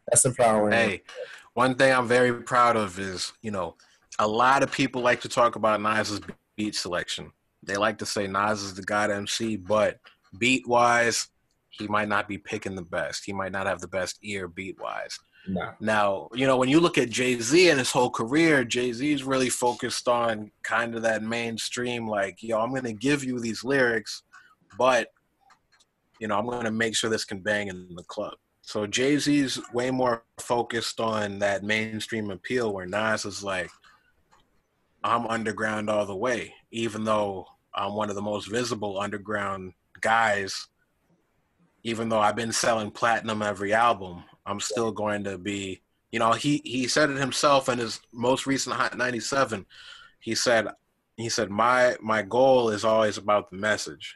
That's 0.07 0.25
empowering. 0.25 0.71
Hey, 0.73 1.03
one 1.53 1.75
thing 1.75 1.93
I'm 1.93 2.07
very 2.07 2.33
proud 2.33 2.75
of 2.75 2.99
is, 2.99 3.33
you 3.41 3.51
know, 3.51 3.75
a 4.19 4.27
lot 4.27 4.63
of 4.63 4.71
people 4.71 5.01
like 5.01 5.21
to 5.21 5.29
talk 5.29 5.55
about 5.55 5.81
Nas's 5.81 6.21
beat 6.55 6.75
selection. 6.75 7.31
They 7.63 7.75
like 7.77 7.97
to 7.97 8.05
say 8.05 8.27
Nas 8.27 8.61
is 8.61 8.75
the 8.75 8.83
god 8.83 9.11
MC, 9.11 9.57
but 9.57 9.99
beat 10.37 10.67
wise, 10.67 11.27
he 11.69 11.87
might 11.87 12.07
not 12.07 12.27
be 12.27 12.37
picking 12.37 12.75
the 12.75 12.81
best. 12.83 13.25
He 13.25 13.33
might 13.33 13.51
not 13.51 13.67
have 13.67 13.81
the 13.81 13.87
best 13.87 14.19
ear 14.21 14.47
beat 14.47 14.79
wise. 14.79 15.19
No. 15.47 15.71
Now, 15.79 16.29
you 16.33 16.47
know, 16.47 16.57
when 16.57 16.69
you 16.69 16.79
look 16.79 16.97
at 16.97 17.09
Jay 17.09 17.39
Z 17.39 17.69
and 17.69 17.79
his 17.79 17.91
whole 17.91 18.09
career, 18.09 18.63
Jay 18.63 18.91
Z 18.91 19.11
is 19.11 19.23
really 19.23 19.49
focused 19.49 20.07
on 20.07 20.51
kind 20.63 20.95
of 20.95 21.01
that 21.03 21.23
mainstream, 21.23 22.07
like, 22.07 22.41
yo, 22.41 22.59
I'm 22.59 22.71
going 22.71 22.83
to 22.83 22.93
give 22.93 23.23
you 23.23 23.39
these 23.39 23.63
lyrics, 23.63 24.23
but, 24.77 25.09
you 26.19 26.27
know, 26.27 26.37
I'm 26.37 26.47
going 26.47 26.65
to 26.65 26.71
make 26.71 26.95
sure 26.95 27.09
this 27.09 27.25
can 27.25 27.39
bang 27.39 27.67
in 27.67 27.95
the 27.95 28.03
club. 28.03 28.33
So 28.61 28.87
Jay 28.87 29.17
Z's 29.17 29.59
way 29.73 29.91
more 29.91 30.23
focused 30.39 30.99
on 30.99 31.39
that 31.39 31.63
mainstream 31.63 32.31
appeal, 32.31 32.73
where 32.73 32.87
Nas 32.87 33.25
is 33.25 33.43
like, 33.43 33.69
I'm 35.03 35.27
underground 35.27 35.89
all 35.89 36.07
the 36.07 36.15
way, 36.15 36.53
even 36.71 37.03
though 37.03 37.45
I'm 37.75 37.93
one 37.93 38.09
of 38.09 38.15
the 38.15 38.21
most 38.21 38.49
visible 38.49 38.99
underground 38.99 39.73
guys. 40.01 40.67
Even 41.83 42.09
though 42.09 42.19
I've 42.19 42.35
been 42.35 42.51
selling 42.51 42.89
platinum 42.89 43.43
every 43.43 43.71
album, 43.71 44.23
I'm 44.45 44.59
still 44.59 44.91
going 44.91 45.23
to 45.23 45.37
be, 45.37 45.81
you 46.11 46.19
know, 46.19 46.33
he 46.33 46.61
he 46.63 46.87
said 46.87 47.09
it 47.09 47.17
himself 47.17 47.69
in 47.69 47.79
his 47.79 47.99
most 48.13 48.45
recent 48.45 48.75
Hot 48.75 48.97
97. 48.97 49.65
He 50.19 50.35
said 50.35 50.67
he 51.17 51.29
said 51.29 51.49
my 51.49 51.95
my 52.01 52.21
goal 52.21 52.69
is 52.69 52.85
always 52.85 53.17
about 53.17 53.49
the 53.49 53.57
message. 53.57 54.15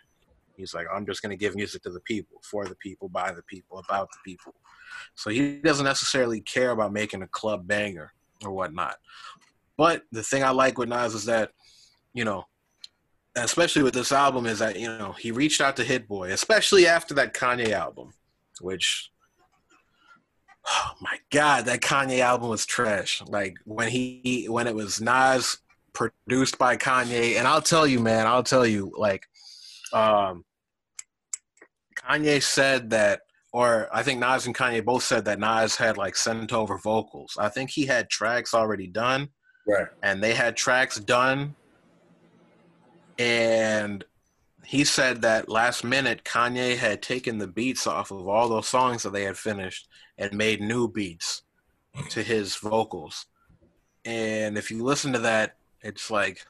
He's 0.55 0.73
like 0.73 0.87
I'm 0.93 1.05
just 1.05 1.21
going 1.21 1.31
to 1.31 1.37
give 1.37 1.55
music 1.55 1.83
to 1.83 1.89
the 1.89 2.01
people, 2.01 2.41
for 2.43 2.65
the 2.65 2.75
people, 2.75 3.09
by 3.09 3.31
the 3.31 3.43
people, 3.43 3.79
about 3.79 4.09
the 4.11 4.19
people. 4.23 4.53
So 5.15 5.29
he 5.29 5.59
doesn't 5.59 5.85
necessarily 5.85 6.41
care 6.41 6.71
about 6.71 6.93
making 6.93 7.21
a 7.21 7.27
club 7.27 7.67
banger 7.67 8.11
or 8.43 8.51
whatnot. 8.51 8.95
But 9.77 10.03
the 10.11 10.23
thing 10.23 10.43
I 10.43 10.49
like 10.49 10.77
with 10.77 10.89
Nas 10.89 11.13
is 11.13 11.25
that, 11.25 11.51
you 12.13 12.25
know, 12.25 12.45
especially 13.35 13.83
with 13.83 13.93
this 13.93 14.11
album, 14.11 14.45
is 14.45 14.59
that 14.59 14.77
you 14.77 14.87
know 14.87 15.13
he 15.13 15.31
reached 15.31 15.61
out 15.61 15.75
to 15.77 15.83
Hit 15.83 16.07
Boy, 16.07 16.31
especially 16.31 16.85
after 16.85 17.13
that 17.15 17.33
Kanye 17.33 17.71
album, 17.71 18.13
which 18.61 19.09
oh 20.69 20.91
my 21.01 21.17
god, 21.31 21.65
that 21.65 21.81
Kanye 21.81 22.19
album 22.19 22.49
was 22.49 22.65
trash. 22.65 23.21
Like 23.27 23.55
when 23.65 23.89
he 23.89 24.47
when 24.49 24.67
it 24.67 24.75
was 24.75 25.01
Nas 25.01 25.57
produced 25.93 26.57
by 26.57 26.77
Kanye, 26.77 27.37
and 27.37 27.47
I'll 27.47 27.61
tell 27.61 27.87
you, 27.87 27.99
man, 27.99 28.27
I'll 28.27 28.43
tell 28.43 28.65
you, 28.65 28.93
like, 28.97 29.27
um, 29.93 30.45
Kanye 31.97 32.41
said 32.41 32.91
that, 32.91 33.21
or 33.51 33.89
I 33.91 34.03
think 34.03 34.19
Nas 34.19 34.45
and 34.45 34.55
Kanye 34.55 34.85
both 34.85 35.03
said 35.03 35.25
that 35.25 35.39
Nas 35.39 35.75
had 35.75 35.97
like 35.97 36.15
sent 36.15 36.53
over 36.53 36.77
vocals. 36.77 37.35
I 37.39 37.49
think 37.49 37.71
he 37.71 37.85
had 37.85 38.09
tracks 38.09 38.53
already 38.53 38.87
done, 38.87 39.29
right? 39.67 39.87
And 40.03 40.23
they 40.23 40.33
had 40.33 40.55
tracks 40.55 40.99
done, 40.99 41.55
and 43.17 44.03
he 44.65 44.83
said 44.83 45.23
that 45.23 45.49
last 45.49 45.83
minute 45.83 46.23
Kanye 46.23 46.77
had 46.77 47.01
taken 47.01 47.39
the 47.39 47.47
beats 47.47 47.87
off 47.87 48.11
of 48.11 48.27
all 48.27 48.49
those 48.49 48.67
songs 48.67 49.01
that 49.01 49.13
they 49.13 49.23
had 49.23 49.37
finished 49.37 49.87
and 50.19 50.33
made 50.33 50.61
new 50.61 50.87
beats 50.87 51.41
to 52.09 52.21
his 52.21 52.55
vocals. 52.57 53.25
And 54.05 54.57
if 54.57 54.69
you 54.69 54.83
listen 54.83 55.13
to 55.13 55.19
that, 55.19 55.55
it's 55.81 56.11
like 56.11 56.45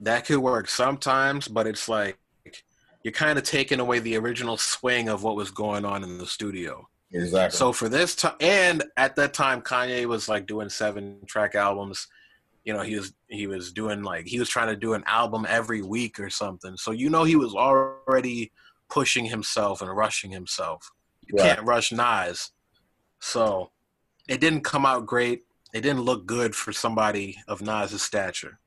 that 0.00 0.24
could 0.24 0.38
work 0.38 0.68
sometimes, 0.68 1.48
but 1.48 1.66
it's 1.66 1.88
like 1.88 2.16
you're 3.02 3.12
kind 3.12 3.38
of 3.38 3.44
taking 3.44 3.80
away 3.80 3.98
the 3.98 4.16
original 4.16 4.56
swing 4.56 5.08
of 5.08 5.22
what 5.22 5.36
was 5.36 5.50
going 5.50 5.84
on 5.84 6.02
in 6.04 6.16
the 6.16 6.26
studio. 6.26 6.88
Exactly. 7.12 7.56
So 7.56 7.72
for 7.72 7.88
this 7.88 8.14
time, 8.14 8.36
and 8.40 8.84
at 8.96 9.16
that 9.16 9.34
time, 9.34 9.62
Kanye 9.62 10.06
was 10.06 10.28
like 10.28 10.46
doing 10.46 10.68
seven 10.68 11.18
track 11.26 11.54
albums. 11.54 12.06
You 12.64 12.72
know, 12.72 12.82
he 12.82 12.96
was 12.96 13.12
he 13.28 13.46
was 13.46 13.72
doing 13.72 14.02
like 14.02 14.26
he 14.26 14.38
was 14.38 14.48
trying 14.48 14.68
to 14.68 14.76
do 14.76 14.92
an 14.92 15.02
album 15.06 15.44
every 15.48 15.82
week 15.82 16.20
or 16.20 16.30
something. 16.30 16.76
So 16.76 16.92
you 16.92 17.10
know, 17.10 17.24
he 17.24 17.36
was 17.36 17.54
already 17.54 18.52
pushing 18.88 19.24
himself 19.24 19.82
and 19.82 19.90
rushing 19.90 20.30
himself. 20.30 20.92
You 21.30 21.38
right. 21.38 21.54
can't 21.54 21.66
rush 21.66 21.92
Nas. 21.92 22.50
So 23.20 23.70
it 24.28 24.40
didn't 24.40 24.62
come 24.62 24.84
out 24.84 25.06
great. 25.06 25.44
It 25.72 25.82
didn't 25.82 26.02
look 26.02 26.26
good 26.26 26.54
for 26.54 26.72
somebody 26.72 27.36
of 27.46 27.62
Nas's 27.62 28.02
stature. 28.02 28.58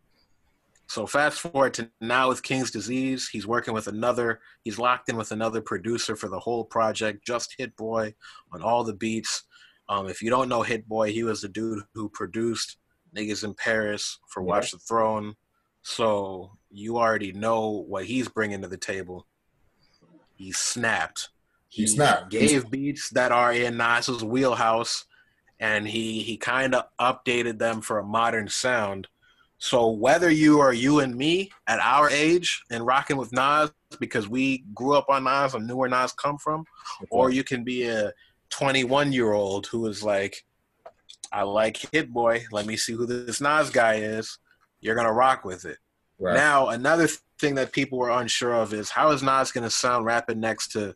So 0.88 1.08
fast 1.08 1.40
forward 1.40 1.74
to 1.76 1.90
now 2.02 2.30
with 2.30 2.44
King's 2.44 2.72
Disease, 2.72 3.28
he's 3.28 3.48
working 3.48 3.74
with 3.74 3.88
another, 3.88 4.40
he's 4.64 4.78
locked 4.78 5.10
in 5.10 5.18
with 5.18 5.32
another 5.32 5.62
producer 5.62 6.16
for 6.16 6.30
the 6.30 6.40
whole 6.40 6.64
project, 6.64 7.26
just 7.26 7.56
Hit 7.58 7.76
Boy 7.76 8.14
on 8.52 8.62
all 8.62 8.84
the 8.84 8.94
beats. 8.94 9.44
Um, 9.90 10.08
if 10.08 10.22
you 10.22 10.30
don't 10.30 10.50
know 10.50 10.62
Hit 10.62 10.88
Boy, 10.88 11.12
he 11.12 11.24
was 11.24 11.42
the 11.42 11.50
dude 11.50 11.84
who 11.94 12.10
produced 12.10 12.78
Niggas 13.16 13.44
in 13.44 13.54
Paris 13.54 14.20
for 14.28 14.44
yeah. 14.44 14.48
Watch 14.48 14.72
the 14.72 14.78
Throne. 14.78 15.36
So 15.82 16.52
you 16.70 16.98
already 16.98 17.32
know 17.32 17.86
what 17.88 18.06
he's 18.06 18.28
bringing 18.28 18.62
to 18.62 18.68
the 18.68 18.78
table. 18.78 19.28
He 20.36 20.52
snapped. 20.52 21.30
He, 21.74 21.96
not. 21.96 22.30
Gave 22.30 22.70
beats 22.70 23.10
that 23.12 23.32
are 23.32 23.52
in 23.52 23.78
Nas's 23.78 24.24
wheelhouse, 24.24 25.06
and 25.60 25.88
he 25.88 26.22
he 26.22 26.38
kind 26.38 26.76
of 26.76 26.86
updated 27.00 27.58
them 27.58 27.82
for 27.82 28.00
a 28.00 28.04
modern 28.04 28.48
sound 28.48 29.08
so 29.64 29.88
whether 29.88 30.30
you 30.30 30.60
are 30.60 30.74
you 30.74 31.00
and 31.00 31.16
me 31.16 31.50
at 31.68 31.80
our 31.80 32.10
age 32.10 32.64
and 32.70 32.86
rocking 32.86 33.16
with 33.16 33.32
Nas 33.32 33.72
because 33.98 34.28
we 34.28 34.66
grew 34.74 34.98
up 34.98 35.06
on 35.08 35.24
Nas 35.24 35.54
and 35.54 35.66
knew 35.66 35.78
where 35.78 35.88
Nas 35.88 36.12
come 36.12 36.38
from, 36.38 36.66
or 37.10 37.30
you 37.30 37.46
can 37.46 37.64
be 37.64 37.88
a 37.88 38.12
21 38.50 39.14
year 39.14 39.32
old 39.32 39.68
who 39.68 39.88
is 39.88 40.04
like, 40.04 40.44
I 41.32 41.44
like 41.44 41.78
Hit 41.94 42.12
Boy. 42.12 42.44
Let 42.52 42.66
me 42.66 42.76
see 42.76 42.92
who 42.92 43.06
this 43.06 43.40
Nas 43.40 43.70
guy 43.70 43.96
is. 43.96 44.38
You're 44.82 44.96
gonna 44.96 45.14
rock 45.14 45.46
with 45.46 45.64
it. 45.64 45.78
Right. 46.20 46.36
Now 46.36 46.68
another 46.68 47.08
thing 47.40 47.56
that 47.56 47.72
people 47.72 47.98
were 47.98 48.12
unsure 48.12 48.54
of 48.54 48.74
is 48.74 48.90
how 48.90 49.12
is 49.12 49.24
Nas 49.24 49.54
gonna 49.54 49.70
sound 49.70 50.04
rapping 50.04 50.42
next 50.42 50.74
to 50.74 50.94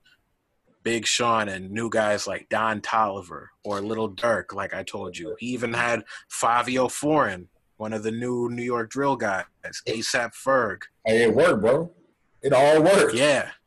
Big 0.88 1.06
Sean 1.06 1.50
and 1.50 1.70
new 1.70 1.90
guys 1.90 2.28
like 2.28 2.48
Don 2.48 2.80
Toliver 2.80 3.48
or 3.66 3.82
Lil 3.82 4.14
Durk, 4.14 4.54
like 4.54 4.74
I 4.74 4.84
told 4.84 5.18
you. 5.18 5.36
He 5.38 5.48
even 5.48 5.74
had 5.74 6.06
Fivio 6.32 6.90
Foreign 6.90 7.50
one 7.76 7.92
of 7.92 8.04
the 8.04 8.12
new 8.12 8.48
New 8.50 8.64
York 8.64 8.90
drill 8.90 9.18
guys, 9.18 9.44
ASAP 9.86 10.32
Ferg. 10.34 10.78
Hey, 11.06 11.24
it 11.24 11.36
worked, 11.36 11.60
bro. 11.60 11.92
It 12.42 12.54
all 12.54 12.82
worked. 12.82 13.16
Yeah. 13.16 13.52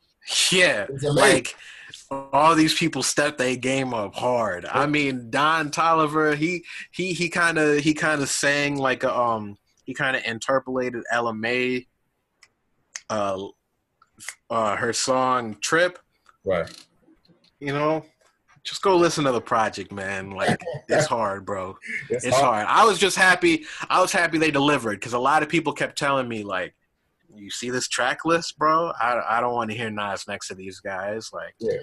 Yeah. 0.50 0.86
Like 1.02 1.56
all 2.32 2.54
these 2.54 2.74
people 2.74 3.02
stepped 3.02 3.36
their 3.38 3.56
game 3.56 3.92
up 3.92 4.14
hard. 4.14 4.64
I 4.64 4.86
mean, 4.86 5.28
Don 5.28 5.70
Toliver, 5.70 6.36
he 6.36 6.64
he 6.90 7.12
he 7.12 7.28
kind 7.28 7.58
of 7.58 7.80
he 7.80 7.92
kind 7.92 8.22
of 8.22 8.28
sang 8.28 8.76
like 8.76 9.02
a 9.02 9.14
um 9.14 9.56
he 9.84 9.92
kind 9.92 10.16
of 10.16 10.22
interpolated 10.24 11.02
Ella 11.10 11.34
Mai 11.34 11.86
uh 13.08 13.44
uh 14.48 14.76
her 14.76 14.92
song 14.92 15.56
Trip. 15.60 15.98
Right. 16.44 16.70
You 17.60 17.72
know, 17.72 18.04
just 18.64 18.82
go 18.82 18.96
listen 18.96 19.24
to 19.24 19.32
the 19.32 19.40
project, 19.40 19.92
man. 19.92 20.30
Like 20.30 20.60
it's 20.88 21.06
hard, 21.06 21.44
bro. 21.44 21.76
It's, 22.10 22.24
it's 22.24 22.36
hard. 22.36 22.66
hard. 22.66 22.68
I 22.68 22.84
was 22.84 22.98
just 22.98 23.16
happy. 23.16 23.64
I 23.88 24.00
was 24.00 24.12
happy 24.12 24.38
they 24.38 24.50
delivered 24.50 24.98
because 24.98 25.12
a 25.12 25.18
lot 25.18 25.42
of 25.42 25.48
people 25.48 25.72
kept 25.72 25.98
telling 25.98 26.28
me 26.28 26.42
like, 26.42 26.74
"You 27.34 27.50
see 27.50 27.70
this 27.70 27.88
track 27.88 28.24
list, 28.24 28.58
bro? 28.58 28.92
I 29.00 29.20
I 29.28 29.40
don't 29.40 29.54
want 29.54 29.70
to 29.70 29.76
hear 29.76 29.90
Nas 29.90 30.26
next 30.26 30.48
to 30.48 30.54
these 30.54 30.80
guys. 30.80 31.30
Like, 31.32 31.54
yeah, 31.58 31.78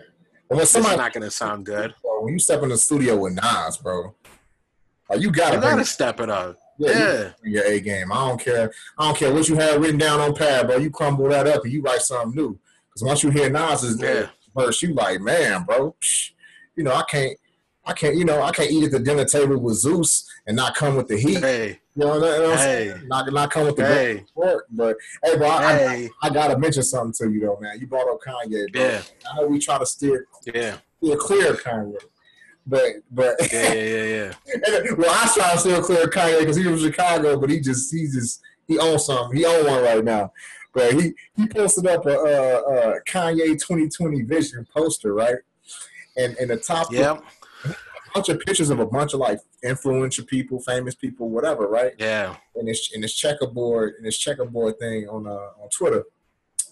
well, 0.50 0.66
somebody's 0.66 0.98
not 0.98 1.14
gonna 1.14 1.32
sound 1.32 1.66
good. 1.66 1.94
Bro, 2.02 2.22
when 2.24 2.34
you 2.34 2.40
step 2.40 2.64
in 2.64 2.70
the 2.70 2.78
studio 2.78 3.18
with 3.18 3.34
Nas, 3.34 3.78
bro, 3.78 4.14
like, 5.10 5.22
you 5.22 5.32
gotta 5.32 5.56
you 5.56 5.62
gotta 5.62 5.86
step 5.86 6.20
it 6.20 6.30
up. 6.30 6.58
Yeah, 6.80 6.92
yeah. 6.92 7.32
your 7.44 7.66
A 7.66 7.80
game. 7.80 8.12
I 8.12 8.28
don't 8.28 8.40
care. 8.40 8.72
I 8.98 9.06
don't 9.06 9.18
care 9.18 9.34
what 9.34 9.50
you 9.50 9.56
have 9.56 9.82
written 9.82 9.98
down 9.98 10.20
on 10.20 10.36
pad, 10.36 10.68
bro. 10.68 10.78
You 10.78 10.92
crumble 10.92 11.30
that 11.30 11.48
up 11.48 11.64
and 11.64 11.74
you 11.74 11.82
write 11.82 12.02
something 12.02 12.36
new. 12.36 12.60
Because 12.88 13.04
once 13.04 13.24
you 13.24 13.32
hear 13.32 13.50
Nas's 13.50 14.00
yeah. 14.00 14.28
Verse, 14.58 14.82
you 14.82 14.94
like, 14.94 15.22
man, 15.22 15.64
bro. 15.64 15.96
Psh, 16.02 16.32
you 16.76 16.84
know, 16.84 16.94
I 16.94 17.04
can't, 17.04 17.38
I 17.86 17.94
can't, 17.94 18.16
you 18.16 18.26
know, 18.26 18.42
I 18.42 18.52
can't 18.52 18.72
eat 18.72 18.84
at 18.84 18.92
the 18.92 19.00
dinner 19.00 19.26
table 19.26 19.58
with 19.58 19.76
Zeus 19.76 20.30
and 20.46 20.56
not 20.56 20.76
come 20.76 20.96
with 20.96 21.08
the 21.08 21.18
heat. 21.18 21.40
Hey. 21.40 21.80
You 21.96 22.06
know, 22.06 22.20
what 22.20 22.24
I'm 22.24 22.58
hey. 22.58 22.90
saying? 22.92 23.08
Not, 23.08 23.32
not 23.34 23.50
come 23.50 23.66
with 23.66 23.76
the 23.76 23.86
hey. 23.86 24.26
But 24.36 24.98
hey, 25.24 25.38
bro, 25.38 25.50
hey. 25.50 26.10
I, 26.22 26.28
I, 26.28 26.28
I, 26.28 26.30
gotta 26.30 26.58
mention 26.60 26.84
something 26.84 27.14
to 27.14 27.34
you 27.34 27.40
though, 27.42 27.58
man. 27.60 27.80
You 27.80 27.88
brought 27.88 28.08
up 28.08 28.20
Kanye. 28.22 28.72
Bro. 28.72 28.82
Yeah. 28.82 29.02
I 29.32 29.38
know 29.38 29.48
we 29.48 29.58
try 29.58 29.80
to 29.80 29.86
steer, 29.86 30.28
yeah, 30.46 30.78
steer 31.02 31.16
clear 31.16 31.54
of 31.54 31.64
Kanye. 31.64 31.98
But 32.68 32.84
but 33.10 33.36
yeah 33.52 33.74
yeah 33.74 34.04
yeah. 34.04 34.34
yeah. 34.46 34.92
well, 34.98 35.10
I 35.10 35.32
try 35.34 35.54
to 35.54 35.58
steer 35.58 35.82
clear 35.82 36.04
of 36.04 36.10
Kanye 36.12 36.40
because 36.42 36.58
he 36.58 36.68
was 36.68 36.82
from 36.82 36.92
Chicago, 36.92 37.40
but 37.40 37.50
he 37.50 37.60
just 37.62 37.92
he 37.92 38.06
just 38.06 38.42
he 38.68 38.78
owns 38.78 39.06
something. 39.06 39.36
He 39.36 39.46
owns 39.46 39.66
one 39.66 39.82
right 39.82 40.04
now. 40.04 40.32
But 40.78 40.94
he 40.94 41.14
he 41.36 41.48
posted 41.48 41.88
up 41.88 42.06
a, 42.06 42.10
a, 42.10 42.98
a 42.98 43.02
Kanye 43.10 43.60
2020 43.60 44.22
vision 44.22 44.68
poster, 44.72 45.14
right? 45.14 45.38
and 46.18 46.36
and 46.38 46.50
the 46.50 46.58
top 46.58 46.92
yep. 46.92 47.24
a 47.66 47.76
bunch 48.14 48.30
of 48.30 48.40
pictures 48.42 48.70
of 48.70 48.80
a 48.80 48.86
bunch 48.86 49.14
of 49.14 49.20
like 49.20 49.40
influential 49.64 50.26
people, 50.26 50.60
famous 50.60 50.96
people, 50.96 51.30
whatever, 51.30 51.68
right? 51.68 51.94
Yeah. 51.98 52.36
And 52.56 52.68
it's 52.68 52.92
in 52.94 53.02
this 53.02 53.14
checkerboard 53.14 53.96
and 53.98 54.06
this 54.06 54.18
checkerboard 54.18 54.80
thing 54.80 55.08
on 55.08 55.28
uh, 55.28 55.62
on 55.62 55.70
Twitter. 55.70 56.04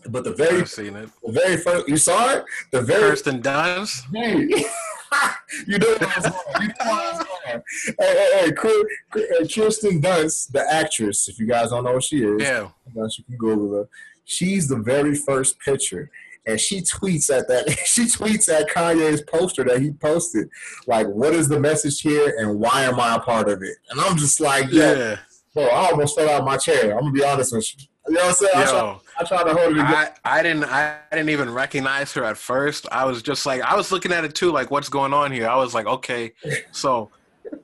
But 0.09 0.23
the 0.23 0.33
very 0.33 0.61
I've 0.61 0.69
seen 0.69 0.95
it. 0.95 1.09
The 1.23 1.31
very 1.31 1.57
first 1.57 1.87
you 1.87 1.97
saw 1.97 2.33
it? 2.33 2.45
The 2.71 2.81
very 2.81 3.09
Kirsten 3.09 3.41
Dunst. 3.41 4.03
Hey, 4.13 4.39
you 5.67 5.77
know 5.79 5.87
what 5.87 6.03
I'm 6.03 6.21
saying. 6.21 7.63
Hey, 7.85 7.95
hey, 7.99 8.31
hey, 8.33 8.49
uh, 8.49 9.47
Kirsten 9.47 10.01
Dunst, 10.01 10.51
the 10.51 10.65
actress, 10.69 11.27
if 11.27 11.39
you 11.39 11.47
guys 11.47 11.69
don't 11.69 11.83
know 11.83 11.93
who 11.93 12.01
she 12.01 12.23
is, 12.23 12.41
yeah. 12.41 12.67
you 12.93 13.23
can 13.23 13.37
Google 13.37 13.73
her. 13.77 13.89
She's 14.25 14.67
the 14.67 14.77
very 14.77 15.15
first 15.15 15.59
picture 15.59 16.09
and 16.47 16.59
she 16.59 16.81
tweets 16.81 17.35
at 17.35 17.47
that 17.47 17.69
she 17.85 18.03
tweets 18.03 18.49
at 18.49 18.69
Kanye's 18.69 19.21
poster 19.21 19.63
that 19.63 19.81
he 19.81 19.91
posted, 19.91 20.49
like, 20.87 21.07
"What 21.07 21.33
is 21.33 21.47
the 21.47 21.59
message 21.59 22.01
here, 22.01 22.35
and 22.37 22.59
why 22.59 22.83
am 22.83 22.99
I 22.99 23.15
a 23.15 23.19
part 23.19 23.49
of 23.49 23.61
it?" 23.63 23.77
And 23.89 23.99
I'm 23.99 24.17
just 24.17 24.39
like, 24.39 24.67
yeah, 24.71 25.17
bro, 25.53 25.65
I 25.65 25.89
almost 25.89 26.15
fell 26.15 26.29
out 26.29 26.41
of 26.41 26.45
my 26.45 26.57
chair. 26.57 26.93
I'm 26.93 27.01
gonna 27.01 27.11
be 27.11 27.23
honest 27.23 27.55
with 27.55 27.71
you. 27.77 27.87
You 28.07 28.13
know 28.13 28.21
what 28.21 28.29
I'm 28.29 28.35
saying? 28.35 28.67
Yo, 28.67 29.01
I, 29.19 29.23
tried 29.23 29.43
to 29.45 29.53
hold 29.53 29.77
it. 29.77 29.81
I, 29.81 30.11
I 30.23 30.43
didn't. 30.43 30.65
I 30.65 30.99
didn't 31.11 31.29
even 31.29 31.51
recognize 31.51 32.13
her 32.13 32.23
at 32.23 32.37
first. 32.37 32.87
I 32.91 33.05
was 33.05 33.23
just 33.23 33.45
like, 33.45 33.61
I 33.61 33.75
was 33.75 33.91
looking 33.91 34.11
at 34.11 34.23
it 34.23 34.35
too, 34.35 34.51
like, 34.51 34.69
what's 34.69 34.89
going 34.89 35.13
on 35.13 35.31
here? 35.31 35.47
I 35.47 35.55
was 35.55 35.73
like, 35.73 35.87
okay, 35.87 36.33
so. 36.71 37.11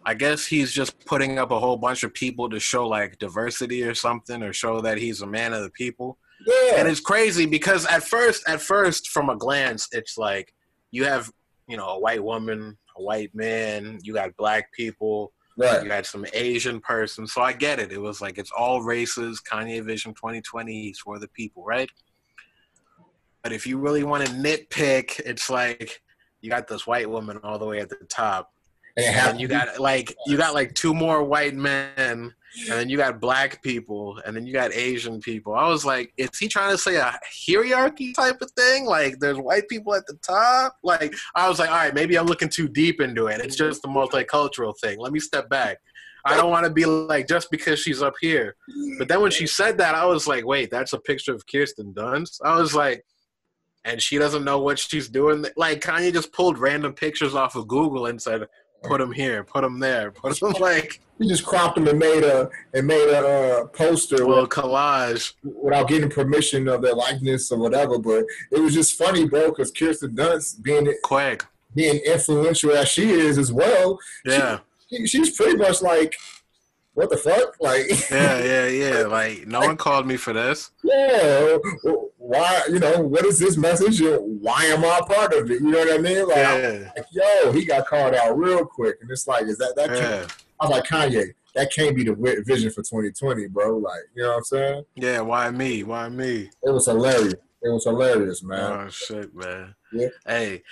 I 0.06 0.14
guess 0.14 0.46
he's 0.46 0.72
just 0.72 1.04
putting 1.08 1.40
up 1.40 1.50
a 1.50 1.60
whole 1.60 1.76
bunch 1.76 2.04
of 2.04 2.14
people 2.14 2.48
to 2.52 2.60
show 2.60 2.88
like 2.88 3.18
diversity 3.18 3.84
or 3.84 3.96
something, 3.96 4.44
or 4.44 4.54
show 4.54 4.80
that 4.82 5.00
he's 5.00 5.22
a 5.22 5.28
man 5.28 5.54
of 5.54 5.64
the 5.64 5.72
people. 5.72 6.20
Yeah. 6.46 6.76
And 6.78 6.88
it's 6.88 7.00
crazy 7.00 7.46
because 7.48 7.86
at 7.88 8.04
first, 8.04 8.48
at 8.48 8.62
first, 8.62 9.10
from 9.10 9.30
a 9.30 9.36
glance, 9.36 9.88
it's 9.92 10.18
like 10.18 10.54
you 10.92 11.04
have, 11.06 11.32
you 11.68 11.78
know, 11.78 11.88
a 11.88 12.00
white 12.00 12.24
woman, 12.24 12.78
a 12.98 13.02
white 13.02 13.34
man, 13.34 14.00
you 14.04 14.14
got 14.14 14.36
black 14.38 14.72
people, 14.74 15.34
right. 15.58 15.84
you 15.84 15.90
had 15.90 16.06
some 16.06 16.26
Asian 16.34 16.80
person. 16.80 17.28
So 17.28 17.42
I 17.42 17.54
get 17.54 17.80
it. 17.80 17.92
It 17.92 18.02
was 18.02 18.22
like 18.22 18.38
it's 18.38 18.52
all 18.52 18.82
races. 18.82 19.42
Kanye 19.42 19.84
Vision 19.84 20.14
2020 20.14 20.88
is 20.88 21.00
for 21.00 21.20
the 21.20 21.28
people, 21.30 21.64
right? 21.64 21.90
But 23.44 23.52
if 23.52 23.66
you 23.66 23.78
really 23.78 24.04
want 24.04 24.26
to 24.26 24.32
nitpick, 24.34 25.20
it's 25.20 25.50
like 25.50 26.02
you 26.42 26.50
got 26.50 26.68
this 26.68 26.86
white 26.86 27.10
woman 27.10 27.40
all 27.44 27.58
the 27.58 27.66
way 27.66 27.80
at 27.80 27.90
the 27.90 27.98
top. 28.10 28.52
And, 28.98 29.40
you 29.40 29.48
got 29.48 29.80
like 29.80 30.16
you 30.26 30.38
got 30.38 30.54
like 30.54 30.76
two 30.76 30.94
more 30.94 31.24
white 31.24 31.56
men 31.56 32.34
and 32.70 32.80
then 32.80 32.90
you 32.90 32.98
got 32.98 33.22
black 33.22 33.64
people, 33.64 34.20
and 34.26 34.36
then 34.36 34.46
you 34.46 34.52
got 34.52 34.74
Asian 34.74 35.22
people. 35.22 35.56
I 35.56 35.70
was 35.70 35.86
like, 35.86 36.14
is 36.18 36.38
he 36.38 36.50
trying 36.50 36.72
to 36.72 36.78
say 36.78 36.98
a 36.98 37.18
hierarchy 37.48 38.12
type 38.14 38.42
of 38.42 38.52
thing? 38.52 38.86
Like, 38.86 39.20
there's 39.20 39.38
white 39.38 39.70
people 39.70 39.96
at 39.96 40.06
the 40.06 40.16
top. 40.16 40.76
Like, 40.84 41.14
I 41.34 41.48
was 41.48 41.60
like, 41.60 41.70
all 41.70 41.78
right, 41.78 41.94
maybe 41.94 42.18
I'm 42.18 42.26
looking 42.26 42.50
too 42.50 42.68
deep 42.68 43.00
into 43.00 43.28
it. 43.28 43.40
It's 43.40 43.56
just 43.56 43.86
a 43.86 43.88
multicultural 43.88 44.78
thing. 44.80 45.00
Let 45.00 45.14
me 45.14 45.20
step 45.20 45.50
back. 45.50 45.78
I 46.26 46.36
don't 46.36 46.52
want 46.52 46.66
to 46.66 46.72
be 46.72 46.86
like 46.86 47.28
just 47.28 47.50
because 47.50 47.80
she's 47.80 48.04
up 48.04 48.14
here. 48.22 48.56
But 49.00 49.08
then 49.08 49.22
when 49.22 49.32
she 49.32 49.48
said 49.48 49.78
that, 49.80 49.96
I 49.96 50.06
was 50.06 50.28
like, 50.28 50.46
wait, 50.46 50.70
that's 50.70 50.94
a 50.94 51.00
picture 51.00 51.34
of 51.34 51.48
Kirsten 51.48 51.94
Dunst. 51.94 52.42
I 52.44 52.60
was 52.60 52.76
like, 52.76 53.04
and 53.86 54.00
she 54.00 54.20
doesn't 54.20 54.44
know 54.44 54.60
what 54.60 54.78
she's 54.78 55.10
doing. 55.10 55.46
Like 55.58 55.82
Kanye 55.82 56.14
just 56.14 56.32
pulled 56.32 56.60
random 56.60 56.94
pictures 56.94 57.34
off 57.34 57.56
of 57.56 57.68
Google 57.68 58.06
and 58.06 58.22
said, 58.22 58.46
put 58.84 59.00
them 59.00 59.12
here, 59.12 59.44
put 59.44 59.62
them 59.62 59.80
there, 59.80 60.12
put 60.12 60.40
them 60.40 60.54
like 60.60 61.00
he 61.22 61.28
just 61.28 61.46
cropped 61.46 61.76
them 61.76 61.88
and 61.88 62.00
made 62.00 62.24
a 62.24 62.50
and 62.74 62.88
made 62.88 63.10
a 63.10 63.62
uh, 63.62 63.66
poster, 63.68 64.24
a 64.24 64.28
little 64.28 64.48
collage 64.48 65.34
without 65.44 65.88
getting 65.88 66.10
permission 66.10 66.68
of 66.68 66.82
their 66.82 66.96
likeness 66.96 67.52
or 67.52 67.60
whatever. 67.60 68.00
But 68.00 68.26
it 68.52 68.60
was 68.60 68.74
just 68.74 68.98
funny, 68.98 69.28
bro, 69.28 69.50
because 69.50 69.72
Kirsten 69.72 70.16
Dunst 70.16 70.64
being 70.64 70.92
Quag. 71.04 71.46
being 71.76 71.98
influential 72.06 72.72
as 72.72 72.90
she 72.90 73.12
is 73.12 73.38
as 73.38 73.54
well, 73.54 74.00
yeah. 74.26 74.60
she's 75.06 75.36
pretty 75.36 75.58
much 75.58 75.82
like, 75.82 76.16
what 76.94 77.10
the 77.10 77.18
fuck? 77.18 77.56
Like, 77.60 77.88
yeah, 78.12 78.44
yeah, 78.44 78.68
yeah. 78.68 79.04
Like, 79.06 79.48
no 79.48 79.60
one 79.62 79.78
called 79.78 80.06
me 80.06 80.18
for 80.18 80.34
this. 80.34 80.72
Yeah, 80.84 81.58
why? 82.18 82.64
You 82.70 82.80
know, 82.80 83.02
what 83.02 83.26
is 83.26 83.40
this 83.40 83.58
message? 83.58 84.02
Why 84.02 84.66
am 84.66 84.84
I 84.84 85.02
part 85.08 85.34
of 85.34 85.50
it? 85.50 85.62
You 85.62 85.72
know 85.72 85.80
what 85.80 85.94
I 85.94 85.98
mean? 85.98 86.28
Like, 86.28 86.38
yeah. 86.38 86.92
like 86.96 87.06
yo, 87.12 87.52
he 87.52 87.66
got 87.66 87.88
called 87.88 88.14
out 88.14 88.38
real 88.38 88.66
quick, 88.66 88.98
and 89.02 89.10
it's 89.10 89.28
like, 89.28 89.44
is 89.44 89.58
that 89.58 89.76
that? 89.76 89.92
Yeah. 89.92 90.28
I 90.60 90.66
was 90.66 90.72
like, 90.72 90.84
Kanye, 90.86 91.34
that 91.56 91.74
can't 91.74 91.96
be 91.96 92.04
the 92.04 92.44
vision 92.46 92.70
for 92.70 92.84
2020, 92.84 93.48
bro. 93.48 93.78
Like, 93.78 94.02
you 94.16 94.24
know 94.24 94.30
what 94.30 94.38
I'm 94.38 94.44
saying? 94.44 94.84
Yeah. 94.96 95.22
Why 95.22 95.50
me? 95.50 95.84
Why 95.84 96.10
me? 96.10 96.50
It 96.64 96.70
was 96.70 96.86
hilarious. 96.86 97.36
It 97.64 97.70
was 97.70 97.84
hilarious, 97.84 98.42
man. 98.42 98.60
Oh 98.60 98.90
shit, 98.90 99.36
man. 99.36 99.76
Yeah. 99.94 100.08
Hey, 100.26 100.64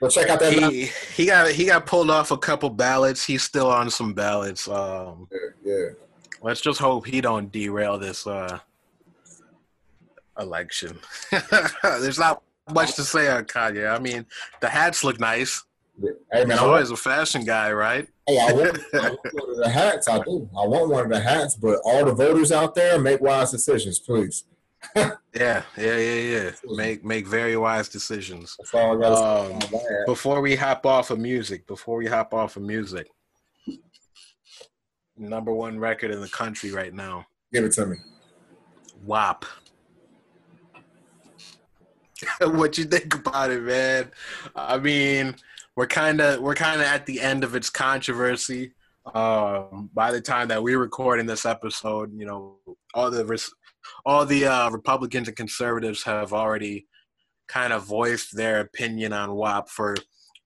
but 0.00 0.10
check 0.10 0.28
out 0.28 0.40
that. 0.40 0.52
He, 0.52 0.90
he 1.16 1.26
got 1.26 1.50
he 1.50 1.64
got 1.66 1.86
pulled 1.86 2.10
off 2.10 2.30
a 2.32 2.36
couple 2.36 2.68
ballots. 2.68 3.24
He's 3.24 3.42
still 3.42 3.70
on 3.70 3.88
some 3.90 4.12
ballots. 4.12 4.68
Um, 4.68 5.28
yeah, 5.32 5.72
yeah. 5.72 5.88
Let's 6.42 6.60
just 6.60 6.78
hope 6.78 7.06
he 7.06 7.22
don't 7.22 7.50
derail 7.50 7.98
this 7.98 8.26
uh, 8.26 8.58
election. 10.38 10.98
There's 11.82 12.18
not 12.18 12.42
much 12.70 12.94
to 12.96 13.04
say 13.04 13.30
on 13.30 13.44
Kanye. 13.44 13.90
I 13.90 13.98
mean, 13.98 14.26
the 14.60 14.68
hats 14.68 15.02
look 15.02 15.18
nice. 15.18 15.64
Hey, 16.30 16.44
man, 16.44 16.50
He's 16.50 16.58
always 16.58 16.90
a 16.90 16.96
fashion 16.96 17.44
guy, 17.44 17.72
right? 17.72 18.08
Hey, 18.26 18.38
I 18.38 18.52
want, 18.52 18.78
I 18.94 19.10
want 19.10 19.34
one 19.34 19.50
of 19.50 19.56
the 19.56 19.70
hats. 19.70 20.08
I 20.08 20.18
do. 20.18 20.48
I 20.58 20.66
want 20.66 20.90
one 20.90 21.04
of 21.04 21.10
the 21.10 21.20
hats, 21.20 21.56
but 21.56 21.78
all 21.84 22.04
the 22.04 22.12
voters 22.12 22.52
out 22.52 22.74
there 22.74 22.98
make 22.98 23.20
wise 23.20 23.50
decisions, 23.50 23.98
please. 23.98 24.44
Yeah, 24.96 25.12
yeah, 25.34 25.62
yeah, 25.76 25.96
yeah. 25.98 26.50
Make 26.64 27.04
make 27.04 27.26
very 27.26 27.56
wise 27.56 27.88
decisions. 27.88 28.56
Um, 28.74 29.58
before 30.06 30.40
we 30.40 30.56
hop 30.56 30.86
off 30.86 31.10
of 31.10 31.18
music, 31.18 31.66
before 31.66 31.96
we 31.96 32.06
hop 32.06 32.34
off 32.34 32.56
of 32.56 32.62
music, 32.62 33.08
number 35.16 35.52
one 35.52 35.78
record 35.78 36.10
in 36.10 36.20
the 36.20 36.28
country 36.28 36.70
right 36.70 36.94
now. 36.94 37.26
Give 37.52 37.64
it 37.64 37.72
to 37.72 37.86
me. 37.86 37.96
WAP. 39.04 39.44
what 42.40 42.78
you 42.78 42.84
think 42.84 43.14
about 43.14 43.50
it, 43.50 43.62
man? 43.62 44.10
I 44.54 44.78
mean, 44.78 45.36
we're 45.76 45.86
kind 45.86 46.20
of 46.20 46.40
we're 46.40 46.54
kind 46.54 46.80
of 46.80 46.86
at 46.86 47.06
the 47.06 47.20
end 47.20 47.44
of 47.44 47.54
its 47.54 47.70
controversy. 47.70 48.72
Um, 49.14 49.90
by 49.92 50.10
the 50.10 50.20
time 50.20 50.48
that 50.48 50.62
we're 50.62 50.78
recording 50.78 51.26
this 51.26 51.44
episode, 51.44 52.12
you 52.14 52.24
know, 52.24 52.56
all 52.94 53.10
the 53.10 53.24
all 54.04 54.24
the 54.24 54.46
uh, 54.46 54.70
Republicans 54.70 55.28
and 55.28 55.36
conservatives 55.36 56.02
have 56.04 56.32
already 56.32 56.86
kind 57.48 57.72
of 57.72 57.84
voiced 57.84 58.36
their 58.36 58.60
opinion 58.60 59.12
on 59.12 59.34
WAP 59.34 59.68
for 59.68 59.94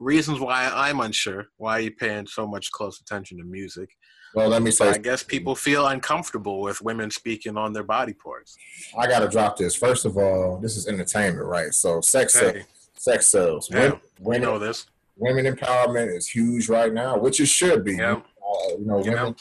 reasons 0.00 0.40
why 0.40 0.70
I'm 0.72 1.00
unsure. 1.00 1.48
Why 1.56 1.78
are 1.78 1.80
you 1.80 1.90
paying 1.92 2.26
so 2.26 2.46
much 2.46 2.70
close 2.70 3.00
attention 3.00 3.38
to 3.38 3.44
music? 3.44 3.90
Well, 4.34 4.48
let 4.48 4.62
me 4.62 4.70
say. 4.70 4.90
I 4.90 4.98
guess 4.98 5.22
people 5.22 5.54
feel 5.54 5.86
uncomfortable 5.86 6.60
with 6.60 6.82
women 6.82 7.10
speaking 7.10 7.56
on 7.56 7.72
their 7.72 7.82
body 7.82 8.12
parts. 8.12 8.56
I 8.96 9.06
got 9.06 9.20
to 9.20 9.28
drop 9.28 9.56
this. 9.56 9.74
First 9.74 10.04
of 10.04 10.16
all, 10.16 10.58
this 10.58 10.76
is 10.76 10.86
entertainment, 10.86 11.46
right? 11.46 11.72
So 11.72 12.00
sex 12.00 12.38
hey. 12.38 12.64
Sex 12.94 13.28
sells. 13.28 13.70
Yeah, 13.70 13.76
women, 13.76 14.00
women, 14.20 14.42
know 14.42 14.58
this. 14.58 14.86
Women 15.16 15.46
empowerment 15.46 16.14
is 16.14 16.26
huge 16.26 16.68
right 16.68 16.92
now, 16.92 17.16
which 17.16 17.40
it 17.40 17.46
should 17.46 17.84
be. 17.84 17.96
Yeah. 17.96 18.16
Uh, 18.16 18.68
you 18.78 18.84
know, 18.84 18.98
you 18.98 19.12
women. 19.12 19.14
Know. 19.14 19.34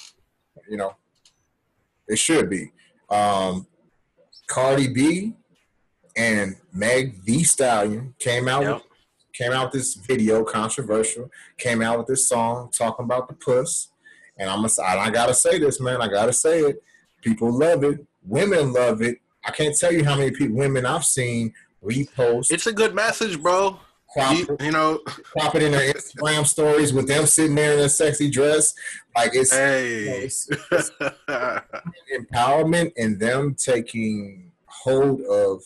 You 0.70 0.78
know, 0.78 0.96
it 2.08 2.18
should 2.18 2.50
be. 2.50 2.72
Um, 3.10 3.68
Cardi 4.48 4.88
B 4.88 5.34
and 6.16 6.56
Meg 6.74 7.24
the 7.26 7.44
Stallion 7.44 8.16
came 8.20 8.48
out 8.48 8.64
yep. 8.64 8.74
with 8.76 8.84
came 9.34 9.52
out 9.52 9.66
with 9.66 9.84
this 9.84 9.94
video, 9.94 10.44
controversial, 10.44 11.30
came 11.60 11.82
out 11.84 12.00
with 12.00 12.08
this 12.08 12.28
song 12.28 12.72
talking 12.72 13.06
about 13.06 13.28
the 13.28 13.36
puss. 13.36 13.90
And 14.40 14.50
I'm 14.50 14.66
a, 14.66 14.70
I 14.82 15.12
gotta 15.12 15.34
say 15.34 15.60
this, 15.60 15.80
man. 15.80 16.02
I 16.02 16.08
gotta 16.08 16.34
say 16.34 16.62
it. 16.62 16.82
People 17.22 17.52
love 17.52 17.84
it. 17.84 18.06
Women 18.24 18.74
love 18.74 19.02
it. 19.02 19.20
I 19.46 19.52
can't 19.52 19.78
tell 19.78 19.94
you 19.94 20.04
how 20.04 20.16
many 20.16 20.32
people, 20.32 20.56
women 20.56 20.86
I've 20.86 21.06
seen 21.06 21.54
repost. 21.84 22.52
It's 22.52 22.68
a 22.68 22.74
good 22.74 22.94
message, 22.96 23.42
bro. 23.42 23.80
You, 24.18 24.58
you, 24.60 24.72
know, 24.72 25.00
crop 25.06 25.56
it 25.56 25.64
in 25.64 25.72
their 25.72 25.94
Instagram 25.94 26.46
stories 26.46 26.94
with 26.94 27.08
them 27.08 27.26
sitting 27.26 27.56
there 27.56 27.74
in 27.74 27.80
a 27.80 27.90
sexy 27.90 28.30
dress. 28.30 28.74
Like 29.16 29.32
it's, 29.34 29.54
hey. 29.54 30.00
you 30.00 30.06
know, 30.06 30.16
it's, 30.16 30.50
it's 30.72 30.92
empowerment 32.20 32.94
and 32.98 33.20
them 33.20 33.56
taking 33.56 34.52
hold 34.66 35.22
of 35.22 35.64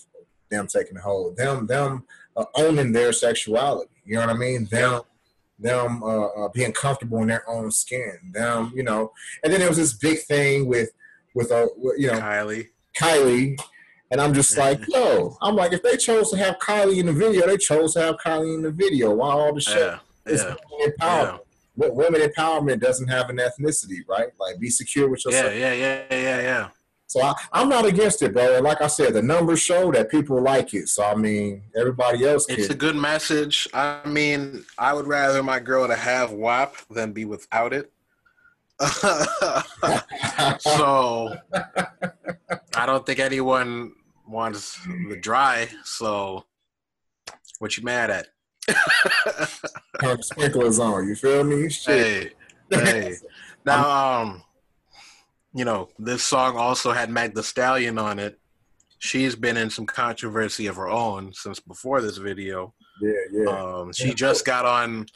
them 0.49 0.67
taking 0.67 0.97
hold, 0.97 1.37
them 1.37 1.65
them 1.65 2.03
uh, 2.35 2.45
owning 2.55 2.91
their 2.91 3.13
sexuality. 3.13 3.89
You 4.05 4.15
know 4.15 4.27
what 4.27 4.35
I 4.35 4.37
mean? 4.37 4.67
Them 4.69 5.01
them 5.57 6.03
uh, 6.03 6.25
uh, 6.25 6.49
being 6.49 6.73
comfortable 6.73 7.21
in 7.21 7.27
their 7.27 7.47
own 7.49 7.71
skin. 7.71 8.17
Them, 8.33 8.71
you 8.75 8.83
know. 8.83 9.11
And 9.43 9.51
then 9.51 9.59
there 9.59 9.69
was 9.69 9.77
this 9.77 9.93
big 9.93 10.19
thing 10.19 10.67
with 10.67 10.91
with 11.33 11.51
uh, 11.51 11.67
you 11.97 12.07
know 12.07 12.19
Kylie. 12.19 12.67
Kylie. 12.97 13.59
And 14.11 14.19
I'm 14.19 14.33
just 14.33 14.57
like, 14.57 14.79
mm-hmm. 14.81 14.91
yo, 14.91 15.37
I'm 15.41 15.55
like, 15.55 15.71
if 15.71 15.81
they 15.81 15.95
chose 15.95 16.29
to 16.31 16.37
have 16.37 16.59
Kylie 16.59 16.99
in 16.99 17.05
the 17.05 17.13
video, 17.13 17.47
they 17.47 17.57
chose 17.57 17.93
to 17.93 18.01
have 18.01 18.17
Kylie 18.17 18.55
in 18.55 18.61
the 18.61 18.71
video. 18.71 19.13
Why 19.15 19.31
all 19.31 19.53
the 19.53 19.61
shit? 19.61 19.77
Yeah, 19.77 19.99
yeah, 20.27 20.55
empowerment. 20.85 21.39
Yeah. 21.77 21.87
Women 21.89 22.21
empowerment 22.21 22.81
doesn't 22.81 23.07
have 23.07 23.29
an 23.29 23.37
ethnicity, 23.37 23.99
right? 24.07 24.27
Like, 24.37 24.59
be 24.59 24.69
secure 24.69 25.09
with 25.09 25.23
yourself. 25.23 25.55
Yeah, 25.55 25.73
yeah, 25.73 25.73
yeah, 25.73 26.03
yeah, 26.11 26.41
yeah. 26.41 26.69
So 27.07 27.21
I, 27.21 27.33
am 27.53 27.67
not 27.67 27.85
against 27.85 28.21
it, 28.21 28.33
bro. 28.33 28.55
And 28.55 28.63
like 28.63 28.81
I 28.81 28.87
said, 28.87 29.13
the 29.13 29.21
numbers 29.21 29.61
show 29.61 29.91
that 29.91 30.09
people 30.09 30.41
like 30.41 30.73
it. 30.73 30.87
So 30.87 31.03
I 31.03 31.15
mean, 31.15 31.63
everybody 31.75 32.25
else. 32.25 32.45
It's 32.47 32.69
a 32.69 32.75
good 32.75 32.95
message. 32.95 33.67
I 33.73 33.99
mean, 34.05 34.63
I 34.77 34.93
would 34.93 35.07
rather 35.07 35.43
my 35.43 35.59
girl 35.59 35.87
to 35.87 35.95
have 35.95 36.31
WAP 36.31 36.73
than 36.89 37.11
be 37.11 37.25
without 37.25 37.73
it. 37.73 37.91
so 40.59 41.35
I 42.75 42.85
don't 42.85 43.05
think 43.05 43.19
anyone 43.19 43.91
wants 44.31 44.79
the 45.09 45.17
dry. 45.17 45.67
So 45.83 46.45
what 47.59 47.77
you 47.77 47.83
mad 47.83 48.09
at? 48.09 48.27
Turn 50.01 50.21
sprinklers 50.23 50.79
on. 50.79 51.07
You 51.07 51.15
feel 51.15 51.43
me? 51.43 51.69
Shit. 51.69 52.35
Hey, 52.69 52.85
hey. 52.85 53.15
Now, 53.63 54.21
um 54.21 54.43
you 55.53 55.65
know, 55.65 55.89
this 55.99 56.23
song 56.23 56.57
also 56.57 56.91
had 56.91 57.09
Meg 57.09 57.33
the 57.33 57.43
Stallion 57.43 57.97
on 57.97 58.19
it. 58.19 58.39
She's 58.99 59.35
been 59.35 59.57
in 59.57 59.69
some 59.69 59.85
controversy 59.85 60.67
of 60.67 60.75
her 60.75 60.87
own 60.87 61.33
since 61.33 61.59
before 61.59 62.01
this 62.01 62.17
video. 62.17 62.73
Yeah, 63.01 63.11
yeah. 63.31 63.49
Um, 63.49 63.91
she 63.93 64.09
yeah. 64.09 64.13
just 64.13 64.45
got 64.45 64.65
on. 64.65 65.07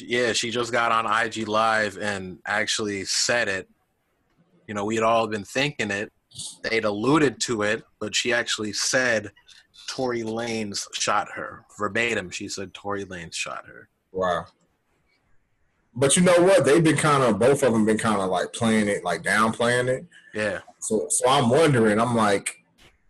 Yeah, 0.00 0.32
she 0.32 0.50
just 0.50 0.72
got 0.72 0.92
on 0.92 1.06
IG 1.06 1.48
Live 1.48 1.98
and 1.98 2.38
actually 2.46 3.04
said 3.04 3.48
it. 3.48 3.68
You 4.66 4.74
know, 4.74 4.84
we 4.84 4.94
had 4.94 5.04
all 5.04 5.26
been 5.26 5.44
thinking 5.44 5.90
it. 5.90 6.12
They'd 6.62 6.84
alluded 6.84 7.40
to 7.42 7.62
it, 7.62 7.84
but 7.98 8.14
she 8.14 8.32
actually 8.32 8.72
said 8.72 9.32
Tory 9.88 10.22
Lanez 10.22 10.86
shot 10.92 11.28
her 11.34 11.64
verbatim. 11.78 12.30
She 12.30 12.48
said 12.48 12.72
Tory 12.72 13.04
Lanez 13.04 13.34
shot 13.34 13.66
her. 13.66 13.88
Wow. 14.12 14.46
But 15.94 16.16
you 16.16 16.22
know 16.22 16.40
what? 16.40 16.64
They've 16.64 16.82
been 16.82 16.96
kind 16.96 17.22
of 17.22 17.38
both 17.38 17.62
of 17.62 17.72
them 17.72 17.84
been 17.84 17.98
kind 17.98 18.20
of 18.20 18.30
like 18.30 18.52
playing 18.52 18.88
it, 18.88 19.04
like 19.04 19.22
downplaying 19.22 19.88
it. 19.88 20.06
Yeah. 20.34 20.60
So 20.78 21.06
so 21.08 21.28
I'm 21.28 21.50
wondering. 21.50 22.00
I'm 22.00 22.14
like, 22.14 22.56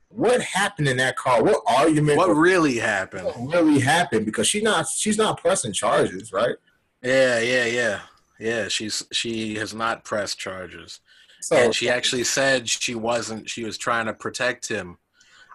what 0.09 0.41
happened 0.41 0.89
in 0.89 0.97
that 0.97 1.17
car? 1.17 1.43
What 1.43 1.63
argument? 1.67 2.17
What 2.17 2.35
really 2.35 2.79
happened? 2.79 3.27
What 3.27 3.63
really 3.63 3.81
happened? 3.81 4.25
Because 4.25 4.47
she's 4.47 4.63
not 4.63 4.87
she's 4.89 5.19
not 5.19 5.41
pressing 5.41 5.73
charges, 5.73 6.33
right? 6.33 6.57
Yeah, 7.03 7.39
yeah, 7.41 7.67
yeah, 7.67 8.01
yeah. 8.39 8.69
She's 8.69 9.05
she 9.13 9.57
has 9.57 9.75
not 9.75 10.05
pressed 10.05 10.39
charges, 10.39 11.01
so, 11.41 11.57
and 11.57 11.75
she 11.75 11.89
actually 11.89 12.25
said 12.25 12.69
she 12.69 12.95
wasn't. 12.95 13.49
She 13.49 13.65
was 13.65 13.79
trying 13.79 14.07
to 14.07 14.15
protect 14.15 14.69
him. 14.69 14.99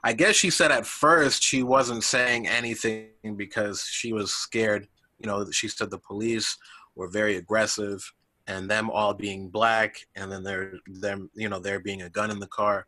I 0.04 0.14
guess 0.14 0.36
she 0.36 0.50
said 0.50 0.72
at 0.72 0.86
first 0.86 1.44
she 1.44 1.64
wasn't 1.64 2.04
saying 2.04 2.48
anything 2.48 3.10
because 3.36 3.84
she 3.84 4.14
was 4.14 4.32
scared. 4.34 4.88
You 5.20 5.28
know, 5.28 5.50
she 5.52 5.68
said 5.68 5.90
the 5.90 5.98
police 5.98 6.58
were 6.96 7.10
very 7.10 7.38
aggressive 7.38 8.04
and 8.48 8.70
them 8.70 8.90
all 8.90 9.14
being 9.14 9.50
black 9.50 9.98
and 10.16 10.32
then 10.32 10.44
there 10.44 10.74
them 10.86 11.30
you 11.34 11.50
know 11.50 11.60
there 11.60 11.80
being 11.80 12.04
a 12.04 12.10
gun 12.10 12.32
in 12.32 12.40
the 12.40 12.48
car 12.48 12.86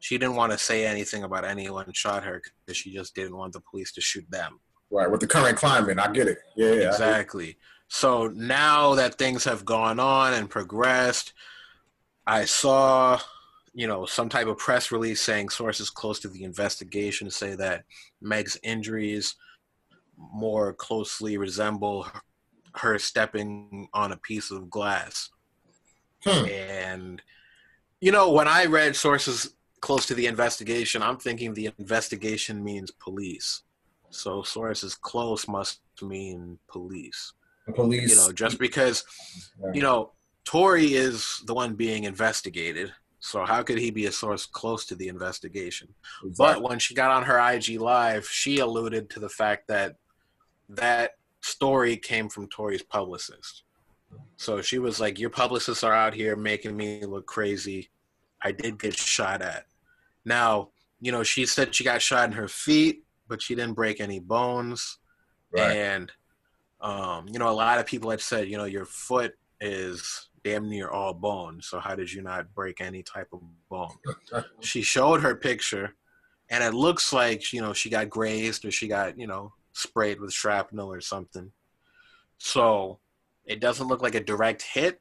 she 0.00 0.18
didn't 0.18 0.36
want 0.36 0.52
to 0.52 0.58
say 0.58 0.86
anything 0.86 1.24
about 1.24 1.44
anyone 1.44 1.90
shot 1.92 2.24
her 2.24 2.40
because 2.64 2.76
she 2.76 2.92
just 2.92 3.14
didn't 3.14 3.36
want 3.36 3.52
the 3.52 3.60
police 3.70 3.92
to 3.92 4.00
shoot 4.00 4.24
them 4.30 4.58
right 4.90 5.10
with 5.10 5.20
the 5.20 5.26
current 5.26 5.56
climate 5.56 5.98
i 5.98 6.10
get 6.10 6.28
it 6.28 6.38
yeah, 6.56 6.72
yeah 6.72 6.88
exactly 6.88 7.56
so 7.88 8.28
now 8.28 8.94
that 8.94 9.16
things 9.16 9.44
have 9.44 9.64
gone 9.64 10.00
on 10.00 10.32
and 10.32 10.48
progressed 10.50 11.32
i 12.26 12.44
saw 12.44 13.18
you 13.74 13.86
know 13.86 14.06
some 14.06 14.28
type 14.28 14.46
of 14.46 14.58
press 14.58 14.92
release 14.92 15.20
saying 15.20 15.48
sources 15.48 15.90
close 15.90 16.20
to 16.20 16.28
the 16.28 16.44
investigation 16.44 17.30
say 17.30 17.54
that 17.54 17.84
meg's 18.20 18.58
injuries 18.62 19.36
more 20.16 20.72
closely 20.72 21.36
resemble 21.36 22.06
her 22.76 22.98
stepping 22.98 23.88
on 23.92 24.12
a 24.12 24.16
piece 24.16 24.50
of 24.50 24.70
glass. 24.70 25.30
Hmm. 26.24 26.44
And 26.46 27.22
you 28.00 28.12
know, 28.12 28.32
when 28.32 28.48
I 28.48 28.66
read 28.66 28.96
sources 28.96 29.54
close 29.80 30.06
to 30.06 30.14
the 30.14 30.26
investigation, 30.26 31.02
I'm 31.02 31.18
thinking 31.18 31.54
the 31.54 31.70
investigation 31.78 32.62
means 32.62 32.90
police. 32.90 33.62
So 34.10 34.42
sources 34.42 34.94
close 34.94 35.48
must 35.48 35.80
mean 36.02 36.58
police. 36.68 37.32
The 37.66 37.72
police. 37.72 38.10
You 38.10 38.16
know, 38.16 38.32
just 38.32 38.58
because 38.58 39.04
you 39.72 39.82
know, 39.82 40.12
Tory 40.44 40.94
is 40.94 41.42
the 41.46 41.54
one 41.54 41.74
being 41.74 42.04
investigated. 42.04 42.92
So 43.20 43.44
how 43.44 43.62
could 43.62 43.78
he 43.78 43.90
be 43.90 44.06
a 44.06 44.12
source 44.12 44.44
close 44.44 44.84
to 44.86 44.94
the 44.94 45.08
investigation? 45.08 45.88
Exactly. 46.22 46.34
But 46.36 46.68
when 46.68 46.78
she 46.78 46.94
got 46.94 47.10
on 47.10 47.22
her 47.22 47.38
IG 47.38 47.80
live, 47.80 48.28
she 48.28 48.58
alluded 48.58 49.08
to 49.10 49.20
the 49.20 49.30
fact 49.30 49.66
that 49.68 49.96
that 50.68 51.12
story 51.40 51.96
came 51.96 52.28
from 52.28 52.48
Tory's 52.48 52.82
publicist. 52.82 53.62
So 54.36 54.60
she 54.60 54.78
was 54.78 55.00
like, 55.00 55.18
"Your 55.18 55.30
publicists 55.30 55.82
are 55.82 55.94
out 55.94 56.14
here 56.14 56.36
making 56.36 56.76
me 56.76 57.04
look 57.04 57.26
crazy. 57.26 57.90
I 58.42 58.52
did 58.52 58.78
get 58.78 58.96
shot 58.96 59.40
at." 59.40 59.66
Now, 60.24 60.68
you 61.00 61.10
know, 61.10 61.22
she 61.22 61.46
said 61.46 61.74
she 61.74 61.82
got 61.82 62.02
shot 62.02 62.26
in 62.26 62.32
her 62.32 62.48
feet, 62.48 63.04
but 63.26 63.42
she 63.42 63.54
didn't 63.54 63.74
break 63.74 64.00
any 64.00 64.20
bones. 64.20 64.98
Right. 65.50 65.76
And 65.76 66.12
um, 66.80 67.26
you 67.28 67.38
know, 67.38 67.48
a 67.48 67.52
lot 67.52 67.78
of 67.78 67.86
people 67.86 68.10
had 68.10 68.20
said, 68.20 68.48
you 68.48 68.58
know, 68.58 68.64
your 68.64 68.84
foot 68.84 69.34
is 69.60 70.28
damn 70.44 70.68
near 70.68 70.88
all 70.88 71.14
bone. 71.14 71.60
So 71.62 71.80
how 71.80 71.94
did 71.94 72.12
you 72.12 72.22
not 72.22 72.54
break 72.54 72.80
any 72.80 73.02
type 73.02 73.28
of 73.32 73.40
bone? 73.70 73.96
she 74.60 74.82
showed 74.82 75.22
her 75.22 75.34
picture, 75.34 75.94
and 76.50 76.62
it 76.62 76.74
looks 76.74 77.12
like 77.12 77.52
you 77.52 77.60
know 77.60 77.72
she 77.72 77.90
got 77.90 78.10
grazed 78.10 78.64
or 78.64 78.70
she 78.70 78.86
got 78.86 79.18
you 79.18 79.26
know 79.26 79.52
sprayed 79.72 80.20
with 80.20 80.32
shrapnel 80.32 80.92
or 80.92 81.00
something. 81.00 81.50
So 82.38 83.00
it 83.46 83.60
doesn't 83.60 83.88
look 83.88 84.02
like 84.02 84.14
a 84.14 84.20
direct 84.20 84.62
hit, 84.62 85.00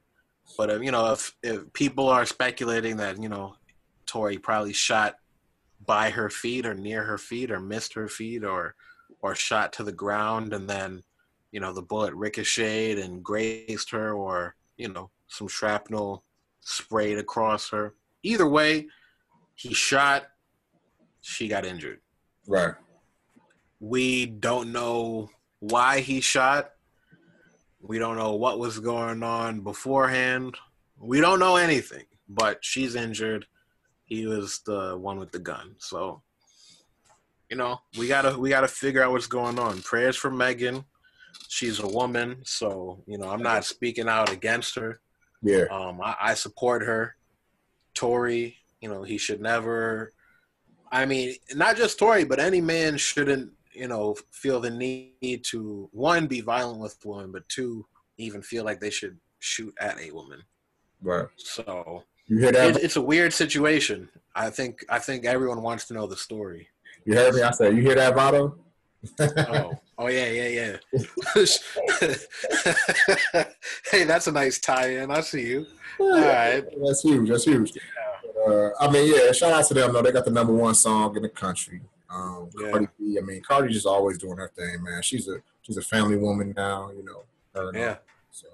but 0.58 0.70
uh, 0.70 0.80
you 0.80 0.92
know 0.92 1.12
if 1.12 1.36
if 1.44 1.72
people 1.74 2.08
are 2.08 2.26
speculating 2.26 2.98
that 2.98 3.22
you 3.22 3.30
know 3.30 3.56
Tory 4.06 4.38
probably 4.38 4.74
shot 4.74 5.16
by 5.86 6.10
her 6.10 6.30
feet 6.30 6.66
or 6.66 6.74
near 6.74 7.04
her 7.04 7.18
feet 7.18 7.52
or 7.52 7.60
missed 7.60 7.94
her 7.94 8.08
feet 8.08 8.44
or 8.44 8.76
or 9.22 9.36
shot 9.36 9.74
to 9.74 9.84
the 9.84 9.92
ground 9.92 10.54
and 10.54 10.70
then 10.70 11.04
you 11.52 11.60
know 11.60 11.74
the 11.74 11.82
bullet 11.82 12.14
ricocheted 12.14 13.00
and 13.00 13.24
grazed 13.24 13.90
her 13.92 14.14
or 14.14 14.56
you 14.78 14.88
know 14.88 15.10
some 15.34 15.48
shrapnel 15.48 16.24
sprayed 16.62 17.18
across 17.18 17.70
her. 17.72 17.96
Either 18.22 18.48
way, 18.48 18.88
he 19.56 19.74
shot, 19.74 20.28
she 21.22 21.48
got 21.48 21.66
injured. 21.66 22.02
Right. 22.48 22.76
We 23.80 24.28
don't 24.28 24.72
know 24.72 25.32
why 25.60 26.02
he 26.02 26.22
shot. 26.22 26.72
We 27.82 27.98
don't 27.98 28.16
know 28.16 28.36
what 28.36 28.60
was 28.60 28.80
going 28.80 29.24
on 29.24 29.62
beforehand. 29.62 30.56
We 31.00 31.20
don't 31.20 31.40
know 31.40 31.56
anything, 31.56 32.06
but 32.30 32.64
she's 32.64 32.96
injured. 32.96 33.48
He 34.06 34.28
was 34.28 34.60
the 34.66 34.96
one 34.98 35.18
with 35.18 35.32
the 35.32 35.40
gun. 35.40 35.76
So, 35.80 36.22
you 37.50 37.58
know, 37.58 37.82
we 37.98 38.08
gotta 38.08 38.38
we 38.38 38.50
gotta 38.50 38.68
figure 38.68 39.02
out 39.02 39.12
what's 39.12 39.28
going 39.28 39.58
on. 39.58 39.82
Prayers 39.82 40.16
for 40.16 40.30
Megan. 40.30 40.86
She's 41.50 41.80
a 41.80 41.88
woman, 41.88 42.38
so 42.44 43.04
you 43.08 43.18
know 43.18 43.30
I'm 43.30 43.42
not 43.42 43.66
speaking 43.66 44.08
out 44.08 44.32
against 44.32 44.76
her. 44.76 45.02
Yeah. 45.44 45.66
Um, 45.70 46.02
I, 46.02 46.16
I 46.20 46.34
support 46.34 46.82
her. 46.84 47.16
Tory, 47.94 48.58
you 48.82 48.90
know, 48.90 49.04
he 49.04 49.20
should 49.20 49.42
never. 49.42 50.14
I 50.92 51.06
mean, 51.06 51.36
not 51.54 51.76
just 51.76 52.00
Tory, 52.00 52.24
but 52.24 52.40
any 52.40 52.62
man 52.62 52.98
shouldn't, 52.98 53.52
you 53.72 53.88
know, 53.88 54.16
feel 54.32 54.60
the 54.60 54.72
need 54.72 55.44
to 55.46 55.90
one 55.92 56.26
be 56.26 56.42
violent 56.42 56.80
with 56.80 56.98
one, 57.04 57.32
but 57.32 57.48
two 57.50 57.86
even 58.18 58.42
feel 58.42 58.64
like 58.64 58.80
they 58.80 58.90
should 58.90 59.18
shoot 59.40 59.74
at 59.80 60.00
a 60.00 60.12
woman. 60.12 60.42
Right. 61.02 61.28
So 61.36 62.04
you 62.28 62.38
hear 62.40 62.52
that? 62.52 62.78
It, 62.78 62.84
it's 62.84 62.96
a 62.96 63.02
weird 63.02 63.34
situation. 63.34 64.10
I 64.36 64.50
think 64.50 64.86
I 64.90 65.00
think 65.00 65.26
everyone 65.26 65.62
wants 65.62 65.86
to 65.88 65.94
know 65.94 66.08
the 66.08 66.18
story. 66.18 66.68
You 67.06 67.16
heard 67.16 67.36
me? 67.36 67.42
I 67.42 67.52
said, 67.52 67.76
you 67.76 67.82
hear 67.82 67.96
that, 67.96 68.16
Vado? 68.16 68.58
Oh, 69.20 69.72
oh 69.98 70.08
yeah, 70.08 70.28
yeah, 70.28 70.48
yeah. 70.48 70.78
hey, 73.92 74.04
that's 74.04 74.28
a 74.28 74.32
nice 74.32 74.60
tie-in. 74.60 75.12
I 75.12 75.22
see 75.22 75.48
you. 75.48 75.66
All 76.00 76.12
right, 76.12 76.64
that's 76.84 77.02
huge. 77.02 77.30
That's 77.30 77.46
huge. 77.46 77.74
Yeah. 77.76 77.82
Uh, 78.48 78.70
I 78.80 78.90
mean, 78.90 79.14
yeah. 79.14 79.32
Shout 79.32 79.52
out 79.52 79.66
to 79.68 79.74
them. 79.74 79.94
though. 79.94 80.02
they 80.02 80.12
got 80.12 80.26
the 80.26 80.32
number 80.32 80.54
one 80.54 80.76
song 80.76 81.16
in 81.16 81.22
the 81.22 81.30
country. 81.30 81.82
Um, 82.10 82.50
yeah. 82.60 82.72
Cardi 82.72 82.88
B. 83.00 83.18
I 83.18 83.22
mean, 83.22 83.42
Cardi 83.42 83.74
just 83.74 83.86
always 83.86 84.18
doing 84.18 84.38
her 84.38 84.52
thing, 84.56 84.84
man. 84.84 85.02
She's 85.02 85.28
a 85.28 85.38
she's 85.62 85.78
a 85.78 85.82
family 85.82 86.18
woman 86.18 86.54
now. 86.56 86.92
You 86.92 87.04
know. 87.04 87.72
yeah. 87.74 87.98
So, 88.32 88.48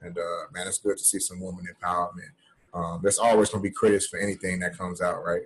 and 0.00 0.16
uh, 0.16 0.50
man, 0.52 0.66
it's 0.66 0.78
good 0.78 0.98
to 0.98 1.04
see 1.04 1.18
some 1.18 1.40
woman 1.40 1.66
empowerment. 1.66 2.30
Um, 2.74 3.00
there's 3.02 3.18
always 3.18 3.50
gonna 3.50 3.62
be 3.62 3.70
critics 3.70 4.06
for 4.06 4.18
anything 4.18 4.60
that 4.60 4.76
comes 4.76 5.00
out, 5.00 5.24
right? 5.24 5.42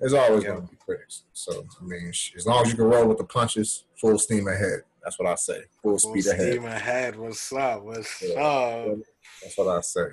There's 0.00 0.14
always 0.14 0.42
yeah. 0.42 0.50
going 0.50 0.62
to 0.62 0.70
be 0.70 0.76
critics. 0.78 1.24
So 1.34 1.66
I 1.80 1.84
mean, 1.84 2.08
as 2.08 2.46
long 2.46 2.64
as 2.64 2.70
you 2.70 2.76
can 2.76 2.86
roll 2.86 3.06
with 3.06 3.18
the 3.18 3.24
punches, 3.24 3.84
full 4.00 4.18
steam 4.18 4.48
ahead. 4.48 4.80
That's 5.04 5.18
what 5.18 5.28
I 5.28 5.34
say. 5.34 5.62
Full, 5.82 5.98
full 5.98 6.14
speed 6.14 6.26
ahead. 6.26 6.52
Steam 6.52 6.64
ahead. 6.64 7.16
What's 7.16 7.52
up? 7.52 7.82
What's 7.82 8.22
yeah. 8.22 8.40
up? 8.40 8.98
That's 9.42 9.58
what 9.58 9.68
I 9.68 9.80
say. 9.82 10.06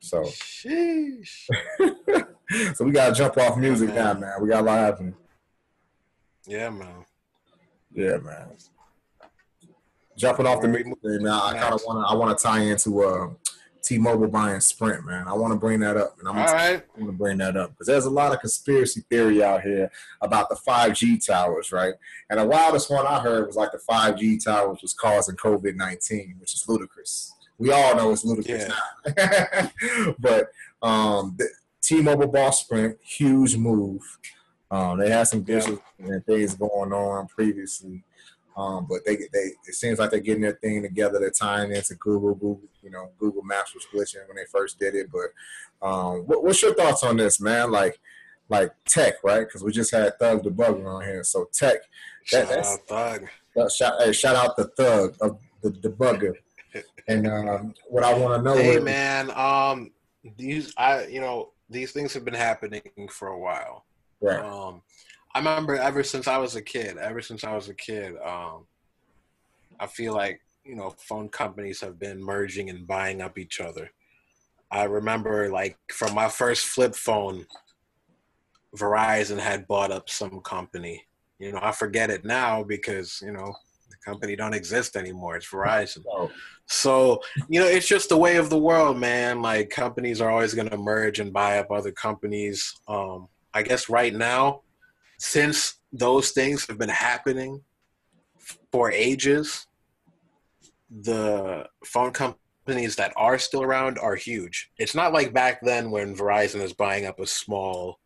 So. 0.00 0.22
Sheesh. 0.22 1.48
so 2.74 2.84
we 2.84 2.92
gotta 2.92 3.14
jump 3.14 3.36
off 3.38 3.56
music 3.56 3.88
yeah, 3.90 3.94
man. 3.94 4.20
now, 4.20 4.20
man. 4.20 4.42
We 4.42 4.48
got 4.48 4.60
a 4.60 4.64
lot 4.64 4.78
happening. 4.78 5.14
Yeah, 6.46 6.70
man. 6.70 7.04
Yeah, 7.92 8.18
man. 8.18 8.48
Jumping 10.16 10.46
off 10.46 10.60
the 10.60 10.68
music, 10.68 10.94
man. 11.02 11.26
I 11.26 11.58
kind 11.58 11.74
of 11.74 11.80
want 11.86 12.06
to. 12.06 12.10
I 12.10 12.14
want 12.14 12.38
to 12.38 12.42
tie 12.42 12.60
into 12.60 13.02
uh, 13.02 13.30
T-Mobile 13.90 14.28
buying 14.28 14.60
Sprint, 14.60 15.04
man. 15.04 15.26
I 15.26 15.32
want 15.32 15.52
to 15.52 15.58
bring 15.58 15.80
that 15.80 15.96
up, 15.96 16.16
and 16.20 16.28
I'm 16.28 16.36
right. 16.36 16.80
Gonna 16.96 17.10
bring 17.10 17.38
that 17.38 17.56
up 17.56 17.70
because 17.70 17.88
there's 17.88 18.04
a 18.04 18.10
lot 18.10 18.32
of 18.32 18.38
conspiracy 18.38 19.02
theory 19.10 19.42
out 19.42 19.62
here 19.62 19.90
about 20.20 20.48
the 20.48 20.54
5G 20.54 21.26
towers, 21.26 21.72
right? 21.72 21.94
And 22.28 22.38
the 22.38 22.44
wildest 22.44 22.88
one 22.88 23.04
I 23.04 23.18
heard 23.18 23.48
was 23.48 23.56
like 23.56 23.72
the 23.72 23.80
5G 23.90 24.44
towers 24.44 24.78
was 24.80 24.92
causing 24.92 25.34
COVID-19, 25.34 26.38
which 26.38 26.54
is 26.54 26.64
ludicrous. 26.68 27.34
We 27.58 27.72
all 27.72 27.96
know 27.96 28.12
it's 28.12 28.24
ludicrous 28.24 28.68
yeah. 29.08 29.70
now, 29.88 30.12
but 30.20 30.52
um, 30.80 31.34
the 31.36 31.48
T-Mobile 31.82 32.28
bought 32.28 32.54
Sprint, 32.54 32.96
huge 33.02 33.56
move. 33.56 34.02
Um, 34.70 35.00
they 35.00 35.10
had 35.10 35.24
some 35.24 35.44
yeah. 35.48 35.66
and 35.98 36.24
things 36.24 36.54
going 36.54 36.92
on 36.92 37.26
previously. 37.26 38.04
Um, 38.60 38.86
but 38.88 39.04
they 39.06 39.16
they 39.16 39.52
it 39.66 39.74
seems 39.74 39.98
like 39.98 40.10
they're 40.10 40.20
getting 40.20 40.42
their 40.42 40.52
thing 40.52 40.82
together. 40.82 41.18
They're 41.18 41.30
tying 41.30 41.72
into 41.72 41.94
Google. 41.94 42.34
Google, 42.34 42.68
you 42.82 42.90
know, 42.90 43.10
Google 43.18 43.42
Maps 43.42 43.74
was 43.74 43.86
glitching 43.92 44.26
when 44.28 44.36
they 44.36 44.44
first 44.50 44.78
did 44.78 44.94
it. 44.94 45.08
But 45.10 45.86
um, 45.86 46.20
what, 46.26 46.44
what's 46.44 46.60
your 46.60 46.74
thoughts 46.74 47.02
on 47.02 47.16
this, 47.16 47.40
man? 47.40 47.70
Like, 47.70 47.98
like 48.50 48.72
tech, 48.86 49.14
right? 49.24 49.46
Because 49.46 49.64
we 49.64 49.72
just 49.72 49.92
had 49.92 50.18
Thug 50.18 50.44
the 50.44 50.50
Bugger 50.50 50.86
on 50.86 51.02
here. 51.02 51.24
So 51.24 51.48
tech. 51.52 51.78
That, 52.32 52.48
shout 52.48 52.58
out 52.58 52.78
Thug. 52.86 53.28
Uh, 53.56 53.68
shout, 53.70 53.94
hey, 54.00 54.12
shout 54.12 54.36
out 54.36 54.56
the 54.56 54.64
Thug 54.76 55.16
of 55.22 55.38
the, 55.62 55.70
the 55.70 55.88
Bugger. 55.88 56.34
and 57.08 57.26
um, 57.28 57.74
what 57.88 58.04
I 58.04 58.12
want 58.12 58.38
to 58.38 58.42
know. 58.42 58.56
Hey, 58.56 58.76
is, 58.76 58.84
man. 58.84 59.30
Um, 59.30 59.90
these 60.36 60.74
I 60.76 61.06
you 61.06 61.20
know 61.20 61.52
these 61.70 61.92
things 61.92 62.12
have 62.12 62.26
been 62.26 62.34
happening 62.34 62.82
for 63.08 63.28
a 63.28 63.38
while. 63.38 63.86
Right. 64.20 64.40
Um, 64.44 64.82
I 65.34 65.38
remember 65.38 65.76
ever 65.76 66.02
since 66.02 66.26
I 66.26 66.38
was 66.38 66.56
a 66.56 66.62
kid, 66.62 66.96
ever 66.96 67.20
since 67.20 67.44
I 67.44 67.54
was 67.54 67.68
a 67.68 67.74
kid, 67.74 68.16
um, 68.24 68.66
I 69.78 69.86
feel 69.86 70.12
like 70.12 70.40
you 70.64 70.74
know 70.74 70.94
phone 70.98 71.28
companies 71.28 71.80
have 71.80 71.98
been 71.98 72.22
merging 72.22 72.68
and 72.68 72.86
buying 72.86 73.22
up 73.22 73.38
each 73.38 73.60
other. 73.60 73.90
I 74.70 74.84
remember 74.84 75.50
like 75.50 75.78
from 75.92 76.14
my 76.14 76.28
first 76.28 76.66
flip 76.66 76.94
phone, 76.94 77.46
Verizon 78.76 79.38
had 79.38 79.68
bought 79.68 79.92
up 79.92 80.10
some 80.10 80.40
company. 80.40 81.06
You 81.38 81.52
know, 81.52 81.60
I 81.62 81.72
forget 81.72 82.10
it 82.10 82.24
now 82.24 82.64
because 82.64 83.22
you 83.24 83.32
know 83.32 83.54
the 83.88 83.96
company 84.04 84.34
don't 84.34 84.54
exist 84.54 84.96
anymore. 84.96 85.36
It's 85.36 85.48
Verizon. 85.48 86.04
Oh. 86.10 86.30
So 86.66 87.20
you 87.48 87.60
know, 87.60 87.66
it's 87.66 87.88
just 87.88 88.08
the 88.08 88.16
way 88.16 88.36
of 88.36 88.50
the 88.50 88.58
world, 88.58 88.98
man. 88.98 89.42
Like 89.42 89.70
companies 89.70 90.20
are 90.20 90.30
always 90.30 90.54
going 90.54 90.70
to 90.70 90.76
merge 90.76 91.20
and 91.20 91.32
buy 91.32 91.58
up 91.58 91.70
other 91.70 91.92
companies. 91.92 92.74
Um, 92.88 93.28
I 93.54 93.62
guess 93.62 93.88
right 93.88 94.14
now 94.14 94.62
since 95.20 95.74
those 95.92 96.30
things 96.30 96.66
have 96.66 96.78
been 96.78 96.88
happening 96.88 97.60
for 98.72 98.90
ages, 98.90 99.66
the 101.02 101.66
phone 101.84 102.10
companies 102.10 102.96
that 102.96 103.12
are 103.16 103.38
still 103.38 103.62
around 103.62 103.98
are 103.98 104.16
huge. 104.16 104.70
It's 104.78 104.94
not 104.94 105.12
like 105.12 105.34
back 105.34 105.60
then 105.60 105.90
when 105.90 106.16
Verizon 106.16 106.62
is 106.62 106.72
buying 106.72 107.04
up 107.04 107.20
a 107.20 107.26
small, 107.26 108.00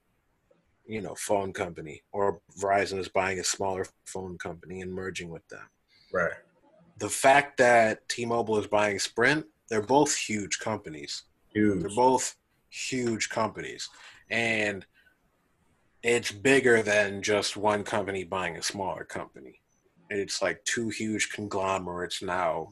you 0.87 1.01
know, 1.01 1.15
phone 1.15 1.53
company 1.53 2.03
or 2.11 2.41
Verizon 2.61 2.99
is 2.99 3.09
buying 3.09 3.39
a 3.39 3.45
smaller 3.45 3.87
phone 4.07 4.37
company 4.37 4.81
and 4.81 4.93
merging 4.93 5.31
with 5.31 5.47
them. 5.47 5.69
Right. 6.13 6.33
The 6.99 7.09
fact 7.09 7.59
that 7.59 8.09
T-Mobile 8.09 8.59
is 8.59 8.67
buying 8.67 8.99
Sprint, 8.99 9.47
they're 9.69 9.83
both 9.83 10.17
huge 10.17 10.59
companies. 10.59 11.23
Huge. 11.55 11.81
They're 11.81 11.95
both 11.95 12.35
huge 12.71 13.29
companies. 13.29 13.89
And 14.31 14.85
it's 16.05 16.31
bigger 16.31 16.83
than 16.83 17.23
just 17.23 17.57
one 17.57 17.83
company 17.83 18.25
buying 18.25 18.57
a 18.57 18.63
smaller 18.63 19.05
company. 19.05 19.61
It's 20.11 20.43
like 20.43 20.63
two 20.65 20.91
huge 20.91 21.31
conglomerates 21.31 22.23
now 22.23 22.69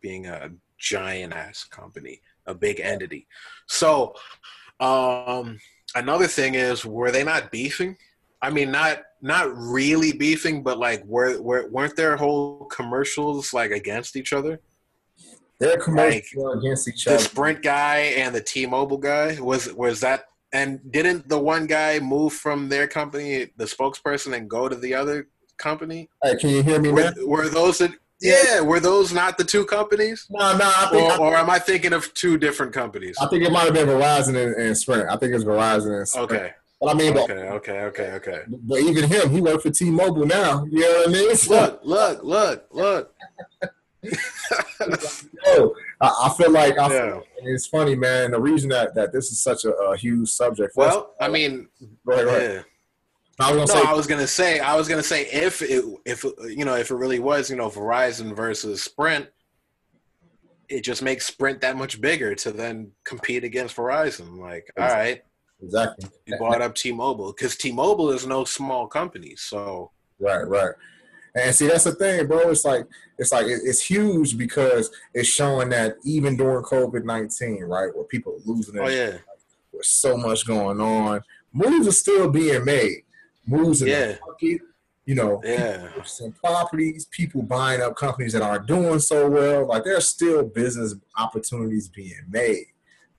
being 0.00 0.26
a 0.26 0.50
giant 0.78 1.34
ass 1.34 1.62
company, 1.62 2.22
a 2.46 2.54
big 2.54 2.80
entity. 2.80 3.26
So, 3.68 4.14
um, 4.80 5.60
another 5.94 6.26
thing 6.26 6.54
is, 6.54 6.86
were 6.86 7.10
they 7.10 7.22
not 7.22 7.52
beefing? 7.52 7.98
I 8.40 8.48
mean, 8.48 8.70
not 8.70 9.02
not 9.20 9.54
really 9.54 10.12
beefing, 10.12 10.62
but 10.62 10.78
like, 10.78 11.04
were, 11.04 11.40
were 11.42 11.68
weren't 11.70 11.96
there 11.96 12.16
whole 12.16 12.64
commercials 12.64 13.52
like 13.52 13.72
against 13.72 14.16
each 14.16 14.32
other? 14.32 14.58
They're 15.58 15.76
commercial 15.76 16.48
like, 16.48 16.56
against 16.56 16.88
each 16.88 17.06
other. 17.06 17.18
The 17.18 17.24
Sprint 17.24 17.62
guy 17.62 17.98
and 18.16 18.34
the 18.34 18.40
T-Mobile 18.40 18.96
guy 18.96 19.38
was 19.38 19.70
was 19.74 20.00
that 20.00 20.29
and 20.52 20.80
didn't 20.90 21.28
the 21.28 21.38
one 21.38 21.66
guy 21.66 21.98
move 21.98 22.32
from 22.32 22.68
their 22.68 22.86
company, 22.86 23.50
the 23.56 23.64
spokesperson, 23.64 24.36
and 24.36 24.48
go 24.48 24.68
to 24.68 24.76
the 24.76 24.94
other 24.94 25.28
company? 25.58 26.08
Hey, 26.22 26.36
can 26.36 26.50
you 26.50 26.62
hear 26.62 26.80
me? 26.80 26.90
Were, 26.90 27.12
were 27.24 27.48
those 27.48 27.80
yeah, 28.20 28.60
were 28.60 28.80
those 28.80 29.12
not 29.12 29.38
the 29.38 29.44
two 29.44 29.64
companies? 29.64 30.26
No, 30.28 30.56
no. 30.56 30.64
I 30.64 30.88
think, 30.90 31.02
or, 31.02 31.06
I 31.06 31.08
think, 31.08 31.20
or 31.20 31.36
am 31.36 31.50
I 31.50 31.58
thinking 31.58 31.92
of 31.94 32.12
two 32.12 32.36
different 32.36 32.74
companies? 32.74 33.16
I 33.18 33.26
think 33.28 33.44
it 33.44 33.50
might 33.50 33.64
have 33.64 33.72
been 33.72 33.88
Verizon 33.88 34.36
and, 34.36 34.54
and 34.56 34.76
Sprint. 34.76 35.08
I 35.08 35.16
think 35.16 35.34
it's 35.34 35.44
Verizon 35.44 35.98
and 35.98 36.08
Sprint. 36.08 36.30
Okay. 36.32 36.52
But 36.80 36.90
I 36.90 36.94
mean, 36.94 37.16
okay, 37.16 37.26
but, 37.26 37.46
okay, 37.56 37.80
okay, 37.82 38.12
okay. 38.12 38.42
But 38.48 38.80
even 38.80 39.04
him, 39.04 39.30
he 39.30 39.42
worked 39.42 39.64
for 39.64 39.70
T-Mobile 39.70 40.24
now. 40.24 40.64
You 40.70 40.80
know 40.80 40.88
what 40.88 41.08
I 41.08 41.12
mean? 41.12 41.36
So, 41.36 41.78
look, 41.82 42.24
look, 42.24 42.24
look, 42.24 42.66
look. 42.70 43.14
Yo, 44.02 45.74
I, 46.00 46.14
I, 46.22 46.34
feel 46.36 46.50
like 46.50 46.78
I 46.78 46.92
yeah. 46.92 47.10
feel, 47.10 47.24
it's 47.42 47.66
funny, 47.66 47.94
man. 47.94 48.30
The 48.30 48.40
reason 48.40 48.70
that, 48.70 48.94
that 48.94 49.12
this 49.12 49.30
is 49.30 49.42
such 49.42 49.64
a, 49.64 49.74
a 49.74 49.96
huge 49.96 50.30
subject. 50.30 50.74
Well, 50.76 51.14
I 51.20 51.28
mean, 51.28 51.68
go 52.06 52.12
ahead, 52.12 52.24
go 52.24 52.34
ahead. 52.34 52.54
Yeah. 52.54 52.62
I 53.40 53.52
was 53.52 53.56
gonna 53.56 53.80
no, 53.80 53.86
say, 53.86 53.88
I 53.88 53.94
was 53.94 54.06
gonna 54.06 54.26
say, 54.26 54.60
I 54.60 54.76
was 54.76 54.88
gonna 54.88 55.02
say, 55.02 55.26
if 55.26 55.62
it, 55.62 55.84
if 56.04 56.24
you 56.24 56.64
know, 56.64 56.76
if 56.76 56.90
it 56.90 56.94
really 56.94 57.20
was, 57.20 57.50
you 57.50 57.56
know, 57.56 57.70
Verizon 57.70 58.36
versus 58.36 58.82
Sprint, 58.82 59.28
it 60.68 60.82
just 60.82 61.02
makes 61.02 61.26
Sprint 61.26 61.60
that 61.62 61.76
much 61.76 62.00
bigger 62.00 62.34
to 62.34 62.52
then 62.52 62.92
compete 63.04 63.44
against 63.44 63.76
Verizon. 63.76 64.38
Like, 64.38 64.70
exactly. 64.76 64.84
all 64.84 64.90
right, 64.90 65.22
exactly. 65.62 66.10
You 66.26 66.38
bought 66.38 66.60
up 66.60 66.74
T-Mobile 66.74 67.32
because 67.32 67.56
T-Mobile 67.56 68.10
is 68.10 68.26
no 68.26 68.44
small 68.44 68.86
company. 68.86 69.34
So 69.36 69.90
right, 70.18 70.46
right. 70.46 70.74
And 71.34 71.54
see, 71.54 71.68
that's 71.68 71.84
the 71.84 71.92
thing, 71.92 72.26
bro. 72.26 72.50
It's 72.50 72.64
like 72.64 72.86
it's 73.18 73.32
like 73.32 73.46
it's 73.46 73.84
huge 73.84 74.36
because 74.36 74.90
it's 75.14 75.28
showing 75.28 75.68
that 75.70 75.96
even 76.04 76.36
during 76.36 76.64
COVID 76.64 77.04
nineteen, 77.04 77.62
right, 77.64 77.94
where 77.94 78.04
people 78.04 78.34
are 78.34 78.52
losing 78.52 78.74
their, 78.74 78.84
oh 78.84 78.88
yeah, 78.88 79.18
there's 79.72 79.88
so 79.88 80.16
much 80.16 80.46
going 80.46 80.80
on. 80.80 81.22
Moves 81.52 81.86
are 81.86 81.92
still 81.92 82.28
being 82.30 82.64
made 82.64 83.04
moves 83.50 83.82
in 83.82 83.88
yeah. 83.88 84.06
the 84.06 84.18
market. 84.26 84.60
You 85.06 85.14
know, 85.16 85.40
yeah. 85.44 85.88
some 86.04 86.32
properties, 86.32 87.06
people 87.06 87.42
buying 87.42 87.80
up 87.80 87.96
companies 87.96 88.32
that 88.34 88.42
aren't 88.42 88.66
doing 88.66 89.00
so 89.00 89.28
well. 89.28 89.66
Like 89.66 89.82
there's 89.82 90.08
still 90.08 90.44
business 90.44 90.94
opportunities 91.16 91.88
being 91.88 92.20
made, 92.28 92.66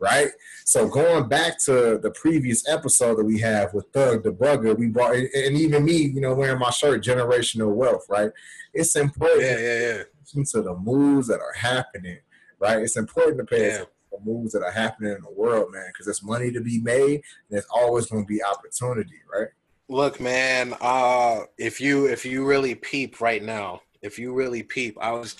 right? 0.02 0.30
So 0.66 0.88
going 0.88 1.30
back 1.30 1.60
to 1.66 2.00
the 2.02 2.12
previous 2.12 2.68
episode 2.68 3.18
that 3.18 3.24
we 3.24 3.40
have 3.40 3.74
with 3.74 3.86
Thug 3.94 4.24
the 4.24 4.32
Bugger, 4.32 4.78
we 4.78 4.88
brought 4.88 5.16
and 5.16 5.56
even 5.56 5.86
me, 5.86 5.98
you 5.98 6.20
know, 6.20 6.34
wearing 6.34 6.60
my 6.60 6.72
shirt, 6.72 7.04
generational 7.04 7.74
wealth, 7.74 8.06
right? 8.10 8.32
It's 8.74 8.96
important. 8.96 9.44
Yeah, 9.44 9.60
yeah, 9.60 9.80
yeah. 9.80 10.04
To 10.34 10.62
the 10.62 10.76
moves 10.76 11.28
that 11.28 11.42
are 11.42 11.54
happening, 11.54 12.18
right? 12.60 12.80
It's 12.80 12.96
important 12.96 13.38
to 13.40 13.44
pay 13.44 13.68
yeah. 13.68 13.84
the 14.12 14.18
moves 14.24 14.54
that 14.54 14.64
are 14.64 14.72
happening 14.72 15.12
in 15.12 15.22
the 15.22 15.32
world, 15.32 15.74
man, 15.74 15.88
because 15.90 16.06
there's 16.06 16.24
money 16.24 16.52
to 16.52 16.62
be 16.62 16.80
made 16.80 17.16
and 17.16 17.22
there's 17.50 17.68
always 17.70 18.06
going 18.06 18.24
to 18.24 18.28
be 18.28 18.42
opportunity, 18.42 19.20
right? 19.32 19.50
Look, 19.90 20.22
man, 20.22 20.74
uh, 20.80 21.42
if 21.58 21.82
you 21.82 22.06
if 22.06 22.26
you 22.26 22.46
really 22.46 22.76
peep 22.76 23.20
right 23.20 23.44
now, 23.44 23.82
if 24.02 24.18
you 24.18 24.34
really 24.34 24.64
peep, 24.64 24.98
I 25.02 25.12
was, 25.12 25.36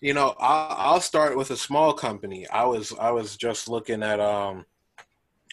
you 0.00 0.14
know, 0.14 0.34
I'll, 0.38 0.94
I'll 0.94 1.00
start 1.00 1.36
with 1.36 1.50
a 1.50 1.56
small 1.56 1.92
company. 1.92 2.48
I 2.48 2.64
was 2.64 2.92
I 2.98 3.10
was 3.10 3.36
just 3.36 3.68
looking 3.68 4.02
at 4.02 4.20
um, 4.20 4.64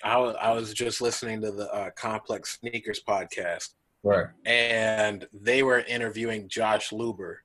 I 0.03 0.17
was 0.17 0.35
I 0.39 0.51
was 0.53 0.73
just 0.73 1.01
listening 1.01 1.41
to 1.41 1.51
the 1.51 1.73
uh, 1.73 1.89
Complex 1.91 2.59
Sneakers 2.59 3.01
podcast, 3.05 3.69
right? 4.03 4.27
And 4.45 5.27
they 5.33 5.63
were 5.63 5.79
interviewing 5.79 6.47
Josh 6.47 6.91
Luber. 6.91 7.37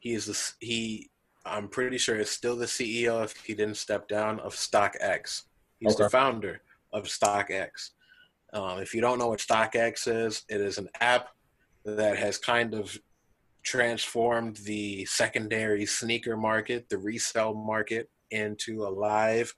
He's 0.00 0.26
the 0.26 0.66
he. 0.66 1.10
I'm 1.44 1.68
pretty 1.68 1.98
sure 1.98 2.16
is 2.16 2.30
still 2.30 2.56
the 2.56 2.66
CEO 2.66 3.24
if 3.24 3.34
he 3.44 3.54
didn't 3.54 3.76
step 3.76 4.06
down 4.06 4.38
of 4.40 4.54
StockX. 4.54 5.42
He's 5.80 5.94
okay. 5.94 6.04
the 6.04 6.10
founder 6.10 6.60
of 6.92 7.04
StockX. 7.04 7.90
Um, 8.52 8.78
if 8.78 8.94
you 8.94 9.00
don't 9.00 9.18
know 9.18 9.28
what 9.28 9.40
StockX 9.40 10.26
is, 10.26 10.44
it 10.48 10.60
is 10.60 10.78
an 10.78 10.88
app 11.00 11.30
that 11.84 12.16
has 12.16 12.38
kind 12.38 12.74
of 12.74 12.96
transformed 13.62 14.56
the 14.58 15.04
secondary 15.04 15.86
sneaker 15.86 16.36
market, 16.36 16.88
the 16.88 16.98
resale 16.98 17.54
market, 17.54 18.10
into 18.30 18.84
a 18.84 18.88
live 18.88 19.54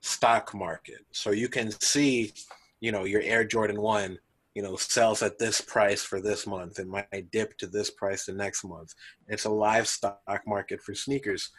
stock 0.00 0.54
market. 0.54 1.04
So 1.12 1.30
you 1.30 1.48
can 1.48 1.70
see, 1.80 2.32
you 2.80 2.92
know, 2.92 3.04
your 3.04 3.22
Air 3.22 3.44
Jordan 3.44 3.80
1, 3.80 4.18
you 4.54 4.62
know, 4.62 4.76
sells 4.76 5.22
at 5.22 5.38
this 5.38 5.60
price 5.60 6.02
for 6.02 6.20
this 6.20 6.46
month 6.46 6.78
and 6.78 6.90
might 6.90 7.30
dip 7.30 7.56
to 7.58 7.66
this 7.66 7.90
price 7.90 8.26
the 8.26 8.32
next 8.32 8.64
month. 8.64 8.94
It's 9.28 9.44
a 9.44 9.50
live 9.50 9.88
stock 9.88 10.42
market 10.46 10.80
for 10.82 10.94
sneakers. 10.94 11.50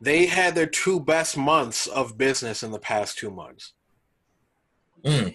They 0.00 0.26
had 0.26 0.54
their 0.54 0.66
two 0.66 1.00
best 1.00 1.36
months 1.36 1.86
of 1.86 2.18
business 2.18 2.62
in 2.62 2.70
the 2.70 2.78
past 2.78 3.18
two 3.18 3.30
months. 3.30 3.72
Mm 5.04 5.34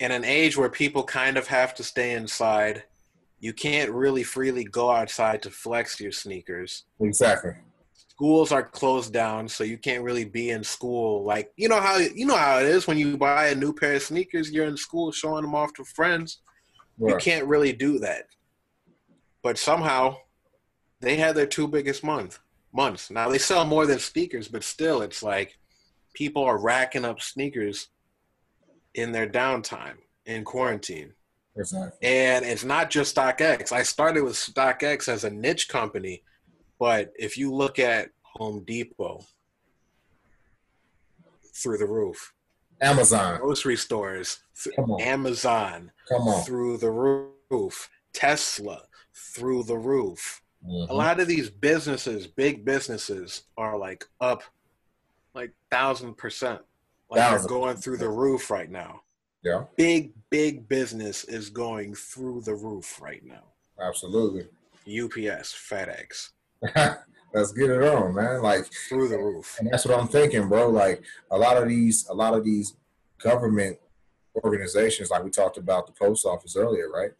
in 0.00 0.10
an 0.10 0.24
age 0.24 0.56
where 0.56 0.68
people 0.68 1.04
kind 1.04 1.36
of 1.36 1.46
have 1.46 1.74
to 1.74 1.84
stay 1.84 2.12
inside, 2.12 2.84
you 3.44 3.52
can't 3.52 3.90
really 3.90 4.22
freely 4.22 4.64
go 4.64 4.90
outside 4.90 5.42
to 5.42 5.50
flex 5.50 6.00
your 6.00 6.12
sneakers. 6.12 6.84
Exactly. 6.98 7.50
Schools 7.92 8.50
are 8.52 8.62
closed 8.62 9.12
down, 9.12 9.46
so 9.48 9.64
you 9.64 9.76
can't 9.76 10.02
really 10.02 10.24
be 10.24 10.48
in 10.48 10.64
school. 10.64 11.24
Like 11.24 11.52
you 11.56 11.68
know 11.68 11.78
how 11.78 11.98
you 11.98 12.24
know 12.24 12.38
how 12.38 12.60
it 12.60 12.66
is 12.66 12.86
when 12.86 12.96
you 12.96 13.18
buy 13.18 13.48
a 13.48 13.54
new 13.54 13.74
pair 13.74 13.96
of 13.96 14.02
sneakers, 14.02 14.50
you're 14.50 14.64
in 14.64 14.78
school 14.78 15.12
showing 15.12 15.42
them 15.42 15.54
off 15.54 15.74
to 15.74 15.84
friends. 15.84 16.38
Right. 16.98 17.10
You 17.10 17.18
can't 17.18 17.46
really 17.46 17.74
do 17.74 17.98
that. 17.98 18.28
But 19.42 19.58
somehow, 19.58 20.16
they 21.00 21.16
had 21.16 21.36
their 21.36 21.46
two 21.46 21.68
biggest 21.68 22.02
month 22.02 22.38
months. 22.72 23.10
Now 23.10 23.28
they 23.28 23.36
sell 23.36 23.66
more 23.66 23.84
than 23.84 23.98
sneakers, 23.98 24.48
but 24.48 24.64
still, 24.64 25.02
it's 25.02 25.22
like 25.22 25.58
people 26.14 26.44
are 26.44 26.56
racking 26.56 27.04
up 27.04 27.20
sneakers 27.20 27.88
in 28.94 29.12
their 29.12 29.28
downtime 29.28 29.98
in 30.24 30.44
quarantine. 30.44 31.12
Exactly. 31.56 32.08
And 32.08 32.44
it's 32.44 32.64
not 32.64 32.90
just 32.90 33.14
StockX. 33.14 33.72
I 33.72 33.82
started 33.82 34.22
with 34.24 34.34
StockX 34.34 35.08
as 35.08 35.24
a 35.24 35.30
niche 35.30 35.68
company, 35.68 36.22
but 36.78 37.12
if 37.16 37.38
you 37.38 37.52
look 37.52 37.78
at 37.78 38.10
Home 38.22 38.64
Depot, 38.64 39.24
through 41.54 41.78
the 41.78 41.86
roof. 41.86 42.34
Amazon. 42.80 43.40
Grocery 43.40 43.76
stores. 43.76 44.40
Amazon. 45.00 45.92
Come 46.08 46.22
on. 46.22 46.44
Through 46.44 46.78
the 46.78 46.90
roof. 46.90 47.88
Tesla. 48.12 48.82
Through 49.14 49.64
the 49.64 49.78
roof. 49.78 50.42
Mm-hmm. 50.66 50.90
A 50.90 50.94
lot 50.94 51.20
of 51.20 51.28
these 51.28 51.50
businesses, 51.50 52.26
big 52.26 52.64
businesses, 52.64 53.44
are 53.56 53.78
like 53.78 54.04
up 54.20 54.42
like 55.34 55.52
thousand 55.70 56.16
percent 56.16 56.60
like 57.10 57.20
they're 57.30 57.48
going 57.48 57.76
through 57.76 57.98
the 57.98 58.08
roof 58.08 58.50
right 58.50 58.70
now. 58.70 59.02
Yeah. 59.44 59.64
Big, 59.76 60.12
big 60.30 60.68
business 60.68 61.24
is 61.24 61.50
going 61.50 61.94
through 61.94 62.42
the 62.42 62.54
roof 62.54 63.00
right 63.00 63.24
now. 63.24 63.44
Absolutely. 63.80 64.46
UPS, 64.86 65.54
FedEx. 65.54 66.30
Let's 67.34 67.52
get 67.52 67.70
it 67.70 67.82
on, 67.82 68.14
man. 68.14 68.42
Like 68.42 68.64
through 68.88 69.08
the 69.08 69.18
roof. 69.18 69.56
And 69.58 69.68
that's 69.70 69.84
what 69.84 69.98
I'm 69.98 70.08
thinking, 70.08 70.48
bro. 70.48 70.70
Like 70.70 71.02
a 71.30 71.36
lot 71.36 71.56
of 71.56 71.68
these, 71.68 72.06
a 72.08 72.14
lot 72.14 72.34
of 72.34 72.44
these 72.44 72.76
government 73.18 73.78
organizations, 74.42 75.10
like 75.10 75.24
we 75.24 75.30
talked 75.30 75.58
about 75.58 75.86
the 75.86 75.92
post 75.92 76.24
office 76.24 76.56
earlier, 76.56 76.88
right? 76.88 77.10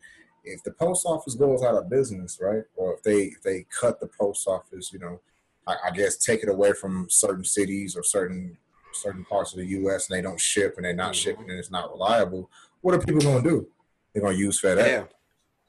If 0.44 0.62
the 0.62 0.72
post 0.72 1.04
office 1.06 1.34
goes 1.34 1.62
out 1.62 1.74
of 1.74 1.90
business, 1.90 2.38
right, 2.40 2.62
or 2.76 2.94
if 2.94 3.02
they 3.02 3.22
if 3.24 3.42
they 3.42 3.66
cut 3.80 3.98
the 3.98 4.06
post 4.06 4.46
office, 4.46 4.92
you 4.92 4.98
know, 4.98 5.20
I, 5.66 5.76
I 5.86 5.90
guess 5.90 6.16
take 6.16 6.42
it 6.42 6.48
away 6.48 6.72
from 6.74 7.06
certain 7.08 7.44
cities 7.44 7.96
or 7.96 8.02
certain 8.02 8.58
certain 8.94 9.24
parts 9.24 9.52
of 9.52 9.58
the 9.58 9.66
U.S. 9.66 10.08
and 10.08 10.16
they 10.16 10.22
don't 10.22 10.40
ship 10.40 10.74
and 10.76 10.84
they're 10.84 10.94
not 10.94 11.12
mm-hmm. 11.12 11.30
shipping 11.30 11.50
and 11.50 11.58
it's 11.58 11.70
not 11.70 11.90
reliable, 11.90 12.50
what 12.80 12.94
are 12.94 12.98
people 12.98 13.20
going 13.20 13.42
to 13.42 13.48
do? 13.48 13.68
They're 14.12 14.22
going 14.22 14.36
to 14.36 14.40
use 14.40 14.60
FedEx. 14.60 14.86
Yeah. 14.86 15.04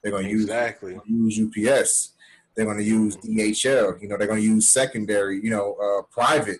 They're 0.01 0.11
going 0.11 0.25
to 0.25 0.31
exactly. 0.31 0.99
use 1.07 1.37
use 1.37 1.69
UPS. 1.69 2.11
They're 2.55 2.65
going 2.65 2.77
to 2.77 2.83
use 2.83 3.17
DHL. 3.17 4.01
You 4.01 4.07
know, 4.07 4.17
they're 4.17 4.27
going 4.27 4.41
to 4.41 4.47
use 4.47 4.69
secondary, 4.69 5.43
you 5.43 5.49
know, 5.49 5.73
uh, 5.73 6.03
private 6.11 6.59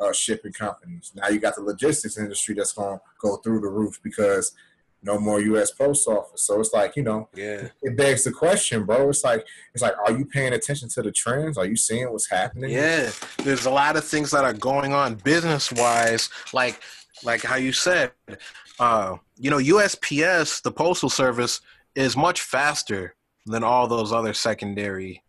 uh, 0.00 0.12
shipping 0.12 0.52
companies. 0.52 1.12
Now 1.14 1.28
you 1.28 1.38
got 1.38 1.56
the 1.56 1.62
logistics 1.62 2.18
industry 2.18 2.54
that's 2.54 2.72
going 2.72 2.96
to 2.96 3.02
go 3.20 3.36
through 3.36 3.60
the 3.60 3.68
roof 3.68 4.00
because 4.02 4.52
no 5.02 5.18
more 5.18 5.40
U.S. 5.40 5.70
Post 5.70 6.08
Office. 6.08 6.42
So 6.42 6.60
it's 6.60 6.72
like 6.72 6.96
you 6.96 7.02
know, 7.02 7.28
yeah, 7.34 7.68
it 7.82 7.96
begs 7.96 8.24
the 8.24 8.32
question, 8.32 8.84
bro. 8.84 9.08
It's 9.08 9.24
like 9.24 9.46
it's 9.74 9.82
like, 9.82 9.94
are 10.06 10.12
you 10.12 10.24
paying 10.24 10.52
attention 10.52 10.88
to 10.90 11.02
the 11.02 11.12
trends? 11.12 11.58
Are 11.58 11.66
you 11.66 11.76
seeing 11.76 12.10
what's 12.10 12.28
happening? 12.28 12.70
Yeah, 12.70 13.10
there's 13.38 13.66
a 13.66 13.70
lot 13.70 13.96
of 13.96 14.04
things 14.04 14.30
that 14.32 14.44
are 14.44 14.52
going 14.52 14.92
on 14.92 15.16
business 15.16 15.72
wise, 15.72 16.30
like 16.52 16.80
like 17.24 17.42
how 17.42 17.56
you 17.56 17.72
said, 17.72 18.12
uh, 18.78 19.16
you 19.36 19.50
know, 19.50 19.58
USPS, 19.58 20.62
the 20.62 20.72
postal 20.72 21.08
service, 21.08 21.60
is 21.94 22.16
much 22.16 22.42
faster 22.42 23.14
than 23.46 23.62
all 23.64 23.86
those 23.86 24.12
other 24.12 24.34
secondary 24.34 25.22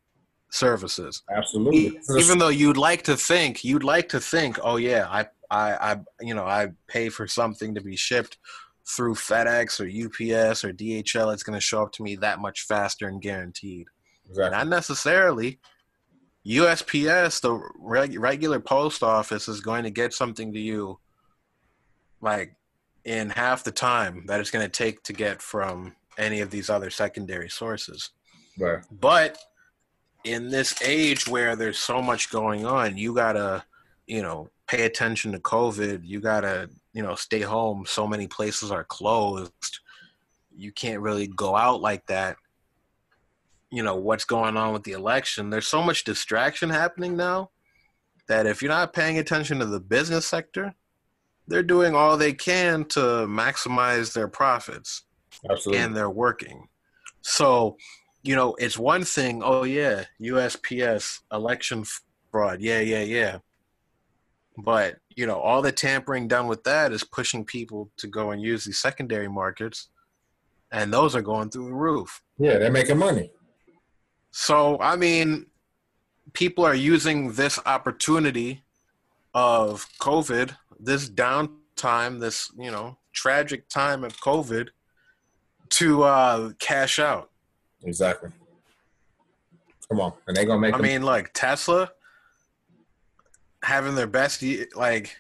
services. 0.50 1.24
Absolutely. 1.30 2.00
Even 2.18 2.40
though 2.40 2.50
you'd 2.50 2.78
like 2.78 3.04
to 3.04 3.16
think, 3.16 3.64
you'd 3.64 3.84
like 3.84 4.10
to 4.10 4.20
think, 4.20 4.60
oh 4.64 4.78
yeah, 4.78 5.08
I 5.10 5.28
I, 5.50 5.94
I 5.94 6.00
you 6.22 6.34
know 6.34 6.46
I 6.46 6.70
pay 6.88 7.10
for 7.10 7.28
something 7.28 7.76
to 7.76 7.82
be 7.82 7.96
shipped 7.96 8.38
through 8.88 9.16
FedEx 9.16 9.80
or 9.80 9.86
UPS 9.86 10.64
or 10.64 10.72
DHL, 10.72 11.34
it's 11.34 11.44
going 11.44 11.58
to 11.58 11.62
show 11.62 11.84
up 11.84 11.92
to 11.94 12.04
me 12.04 12.16
that 12.18 12.40
much 12.40 12.62
faster 12.62 13.08
and 13.08 13.22
guaranteed. 13.22 13.88
Exactly. 14.30 14.58
Not 14.58 14.68
necessarily. 14.68 15.60
USPS, 16.46 17.42
the 17.42 17.60
reg- 17.78 18.20
regular 18.20 18.60
post 18.60 19.04
office, 19.04 19.48
is 19.48 19.60
going 19.60 19.84
to 19.84 19.90
get 19.90 20.14
something 20.14 20.54
to 20.54 20.60
you 20.60 21.00
like 22.22 22.56
in 23.04 23.30
half 23.30 23.64
the 23.64 23.72
time 23.72 24.26
that 24.28 24.40
it's 24.40 24.52
going 24.52 24.66
to 24.66 24.72
take 24.72 25.04
to 25.04 25.14
get 25.14 25.42
from 25.42 25.96
any 26.18 26.40
of 26.40 26.50
these 26.50 26.70
other 26.70 26.90
secondary 26.90 27.50
sources. 27.50 28.12
Right. 28.58 28.84
But 28.92 29.38
in 30.24 30.50
this 30.50 30.82
age 30.82 31.28
where 31.28 31.56
there's 31.56 31.78
so 31.80 32.02
much 32.02 32.32
going 32.32 32.66
on, 32.66 32.98
you 32.98 33.14
gotta, 33.14 33.64
you 34.08 34.22
know, 34.22 34.50
pay 34.68 34.84
attention 34.84 35.32
to 35.32 35.40
COVID. 35.40 36.02
You 36.04 36.20
gotta, 36.20 36.70
you 36.98 37.04
know, 37.04 37.14
stay 37.14 37.42
home. 37.42 37.86
So 37.86 38.08
many 38.08 38.26
places 38.26 38.72
are 38.72 38.84
closed. 38.84 39.52
You 40.56 40.72
can't 40.72 41.00
really 41.00 41.28
go 41.28 41.56
out 41.56 41.80
like 41.80 42.08
that. 42.08 42.38
You 43.70 43.84
know, 43.84 43.98
what's 43.98 44.26
going 44.26 44.58
on 44.58 44.74
with 44.74 44.84
the 44.84 44.94
election? 44.94 45.52
There's 45.52 45.68
so 45.68 45.84
much 45.84 46.06
distraction 46.06 46.72
happening 46.72 47.16
now 47.16 47.52
that 48.28 48.48
if 48.48 48.64
you're 48.64 48.72
not 48.72 48.94
paying 48.94 49.20
attention 49.20 49.60
to 49.60 49.68
the 49.68 49.80
business 49.80 50.26
sector, 50.26 50.74
they're 51.48 51.62
doing 51.62 51.94
all 51.94 52.18
they 52.18 52.34
can 52.34 52.84
to 52.86 53.28
maximize 53.28 54.14
their 54.14 54.28
profits. 54.28 55.04
Absolutely. 55.48 55.84
And 55.84 55.96
they're 55.96 56.10
working. 56.10 56.68
So 57.22 57.78
you 58.24 58.36
know, 58.36 58.56
it's 58.56 58.80
one 58.80 59.04
thing, 59.04 59.44
oh 59.44 59.64
yeah, 59.64 60.06
USPS 60.20 61.20
election 61.32 61.86
fraud. 62.32 62.60
Yeah, 62.60 62.80
yeah, 62.80 63.04
yeah. 63.04 63.38
But, 64.58 64.98
you 65.18 65.26
know, 65.26 65.40
all 65.40 65.62
the 65.62 65.72
tampering 65.72 66.30
done 66.30 66.48
with 66.48 66.64
that 66.64 66.94
is 66.94 67.04
pushing 67.04 67.44
people 67.44 67.92
to 67.98 68.08
go 68.08 68.32
and 68.32 68.42
use 68.42 68.64
these 68.64 68.80
secondary 68.80 69.28
markets 69.28 69.90
and 70.72 70.94
those 70.94 71.16
are 71.16 71.22
going 71.22 71.50
through 71.50 71.68
the 71.68 71.74
roof. 71.74 72.22
Yeah, 72.38 72.58
they're 72.58 72.72
making 72.72 72.98
money. 72.98 73.32
So, 74.32 74.80
I 74.80 74.96
mean, 74.96 75.48
people 76.34 76.66
are 76.66 76.76
using 76.76 77.34
this 77.34 77.60
opportunity 77.66 78.64
of 79.34 79.88
COVID, 80.00 80.56
this 80.80 81.10
downtime, 81.10 82.20
this, 82.20 82.52
you 82.58 82.72
know, 82.72 82.98
tragic 83.14 83.70
time 83.70 84.04
of 84.04 84.20
COVID 84.20 84.70
to 85.70 86.04
uh, 86.04 86.52
cash 86.60 87.00
out. 87.00 87.32
Exactly. 87.84 88.30
Come 89.90 90.02
on, 90.02 90.14
and 90.28 90.36
they're 90.36 90.46
gonna 90.46 90.60
make. 90.60 90.76
I 90.76 90.80
mean, 90.80 91.02
like 91.02 91.32
Tesla 91.34 91.90
having 93.64 93.96
their 93.96 94.08
best, 94.08 94.44
like 94.76 95.16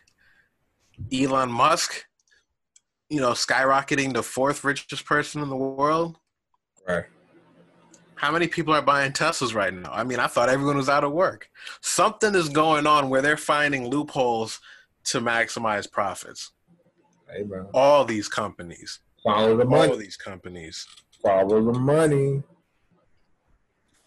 Elon 1.12 1.52
Musk, 1.52 2.06
you 3.10 3.22
know, 3.22 3.32
skyrocketing 3.32 4.14
the 4.14 4.24
fourth 4.24 4.64
richest 4.64 5.06
person 5.06 5.42
in 5.42 5.50
the 5.50 5.56
world. 5.56 6.18
Right. 6.88 7.06
How 8.16 8.32
many 8.32 8.48
people 8.48 8.74
are 8.74 8.82
buying 8.82 9.12
Teslas 9.12 9.54
right 9.54 9.74
now? 9.74 9.92
I 9.92 10.04
mean, 10.04 10.20
I 10.20 10.28
thought 10.28 10.50
everyone 10.50 10.78
was 10.78 10.90
out 10.90 11.04
of 11.04 11.12
work. 11.12 11.50
Something 11.82 12.34
is 12.34 12.50
going 12.50 12.88
on 12.88 13.10
where 13.10 13.22
they're 13.22 13.38
finding 13.38 13.90
loopholes 13.90 14.60
to 15.06 15.22
maximize 15.22 15.90
profits. 15.90 16.52
Hey, 17.32 17.44
bro. 17.44 17.70
All 17.74 18.06
these 18.06 18.28
companies. 18.28 19.00
Follow 19.24 19.56
the 19.56 19.66
money. 19.66 19.92
All 19.92 19.98
these 19.98 20.18
companies. 20.18 20.88
Follow 21.22 21.72
the 21.72 21.78
money. 21.78 22.42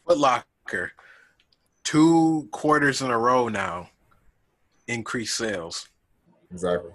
Foot 0.07 0.19
Locker, 0.19 0.93
two 1.85 2.49
quarters 2.51 3.03
in 3.03 3.11
a 3.11 3.19
row 3.19 3.49
now, 3.49 3.91
increased 4.93 5.37
sales. 5.37 5.89
Exactly. 6.51 6.91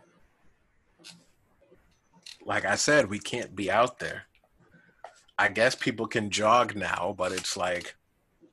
Like 2.45 2.65
I 2.65 2.75
said, 2.75 3.09
we 3.09 3.19
can't 3.19 3.55
be 3.55 3.71
out 3.71 3.99
there. 3.99 4.23
I 5.37 5.49
guess 5.49 5.75
people 5.75 6.07
can 6.07 6.29
jog 6.29 6.75
now, 6.75 7.15
but 7.17 7.31
it's 7.31 7.57
like 7.57 7.95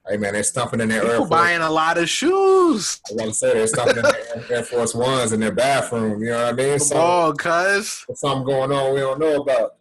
Hey 0.09 0.16
man, 0.16 0.32
they're 0.32 0.43
stumping 0.43 0.81
in 0.81 0.89
their 0.89 1.02
People 1.02 1.12
Air 1.12 1.19
Force. 1.19 1.31
buying 1.31 1.60
a 1.60 1.70
lot 1.70 1.97
of 1.97 2.09
shoes. 2.09 3.01
I 3.09 3.14
want 3.14 3.28
to 3.31 3.35
say 3.36 3.52
they're 3.52 3.69
stumping 3.69 3.98
in 3.98 4.02
their 4.02 4.52
Air 4.59 4.62
Force 4.64 4.97
Ones 4.97 5.32
in 5.32 5.39
their 5.39 5.52
bathroom. 5.52 6.20
You 6.20 6.31
know 6.31 6.44
what 6.44 6.55
I 6.55 6.56
mean? 6.56 6.78
Come 6.81 6.98
on, 6.98 7.36
cuz. 7.36 8.05
Something 8.14 8.44
going 8.44 8.73
on 8.73 8.94
we 8.94 9.01
don't 9.01 9.20
know 9.20 9.43
about. 9.43 9.77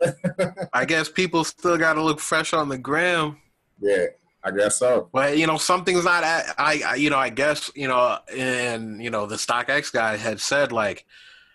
I 0.73 0.85
guess 0.85 1.09
people 1.09 1.43
still 1.43 1.75
got 1.75 1.93
to 1.93 2.03
look 2.03 2.19
fresh 2.19 2.53
on 2.53 2.69
the 2.69 2.77
gram. 2.77 3.37
Yeah, 3.79 4.05
I 4.43 4.51
guess 4.51 4.77
so. 4.77 5.09
But 5.13 5.37
you 5.37 5.47
know, 5.47 5.57
something's 5.57 6.05
not. 6.05 6.23
At, 6.23 6.55
I, 6.57 6.81
I, 6.85 6.95
you 6.95 7.09
know, 7.09 7.17
I 7.17 7.29
guess 7.29 7.69
you 7.75 7.87
know, 7.87 8.17
and 8.35 9.01
you 9.03 9.09
know, 9.09 9.25
the 9.25 9.35
StockX 9.35 9.91
guy 9.91 10.17
had 10.17 10.39
said 10.39 10.71
like, 10.71 11.05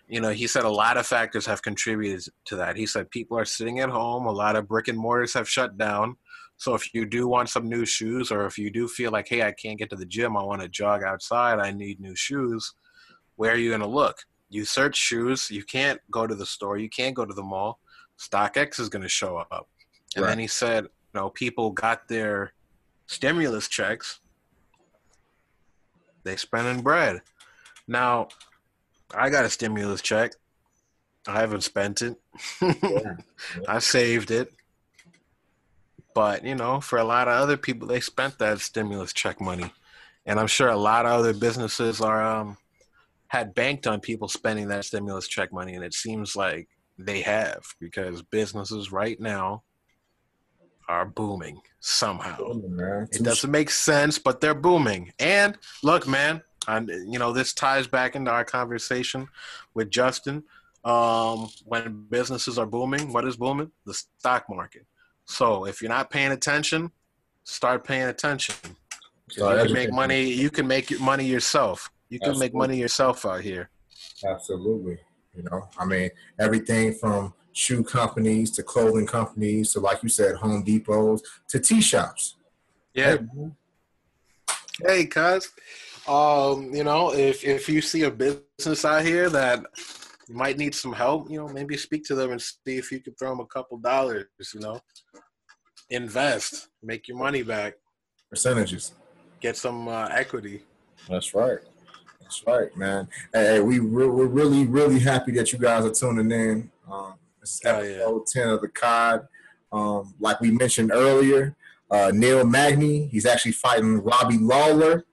you 0.07 0.21
know, 0.21 0.29
he 0.29 0.47
said 0.47 0.63
a 0.63 0.69
lot 0.69 0.97
of 0.97 1.05
factors 1.05 1.45
have 1.45 1.61
contributed 1.61 2.23
to 2.45 2.55
that. 2.57 2.77
He 2.77 2.85
said 2.85 3.09
people 3.11 3.37
are 3.37 3.45
sitting 3.45 3.79
at 3.79 3.89
home. 3.89 4.25
A 4.25 4.31
lot 4.31 4.55
of 4.55 4.67
brick 4.67 4.87
and 4.87 4.97
mortars 4.97 5.33
have 5.33 5.49
shut 5.49 5.77
down 5.77 6.15
so 6.57 6.73
if 6.73 6.93
you 6.93 7.05
do 7.05 7.27
want 7.27 7.49
some 7.49 7.69
new 7.69 7.85
shoes, 7.85 8.31
or 8.31 8.45
if 8.45 8.57
you 8.57 8.71
do 8.71 8.87
feel 8.87 9.11
like, 9.11 9.27
hey, 9.27 9.43
I 9.43 9.51
can't 9.51 9.77
get 9.77 9.91
to 9.91 9.95
the 9.95 10.05
gym, 10.05 10.35
I 10.35 10.43
want 10.43 10.61
to 10.61 10.67
jog 10.67 11.03
outside, 11.03 11.59
I 11.59 11.71
need 11.71 11.99
new 11.99 12.15
shoes, 12.15 12.73
where 13.35 13.51
are 13.51 13.57
you 13.57 13.69
going 13.69 13.81
to 13.81 13.87
look? 13.87 14.17
You 14.49 14.65
search 14.65 14.97
shoes, 14.97 15.51
you 15.51 15.63
can't 15.63 16.01
go 16.09 16.25
to 16.25 16.33
the 16.33 16.45
store, 16.45 16.77
you 16.77 16.89
can't 16.89 17.15
go 17.15 17.25
to 17.25 17.33
the 17.33 17.43
mall. 17.43 17.79
StockX 18.19 18.79
is 18.79 18.89
going 18.89 19.03
to 19.03 19.09
show 19.09 19.37
up. 19.37 19.69
And 20.15 20.25
right. 20.25 20.31
then 20.31 20.39
he 20.39 20.47
said, 20.47 20.85
you 20.85 21.19
know, 21.19 21.29
people 21.29 21.69
got 21.69 22.07
their 22.07 22.53
stimulus 23.07 23.67
checks, 23.67 24.19
they 26.23 26.35
spending 26.35 26.83
bread. 26.83 27.21
Now, 27.87 28.27
I 29.15 29.29
got 29.29 29.45
a 29.45 29.49
stimulus 29.49 30.01
check. 30.01 30.33
I 31.25 31.39
haven't 31.39 31.61
spent 31.61 32.01
it. 32.01 32.17
I 33.67 33.79
saved 33.79 34.31
it. 34.31 34.53
But 36.13 36.43
you 36.43 36.55
know, 36.55 36.81
for 36.81 36.99
a 36.99 37.03
lot 37.03 37.27
of 37.27 37.35
other 37.35 37.57
people, 37.57 37.87
they 37.87 37.99
spent 37.99 38.39
that 38.39 38.59
stimulus 38.59 39.13
check 39.13 39.39
money, 39.39 39.71
and 40.25 40.39
I'm 40.39 40.47
sure 40.47 40.67
a 40.67 40.75
lot 40.75 41.05
of 41.05 41.11
other 41.11 41.33
businesses 41.33 42.01
are 42.01 42.23
um, 42.23 42.57
had 43.27 43.53
banked 43.53 43.85
on 43.85 43.99
people 43.99 44.27
spending 44.27 44.67
that 44.69 44.85
stimulus 44.85 45.27
check 45.27 45.53
money, 45.53 45.75
and 45.75 45.83
it 45.83 45.93
seems 45.93 46.35
like 46.35 46.69
they 46.97 47.21
have 47.21 47.63
because 47.79 48.23
businesses 48.23 48.91
right 48.91 49.19
now 49.19 49.61
are 50.87 51.05
booming 51.05 51.61
somehow. 51.79 52.37
Booming, 52.37 53.07
it 53.11 53.23
doesn't 53.23 53.51
make 53.51 53.69
sense, 53.69 54.17
but 54.19 54.41
they're 54.41 54.53
booming. 54.53 55.11
And 55.19 55.57
look, 55.83 56.07
man, 56.07 56.41
and 56.67 56.89
you 57.11 57.19
know 57.19 57.31
this 57.31 57.53
ties 57.53 57.87
back 57.87 58.15
into 58.15 58.31
our 58.31 58.43
conversation 58.43 59.27
with 59.73 59.89
Justin. 59.89 60.43
Um, 60.83 61.49
when 61.65 62.05
businesses 62.09 62.57
are 62.57 62.65
booming, 62.65 63.11
what 63.11 63.25
is 63.25 63.35
booming? 63.35 63.71
The 63.85 63.93
stock 63.93 64.45
market. 64.49 64.85
So 65.25 65.65
if 65.65 65.81
you're 65.81 65.89
not 65.89 66.09
paying 66.09 66.31
attention, 66.31 66.91
start 67.43 67.83
paying 67.83 68.07
attention. 68.07 68.55
So 69.29 69.51
you 69.51 69.65
can 69.65 69.73
make 69.73 69.91
money. 69.91 70.23
You 70.23 70.49
can 70.49 70.67
make 70.67 70.99
money 70.99 71.25
yourself. 71.25 71.89
You 72.09 72.19
can 72.19 72.29
Absolutely. 72.29 72.45
make 72.45 72.53
money 72.53 72.77
yourself 72.77 73.25
out 73.25 73.41
here. 73.41 73.69
Absolutely. 74.25 74.97
You 75.35 75.43
know, 75.43 75.67
I 75.77 75.85
mean, 75.85 76.09
everything 76.39 76.93
from 76.93 77.33
shoe 77.57 77.83
companies 77.83 78.51
to 78.51 78.61
clothing 78.61 79.07
companies 79.07 79.73
to, 79.73 79.79
like 79.79 80.03
you 80.03 80.09
said, 80.09 80.35
Home 80.35 80.63
Depots 80.63 81.21
to 81.49 81.59
tea 81.59 81.81
shops. 81.81 82.35
Yeah. 82.93 83.17
Hey, 83.17 84.85
hey 84.85 85.05
cuz, 85.05 85.49
um, 86.07 86.71
you 86.73 86.83
know, 86.83 87.13
if 87.13 87.43
if 87.43 87.67
you 87.67 87.81
see 87.81 88.03
a 88.03 88.11
business 88.11 88.85
out 88.85 89.03
here 89.03 89.29
that 89.31 89.63
you 90.27 90.35
might 90.35 90.57
need 90.57 90.75
some 90.75 90.93
help, 90.93 91.31
you 91.31 91.39
know, 91.39 91.47
maybe 91.47 91.75
speak 91.77 92.03
to 92.05 92.15
them 92.15 92.31
and 92.31 92.41
see 92.41 92.77
if 92.77 92.91
you 92.91 92.99
could 92.99 93.17
throw 93.17 93.31
them 93.31 93.39
a 93.39 93.45
couple 93.47 93.77
dollars, 93.79 94.25
you 94.53 94.59
know. 94.59 94.79
Invest, 95.89 96.67
make 96.83 97.07
your 97.07 97.17
money 97.17 97.41
back. 97.41 97.73
Percentages. 98.29 98.93
Get 99.39 99.57
some 99.57 99.87
uh, 99.87 100.09
equity. 100.11 100.63
That's 101.09 101.33
right. 101.33 101.59
That's 102.21 102.43
right, 102.45 102.75
man. 102.75 103.07
Hey, 103.33 103.61
we 103.61 103.79
re- 103.79 104.07
we're 104.07 104.25
really 104.25 104.65
really 104.65 104.99
happy 104.99 105.31
that 105.33 105.51
you 105.51 105.57
guys 105.57 105.85
are 105.85 105.91
tuning 105.91 106.31
in. 106.31 106.71
Um, 106.91 107.13
episode 107.63 108.23
yeah. 108.35 108.41
ten 108.41 108.49
of 108.49 108.61
the 108.61 108.67
COD. 108.67 109.27
Um, 109.71 110.13
like 110.19 110.39
we 110.39 110.51
mentioned 110.51 110.91
earlier, 110.93 111.55
uh, 111.91 112.11
Neil 112.13 112.45
Magny, 112.45 113.07
he's 113.07 113.25
actually 113.25 113.51
fighting 113.51 114.01
Robbie 114.01 114.37
Lawler 114.37 115.05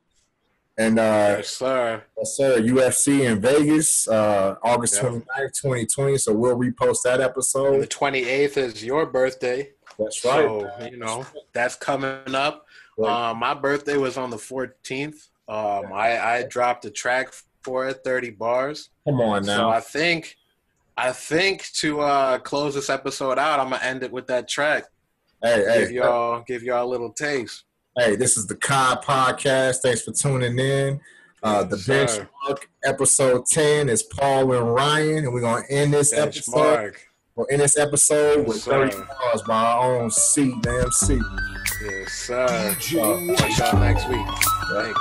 and 0.77 0.99
uh, 0.99 1.37
yes, 1.39 1.51
sir. 1.51 2.03
Yes, 2.17 2.37
sir. 2.37 2.61
UFC 2.61 3.31
in 3.31 3.41
Vegas, 3.41 4.09
uh, 4.09 4.57
August 4.63 4.95
yep. 4.95 5.13
29th, 5.13 5.61
2020. 5.63 6.19
So 6.19 6.33
we'll 6.33 6.59
repost 6.59 7.03
that 7.05 7.21
episode. 7.21 7.75
And 7.75 7.83
the 7.83 7.87
28th 7.87 8.57
is 8.57 8.85
your 8.85 9.07
birthday. 9.07 9.71
That's 9.99 10.25
right. 10.25 10.43
So, 10.43 10.71
you 10.91 10.97
know, 10.97 11.25
that's 11.53 11.77
coming 11.77 12.35
up. 12.35 12.67
Right. 12.99 13.31
Um, 13.31 13.39
my 13.39 13.55
birthday 13.55 13.97
was 13.97 14.17
on 14.17 14.31
the 14.31 14.37
14th. 14.37 15.29
Um, 15.47 15.93
I, 15.93 16.19
I 16.19 16.45
dropped 16.49 16.85
a 16.87 16.91
track 16.91 17.33
for 17.63 17.87
it, 17.87 17.99
30 18.05 18.31
bars. 18.31 18.91
Come 19.07 19.21
on 19.21 19.47
now. 19.47 19.57
So 19.57 19.69
I 19.69 19.81
think, 19.81 20.37
I 20.97 21.13
think 21.13 21.69
to 21.75 22.01
uh, 22.01 22.39
close 22.39 22.75
this 22.75 22.89
episode 22.89 23.39
out, 23.39 23.59
I'm 23.59 23.71
gonna 23.71 23.83
end 23.83 24.03
it 24.03 24.13
with 24.13 24.27
that 24.29 24.49
track. 24.49 24.85
Hey, 25.43 25.57
give 25.57 25.89
hey, 25.89 25.95
y'all, 25.95 26.39
hey. 26.39 26.45
give 26.47 26.63
y'all 26.63 26.85
a 26.85 26.91
little 26.91 27.13
taste. 27.13 27.65
Hey, 27.99 28.17
this 28.17 28.37
is 28.37 28.47
the 28.47 28.57
COD 28.57 29.03
podcast. 29.03 29.77
Thanks 29.83 30.03
for 30.03 30.13
tuning 30.13 30.59
in. 30.59 31.01
Uh, 31.43 31.63
the 31.63 31.77
benchmark 31.77 32.59
episode 32.85 33.45
10 33.47 33.89
is 33.89 34.03
Paul 34.03 34.53
and 34.53 34.73
Ryan, 34.73 35.25
and 35.25 35.33
we're 35.33 35.43
gonna 35.43 35.65
end 35.69 35.93
this 35.93 36.15
benchmark. 36.15 36.87
episode. 36.87 36.95
We'll 37.37 37.47
end 37.51 37.61
this 37.61 37.77
episode 37.77 38.39
yes, 38.39 38.49
with 38.49 38.63
30 38.65 38.97
bars 38.97 39.43
by 39.43 39.63
our 39.63 40.01
own 40.01 40.11
C, 40.11 40.55
damn 40.61 40.93
C. 40.93 41.21
Yes, 41.85 42.13
sir. 42.13 42.45
Uh, 42.45 42.75
catch 42.77 42.93
y'all 42.93 43.81
next 43.81 44.09
week. 44.09 44.27
Thanks. 44.73 45.01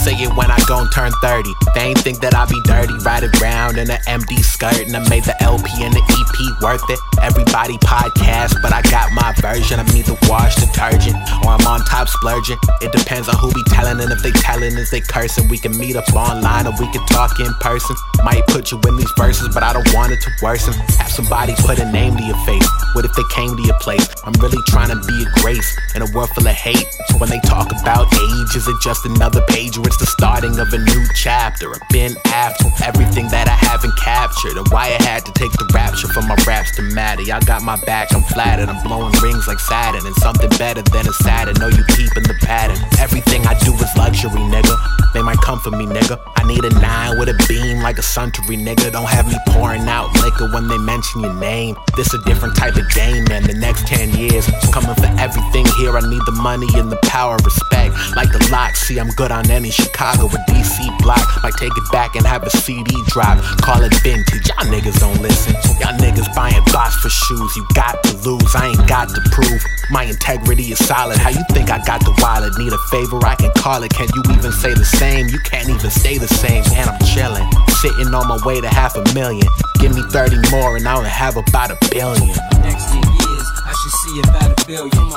Say 0.00 0.16
it 0.16 0.32
when 0.32 0.50
I 0.50 0.56
gon' 0.64 0.88
turn 0.90 1.12
30. 1.20 1.52
They 1.74 1.92
ain't 1.92 2.00
think 2.00 2.20
that 2.20 2.34
I 2.34 2.48
be 2.48 2.56
dirty, 2.64 2.96
ride 3.04 3.28
around 3.36 3.76
in 3.76 3.90
an 3.90 4.00
MD 4.08 4.40
skirt. 4.40 4.88
And 4.88 4.96
I 4.96 5.04
made 5.12 5.24
the 5.24 5.36
LP 5.44 5.68
and 5.84 5.92
the 5.92 6.00
EP 6.00 6.36
worth 6.64 6.88
it. 6.88 6.98
Everybody 7.20 7.76
podcast, 7.84 8.56
but 8.64 8.72
I 8.72 8.80
got 8.88 9.12
my 9.12 9.36
version. 9.44 9.78
I'm 9.78 9.88
either 9.92 10.16
wash 10.24 10.56
detergent 10.56 11.16
or 11.44 11.52
I'm 11.52 11.66
on 11.68 11.84
top 11.84 12.08
splurging. 12.08 12.56
It 12.80 12.92
depends 12.92 13.28
on 13.28 13.36
who 13.36 13.52
be 13.52 13.62
telling, 13.68 14.00
and 14.00 14.10
if 14.10 14.22
they 14.22 14.32
telling 14.40 14.72
is 14.72 14.90
they 14.90 15.04
cursing. 15.04 15.48
We 15.48 15.58
can 15.58 15.76
meet 15.76 15.96
up 15.96 16.08
online 16.16 16.66
or 16.66 16.72
we 16.80 16.88
can 16.88 17.04
talk 17.06 17.38
in 17.38 17.52
person. 17.60 17.94
Might 18.24 18.46
put 18.48 18.72
you 18.72 18.80
in 18.88 18.96
these 18.96 19.12
verses, 19.16 19.52
but 19.52 19.62
I 19.62 19.72
don't 19.72 19.88
want 19.92 20.12
it 20.12 20.20
to 20.24 20.30
worsen. 20.40 20.72
Have 20.96 21.12
somebody 21.12 21.52
put 21.60 21.78
a 21.78 21.84
name 21.92 22.16
to 22.16 22.24
your 22.24 22.40
face. 22.48 22.68
What 22.94 23.04
if 23.04 23.12
they 23.12 23.26
came 23.36 23.56
to 23.56 23.62
your 23.62 23.78
place? 23.84 24.08
I'm 24.24 24.32
really 24.40 24.62
trying 24.66 24.88
to 24.88 24.98
be 25.06 25.16
a 25.28 25.28
grace 25.42 25.68
in 25.94 26.00
a 26.00 26.08
world 26.16 26.30
full 26.30 26.48
of 26.48 26.54
hate. 26.56 26.88
So 27.08 27.18
when 27.18 27.28
they 27.28 27.40
talk 27.40 27.68
about 27.68 28.08
age, 28.08 28.56
is 28.56 28.66
it 28.66 28.76
just 28.80 29.04
another 29.04 29.44
page 29.46 29.76
it's 29.90 29.98
the 29.98 30.06
starting 30.06 30.56
of 30.60 30.72
a 30.72 30.78
new 30.78 31.02
chapter? 31.14 31.74
I've 31.74 31.88
been 31.90 32.14
after 32.26 32.70
everything 32.86 33.26
that 33.34 33.50
I 33.50 33.58
haven't 33.58 33.96
captured, 33.98 34.56
and 34.56 34.66
why 34.70 34.94
I 34.94 35.02
had 35.02 35.26
to 35.26 35.32
take 35.32 35.50
the 35.58 35.66
rapture 35.74 36.06
from 36.06 36.28
my 36.28 36.38
raps 36.46 36.70
to 36.76 36.82
matter. 36.94 37.26
I 37.26 37.40
got 37.40 37.62
my 37.62 37.74
back, 37.84 38.14
I'm 38.14 38.22
flattered, 38.22 38.68
I'm 38.68 38.80
blowing 38.86 39.12
rings 39.18 39.48
like 39.48 39.58
Saturn, 39.58 40.06
and 40.06 40.14
something 40.16 40.48
better 40.62 40.82
than 40.94 41.08
a 41.08 41.12
Saturn. 41.26 41.54
Know 41.58 41.66
you 41.66 41.82
peeping 41.90 42.22
the 42.22 42.38
pattern. 42.38 42.78
Everything 43.00 43.42
I 43.46 43.58
do 43.58 43.74
is 43.74 43.90
luxury, 43.96 44.38
nigga. 44.46 44.78
They 45.12 45.22
might 45.22 45.42
come 45.42 45.58
for 45.58 45.72
me, 45.72 45.86
nigga. 45.86 46.22
I 46.36 46.46
need 46.46 46.64
a 46.64 46.70
nine 46.78 47.18
with 47.18 47.28
a 47.28 47.36
beam 47.48 47.82
like 47.82 47.98
a 47.98 48.06
Suntory, 48.06 48.54
nigga. 48.54 48.92
Don't 48.92 49.10
have 49.10 49.26
me 49.26 49.36
pouring 49.48 49.88
out 49.88 50.14
liquor 50.22 50.46
when 50.54 50.68
they 50.68 50.78
mention 50.78 51.22
your 51.22 51.34
name. 51.34 51.74
This 51.96 52.14
a 52.14 52.22
different 52.22 52.54
type 52.54 52.76
of 52.76 52.88
game, 52.94 53.24
man. 53.24 53.42
The 53.42 53.54
next 53.54 53.88
10 53.88 54.14
years, 54.14 54.46
coming 54.70 54.94
for 54.94 55.10
everything 55.18 55.66
here. 55.78 55.96
I 55.98 56.02
need 56.08 56.22
the 56.26 56.38
money 56.38 56.68
and 56.78 56.92
the 56.92 57.00
power, 57.02 57.36
respect. 57.42 57.94
Like 58.14 58.30
the 58.30 58.46
lock, 58.52 58.76
see, 58.76 59.00
I'm 59.00 59.10
good 59.10 59.32
on 59.32 59.50
any 59.50 59.70
Chicago 59.80 60.26
or 60.26 60.40
DC 60.52 60.84
block. 61.00 61.24
Might 61.42 61.54
take 61.54 61.72
it 61.76 61.92
back 61.92 62.14
and 62.16 62.26
have 62.26 62.42
a 62.42 62.50
CD 62.50 62.92
drop. 63.08 63.38
Call 63.62 63.82
it 63.82 63.94
vintage. 64.02 64.48
Y'all 64.48 64.68
niggas 64.68 65.00
don't 65.00 65.20
listen. 65.20 65.54
Y'all 65.80 65.96
niggas 65.96 66.32
buying 66.34 66.62
box 66.72 66.96
for 67.00 67.08
shoes. 67.08 67.56
You 67.56 67.66
got 67.74 68.02
to 68.04 68.16
lose, 68.28 68.54
I 68.54 68.68
ain't 68.68 68.88
got 68.88 69.08
to 69.08 69.20
prove. 69.32 69.62
My 69.90 70.04
integrity 70.04 70.72
is 70.72 70.78
solid. 70.86 71.18
How 71.18 71.30
you 71.30 71.42
think 71.50 71.70
I 71.70 71.82
got 71.84 72.00
the 72.00 72.16
wallet? 72.22 72.56
Need 72.58 72.72
a 72.72 72.78
favor, 72.90 73.18
I 73.24 73.34
can 73.34 73.50
call 73.56 73.82
it. 73.82 73.90
Can 73.92 74.08
you 74.14 74.22
even 74.36 74.52
say 74.52 74.74
the 74.74 74.84
same? 74.84 75.28
You 75.28 75.38
can't 75.40 75.68
even 75.68 75.90
stay 75.90 76.18
the 76.18 76.28
same. 76.28 76.62
And 76.74 76.90
I'm 76.90 77.00
chilling, 77.06 77.48
sitting 77.80 78.14
on 78.14 78.28
my 78.28 78.38
way 78.44 78.60
to 78.60 78.68
half 78.68 78.96
a 78.96 79.04
million. 79.14 79.46
Give 79.80 79.94
me 79.94 80.02
30 80.10 80.50
more 80.50 80.76
and 80.76 80.86
I'll 80.86 81.02
have 81.02 81.36
about 81.36 81.70
a 81.70 81.78
billion. 81.90 82.28
Next 82.60 82.92
10 82.92 83.02
years, 83.02 83.46
I 83.64 83.72
should 83.72 83.94
see 84.04 84.20
about 84.20 84.62
a 84.62 84.66
billion 84.66 85.10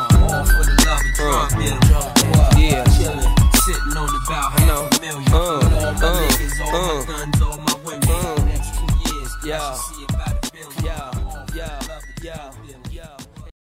about 4.25 4.59
half 4.59 4.97
a 4.97 5.01
million. 5.01 5.42